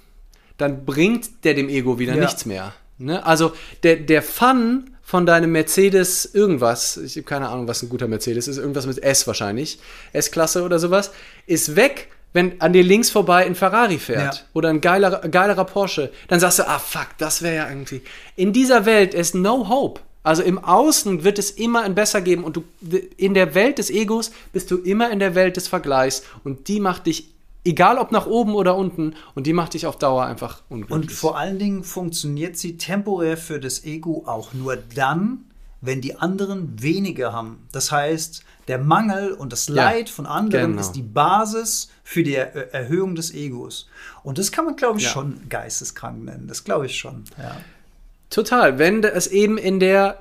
dann 0.61 0.85
bringt 0.85 1.45
der 1.45 1.55
dem 1.55 1.69
Ego 1.69 1.99
wieder 1.99 2.15
ja. 2.15 2.21
nichts 2.21 2.47
mehr. 2.47 2.73
Ne? 2.99 3.25
Also 3.25 3.53
der, 3.83 3.97
der 3.97 4.23
Fun 4.23 4.91
von 5.03 5.27
deinem 5.27 5.53
Mercedes 5.53 6.25
irgendwas, 6.35 6.97
ich 6.97 7.17
habe 7.17 7.25
keine 7.25 7.49
Ahnung, 7.49 7.67
was 7.67 7.83
ein 7.83 7.89
guter 7.89 8.07
Mercedes 8.07 8.47
ist, 8.47 8.59
irgendwas 8.59 8.87
mit 8.87 9.03
S 9.03 9.27
wahrscheinlich, 9.27 9.81
S-Klasse 10.13 10.63
oder 10.63 10.79
sowas, 10.79 11.11
ist 11.47 11.75
weg, 11.75 12.09
wenn 12.33 12.61
an 12.61 12.73
dir 12.73 12.85
links 12.85 13.11
vorbei 13.11 13.45
ein 13.45 13.57
Ferrari 13.57 13.99
fährt 13.99 14.35
ja. 14.35 14.41
oder 14.53 14.69
ein 14.69 14.81
geiler, 14.81 15.19
geilerer 15.29 15.65
Porsche. 15.65 16.13
Dann 16.29 16.39
sagst 16.39 16.61
du, 16.61 16.69
ah 16.69 16.79
fuck, 16.79 17.09
das 17.19 17.43
wäre 17.43 17.57
ja 17.57 17.69
irgendwie. 17.69 18.03
In 18.37 18.53
dieser 18.53 18.87
Welt 18.87 19.15
ist 19.15 19.35
no 19.35 19.69
hope. 19.69 20.01
Also 20.23 20.43
im 20.43 20.63
Außen 20.63 21.25
wird 21.25 21.39
es 21.39 21.51
immer 21.51 21.83
ein 21.83 21.95
Besser 21.95 22.21
geben 22.21 22.45
und 22.45 22.57
du 22.57 22.65
in 23.17 23.35
der 23.35 23.55
Welt 23.55 23.79
des 23.79 23.91
Egos 23.91 24.31
bist 24.53 24.71
du 24.71 24.77
immer 24.77 25.11
in 25.11 25.19
der 25.19 25.35
Welt 25.35 25.57
des 25.57 25.67
Vergleichs 25.67 26.23
und 26.45 26.69
die 26.69 26.79
macht 26.79 27.07
dich 27.07 27.31
Egal 27.65 27.99
ob 27.99 28.11
nach 28.11 28.27
oben 28.27 28.55
oder 28.55 28.77
unten. 28.77 29.15
Und 29.35 29.47
die 29.47 29.53
macht 29.53 29.75
dich 29.75 29.87
auf 29.87 29.99
Dauer 29.99 30.25
einfach 30.25 30.63
unglücklich. 30.69 31.11
Und 31.11 31.13
vor 31.13 31.37
allen 31.37 31.59
Dingen 31.59 31.85
funktioniert 31.85 32.57
sie 32.57 32.79
temporär 32.79 33.37
für 33.37 33.61
das 33.61 33.85
Ego 33.85 34.25
auch 34.27 34.55
nur 34.55 34.77
dann, 34.77 35.45
wenn 35.83 36.01
die 36.01 36.17
anderen 36.17 36.83
weniger 36.83 37.33
haben. 37.33 37.67
Das 37.73 37.93
heißt, 37.93 38.43
der 38.69 38.79
Mangel 38.79 39.33
und 39.33 39.53
das 39.53 39.69
Leid 39.69 40.09
ja, 40.09 40.15
von 40.15 40.27
anderen 40.27 40.73
genau. 40.73 40.81
ist 40.81 40.93
die 40.93 41.03
Basis 41.03 41.91
für 42.05 42.23
die 42.23 42.35
er 42.35 42.73
Erhöhung 42.75 43.15
des 43.15 43.33
Egos. 43.33 43.89
Und 44.23 44.39
das 44.39 44.53
kann 44.53 44.65
man, 44.65 44.77
glaube 44.77 44.99
ich, 44.99 45.05
ja. 45.05 45.11
schon 45.11 45.49
geisteskrank 45.49 46.25
nennen. 46.25 46.49
Das 46.49 46.65
glaube 46.65 46.87
ich 46.87 46.99
schon. 46.99 47.25
Ja. 47.39 47.57
Total. 48.31 48.79
Wenn 48.79 49.03
es 49.03 49.27
eben 49.27 49.59
in 49.59 49.81
der, 49.81 50.21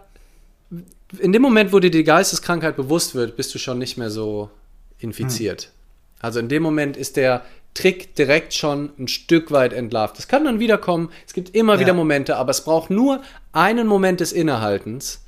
in 1.19 1.31
dem 1.31 1.41
Moment, 1.41 1.73
wo 1.73 1.79
dir 1.79 1.91
die 1.91 2.03
Geisteskrankheit 2.03 2.75
bewusst 2.75 3.15
wird, 3.15 3.35
bist 3.35 3.53
du 3.53 3.59
schon 3.59 3.77
nicht 3.77 3.97
mehr 3.97 4.09
so 4.09 4.49
infiziert. 4.97 5.63
Hm. 5.63 5.78
Also 6.19 6.39
in 6.39 6.49
dem 6.49 6.63
Moment 6.63 6.97
ist 6.97 7.17
der 7.17 7.43
Trick 7.73 8.15
direkt 8.15 8.53
schon 8.53 8.91
ein 8.99 9.07
Stück 9.07 9.51
weit 9.51 9.73
entlarvt. 9.73 10.17
Das 10.17 10.27
kann 10.27 10.43
dann 10.43 10.59
wiederkommen. 10.59 11.09
Es 11.25 11.33
gibt 11.33 11.55
immer 11.55 11.75
ja. 11.75 11.79
wieder 11.81 11.93
Momente, 11.93 12.35
aber 12.35 12.51
es 12.51 12.63
braucht 12.63 12.89
nur 12.89 13.21
einen 13.53 13.87
Moment 13.87 14.19
des 14.19 14.31
Innehaltens, 14.31 15.21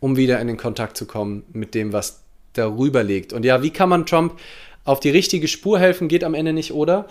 um 0.00 0.16
wieder 0.16 0.40
in 0.40 0.46
den 0.46 0.56
Kontakt 0.56 0.96
zu 0.96 1.06
kommen 1.06 1.44
mit 1.52 1.74
dem, 1.74 1.92
was 1.92 2.20
darüber 2.52 3.02
liegt. 3.02 3.32
Und 3.32 3.44
ja, 3.44 3.62
wie 3.62 3.70
kann 3.70 3.88
man 3.88 4.06
Trump 4.06 4.38
auf 4.84 5.00
die 5.00 5.10
richtige 5.10 5.48
Spur 5.48 5.78
helfen? 5.78 6.08
Geht 6.08 6.24
am 6.24 6.34
Ende 6.34 6.52
nicht, 6.52 6.72
oder? 6.72 7.06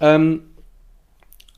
Ähm, 0.00 0.42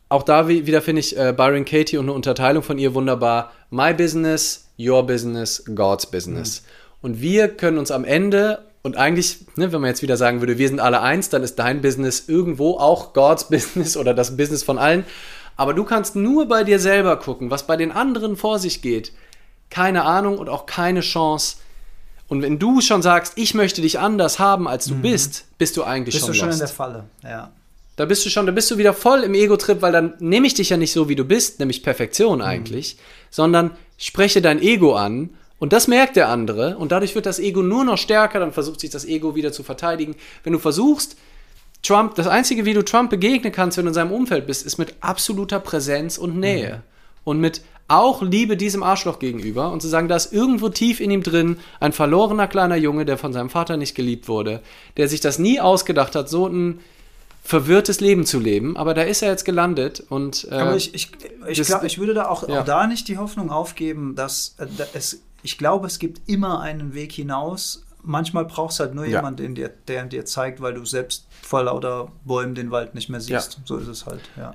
auch 0.08 0.22
da 0.22 0.48
wieder 0.48 0.82
finde 0.82 1.00
ich 1.00 1.16
äh, 1.16 1.32
Byron 1.36 1.64
Katie 1.64 1.96
und 1.96 2.06
eine 2.06 2.14
Unterteilung 2.14 2.62
von 2.62 2.78
ihr 2.78 2.94
wunderbar. 2.94 3.52
My 3.70 3.94
business, 3.94 4.68
your 4.78 5.06
business, 5.06 5.62
God's 5.74 6.10
business. 6.10 6.62
Mhm. 6.62 6.66
Und 7.02 7.20
wir 7.20 7.48
können 7.48 7.78
uns 7.78 7.90
am 7.90 8.04
Ende 8.04 8.69
und 8.82 8.96
eigentlich, 8.96 9.38
ne, 9.56 9.72
wenn 9.72 9.80
man 9.80 9.88
jetzt 9.88 10.02
wieder 10.02 10.16
sagen 10.16 10.40
würde, 10.40 10.56
wir 10.56 10.68
sind 10.68 10.80
alle 10.80 11.02
eins, 11.02 11.28
dann 11.28 11.42
ist 11.42 11.56
dein 11.56 11.82
Business 11.82 12.24
irgendwo 12.28 12.78
auch 12.78 13.12
God's 13.12 13.48
Business 13.48 13.96
oder 13.96 14.14
das 14.14 14.36
Business 14.36 14.62
von 14.62 14.78
allen. 14.78 15.04
Aber 15.56 15.74
du 15.74 15.84
kannst 15.84 16.16
nur 16.16 16.48
bei 16.48 16.64
dir 16.64 16.78
selber 16.78 17.18
gucken, 17.18 17.50
was 17.50 17.66
bei 17.66 17.76
den 17.76 17.92
anderen 17.92 18.36
vor 18.36 18.58
sich 18.58 18.80
geht. 18.80 19.12
Keine 19.68 20.04
Ahnung 20.04 20.38
und 20.38 20.48
auch 20.48 20.64
keine 20.64 21.00
Chance. 21.00 21.56
Und 22.28 22.42
wenn 22.42 22.58
du 22.58 22.80
schon 22.80 23.02
sagst, 23.02 23.34
ich 23.36 23.54
möchte 23.54 23.82
dich 23.82 23.98
anders 23.98 24.38
haben, 24.38 24.66
als 24.66 24.86
du 24.86 24.94
mhm. 24.94 25.02
bist, 25.02 25.44
bist 25.58 25.76
du 25.76 25.82
eigentlich 25.82 26.14
bist 26.14 26.24
schon 26.24 26.30
Bist 26.30 26.38
du 26.38 26.40
schon 26.40 26.48
lost. 26.48 26.60
in 26.60 26.66
der 26.66 26.74
Falle, 26.74 27.04
ja. 27.22 27.50
Da 27.96 28.06
bist 28.06 28.24
du 28.24 28.30
schon, 28.30 28.46
da 28.46 28.52
bist 28.52 28.70
du 28.70 28.78
wieder 28.78 28.94
voll 28.94 29.24
im 29.24 29.34
Ego-Trip, 29.34 29.82
weil 29.82 29.92
dann 29.92 30.14
nehme 30.20 30.46
ich 30.46 30.54
dich 30.54 30.70
ja 30.70 30.78
nicht 30.78 30.92
so, 30.92 31.10
wie 31.10 31.16
du 31.16 31.24
bist, 31.24 31.58
nämlich 31.58 31.82
Perfektion 31.82 32.38
mhm. 32.38 32.44
eigentlich, 32.44 32.94
mhm. 32.94 33.00
sondern 33.30 33.70
spreche 33.98 34.40
dein 34.40 34.62
Ego 34.62 34.94
an 34.94 35.30
und 35.60 35.74
das 35.74 35.86
merkt 35.86 36.16
der 36.16 36.28
andere 36.28 36.78
und 36.78 36.90
dadurch 36.90 37.14
wird 37.14 37.26
das 37.26 37.38
Ego 37.38 37.62
nur 37.62 37.84
noch 37.84 37.98
stärker, 37.98 38.40
dann 38.40 38.52
versucht 38.52 38.80
sich 38.80 38.90
das 38.90 39.04
Ego 39.04 39.36
wieder 39.36 39.52
zu 39.52 39.62
verteidigen. 39.62 40.16
Wenn 40.42 40.54
du 40.54 40.58
versuchst, 40.58 41.16
Trump, 41.82 42.14
das 42.14 42.26
einzige, 42.26 42.64
wie 42.64 42.72
du 42.74 42.82
Trump 42.82 43.10
begegnen 43.10 43.52
kannst, 43.52 43.76
wenn 43.76 43.84
du 43.84 43.90
in 43.90 43.94
seinem 43.94 44.10
Umfeld 44.10 44.46
bist, 44.46 44.64
ist 44.66 44.78
mit 44.78 44.94
absoluter 45.00 45.60
Präsenz 45.60 46.18
und 46.18 46.38
Nähe. 46.38 46.76
Mhm. 46.76 46.82
Und 47.24 47.40
mit 47.40 47.62
auch 47.88 48.22
Liebe 48.22 48.56
diesem 48.56 48.82
Arschloch 48.82 49.18
gegenüber 49.18 49.70
und 49.70 49.82
zu 49.82 49.88
sagen, 49.88 50.08
da 50.08 50.16
ist 50.16 50.32
irgendwo 50.32 50.70
tief 50.70 50.98
in 51.00 51.10
ihm 51.10 51.22
drin 51.22 51.58
ein 51.78 51.92
verlorener 51.92 52.46
kleiner 52.46 52.76
Junge, 52.76 53.04
der 53.04 53.18
von 53.18 53.32
seinem 53.32 53.50
Vater 53.50 53.76
nicht 53.76 53.94
geliebt 53.94 54.28
wurde, 54.28 54.62
der 54.96 55.08
sich 55.08 55.20
das 55.20 55.38
nie 55.38 55.60
ausgedacht 55.60 56.14
hat, 56.14 56.28
so 56.28 56.46
ein 56.46 56.80
verwirrtes 57.42 58.00
Leben 58.00 58.26
zu 58.26 58.38
leben, 58.38 58.76
aber 58.76 58.94
da 58.94 59.02
ist 59.02 59.22
er 59.22 59.30
jetzt 59.30 59.44
gelandet 59.44 60.04
und 60.08 60.46
äh, 60.50 60.54
aber 60.54 60.76
ich, 60.76 60.94
ich, 60.94 61.10
ich, 61.48 61.62
glaub, 61.62 61.82
ich 61.82 61.98
würde 61.98 62.14
da 62.14 62.28
auch, 62.28 62.48
ja. 62.48 62.60
auch 62.60 62.64
da 62.64 62.86
nicht 62.86 63.08
die 63.08 63.18
Hoffnung 63.18 63.50
aufgeben, 63.50 64.14
dass 64.14 64.54
äh, 64.58 64.66
es 64.92 65.22
ich 65.42 65.58
glaube, 65.58 65.86
es 65.86 65.98
gibt 65.98 66.28
immer 66.28 66.60
einen 66.60 66.94
Weg 66.94 67.12
hinaus. 67.12 67.86
Manchmal 68.02 68.44
brauchst 68.46 68.78
du 68.78 68.84
halt 68.84 68.94
nur 68.94 69.04
ja. 69.04 69.18
jemanden, 69.18 69.54
der, 69.54 69.70
der 69.88 70.04
dir 70.04 70.24
zeigt, 70.24 70.60
weil 70.60 70.74
du 70.74 70.84
selbst 70.84 71.26
vor 71.42 71.64
lauter 71.64 72.08
Bäumen 72.24 72.54
den 72.54 72.70
Wald 72.70 72.94
nicht 72.94 73.08
mehr 73.08 73.20
siehst. 73.20 73.54
Ja. 73.54 73.60
So 73.64 73.76
ist 73.76 73.88
es 73.88 74.06
halt, 74.06 74.22
ja. 74.36 74.54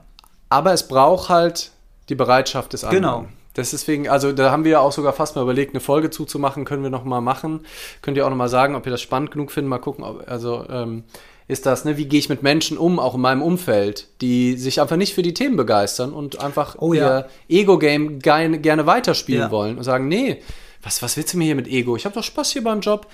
Aber 0.50 0.74
es 0.74 0.88
braucht 0.88 1.30
halt 1.30 1.72
die 2.10 2.16
Bereitschaft 2.16 2.74
des 2.74 2.84
anderen. 2.84 3.04
Genau. 3.04 3.28
Das 3.54 3.72
deswegen, 3.72 4.10
also 4.10 4.34
da 4.34 4.52
haben 4.52 4.66
wir 4.66 4.72
ja 4.72 4.80
auch 4.80 4.92
sogar 4.92 5.14
fast 5.14 5.36
mal 5.36 5.42
überlegt, 5.42 5.74
eine 5.74 5.80
Folge 5.80 6.10
zuzumachen, 6.10 6.66
können 6.66 6.84
wir 6.84 6.90
noch 6.90 7.06
mal 7.06 7.22
machen. 7.22 7.62
Könnt 8.02 8.18
ihr 8.18 8.26
auch 8.26 8.30
noch 8.30 8.36
mal 8.36 8.50
sagen, 8.50 8.76
ob 8.76 8.86
ihr 8.86 8.92
das 8.92 9.02
spannend 9.02 9.32
genug 9.32 9.52
findet, 9.52 9.70
mal 9.70 9.80
gucken, 9.80 10.04
ob, 10.04 10.30
also 10.30 10.66
ähm, 10.70 11.06
ist 11.48 11.66
das, 11.66 11.86
ne, 11.86 11.96
wie 11.98 12.06
gehe 12.06 12.20
ich 12.20 12.28
mit 12.28 12.44
Menschen 12.44 12.78
um, 12.78 13.00
auch 13.00 13.16
in 13.16 13.22
meinem 13.22 13.42
Umfeld, 13.42 14.08
die 14.20 14.58
sich 14.58 14.82
einfach 14.82 14.98
nicht 14.98 15.14
für 15.14 15.22
die 15.22 15.34
Themen 15.34 15.56
begeistern 15.56 16.12
und 16.12 16.42
einfach 16.42 16.76
oh, 16.80 16.94
ja. 16.94 17.20
ihr 17.20 17.62
Ego-Game 17.62 18.20
gerne, 18.20 18.60
gerne 18.60 18.88
weiterspielen 18.88 19.44
ja. 19.44 19.52
wollen 19.52 19.78
und 19.78 19.84
sagen, 19.84 20.10
nee, 20.10 20.42
was, 20.86 21.02
was 21.02 21.18
willst 21.18 21.34
du 21.34 21.38
mir 21.38 21.46
hier 21.46 21.56
mit 21.56 21.68
Ego? 21.68 21.96
Ich 21.96 22.06
habe 22.06 22.16
doch 22.16 22.24
Spaß 22.24 22.52
hier 22.52 22.64
beim 22.64 22.80
Job. 22.80 23.08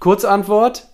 Kurzantwort, 0.00 0.88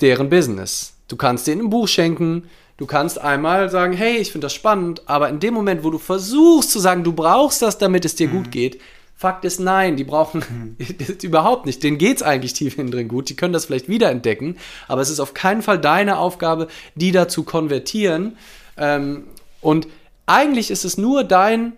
deren 0.00 0.28
Business. 0.28 0.94
Du 1.08 1.16
kannst 1.16 1.46
denen 1.46 1.62
ein 1.62 1.70
Buch 1.70 1.88
schenken, 1.88 2.48
du 2.76 2.86
kannst 2.86 3.20
einmal 3.20 3.70
sagen, 3.70 3.94
hey, 3.94 4.18
ich 4.18 4.32
finde 4.32 4.44
das 4.46 4.54
spannend, 4.54 5.02
aber 5.06 5.28
in 5.28 5.40
dem 5.40 5.54
Moment, 5.54 5.82
wo 5.82 5.90
du 5.90 5.98
versuchst 5.98 6.70
zu 6.70 6.78
sagen, 6.78 7.04
du 7.04 7.12
brauchst 7.12 7.62
das, 7.62 7.78
damit 7.78 8.04
es 8.04 8.14
dir 8.14 8.28
mhm. 8.28 8.32
gut 8.32 8.50
geht, 8.50 8.80
Fakt 9.18 9.46
ist 9.46 9.60
nein, 9.60 9.96
die 9.96 10.04
brauchen 10.04 10.76
mhm. 10.76 10.76
überhaupt 11.22 11.64
nicht. 11.64 11.82
Denen 11.82 11.96
geht 11.96 12.18
es 12.18 12.22
eigentlich 12.22 12.52
tief 12.52 12.76
innen 12.76 12.90
drin 12.90 13.08
gut. 13.08 13.30
Die 13.30 13.34
können 13.34 13.54
das 13.54 13.64
vielleicht 13.64 13.88
wiederentdecken, 13.88 14.58
aber 14.88 15.00
es 15.00 15.08
ist 15.08 15.20
auf 15.20 15.32
keinen 15.32 15.62
Fall 15.62 15.78
deine 15.78 16.18
Aufgabe, 16.18 16.68
die 16.96 17.12
dazu 17.12 17.42
konvertieren. 17.42 18.36
Ähm, 18.76 19.24
und 19.62 19.88
eigentlich 20.26 20.70
ist 20.70 20.84
es 20.84 20.98
nur 20.98 21.24
dein 21.24 21.72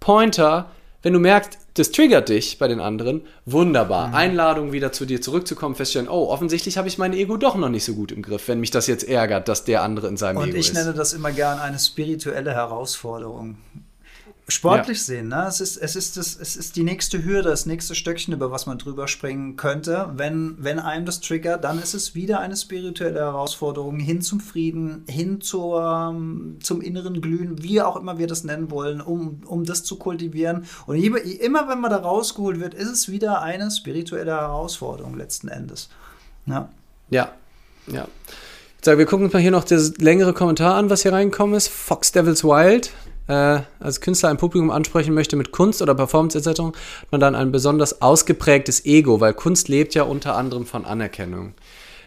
Pointer, 0.00 0.70
wenn 1.02 1.12
du 1.12 1.18
merkst, 1.18 1.58
das 1.74 1.92
triggert 1.92 2.28
dich 2.28 2.58
bei 2.58 2.68
den 2.68 2.80
anderen, 2.80 3.22
wunderbar. 3.46 4.08
Mhm. 4.08 4.14
Einladung 4.14 4.72
wieder 4.72 4.92
zu 4.92 5.06
dir 5.06 5.22
zurückzukommen, 5.22 5.74
feststellen, 5.74 6.08
oh, 6.08 6.28
offensichtlich 6.28 6.76
habe 6.76 6.88
ich 6.88 6.98
mein 6.98 7.12
Ego 7.12 7.36
doch 7.36 7.56
noch 7.56 7.68
nicht 7.68 7.84
so 7.84 7.94
gut 7.94 8.12
im 8.12 8.22
Griff, 8.22 8.48
wenn 8.48 8.60
mich 8.60 8.70
das 8.70 8.86
jetzt 8.86 9.08
ärgert, 9.08 9.48
dass 9.48 9.64
der 9.64 9.82
andere 9.82 10.08
in 10.08 10.16
seinem 10.16 10.38
Und 10.38 10.48
Ego 10.48 10.58
ist. 10.58 10.70
Und 10.70 10.76
ich 10.76 10.84
nenne 10.84 10.94
das 10.94 11.12
immer 11.12 11.32
gern 11.32 11.58
eine 11.58 11.78
spirituelle 11.78 12.52
Herausforderung 12.52 13.56
sportlich 14.50 14.98
ja. 14.98 15.04
sehen. 15.04 15.28
Ne? 15.28 15.46
Es, 15.48 15.60
ist, 15.60 15.76
es, 15.76 15.96
ist 15.96 16.16
das, 16.16 16.36
es 16.36 16.56
ist 16.56 16.76
die 16.76 16.82
nächste 16.82 17.24
Hürde, 17.24 17.50
das 17.50 17.66
nächste 17.66 17.94
Stöckchen, 17.94 18.34
über 18.34 18.50
was 18.50 18.66
man 18.66 18.78
drüber 18.78 19.08
springen 19.08 19.56
könnte. 19.56 20.10
Wenn, 20.14 20.56
wenn 20.58 20.78
einem 20.78 21.06
das 21.06 21.20
triggert, 21.20 21.64
dann 21.64 21.78
ist 21.78 21.94
es 21.94 22.14
wieder 22.14 22.40
eine 22.40 22.56
spirituelle 22.56 23.20
Herausforderung 23.20 23.98
hin 23.98 24.22
zum 24.22 24.40
Frieden, 24.40 25.04
hin 25.08 25.40
zur, 25.40 26.14
zum 26.60 26.80
inneren 26.80 27.20
Glühen, 27.20 27.62
wie 27.62 27.80
auch 27.80 27.96
immer 27.96 28.18
wir 28.18 28.26
das 28.26 28.44
nennen 28.44 28.70
wollen, 28.70 29.00
um, 29.00 29.42
um 29.46 29.64
das 29.64 29.84
zu 29.84 29.96
kultivieren. 29.96 30.64
Und 30.86 30.96
immer, 30.96 31.68
wenn 31.68 31.80
man 31.80 31.90
da 31.90 31.98
rausgeholt 31.98 32.60
wird, 32.60 32.74
ist 32.74 32.88
es 32.88 33.10
wieder 33.10 33.42
eine 33.42 33.70
spirituelle 33.70 34.32
Herausforderung 34.32 35.16
letzten 35.16 35.48
Endes. 35.48 35.88
Ja. 36.46 36.68
Ja. 37.10 37.32
ja. 37.86 38.06
Ich 38.78 38.84
sage, 38.84 38.98
wir 38.98 39.06
gucken 39.06 39.26
uns 39.26 39.34
mal 39.34 39.40
hier 39.40 39.50
noch 39.50 39.64
das 39.64 39.98
längere 39.98 40.32
Kommentar 40.32 40.76
an, 40.76 40.88
was 40.88 41.02
hier 41.02 41.12
reingekommen 41.12 41.54
ist. 41.54 41.68
Fox 41.68 42.12
Devils 42.12 42.44
Wild 42.44 42.90
äh, 43.30 43.62
als 43.78 44.00
Künstler 44.00 44.28
ein 44.28 44.38
Publikum 44.38 44.70
ansprechen 44.70 45.14
möchte 45.14 45.36
mit 45.36 45.52
Kunst 45.52 45.80
oder 45.80 45.94
Performance 45.94 46.36
etc., 46.36 46.60
hat 46.60 47.12
man 47.12 47.20
dann 47.20 47.36
ein 47.36 47.52
besonders 47.52 48.02
ausgeprägtes 48.02 48.84
Ego, 48.84 49.20
weil 49.20 49.34
Kunst 49.34 49.68
lebt 49.68 49.94
ja 49.94 50.02
unter 50.02 50.34
anderem 50.34 50.66
von 50.66 50.84
Anerkennung. 50.84 51.54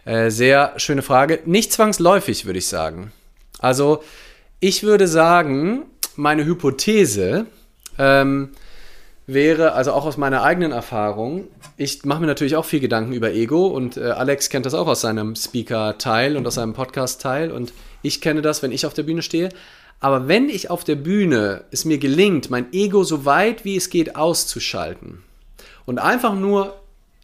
Äh, 0.04 0.30
sehr 0.30 0.74
schöne 0.76 1.02
Frage. 1.02 1.40
Nicht 1.46 1.72
zwangsläufig, 1.72 2.46
würde 2.46 2.60
ich 2.60 2.68
sagen. 2.68 3.14
Also, 3.60 4.04
ich 4.60 4.84
würde 4.84 5.08
sagen, 5.08 5.84
meine 6.18 6.44
Hypothese 6.44 7.46
ähm, 7.98 8.50
wäre, 9.26 9.72
also 9.74 9.94
auch 9.94 10.06
aus 10.06 10.18
meiner 10.18 10.44
eigenen 10.44 10.74
Erfahrung, 10.74 11.48
ich 11.78 12.04
mache 12.04 12.20
mir 12.20 12.28
natürlich 12.28 12.58
auch 12.58 12.66
viel 12.66 12.82
Gedanken 12.82 13.14
über 13.14 13.32
Ego 13.32 13.68
und 13.68 13.96
äh, 13.96 14.10
Alex 14.10 14.50
kennt 14.50 14.66
das 14.66 14.74
auch 14.74 14.88
aus 14.88 15.00
seinem 15.00 15.38
Speaker-Teil 15.38 16.36
und 16.36 16.46
aus 16.46 16.56
seinem 16.56 16.74
Podcast-Teil 16.74 17.50
und 17.52 17.72
ich 18.02 18.20
kenne 18.20 18.42
das, 18.42 18.62
wenn 18.62 18.74
ich 18.74 18.86
auf 18.86 18.94
der 18.94 19.04
Bühne 19.04 19.22
stehe. 19.22 19.50
Aber 20.04 20.28
wenn 20.28 20.50
ich 20.50 20.70
auf 20.70 20.84
der 20.84 20.98
Bühne 20.98 21.64
es 21.72 21.86
mir 21.86 21.98
gelingt, 21.98 22.50
mein 22.50 22.74
Ego 22.74 23.06
so 23.06 23.24
weit 23.24 23.64
wie 23.64 23.78
es 23.78 23.90
geht 23.90 24.18
auszuschalten 24.18 25.24
und 25.86 25.98
einfach 25.98 26.36
nur 26.36 26.78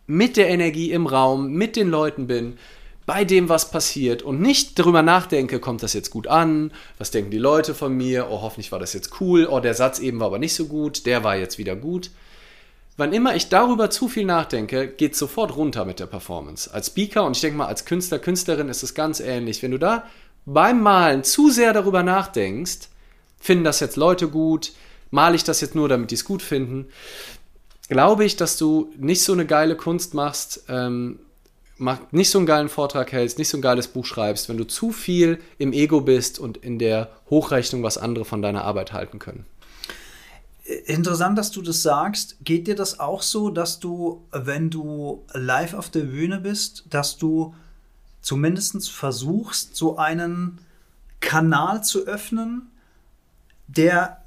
mit 0.08 0.38
der 0.38 0.48
Energie 0.48 0.94
im 0.94 1.06
Raum, 1.06 1.52
mit 1.52 1.76
den 1.76 1.90
Leuten 1.90 2.28
bin, 2.28 2.58
bei 3.06 3.26
dem, 3.26 3.50
was 3.50 3.70
passiert 3.70 4.22
und 4.22 4.40
nicht 4.40 4.80
darüber 4.80 5.02
nachdenke, 5.02 5.60
kommt 5.60 5.84
das 5.84 5.92
jetzt 5.92 6.10
gut 6.10 6.28
an, 6.28 6.72
was 6.98 7.12
denken 7.12 7.32
die 7.32 7.38
Leute 7.38 7.76
von 7.76 7.98
mir, 7.98 8.28
oh, 8.32 8.42
hoffentlich 8.44 8.72
war 8.72 8.80
das 8.80 8.94
jetzt 8.94 9.20
cool, 9.20 9.46
oh, 9.52 9.60
der 9.60 9.74
Satz 9.74 10.00
eben 10.00 10.22
war 10.22 10.28
aber 10.28 10.40
nicht 10.40 10.56
so 10.56 10.68
gut, 10.68 11.06
der 11.06 11.26
war 11.26 11.36
jetzt 11.36 11.58
wieder 11.58 11.76
gut. 11.76 12.12
Wann 12.96 13.12
immer 13.12 13.36
ich 13.36 13.50
darüber 13.50 13.90
zu 13.90 14.08
viel 14.08 14.26
nachdenke, 14.26 14.88
geht 14.88 15.18
sofort 15.18 15.58
runter 15.58 15.84
mit 15.84 16.00
der 16.00 16.06
Performance. 16.06 16.74
Als 16.74 16.88
Speaker 16.88 17.26
und 17.26 17.36
ich 17.36 17.42
denke 17.42 17.58
mal, 17.58 17.68
als 17.68 17.84
Künstler, 17.84 18.20
Künstlerin 18.20 18.70
ist 18.70 18.84
es 18.84 18.94
ganz 18.94 19.20
ähnlich. 19.20 19.62
Wenn 19.64 19.72
du 19.72 19.80
da 19.80 20.06
beim 20.54 20.82
Malen 20.82 21.24
zu 21.24 21.50
sehr 21.50 21.74
darüber 21.74 22.04
nachdenkst, 22.04 22.90
finden 23.40 23.64
das 23.64 23.80
jetzt 23.80 23.98
Leute 23.98 24.28
gut, 24.28 24.74
male 25.12 25.36
ich 25.36 25.44
das 25.44 25.62
jetzt 25.62 25.76
nur, 25.76 25.88
damit 25.88 26.12
die 26.12 26.16
es 26.16 26.26
gut 26.26 26.42
finden, 26.42 26.88
glaube 27.88 28.26
ich, 28.26 28.36
dass 28.36 28.58
du 28.58 28.92
nicht 28.98 29.24
so 29.24 29.34
eine 29.34 29.46
geile 29.46 29.76
Kunst 29.76 30.14
machst, 30.14 30.64
ähm, 30.68 31.20
nicht 32.12 32.30
so 32.30 32.40
einen 32.40 32.48
geilen 32.48 32.68
Vortrag 32.68 33.12
hältst, 33.12 33.38
nicht 33.38 33.48
so 33.48 33.58
ein 33.58 33.62
geiles 33.62 33.88
Buch 33.88 34.06
schreibst, 34.06 34.50
wenn 34.50 34.58
du 34.58 34.66
zu 34.66 34.92
viel 34.92 35.40
im 35.58 35.72
Ego 35.72 36.02
bist 36.02 36.38
und 36.38 36.58
in 36.58 36.78
der 36.78 37.10
Hochrechnung, 37.30 37.84
was 37.84 37.98
andere 37.98 38.26
von 38.26 38.42
deiner 38.42 38.66
Arbeit 38.66 38.92
halten 38.92 39.20
können. 39.20 39.46
Interessant, 40.86 41.38
dass 41.38 41.52
du 41.52 41.62
das 41.62 41.82
sagst. 41.82 42.38
Geht 42.44 42.68
dir 42.68 42.76
das 42.76 43.00
auch 43.00 43.22
so, 43.22 43.50
dass 43.50 43.80
du, 43.80 44.28
wenn 44.32 44.70
du 44.70 45.26
live 45.34 45.74
auf 45.74 45.90
der 45.90 46.02
Bühne 46.02 46.40
bist, 46.40 46.84
dass 46.90 47.18
du 47.18 47.56
zumindest 48.22 48.90
versuchst, 48.90 49.76
so 49.76 49.98
einen 49.98 50.60
Kanal 51.20 51.84
zu 51.84 52.06
öffnen, 52.06 52.70
der 53.68 54.24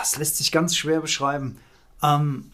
das 0.00 0.16
lässt 0.16 0.36
sich 0.36 0.52
ganz 0.52 0.76
schwer 0.76 1.00
beschreiben. 1.00 1.58
Ähm, 2.02 2.50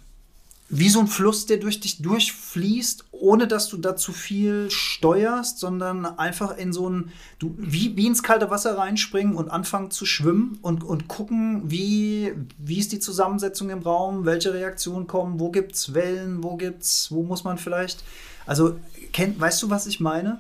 wie 0.73 0.89
so 0.89 1.01
ein 1.01 1.09
Fluss, 1.09 1.47
der 1.47 1.57
durch 1.57 1.81
dich 1.81 2.01
durchfließt, 2.01 3.07
ohne 3.11 3.49
dass 3.49 3.69
du 3.69 3.77
da 3.77 3.97
zu 3.97 4.13
viel 4.13 4.71
steuerst, 4.71 5.59
sondern 5.59 6.07
einfach 6.07 6.57
in 6.57 6.73
so 6.73 6.89
ein, 6.89 7.11
du, 7.41 7.57
wie, 7.59 7.97
wie 7.97 8.07
ins 8.07 8.23
kalte 8.23 8.51
Wasser 8.51 8.79
reinspringen 8.79 9.35
und 9.35 9.49
anfangen 9.49 9.91
zu 9.91 10.07
schwimmen 10.07 10.61
und, 10.63 10.85
und 10.85 11.09
gucken, 11.09 11.69
wie, 11.69 12.35
wie 12.57 12.79
ist 12.79 12.93
die 12.93 13.01
Zusammensetzung 13.01 13.69
im 13.71 13.81
Raum, 13.81 14.25
welche 14.27 14.55
Reaktionen 14.55 15.09
kommen, 15.09 15.41
wo 15.41 15.51
gibt's 15.51 15.93
Wellen, 15.93 16.45
wo 16.45 16.57
gibt's, 16.57 17.11
wo 17.11 17.25
muss 17.25 17.43
man 17.43 17.59
vielleicht, 17.59 18.05
also, 18.47 18.79
kennt, 19.13 19.41
weißt 19.41 19.63
du, 19.63 19.71
was 19.71 19.87
ich 19.87 20.01
meine? 20.01 20.39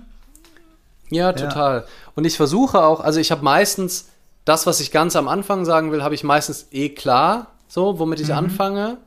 Ja, 1.10 1.32
total. 1.32 1.80
Ja. 1.80 1.84
Und 2.14 2.24
ich 2.24 2.36
versuche 2.36 2.82
auch, 2.82 3.00
also 3.00 3.20
ich 3.20 3.30
habe 3.30 3.42
meistens 3.42 4.08
das, 4.44 4.66
was 4.66 4.80
ich 4.80 4.90
ganz 4.90 5.16
am 5.16 5.28
Anfang 5.28 5.64
sagen 5.64 5.92
will, 5.92 6.02
habe 6.02 6.14
ich 6.14 6.24
meistens 6.24 6.68
eh 6.70 6.90
klar, 6.90 7.48
so, 7.68 7.98
womit 7.98 8.20
ich 8.20 8.28
mhm. 8.28 8.34
anfange. 8.34 8.98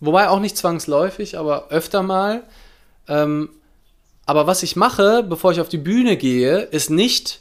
Wobei 0.00 0.28
auch 0.28 0.40
nicht 0.40 0.56
zwangsläufig, 0.56 1.38
aber 1.38 1.68
öfter 1.68 2.02
mal. 2.02 2.42
Ähm, 3.08 3.48
aber 4.26 4.46
was 4.46 4.62
ich 4.62 4.76
mache, 4.76 5.22
bevor 5.22 5.52
ich 5.52 5.60
auf 5.60 5.68
die 5.68 5.78
Bühne 5.78 6.16
gehe, 6.16 6.60
ist 6.60 6.90
nicht 6.90 7.40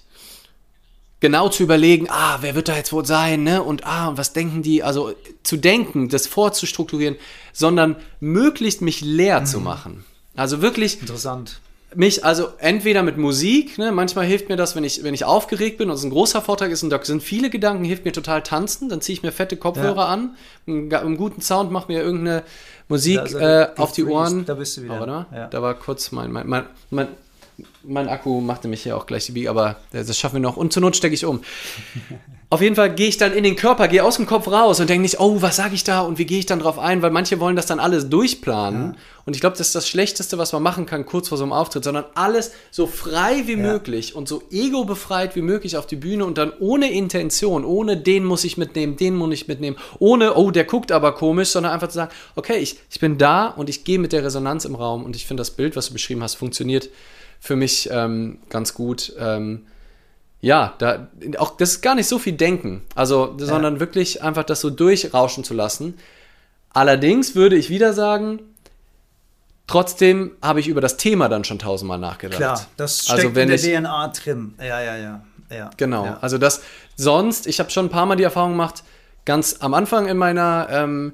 genau 1.19 1.47
zu 1.47 1.63
überlegen, 1.63 2.07
ah, 2.09 2.39
wer 2.41 2.55
wird 2.55 2.67
da 2.67 2.75
jetzt 2.75 2.91
wohl 2.91 3.05
sein, 3.05 3.43
ne? 3.43 3.63
Und 3.63 3.85
ah, 3.85 4.11
was 4.15 4.33
denken 4.33 4.61
die? 4.61 4.83
Also 4.83 5.13
zu 5.43 5.55
denken, 5.55 6.09
das 6.09 6.27
vorzustrukturieren, 6.27 7.15
sondern 7.53 7.95
möglichst 8.19 8.81
mich 8.81 8.99
leer 8.99 9.41
mhm. 9.41 9.45
zu 9.45 9.59
machen. 9.61 10.05
Also 10.35 10.61
wirklich. 10.61 10.99
Interessant 11.01 11.59
mich 11.95 12.25
also 12.25 12.49
entweder 12.57 13.03
mit 13.03 13.17
Musik, 13.17 13.77
ne, 13.77 13.91
manchmal 13.91 14.25
hilft 14.25 14.49
mir 14.49 14.55
das, 14.55 14.75
wenn 14.75 14.83
ich, 14.83 15.03
wenn 15.03 15.13
ich 15.13 15.25
aufgeregt 15.25 15.77
bin 15.77 15.89
und 15.89 15.95
es 15.95 16.03
ein 16.03 16.09
großer 16.09 16.41
Vortrag 16.41 16.71
ist 16.71 16.83
und 16.83 16.89
da 16.89 17.03
sind 17.03 17.23
viele 17.23 17.49
Gedanken, 17.49 17.83
hilft 17.83 18.05
mir 18.05 18.11
total 18.11 18.41
tanzen, 18.43 18.89
dann 18.89 19.01
ziehe 19.01 19.17
ich 19.17 19.23
mir 19.23 19.31
fette 19.31 19.57
Kopfhörer 19.57 19.97
ja. 19.97 20.07
an, 20.07 20.35
einen, 20.67 20.93
einen, 20.93 21.17
guten 21.17 21.41
Sound 21.41 21.71
macht 21.71 21.89
mir 21.89 22.01
irgendeine 22.01 22.43
Musik 22.87 23.19
äh, 23.33 23.67
auf 23.77 23.91
die 23.91 24.03
Ohren. 24.05 24.45
Da 24.45 24.55
bist 24.55 24.77
du 24.77 24.83
wieder. 24.83 25.27
Oh, 25.31 25.35
ja. 25.35 25.47
Da 25.47 25.61
war 25.61 25.73
kurz 25.75 26.11
mein, 26.11 26.31
mein, 26.31 26.47
mein, 26.47 26.65
mein, 26.89 27.07
mein 27.83 28.09
Akku 28.09 28.41
machte 28.41 28.67
mich 28.67 28.83
hier 28.83 28.97
auch 28.97 29.05
gleich 29.05 29.25
die 29.25 29.31
Biege, 29.33 29.49
aber 29.49 29.77
das 29.91 30.17
schaffen 30.17 30.35
wir 30.35 30.41
noch. 30.41 30.57
Und 30.57 30.73
zur 30.73 30.81
Not 30.81 30.95
stecke 30.95 31.13
ich 31.13 31.25
um. 31.25 31.41
Auf 32.49 32.61
jeden 32.61 32.75
Fall 32.75 32.93
gehe 32.93 33.07
ich 33.07 33.17
dann 33.17 33.33
in 33.33 33.43
den 33.43 33.55
Körper, 33.55 33.87
gehe 33.87 34.03
aus 34.03 34.17
dem 34.17 34.27
Kopf 34.27 34.47
raus 34.47 34.79
und 34.79 34.87
denke 34.87 35.01
nicht, 35.01 35.19
oh, 35.19 35.41
was 35.41 35.55
sage 35.55 35.73
ich 35.73 35.83
da 35.83 36.01
und 36.01 36.19
wie 36.19 36.25
gehe 36.25 36.37
ich 36.37 36.45
dann 36.45 36.59
drauf 36.59 36.77
ein, 36.77 37.01
weil 37.01 37.09
manche 37.09 37.39
wollen 37.39 37.55
das 37.55 37.65
dann 37.65 37.79
alles 37.79 38.09
durchplanen. 38.09 38.91
Ja. 38.93 38.99
Und 39.25 39.35
ich 39.35 39.39
glaube, 39.39 39.57
das 39.57 39.67
ist 39.67 39.75
das 39.75 39.87
Schlechteste, 39.87 40.37
was 40.37 40.51
man 40.51 40.61
machen 40.61 40.85
kann, 40.85 41.05
kurz 41.05 41.29
vor 41.29 41.37
so 41.37 41.45
einem 41.45 41.53
Auftritt, 41.53 41.83
sondern 41.83 42.05
alles 42.13 42.51
so 42.71 42.87
frei 42.87 43.43
wie 43.45 43.53
ja. 43.53 43.57
möglich 43.57 44.15
und 44.15 44.27
so 44.27 44.43
ego-befreit 44.51 45.35
wie 45.35 45.41
möglich 45.41 45.77
auf 45.77 45.87
die 45.87 45.95
Bühne 45.95 46.25
und 46.25 46.37
dann 46.37 46.51
ohne 46.59 46.91
Intention, 46.91 47.63
ohne 47.63 47.95
den 47.95 48.25
muss 48.25 48.43
ich 48.43 48.57
mitnehmen, 48.57 48.97
den 48.97 49.15
muss 49.15 49.33
ich 49.33 49.47
mitnehmen, 49.47 49.77
ohne, 49.99 50.35
oh, 50.35 50.51
der 50.51 50.65
guckt 50.65 50.91
aber 50.91 51.13
komisch, 51.13 51.49
sondern 51.49 51.71
einfach 51.71 51.87
zu 51.87 51.95
sagen, 51.95 52.11
okay, 52.35 52.57
ich, 52.57 52.79
ich 52.89 52.99
bin 52.99 53.17
da 53.17 53.47
und 53.47 53.69
ich 53.69 53.85
gehe 53.85 53.99
mit 53.99 54.11
der 54.11 54.23
Resonanz 54.25 54.65
im 54.65 54.75
Raum 54.75 55.05
und 55.05 55.15
ich 55.15 55.25
finde, 55.25 55.41
das 55.41 55.51
Bild, 55.51 55.75
was 55.75 55.87
du 55.87 55.93
beschrieben 55.93 56.21
hast, 56.21 56.35
funktioniert 56.35 56.89
für 57.39 57.55
mich 57.55 57.89
ähm, 57.91 58.39
ganz 58.49 58.73
gut. 58.73 59.13
Ähm, 59.19 59.67
ja, 60.41 60.73
da 60.77 61.07
auch 61.37 61.55
das 61.55 61.71
ist 61.71 61.81
gar 61.81 61.95
nicht 61.95 62.07
so 62.07 62.19
viel 62.19 62.33
denken, 62.33 62.81
also 62.95 63.37
ja. 63.39 63.45
sondern 63.45 63.79
wirklich 63.79 64.21
einfach 64.21 64.43
das 64.43 64.59
so 64.59 64.69
durchrauschen 64.69 65.45
zu 65.45 65.53
lassen. 65.53 65.93
Allerdings 66.71 67.35
würde 67.35 67.55
ich 67.55 67.69
wieder 67.69 67.93
sagen, 67.93 68.39
trotzdem 69.67 70.31
habe 70.41 70.59
ich 70.59 70.67
über 70.67 70.81
das 70.81 70.97
Thema 70.97 71.29
dann 71.29 71.43
schon 71.43 71.59
tausendmal 71.59 71.99
nachgedacht. 71.99 72.37
Klar, 72.37 72.65
das 72.77 73.09
also 73.09 73.21
steckt 73.21 73.37
also, 73.37 73.39
in 73.41 73.47
der 73.47 73.55
ich, 73.55 73.61
DNA 73.61 74.07
drin. 74.09 74.53
Ja, 74.59 74.81
ja, 74.81 74.97
ja. 74.97 75.21
ja 75.49 75.69
genau. 75.77 76.05
Ja. 76.05 76.17
Also 76.21 76.37
das 76.37 76.61
sonst, 76.95 77.47
ich 77.47 77.59
habe 77.59 77.69
schon 77.69 77.87
ein 77.87 77.89
paar 77.89 78.05
Mal 78.05 78.15
die 78.15 78.23
Erfahrung 78.23 78.51
gemacht, 78.51 78.83
ganz 79.25 79.57
am 79.59 79.73
Anfang 79.73 80.07
in 80.07 80.17
meiner 80.17 80.67
ähm, 80.69 81.13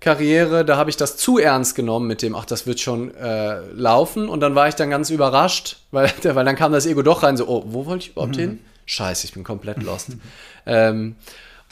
Karriere, 0.00 0.64
da 0.64 0.76
habe 0.76 0.90
ich 0.90 0.96
das 0.96 1.16
zu 1.16 1.38
ernst 1.38 1.74
genommen 1.74 2.06
mit 2.06 2.22
dem, 2.22 2.36
ach, 2.36 2.44
das 2.44 2.66
wird 2.66 2.78
schon 2.78 3.14
äh, 3.16 3.60
laufen. 3.72 4.28
Und 4.28 4.40
dann 4.40 4.54
war 4.54 4.68
ich 4.68 4.76
dann 4.76 4.90
ganz 4.90 5.10
überrascht, 5.10 5.78
weil, 5.90 6.12
weil 6.22 6.44
dann 6.44 6.56
kam 6.56 6.72
das 6.72 6.86
Ego 6.86 7.02
doch 7.02 7.22
rein, 7.22 7.36
so, 7.36 7.48
oh, 7.48 7.64
wo 7.66 7.86
wollte 7.86 8.04
ich 8.04 8.10
überhaupt 8.12 8.36
mhm. 8.36 8.40
hin? 8.40 8.58
Scheiße, 8.86 9.26
ich 9.26 9.34
bin 9.34 9.44
komplett 9.44 9.82
lost. 9.82 10.10
ähm, 10.66 11.16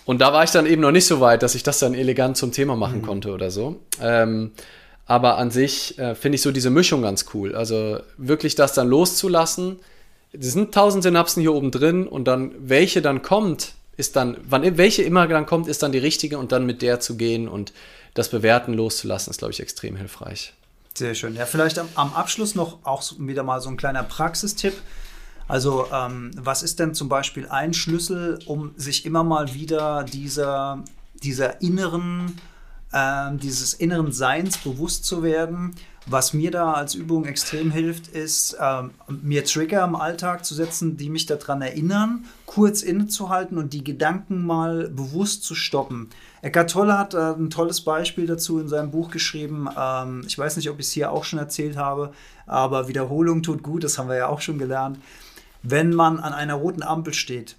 und 0.05 0.21
da 0.21 0.33
war 0.33 0.45
ich 0.45 0.51
dann 0.51 0.67
eben 0.67 0.83
noch 0.83 0.91
nicht 0.91 1.07
so 1.07 1.21
weit, 1.21 1.43
dass 1.43 1.55
ich 1.55 1.63
das 1.63 1.79
dann 1.79 1.95
elegant 1.95 2.37
zum 2.37 2.53
Thema 2.53 2.77
machen 2.77 2.99
mhm. 2.99 3.07
konnte 3.07 3.33
oder 3.33 3.51
so. 3.51 3.81
Ähm, 4.01 4.53
aber 5.07 5.39
an 5.39 5.51
sich 5.51 5.99
äh, 5.99 6.15
finde 6.15 6.37
ich 6.37 6.43
so 6.43 6.51
diese 6.51 6.71
Mischung 6.71 7.03
ganz 7.03 7.27
cool. 7.33 7.55
Also 7.55 8.01
wirklich 8.17 8.57
das 8.57 8.75
dann 8.75 8.89
loszulassen. 8.89 9.79
Es 10.33 10.53
sind 10.53 10.75
tausend 10.75 11.05
Synapsen 11.05 11.41
hier 11.41 11.55
oben 11.55 11.71
drin 11.71 12.07
und 12.07 12.27
dann 12.27 12.53
welche 12.59 13.01
dann 13.01 13.23
kommt, 13.23 13.73
ist 13.97 14.17
dann, 14.17 14.37
wann 14.49 14.77
welche 14.77 15.03
immer 15.03 15.27
dann 15.29 15.47
kommt, 15.47 15.69
ist 15.69 15.83
dann 15.83 15.93
die 15.93 15.99
richtige 15.99 16.39
und 16.39 16.53
dann 16.53 16.67
mit 16.67 16.83
der 16.83 17.01
zu 17.01 17.17
gehen 17.17 17.49
und 17.49 17.73
das 18.15 18.31
Bewerten 18.31 18.75
loszulassen, 18.75 19.31
ist, 19.31 19.39
glaube 19.39 19.53
ich, 19.53 19.61
extrem 19.61 19.97
hilfreich. 19.97 20.53
Sehr 20.95 21.15
schön. 21.15 21.35
Ja, 21.35 21.47
vielleicht 21.47 21.79
am, 21.79 21.89
am 21.95 22.13
Abschluss 22.15 22.55
noch 22.55 22.79
auch 22.85 23.03
wieder 23.19 23.43
mal 23.43 23.61
so 23.61 23.69
ein 23.69 23.77
kleiner 23.77 24.03
Praxistipp. 24.03 24.75
Also, 25.49 25.87
ähm, 25.93 26.31
was 26.37 26.63
ist 26.63 26.81
denn 26.81 26.95
zum 26.95 27.09
Beispiel 27.09 27.47
ein 27.49 27.73
Schlüssel, 27.73 28.41
um 28.47 28.73
sich 28.77 29.07
immer 29.07 29.23
mal 29.23 29.55
wieder 29.55 30.05
dieser, 30.05 30.83
dieser 31.23 31.61
inneren, 31.61 32.39
äh, 32.97 33.37
dieses 33.37 33.75
inneren 33.75 34.13
Seins 34.13 34.59
bewusst 34.59 35.05
zu 35.05 35.23
werden? 35.23 35.75
Was 36.09 36.33
mir 36.33 36.53
da 36.53 36.73
als 36.73 36.95
Übung 36.95 37.25
extrem 37.25 37.73
hilft, 37.73 38.07
ist, 38.07 38.57
ähm, 38.61 38.93
mir 39.09 39.45
Trigger 39.45 39.85
im 39.85 39.97
Alltag 39.97 40.45
zu 40.45 40.55
setzen, 40.55 40.97
die 40.97 41.11
mich 41.11 41.27
daran 41.27 41.63
erinnern, 41.63 42.27
kurz 42.47 42.83
innezuhalten 42.83 43.59
und 43.59 43.73
die 43.73 43.83
Gedanken 43.83 44.47
mal 44.47 44.89
bewusst 44.89 45.43
zu 45.43 45.57
stoppen. 45.57 46.11
Eckart 46.43 46.71
Tolle 46.71 46.97
hat 46.97 47.15
äh, 47.15 47.33
ein 47.33 47.51
tolles 47.51 47.81
Beispiel 47.81 48.27
dazu 48.27 48.61
in 48.61 48.69
seinem 48.69 48.93
Buch 48.93 49.11
geschrieben. 49.11 49.69
Ähm, 49.77 50.23
ich 50.29 50.39
weiß 50.39 50.57
nicht, 50.57 50.71
ob 50.71 50.79
ich 50.79 50.87
es 50.87 50.93
hier 50.93 51.11
auch 51.11 51.25
schon 51.25 51.41
erzählt 51.41 51.77
habe, 51.77 52.13
aber 52.47 52.87
Wiederholung 52.87 53.43
tut 53.43 53.65
gut, 53.65 53.83
das 53.83 53.99
haben 53.99 54.09
wir 54.09 54.17
ja 54.17 54.29
auch 54.29 54.41
schon 54.41 54.59
gelernt. 54.59 55.01
Wenn 55.65 55.93
man 55.93 56.21
an 56.21 56.33
einer 56.33 56.55
roten 56.55 56.85
Ampel 56.85 57.15
steht 57.15 57.57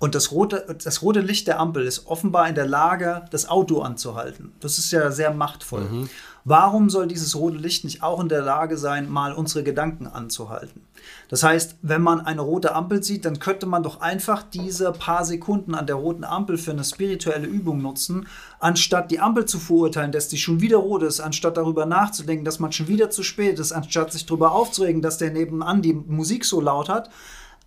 und 0.00 0.14
das 0.14 0.32
rote, 0.32 0.76
das 0.82 1.02
rote 1.02 1.20
Licht 1.20 1.46
der 1.46 1.60
Ampel 1.60 1.86
ist 1.86 2.06
offenbar 2.06 2.48
in 2.48 2.54
der 2.54 2.66
Lage, 2.66 3.26
das 3.30 3.46
Auto 3.48 3.82
anzuhalten. 3.82 4.52
Das 4.58 4.78
ist 4.78 4.90
ja 4.92 5.10
sehr 5.10 5.30
machtvoll. 5.32 5.82
Mhm. 5.82 6.08
Warum 6.44 6.88
soll 6.88 7.06
dieses 7.06 7.36
rote 7.36 7.58
Licht 7.58 7.84
nicht 7.84 8.02
auch 8.02 8.18
in 8.18 8.30
der 8.30 8.40
Lage 8.40 8.78
sein, 8.78 9.10
mal 9.10 9.34
unsere 9.34 9.62
Gedanken 9.62 10.06
anzuhalten? 10.06 10.80
Das 11.28 11.42
heißt, 11.42 11.76
wenn 11.82 12.00
man 12.00 12.20
eine 12.20 12.40
rote 12.40 12.74
Ampel 12.74 13.02
sieht, 13.02 13.26
dann 13.26 13.40
könnte 13.40 13.66
man 13.66 13.82
doch 13.82 14.00
einfach 14.00 14.42
diese 14.42 14.90
paar 14.92 15.26
Sekunden 15.26 15.74
an 15.74 15.86
der 15.86 15.96
roten 15.96 16.24
Ampel 16.24 16.56
für 16.56 16.70
eine 16.70 16.84
spirituelle 16.84 17.46
Übung 17.46 17.82
nutzen, 17.82 18.26
anstatt 18.58 19.10
die 19.10 19.20
Ampel 19.20 19.44
zu 19.44 19.58
verurteilen, 19.58 20.12
dass 20.12 20.28
die 20.28 20.38
schon 20.38 20.62
wieder 20.62 20.78
rot 20.78 21.02
ist, 21.02 21.20
anstatt 21.20 21.58
darüber 21.58 21.84
nachzudenken, 21.84 22.46
dass 22.46 22.58
man 22.58 22.72
schon 22.72 22.88
wieder 22.88 23.10
zu 23.10 23.22
spät 23.22 23.58
ist, 23.58 23.72
anstatt 23.72 24.12
sich 24.12 24.24
darüber 24.24 24.52
aufzuregen, 24.52 25.02
dass 25.02 25.18
der 25.18 25.30
nebenan 25.30 25.82
die 25.82 25.92
Musik 25.92 26.46
so 26.46 26.62
laut 26.62 26.88
hat, 26.88 27.10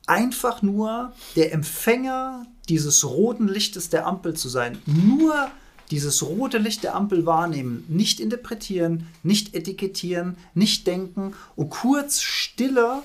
einfach 0.07 0.61
nur 0.61 1.13
der 1.35 1.53
Empfänger 1.53 2.45
dieses 2.69 3.05
roten 3.05 3.47
Lichtes 3.47 3.89
der 3.89 4.05
Ampel 4.07 4.35
zu 4.35 4.49
sein. 4.49 4.77
Nur 4.85 5.49
dieses 5.91 6.23
rote 6.23 6.57
Licht 6.57 6.84
der 6.84 6.95
Ampel 6.95 7.25
wahrnehmen, 7.25 7.85
nicht 7.88 8.19
interpretieren, 8.19 9.07
nicht 9.21 9.53
etikettieren, 9.53 10.38
nicht 10.53 10.88
denken 10.88 11.34
und 11.55 11.69
kurz 11.69 12.21
stiller 12.21 13.03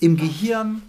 im 0.00 0.16
Gehirn 0.16 0.82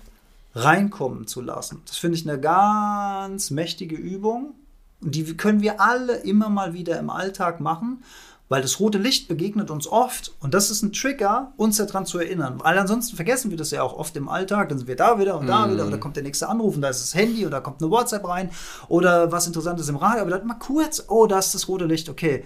reinkommen 0.55 1.27
zu 1.27 1.41
lassen. 1.41 1.81
Das 1.85 1.97
finde 1.97 2.17
ich 2.17 2.27
eine 2.27 2.39
ganz 2.39 3.51
mächtige 3.51 3.95
Übung. 3.95 4.55
Und 5.01 5.15
die 5.15 5.37
können 5.37 5.61
wir 5.61 5.79
alle 5.79 6.17
immer 6.17 6.49
mal 6.49 6.73
wieder 6.73 6.99
im 6.99 7.09
Alltag 7.09 7.59
machen 7.59 8.03
weil 8.49 8.63
das 8.63 8.79
rote 8.79 8.97
Licht 8.97 9.27
begegnet 9.27 9.69
uns 9.69 9.87
oft 9.87 10.33
und 10.39 10.55
das 10.55 10.71
ist 10.71 10.81
ein 10.81 10.91
Trigger, 10.91 11.53
uns 11.55 11.77
daran 11.77 12.07
zu 12.07 12.17
erinnern. 12.17 12.59
Weil 12.63 12.79
ansonsten 12.79 13.15
vergessen 13.15 13.51
wir 13.51 13.57
das 13.57 13.69
ja 13.69 13.83
auch 13.83 13.93
oft 13.93 14.17
im 14.17 14.27
Alltag. 14.27 14.69
Dann 14.69 14.79
sind 14.79 14.87
wir 14.87 14.95
da 14.95 15.19
wieder 15.19 15.37
und 15.39 15.45
da 15.45 15.67
mm. 15.67 15.71
wieder 15.71 15.85
und 15.85 15.91
dann 15.91 15.99
kommt 15.99 16.15
der 16.15 16.23
nächste 16.23 16.49
Anruf 16.49 16.75
und 16.75 16.81
da 16.81 16.89
ist 16.89 17.01
das 17.01 17.13
Handy 17.13 17.47
da 17.47 17.59
kommt 17.61 17.81
eine 17.81 17.91
WhatsApp 17.91 18.27
rein 18.27 18.49
oder 18.87 19.31
was 19.31 19.45
Interessantes 19.45 19.87
im 19.87 19.95
Radio. 19.95 20.23
Aber 20.23 20.31
dann 20.31 20.47
mal 20.47 20.55
kurz, 20.55 21.05
oh, 21.07 21.27
da 21.27 21.37
ist 21.37 21.53
das 21.53 21.67
rote 21.67 21.85
Licht, 21.85 22.09
okay. 22.09 22.43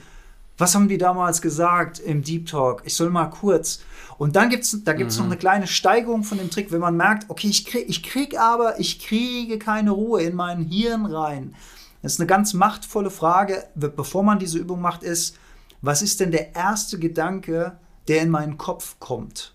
Was 0.57 0.75
haben 0.75 0.87
die 0.87 0.99
damals 0.99 1.41
gesagt 1.41 1.99
im 1.99 2.21
Deep 2.21 2.47
Talk? 2.47 2.83
Ich 2.85 2.95
soll 2.95 3.09
mal 3.09 3.25
kurz. 3.25 3.79
Und 4.19 4.35
dann 4.35 4.49
gibt 4.49 4.65
es 4.65 4.83
da 4.83 4.93
gibt's 4.93 5.15
mhm. 5.15 5.23
noch 5.23 5.31
eine 5.31 5.39
kleine 5.39 5.67
Steigerung 5.67 6.23
von 6.23 6.37
dem 6.37 6.51
Trick, 6.51 6.71
wenn 6.71 6.81
man 6.81 6.95
merkt, 6.95 7.29
okay, 7.29 7.47
ich 7.47 7.65
krieg, 7.65 7.85
ich 7.87 8.03
krieg 8.03 8.37
aber, 8.37 8.79
ich 8.79 8.99
kriege 8.99 9.57
keine 9.57 9.91
Ruhe 9.91 10.21
in 10.21 10.35
mein 10.35 10.61
Hirn 10.63 11.05
rein. 11.05 11.55
Das 12.01 12.13
ist 12.13 12.19
eine 12.19 12.27
ganz 12.27 12.53
machtvolle 12.53 13.09
Frage, 13.09 13.63
bevor 13.73 14.23
man 14.23 14.37
diese 14.37 14.59
Übung 14.59 14.81
macht, 14.81 15.01
ist, 15.03 15.37
was 15.83 16.01
ist 16.01 16.21
denn 16.21 16.31
der 16.31 16.55
erste 16.55 16.97
Gedanke, 16.97 17.77
der 18.07 18.21
in 18.21 18.29
meinen 18.29 18.57
Kopf 18.57 18.95
kommt? 18.99 19.53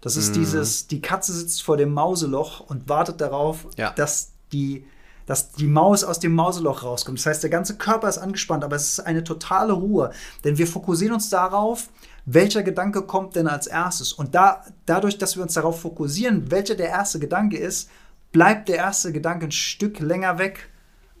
Das 0.00 0.16
ist 0.16 0.30
mm. 0.30 0.34
dieses, 0.34 0.86
die 0.86 1.00
Katze 1.00 1.32
sitzt 1.32 1.62
vor 1.62 1.76
dem 1.76 1.92
Mauseloch 1.92 2.60
und 2.60 2.88
wartet 2.88 3.20
darauf, 3.20 3.66
ja. 3.76 3.90
dass 3.90 4.30
die 4.52 4.86
dass 5.26 5.52
die 5.52 5.66
Maus 5.66 6.04
aus 6.04 6.20
dem 6.20 6.32
Mauseloch 6.32 6.84
rauskommt. 6.84 7.18
Das 7.18 7.26
heißt, 7.26 7.42
der 7.42 7.50
ganze 7.50 7.76
Körper 7.76 8.08
ist 8.08 8.16
angespannt, 8.16 8.64
aber 8.64 8.76
es 8.76 8.92
ist 8.92 9.00
eine 9.00 9.22
totale 9.22 9.74
Ruhe. 9.74 10.10
Denn 10.42 10.56
wir 10.56 10.66
fokussieren 10.66 11.12
uns 11.12 11.28
darauf, 11.28 11.90
welcher 12.24 12.62
Gedanke 12.62 13.02
kommt 13.02 13.36
denn 13.36 13.46
als 13.46 13.66
erstes. 13.66 14.14
Und 14.14 14.34
da, 14.34 14.64
dadurch, 14.86 15.18
dass 15.18 15.36
wir 15.36 15.42
uns 15.42 15.52
darauf 15.52 15.82
fokussieren, 15.82 16.50
welcher 16.50 16.76
der 16.76 16.88
erste 16.88 17.18
Gedanke 17.18 17.58
ist, 17.58 17.90
bleibt 18.32 18.70
der 18.70 18.76
erste 18.76 19.12
Gedanke 19.12 19.44
ein 19.44 19.52
Stück 19.52 20.00
länger 20.00 20.38
weg 20.38 20.70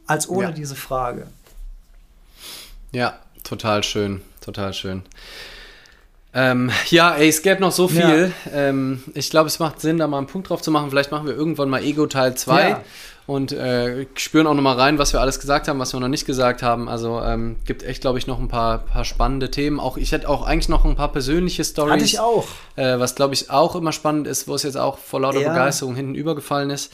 als 0.06 0.26
ohne 0.26 0.48
Ja. 0.48 0.52
diese 0.52 0.74
Frage. 0.74 1.26
Ja, 2.92 3.18
total 3.48 3.82
schön, 3.84 4.20
total 4.40 4.72
schön. 4.74 5.02
Ähm, 6.34 6.70
ja, 6.90 7.14
ey, 7.14 7.28
es 7.28 7.42
gäbe 7.42 7.60
noch 7.60 7.72
so 7.72 7.88
viel. 7.88 8.32
Ähm, 8.52 9.02
ich 9.14 9.30
glaube, 9.30 9.46
es 9.48 9.58
macht 9.58 9.80
Sinn, 9.80 9.96
da 9.98 10.06
mal 10.06 10.18
einen 10.18 10.26
Punkt 10.26 10.50
drauf 10.50 10.60
zu 10.60 10.70
machen. 10.70 10.90
Vielleicht 10.90 11.10
machen 11.10 11.26
wir 11.26 11.34
irgendwann 11.34 11.70
mal 11.70 11.82
Ego 11.82 12.06
Teil 12.06 12.34
2 12.36 12.68
Ja. 12.68 12.80
und 13.26 13.50
äh, 13.52 14.06
spüren 14.14 14.46
auch 14.46 14.52
noch 14.54 14.62
mal 14.62 14.76
rein, 14.76 14.98
was 14.98 15.14
wir 15.14 15.22
alles 15.22 15.40
gesagt 15.40 15.68
haben, 15.68 15.78
was 15.78 15.94
wir 15.94 16.00
noch 16.00 16.08
nicht 16.08 16.26
gesagt 16.26 16.62
haben. 16.62 16.86
Also 16.88 17.20
ähm, 17.22 17.56
gibt 17.64 17.82
echt, 17.82 18.02
glaube 18.02 18.18
ich, 18.18 18.26
noch 18.26 18.38
ein 18.38 18.48
paar, 18.48 18.78
paar 18.80 19.06
spannende 19.06 19.50
Themen. 19.50 19.80
Auch 19.80 19.96
ich 19.96 20.12
hätte 20.12 20.28
auch 20.28 20.42
eigentlich 20.46 20.68
noch 20.68 20.84
ein 20.84 20.96
paar 20.96 21.10
persönliche 21.10 21.64
Stories. 21.64 21.92
Hatte 21.94 22.04
ich 22.04 22.20
auch. 22.20 22.46
Äh, 22.76 22.98
was, 22.98 23.14
glaube 23.14 23.32
ich, 23.32 23.50
auch 23.50 23.74
immer 23.74 23.92
spannend 23.92 24.26
ist, 24.26 24.46
wo 24.46 24.54
es 24.54 24.64
jetzt 24.64 24.76
auch 24.76 24.98
vor 24.98 25.22
lauter 25.22 25.40
Ja. 25.40 25.48
Begeisterung 25.48 25.96
hinten 25.96 26.14
übergefallen 26.14 26.68
ist. 26.68 26.92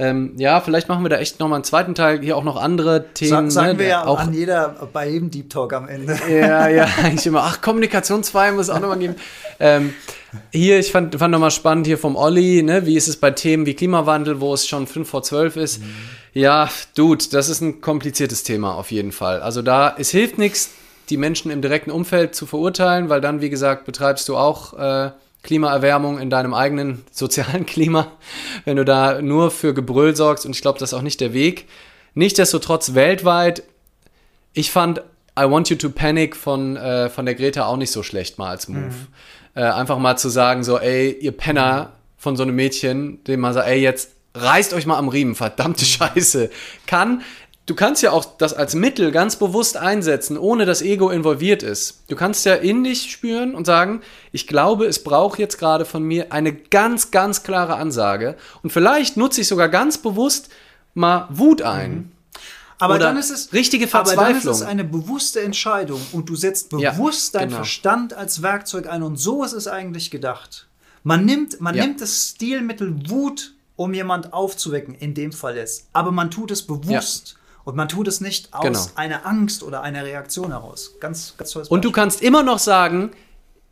Ähm, 0.00 0.32
ja, 0.38 0.62
vielleicht 0.62 0.88
machen 0.88 1.04
wir 1.04 1.10
da 1.10 1.18
echt 1.18 1.40
noch 1.40 1.48
mal 1.48 1.56
einen 1.56 1.64
zweiten 1.64 1.94
Teil. 1.94 2.22
Hier 2.22 2.34
auch 2.38 2.42
noch 2.42 2.56
andere 2.56 3.12
Themen. 3.12 3.50
sagen 3.50 3.72
ne, 3.72 3.78
wir 3.78 3.86
ja 3.86 4.06
auch 4.06 4.20
an 4.20 4.32
jeder, 4.32 4.88
bei 4.94 5.06
jedem 5.10 5.30
Deep 5.30 5.50
Talk 5.50 5.74
am 5.74 5.88
Ende. 5.88 6.18
ja, 6.30 6.68
ja, 6.68 6.88
eigentlich 7.02 7.26
immer. 7.26 7.42
Ach, 7.42 7.60
Kommunikation 7.60 8.22
2 8.22 8.52
muss 8.52 8.68
es 8.68 8.70
auch 8.70 8.80
nochmal 8.80 8.98
geben. 8.98 9.16
Ähm, 9.58 9.92
hier, 10.52 10.78
ich 10.78 10.90
fand, 10.90 11.16
fand 11.16 11.32
nochmal 11.32 11.50
spannend 11.50 11.86
hier 11.86 11.98
vom 11.98 12.16
Olli, 12.16 12.62
ne, 12.62 12.86
wie 12.86 12.96
ist 12.96 13.08
es 13.08 13.18
bei 13.18 13.30
Themen 13.30 13.66
wie 13.66 13.74
Klimawandel, 13.74 14.40
wo 14.40 14.54
es 14.54 14.66
schon 14.66 14.86
5 14.86 15.06
vor 15.06 15.22
12 15.22 15.56
ist. 15.56 15.82
Ja, 16.32 16.70
Dude, 16.94 17.26
das 17.30 17.50
ist 17.50 17.60
ein 17.60 17.82
kompliziertes 17.82 18.42
Thema 18.42 18.76
auf 18.76 18.90
jeden 18.90 19.12
Fall. 19.12 19.42
Also 19.42 19.60
da, 19.60 19.94
es 19.98 20.08
hilft 20.08 20.38
nichts, 20.38 20.70
die 21.10 21.18
Menschen 21.18 21.50
im 21.50 21.60
direkten 21.60 21.90
Umfeld 21.90 22.34
zu 22.34 22.46
verurteilen, 22.46 23.10
weil 23.10 23.20
dann, 23.20 23.42
wie 23.42 23.50
gesagt, 23.50 23.84
betreibst 23.84 24.30
du 24.30 24.38
auch 24.38 24.78
äh, 24.78 25.10
Klimaerwärmung 25.42 26.18
in 26.18 26.30
deinem 26.30 26.54
eigenen 26.54 27.04
sozialen 27.10 27.66
Klima, 27.66 28.12
wenn 28.64 28.76
du 28.76 28.84
da 28.84 29.22
nur 29.22 29.50
für 29.50 29.74
Gebrüll 29.74 30.16
sorgst. 30.16 30.46
Und 30.46 30.54
ich 30.54 30.62
glaube, 30.62 30.78
das 30.78 30.92
ist 30.92 30.98
auch 30.98 31.02
nicht 31.02 31.20
der 31.20 31.32
Weg. 31.32 31.68
Nichtsdestotrotz 32.14 32.94
weltweit 32.94 33.62
ich 34.52 34.70
fand 34.70 35.02
I 35.38 35.44
Want 35.44 35.70
You 35.70 35.76
to 35.76 35.90
Panic 35.90 36.36
von, 36.36 36.76
äh, 36.76 37.08
von 37.08 37.24
der 37.24 37.34
Greta 37.34 37.66
auch 37.66 37.76
nicht 37.76 37.92
so 37.92 38.02
schlecht 38.02 38.38
mal 38.38 38.50
als 38.50 38.68
Move. 38.68 38.94
Äh, 39.54 39.62
einfach 39.62 39.98
mal 39.98 40.16
zu 40.16 40.28
sagen, 40.28 40.64
so, 40.64 40.78
ey, 40.78 41.12
ihr 41.12 41.32
Penner 41.32 41.92
von 42.16 42.36
so 42.36 42.42
einem 42.42 42.56
Mädchen, 42.56 43.22
dem 43.24 43.40
man 43.40 43.54
sagt, 43.54 43.68
ey, 43.68 43.80
jetzt 43.80 44.10
reißt 44.34 44.74
euch 44.74 44.86
mal 44.86 44.98
am 44.98 45.08
Riemen, 45.08 45.34
verdammte 45.34 45.84
Scheiße. 45.86 46.50
Kann, 46.86 47.22
du 47.70 47.76
kannst 47.76 48.02
ja 48.02 48.10
auch 48.10 48.24
das 48.24 48.52
als 48.52 48.74
Mittel 48.74 49.12
ganz 49.12 49.36
bewusst 49.36 49.76
einsetzen, 49.76 50.36
ohne 50.36 50.66
dass 50.66 50.82
Ego 50.82 51.08
involviert 51.10 51.62
ist. 51.62 52.02
Du 52.08 52.16
kannst 52.16 52.44
ja 52.44 52.54
in 52.54 52.82
dich 52.82 53.12
spüren 53.12 53.54
und 53.54 53.64
sagen, 53.64 54.00
ich 54.32 54.48
glaube, 54.48 54.86
es 54.86 55.04
braucht 55.04 55.38
jetzt 55.38 55.56
gerade 55.56 55.84
von 55.84 56.02
mir 56.02 56.32
eine 56.32 56.52
ganz, 56.52 57.12
ganz 57.12 57.44
klare 57.44 57.76
Ansage. 57.76 58.36
Und 58.64 58.72
vielleicht 58.72 59.16
nutze 59.16 59.42
ich 59.42 59.46
sogar 59.46 59.68
ganz 59.68 59.98
bewusst 59.98 60.48
mal 60.94 61.28
Wut 61.30 61.62
ein. 61.62 62.10
Aber 62.80 62.94
Oder 62.96 63.04
dann 63.04 63.18
ist 63.18 63.30
es 63.30 63.52
richtige 63.52 63.84
Aber 63.92 64.02
dann 64.02 64.02
ist 64.36 64.42
Verzweiflung. 64.42 64.54
es 64.54 64.62
eine 64.62 64.84
bewusste 64.84 65.40
Entscheidung 65.42 66.00
und 66.10 66.28
du 66.28 66.34
setzt 66.34 66.72
Ja, 66.72 66.90
bewusst 66.90 67.36
deinen 67.36 67.48
genau. 67.50 67.56
Verstand 67.58 68.14
als 68.14 68.42
Werkzeug 68.42 68.88
ein 68.88 69.04
und 69.04 69.16
so 69.16 69.44
ist 69.44 69.52
es 69.52 69.68
eigentlich 69.68 70.10
gedacht. 70.10 70.66
Man 71.04 71.24
nimmt, 71.24 71.60
man 71.60 71.76
Ja. 71.76 71.84
nimmt 71.86 72.00
das 72.00 72.30
Stilmittel 72.34 73.08
Wut, 73.08 73.52
um 73.76 73.94
jemand 73.94 74.32
aufzuwecken, 74.32 74.94
in 74.96 75.14
dem 75.14 75.30
Fall 75.30 75.56
jetzt. 75.56 75.86
Aber 75.92 76.10
man 76.10 76.32
tut 76.32 76.50
es 76.50 76.62
bewusst 76.66 77.36
und 77.64 77.76
man 77.76 77.88
tut 77.88 78.08
es 78.08 78.20
nicht 78.20 78.52
aus 78.52 78.64
Genau. 78.64 78.80
einer 78.94 79.26
Angst 79.26 79.62
oder 79.62 79.82
einer 79.82 80.04
Reaktion 80.04 80.48
heraus. 80.50 80.94
Ganz, 81.00 81.34
ganz 81.36 81.50
tolles 81.50 81.68
Und 81.68 81.84
du 81.84 81.92
kannst 81.92 82.22
immer 82.22 82.42
noch 82.42 82.58
sagen, 82.58 83.10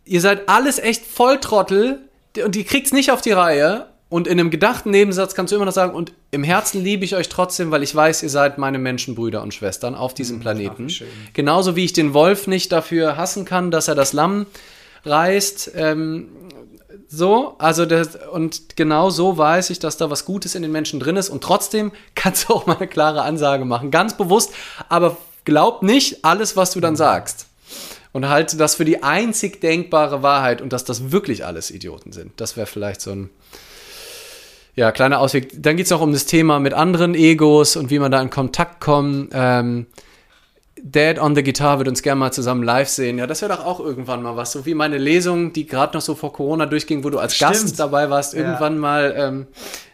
ihr 0.04 0.20
seid 0.20 0.48
alles 0.48 0.78
echt 0.78 1.04
Volltrottel 1.06 2.00
und 2.44 2.54
ihr 2.56 2.64
kriegt's 2.64 2.92
nicht 2.92 3.10
auf 3.10 3.20
die 3.20 3.32
Reihe. 3.32 3.86
Und 4.10 4.26
in 4.26 4.40
einem 4.40 4.48
gedachten 4.48 4.90
Nebensatz 4.90 5.34
kannst 5.34 5.52
du 5.52 5.56
immer 5.56 5.66
noch 5.66 5.72
sagen, 5.72 5.94
und 5.94 6.14
im 6.30 6.42
Herzen 6.42 6.82
liebe 6.82 7.04
ich 7.04 7.14
euch 7.14 7.28
trotzdem, 7.28 7.70
weil 7.70 7.82
ich 7.82 7.94
weiß, 7.94 8.22
ihr 8.22 8.30
seid 8.30 8.56
meine 8.56 8.78
Menschenbrüder 8.78 9.42
und 9.42 9.52
Schwestern 9.52 9.94
auf 9.94 10.14
diesem 10.14 10.40
Planeten. 10.40 10.86
wie 10.86 10.90
schön. 10.90 11.08
Genauso 11.34 11.76
wie 11.76 11.84
ich 11.84 11.92
den 11.92 12.14
Wolf 12.14 12.46
nicht 12.46 12.72
dafür 12.72 13.18
hassen 13.18 13.44
kann, 13.44 13.70
dass 13.70 13.86
er 13.86 13.94
das 13.94 14.14
Lamm 14.14 14.46
reißt. 15.04 15.72
Ähm, 15.74 16.28
so, 17.08 17.56
also 17.58 17.86
das, 17.86 18.16
und 18.32 18.76
genau 18.76 19.08
so 19.08 19.38
weiß 19.38 19.70
ich, 19.70 19.78
dass 19.78 19.96
da 19.96 20.10
was 20.10 20.26
Gutes 20.26 20.54
in 20.54 20.62
den 20.62 20.70
Menschen 20.70 21.00
drin 21.00 21.16
ist 21.16 21.30
und 21.30 21.42
trotzdem 21.42 21.90
kannst 22.14 22.48
du 22.48 22.54
auch 22.54 22.66
mal 22.66 22.76
eine 22.76 22.86
klare 22.86 23.22
Ansage 23.22 23.64
machen, 23.64 23.90
ganz 23.90 24.16
bewusst, 24.16 24.52
aber 24.88 25.16
glaub 25.44 25.82
nicht 25.82 26.24
alles, 26.24 26.56
was 26.56 26.72
du 26.72 26.80
dann 26.80 26.96
sagst. 26.96 27.46
Und 28.12 28.28
halte 28.28 28.56
das 28.56 28.74
für 28.74 28.86
die 28.86 29.02
einzig 29.02 29.60
denkbare 29.60 30.22
Wahrheit 30.22 30.62
und 30.62 30.72
dass 30.72 30.84
das 30.84 31.12
wirklich 31.12 31.44
alles 31.44 31.70
Idioten 31.70 32.12
sind. 32.12 32.32
Das 32.36 32.56
wäre 32.56 32.66
vielleicht 32.66 33.02
so 33.02 33.10
ein 33.12 33.30
ja, 34.74 34.92
kleiner 34.92 35.20
Ausweg. 35.20 35.50
Dann 35.62 35.76
geht 35.76 35.86
es 35.86 35.90
noch 35.90 36.00
um 36.00 36.12
das 36.12 36.24
Thema 36.24 36.58
mit 36.58 36.72
anderen 36.72 37.14
Egos 37.14 37.76
und 37.76 37.90
wie 37.90 37.98
man 37.98 38.10
da 38.10 38.20
in 38.22 38.30
Kontakt 38.30 38.80
kommt. 38.80 39.30
Ähm, 39.32 39.86
Dad 40.84 41.18
on 41.18 41.34
the 41.34 41.42
Guitar 41.42 41.78
wird 41.78 41.88
uns 41.88 42.02
gerne 42.02 42.18
mal 42.18 42.32
zusammen 42.32 42.62
live 42.62 42.88
sehen. 42.88 43.18
Ja, 43.18 43.26
das 43.26 43.42
wäre 43.42 43.54
doch 43.56 43.64
auch 43.64 43.80
irgendwann 43.80 44.22
mal 44.22 44.36
was. 44.36 44.52
So 44.52 44.64
wie 44.66 44.74
meine 44.74 44.98
Lesung, 44.98 45.52
die 45.52 45.66
gerade 45.66 45.96
noch 45.96 46.00
so 46.02 46.14
vor 46.14 46.32
Corona 46.32 46.66
durchging, 46.66 47.04
wo 47.04 47.10
du 47.10 47.18
als 47.18 47.34
Stimmt. 47.34 47.52
Gast 47.52 47.80
dabei 47.80 48.10
warst, 48.10 48.34
Ja. 48.34 48.40
irgendwann 48.40 48.78
mal 48.78 49.14
ähm, 49.16 49.46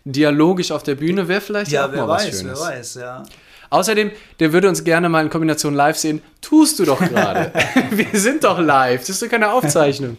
dialogisch 0.05 0.70
auf 0.70 0.82
der 0.82 0.94
Bühne, 0.97 1.28
wäre 1.28 1.40
vielleicht 1.40 1.70
Ja, 1.70 1.86
auch 1.86 1.93
wer 1.93 2.02
mal 2.02 2.09
was 2.09 2.27
weiß, 2.27 2.32
wer 2.32 2.40
Schönes. 2.40 2.61
weiß, 2.61 2.94
ja. 2.97 3.23
Außerdem, 3.70 4.12
der 4.40 4.52
würde 4.52 4.69
uns 4.69 4.85
gerne 4.85 5.09
mal 5.09 5.23
in 5.24 5.31
Kombination 5.31 5.74
live 5.74 5.97
sehen. 5.97 6.23
Tust 6.40 6.78
du 6.78 6.85
doch 6.85 6.98
gerade. 7.01 7.51
Wir 7.90 8.06
sind 8.20 8.44
doch 8.44 8.61
live. 8.61 9.01
Das 9.01 9.09
ist 9.11 9.23
doch 9.23 9.28
keine 9.28 9.51
Aufzeichnung. 9.52 10.16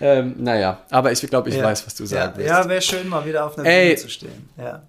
ähm, 0.00 0.34
naja, 0.38 0.80
aber 0.90 1.12
ich 1.12 1.20
glaube, 1.20 1.48
ich 1.50 1.56
ja. 1.56 1.64
weiß, 1.64 1.86
was 1.86 1.94
du 1.94 2.04
ja, 2.04 2.08
sagen 2.08 2.32
willst. 2.36 2.48
Ja, 2.50 2.68
wäre 2.68 2.82
schön, 2.82 3.08
mal 3.08 3.24
wieder 3.24 3.44
auf 3.46 3.56
einer 3.58 3.68
Ey. 3.68 3.88
Bühne 3.90 3.96
zu 4.00 4.08
stehen. 4.08 4.48
Ja. 4.56 4.82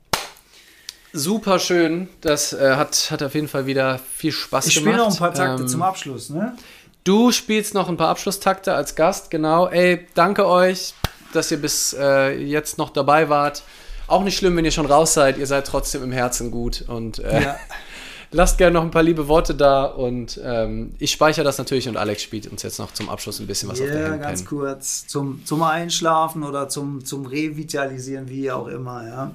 Super 1.14 1.60
schön. 1.60 2.08
Das 2.22 2.54
äh, 2.54 2.76
hat, 2.76 3.10
hat 3.12 3.24
auf 3.24 3.34
jeden 3.34 3.48
Fall 3.48 3.66
wieder 3.66 4.00
viel 4.16 4.32
Spaß 4.32 4.68
Ich 4.68 4.76
gemacht. 4.76 4.94
spiele 4.94 5.04
noch 5.06 5.12
ein 5.12 5.18
paar 5.18 5.34
Takte 5.34 5.64
Ähm, 5.64 5.68
zum 5.68 5.82
Abschluss, 5.82 6.30
ne? 6.30 6.56
Du 7.04 7.32
spielst 7.32 7.74
noch 7.74 7.90
ein 7.90 7.98
paar 7.98 8.10
Abschlusstakte 8.10 8.74
als 8.76 8.94
Gast, 8.96 9.32
genau. 9.32 9.68
Ey, 9.68 10.06
danke 10.14 10.46
euch, 10.48 10.94
dass 11.34 11.50
ihr 11.52 11.58
bis 11.60 11.96
äh, 11.98 12.38
jetzt 12.38 12.78
noch 12.78 12.92
dabei 12.92 13.30
wart. 13.30 13.64
Auch 14.08 14.24
nicht 14.24 14.38
schlimm, 14.38 14.56
wenn 14.58 14.66
ihr 14.66 14.72
schon 14.72 14.86
raus 14.86 15.14
seid. 15.14 15.38
Ihr 15.38 15.48
seid 15.48 15.66
trotzdem 15.66 16.04
im 16.04 16.12
Herzen 16.12 16.52
gut. 16.52 16.84
Und 16.88 17.20
äh, 17.20 17.42
Ja. 17.44 17.58
lasst 18.32 18.60
gerne 18.60 18.74
noch 18.76 18.84
ein 18.84 18.92
paar 18.92 19.02
liebe 19.04 19.28
Worte 19.28 19.56
da. 19.56 19.86
Und 19.86 20.40
ähm, 20.44 20.94
ich 21.00 21.12
speichere 21.12 21.44
das 21.44 21.58
natürlich 21.58 21.88
und 21.90 21.98
Alex 21.98 22.22
spielt 22.22 22.46
uns 22.48 22.62
jetzt 22.62 22.78
noch 22.78 22.94
zum 22.94 23.10
Abschluss 23.10 23.40
ein 23.40 23.48
bisschen 23.48 23.70
was 23.70 23.80
auf 23.82 23.88
der 23.88 23.96
Ja, 23.98 24.04
Handpan. 24.10 24.22
ganz 24.22 24.46
kurz. 24.46 25.08
Zum, 25.08 25.44
zum 25.46 25.64
Einschlafen 25.64 26.44
oder 26.44 26.70
zum, 26.70 27.04
zum 27.06 27.26
Revitalisieren, 27.26 28.30
wie 28.30 28.52
auch 28.52 28.68
immer, 28.68 29.08
ja. 29.08 29.32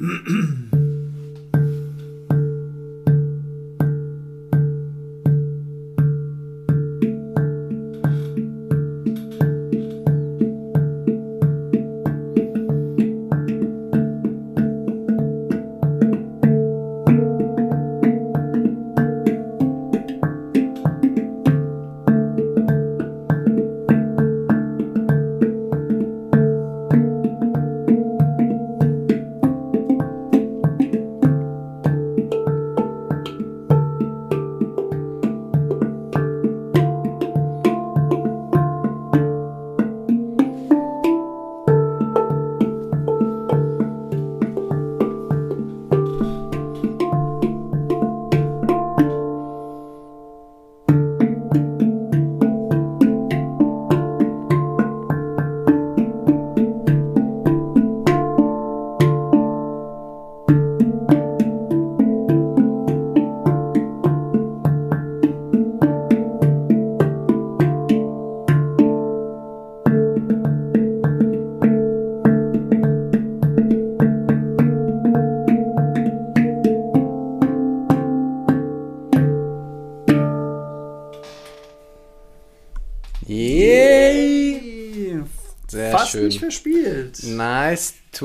mm 0.00 0.78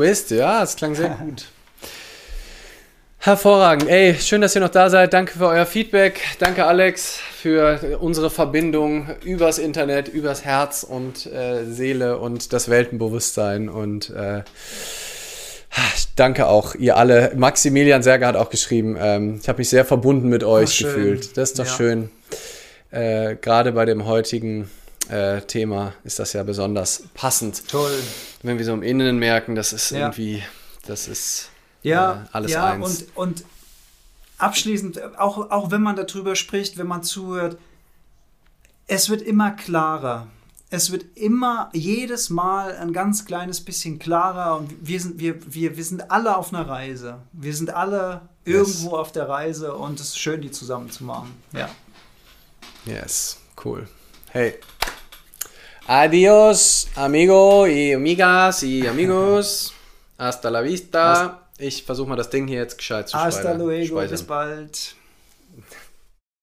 Twist, 0.03 0.31
ja, 0.31 0.61
es 0.61 0.75
klang 0.75 0.95
sehr 0.95 1.09
gut. 1.23 1.45
Hervorragend. 3.19 3.89
Ey, 3.89 4.15
schön, 4.15 4.41
dass 4.41 4.53
ihr 4.53 4.59
noch 4.59 4.67
da 4.67 4.89
seid. 4.89 5.13
Danke 5.13 5.37
für 5.37 5.47
euer 5.47 5.65
Feedback. 5.65 6.19
Danke, 6.39 6.65
Alex, 6.65 7.19
für 7.41 7.97
unsere 8.01 8.29
Verbindung 8.29 9.07
übers 9.23 9.59
Internet, 9.59 10.09
übers 10.09 10.43
Herz 10.43 10.83
und 10.83 11.25
äh, 11.27 11.63
Seele 11.63 12.17
und 12.17 12.51
das 12.51 12.69
Weltenbewusstsein. 12.69 13.69
Und 13.69 14.09
äh, 14.09 14.41
danke 16.17 16.47
auch, 16.47 16.75
ihr 16.75 16.97
alle. 16.97 17.31
Maximilian 17.37 18.03
Serger 18.03 18.27
hat 18.27 18.35
auch 18.35 18.49
geschrieben, 18.49 18.97
ähm, 18.99 19.39
ich 19.41 19.47
habe 19.47 19.59
mich 19.59 19.69
sehr 19.69 19.85
verbunden 19.85 20.27
mit 20.27 20.43
euch 20.43 20.81
Ach, 20.81 20.87
gefühlt. 20.87 21.37
Das 21.37 21.51
ist 21.51 21.59
doch 21.59 21.65
Ja. 21.65 21.71
schön. 21.71 22.09
Äh, 22.91 23.37
Gerade 23.37 23.71
bei 23.71 23.85
dem 23.85 24.05
heutigen 24.05 24.69
äh, 25.09 25.41
Thema 25.41 25.93
ist 26.03 26.19
das 26.19 26.33
ja 26.33 26.43
besonders 26.43 27.03
passend. 27.13 27.67
Toll. 27.67 27.97
Wenn 28.41 28.57
wir 28.57 28.65
so 28.65 28.73
im 28.73 28.83
Innen 28.83 29.17
merken, 29.19 29.55
das 29.55 29.73
ist 29.73 29.91
Ja. 29.91 29.99
irgendwie, 29.99 30.43
das 30.85 31.07
ist 31.07 31.49
Ja, 31.81 32.13
äh, 32.13 32.27
alles 32.31 32.51
ja 32.51 32.71
eins. 32.71 33.03
Und, 33.03 33.17
und 33.17 33.45
abschließend, 34.37 35.17
auch, 35.17 35.51
auch 35.51 35.71
wenn 35.71 35.81
man 35.81 35.95
darüber 35.95 36.35
spricht, 36.35 36.77
wenn 36.77 36.87
man 36.87 37.03
zuhört, 37.03 37.57
es 38.87 39.09
wird 39.09 39.21
immer 39.21 39.51
klarer. 39.51 40.27
Es 40.69 40.91
wird 40.91 41.05
immer 41.15 41.69
jedes 41.73 42.29
Mal 42.31 42.75
ein 42.77 42.93
ganz 42.93 43.25
kleines 43.25 43.61
bisschen 43.61 43.99
klarer 43.99 44.57
und 44.57 44.73
wir 44.81 44.99
sind, 44.99 45.19
wir, 45.19 45.35
wir, 45.53 45.77
wir 45.77 45.83
sind 45.83 46.09
alle 46.09 46.35
auf 46.35 46.51
einer 46.51 46.67
Reise. 46.67 47.19
Wir 47.31 47.53
sind 47.55 47.69
alle 47.69 48.21
irgendwo 48.43 48.97
auf 48.97 49.11
der 49.11 49.29
Reise 49.29 49.75
und 49.75 49.99
es 49.99 50.07
ist 50.07 50.17
schön, 50.19 50.41
die 50.41 50.49
zusammen 50.51 50.89
zu 50.89 51.03
machen. 51.03 51.31
Ja. 51.51 51.69
Yes, 52.85 53.37
cool. 53.63 53.87
Hey. 54.31 54.55
Adios, 55.87 56.87
amigo 56.95 57.67
y 57.67 57.91
amigas 57.93 58.63
y 58.63 58.87
amigos. 58.87 59.73
Hasta 60.17 60.49
la 60.49 60.61
vista. 60.61 61.41
Ich 61.59 61.83
versuche 61.83 62.07
mal 62.09 62.15
das 62.15 62.29
Ding 62.29 62.47
hier 62.47 62.59
jetzt 62.59 62.77
gescheit 62.77 63.09
zu 63.09 63.17
Hasta 63.17 63.41
speichern- 63.53 63.57
luego, 63.59 63.99
bis 63.99 64.21
speichern. 64.21 64.27
bald. 64.27 64.95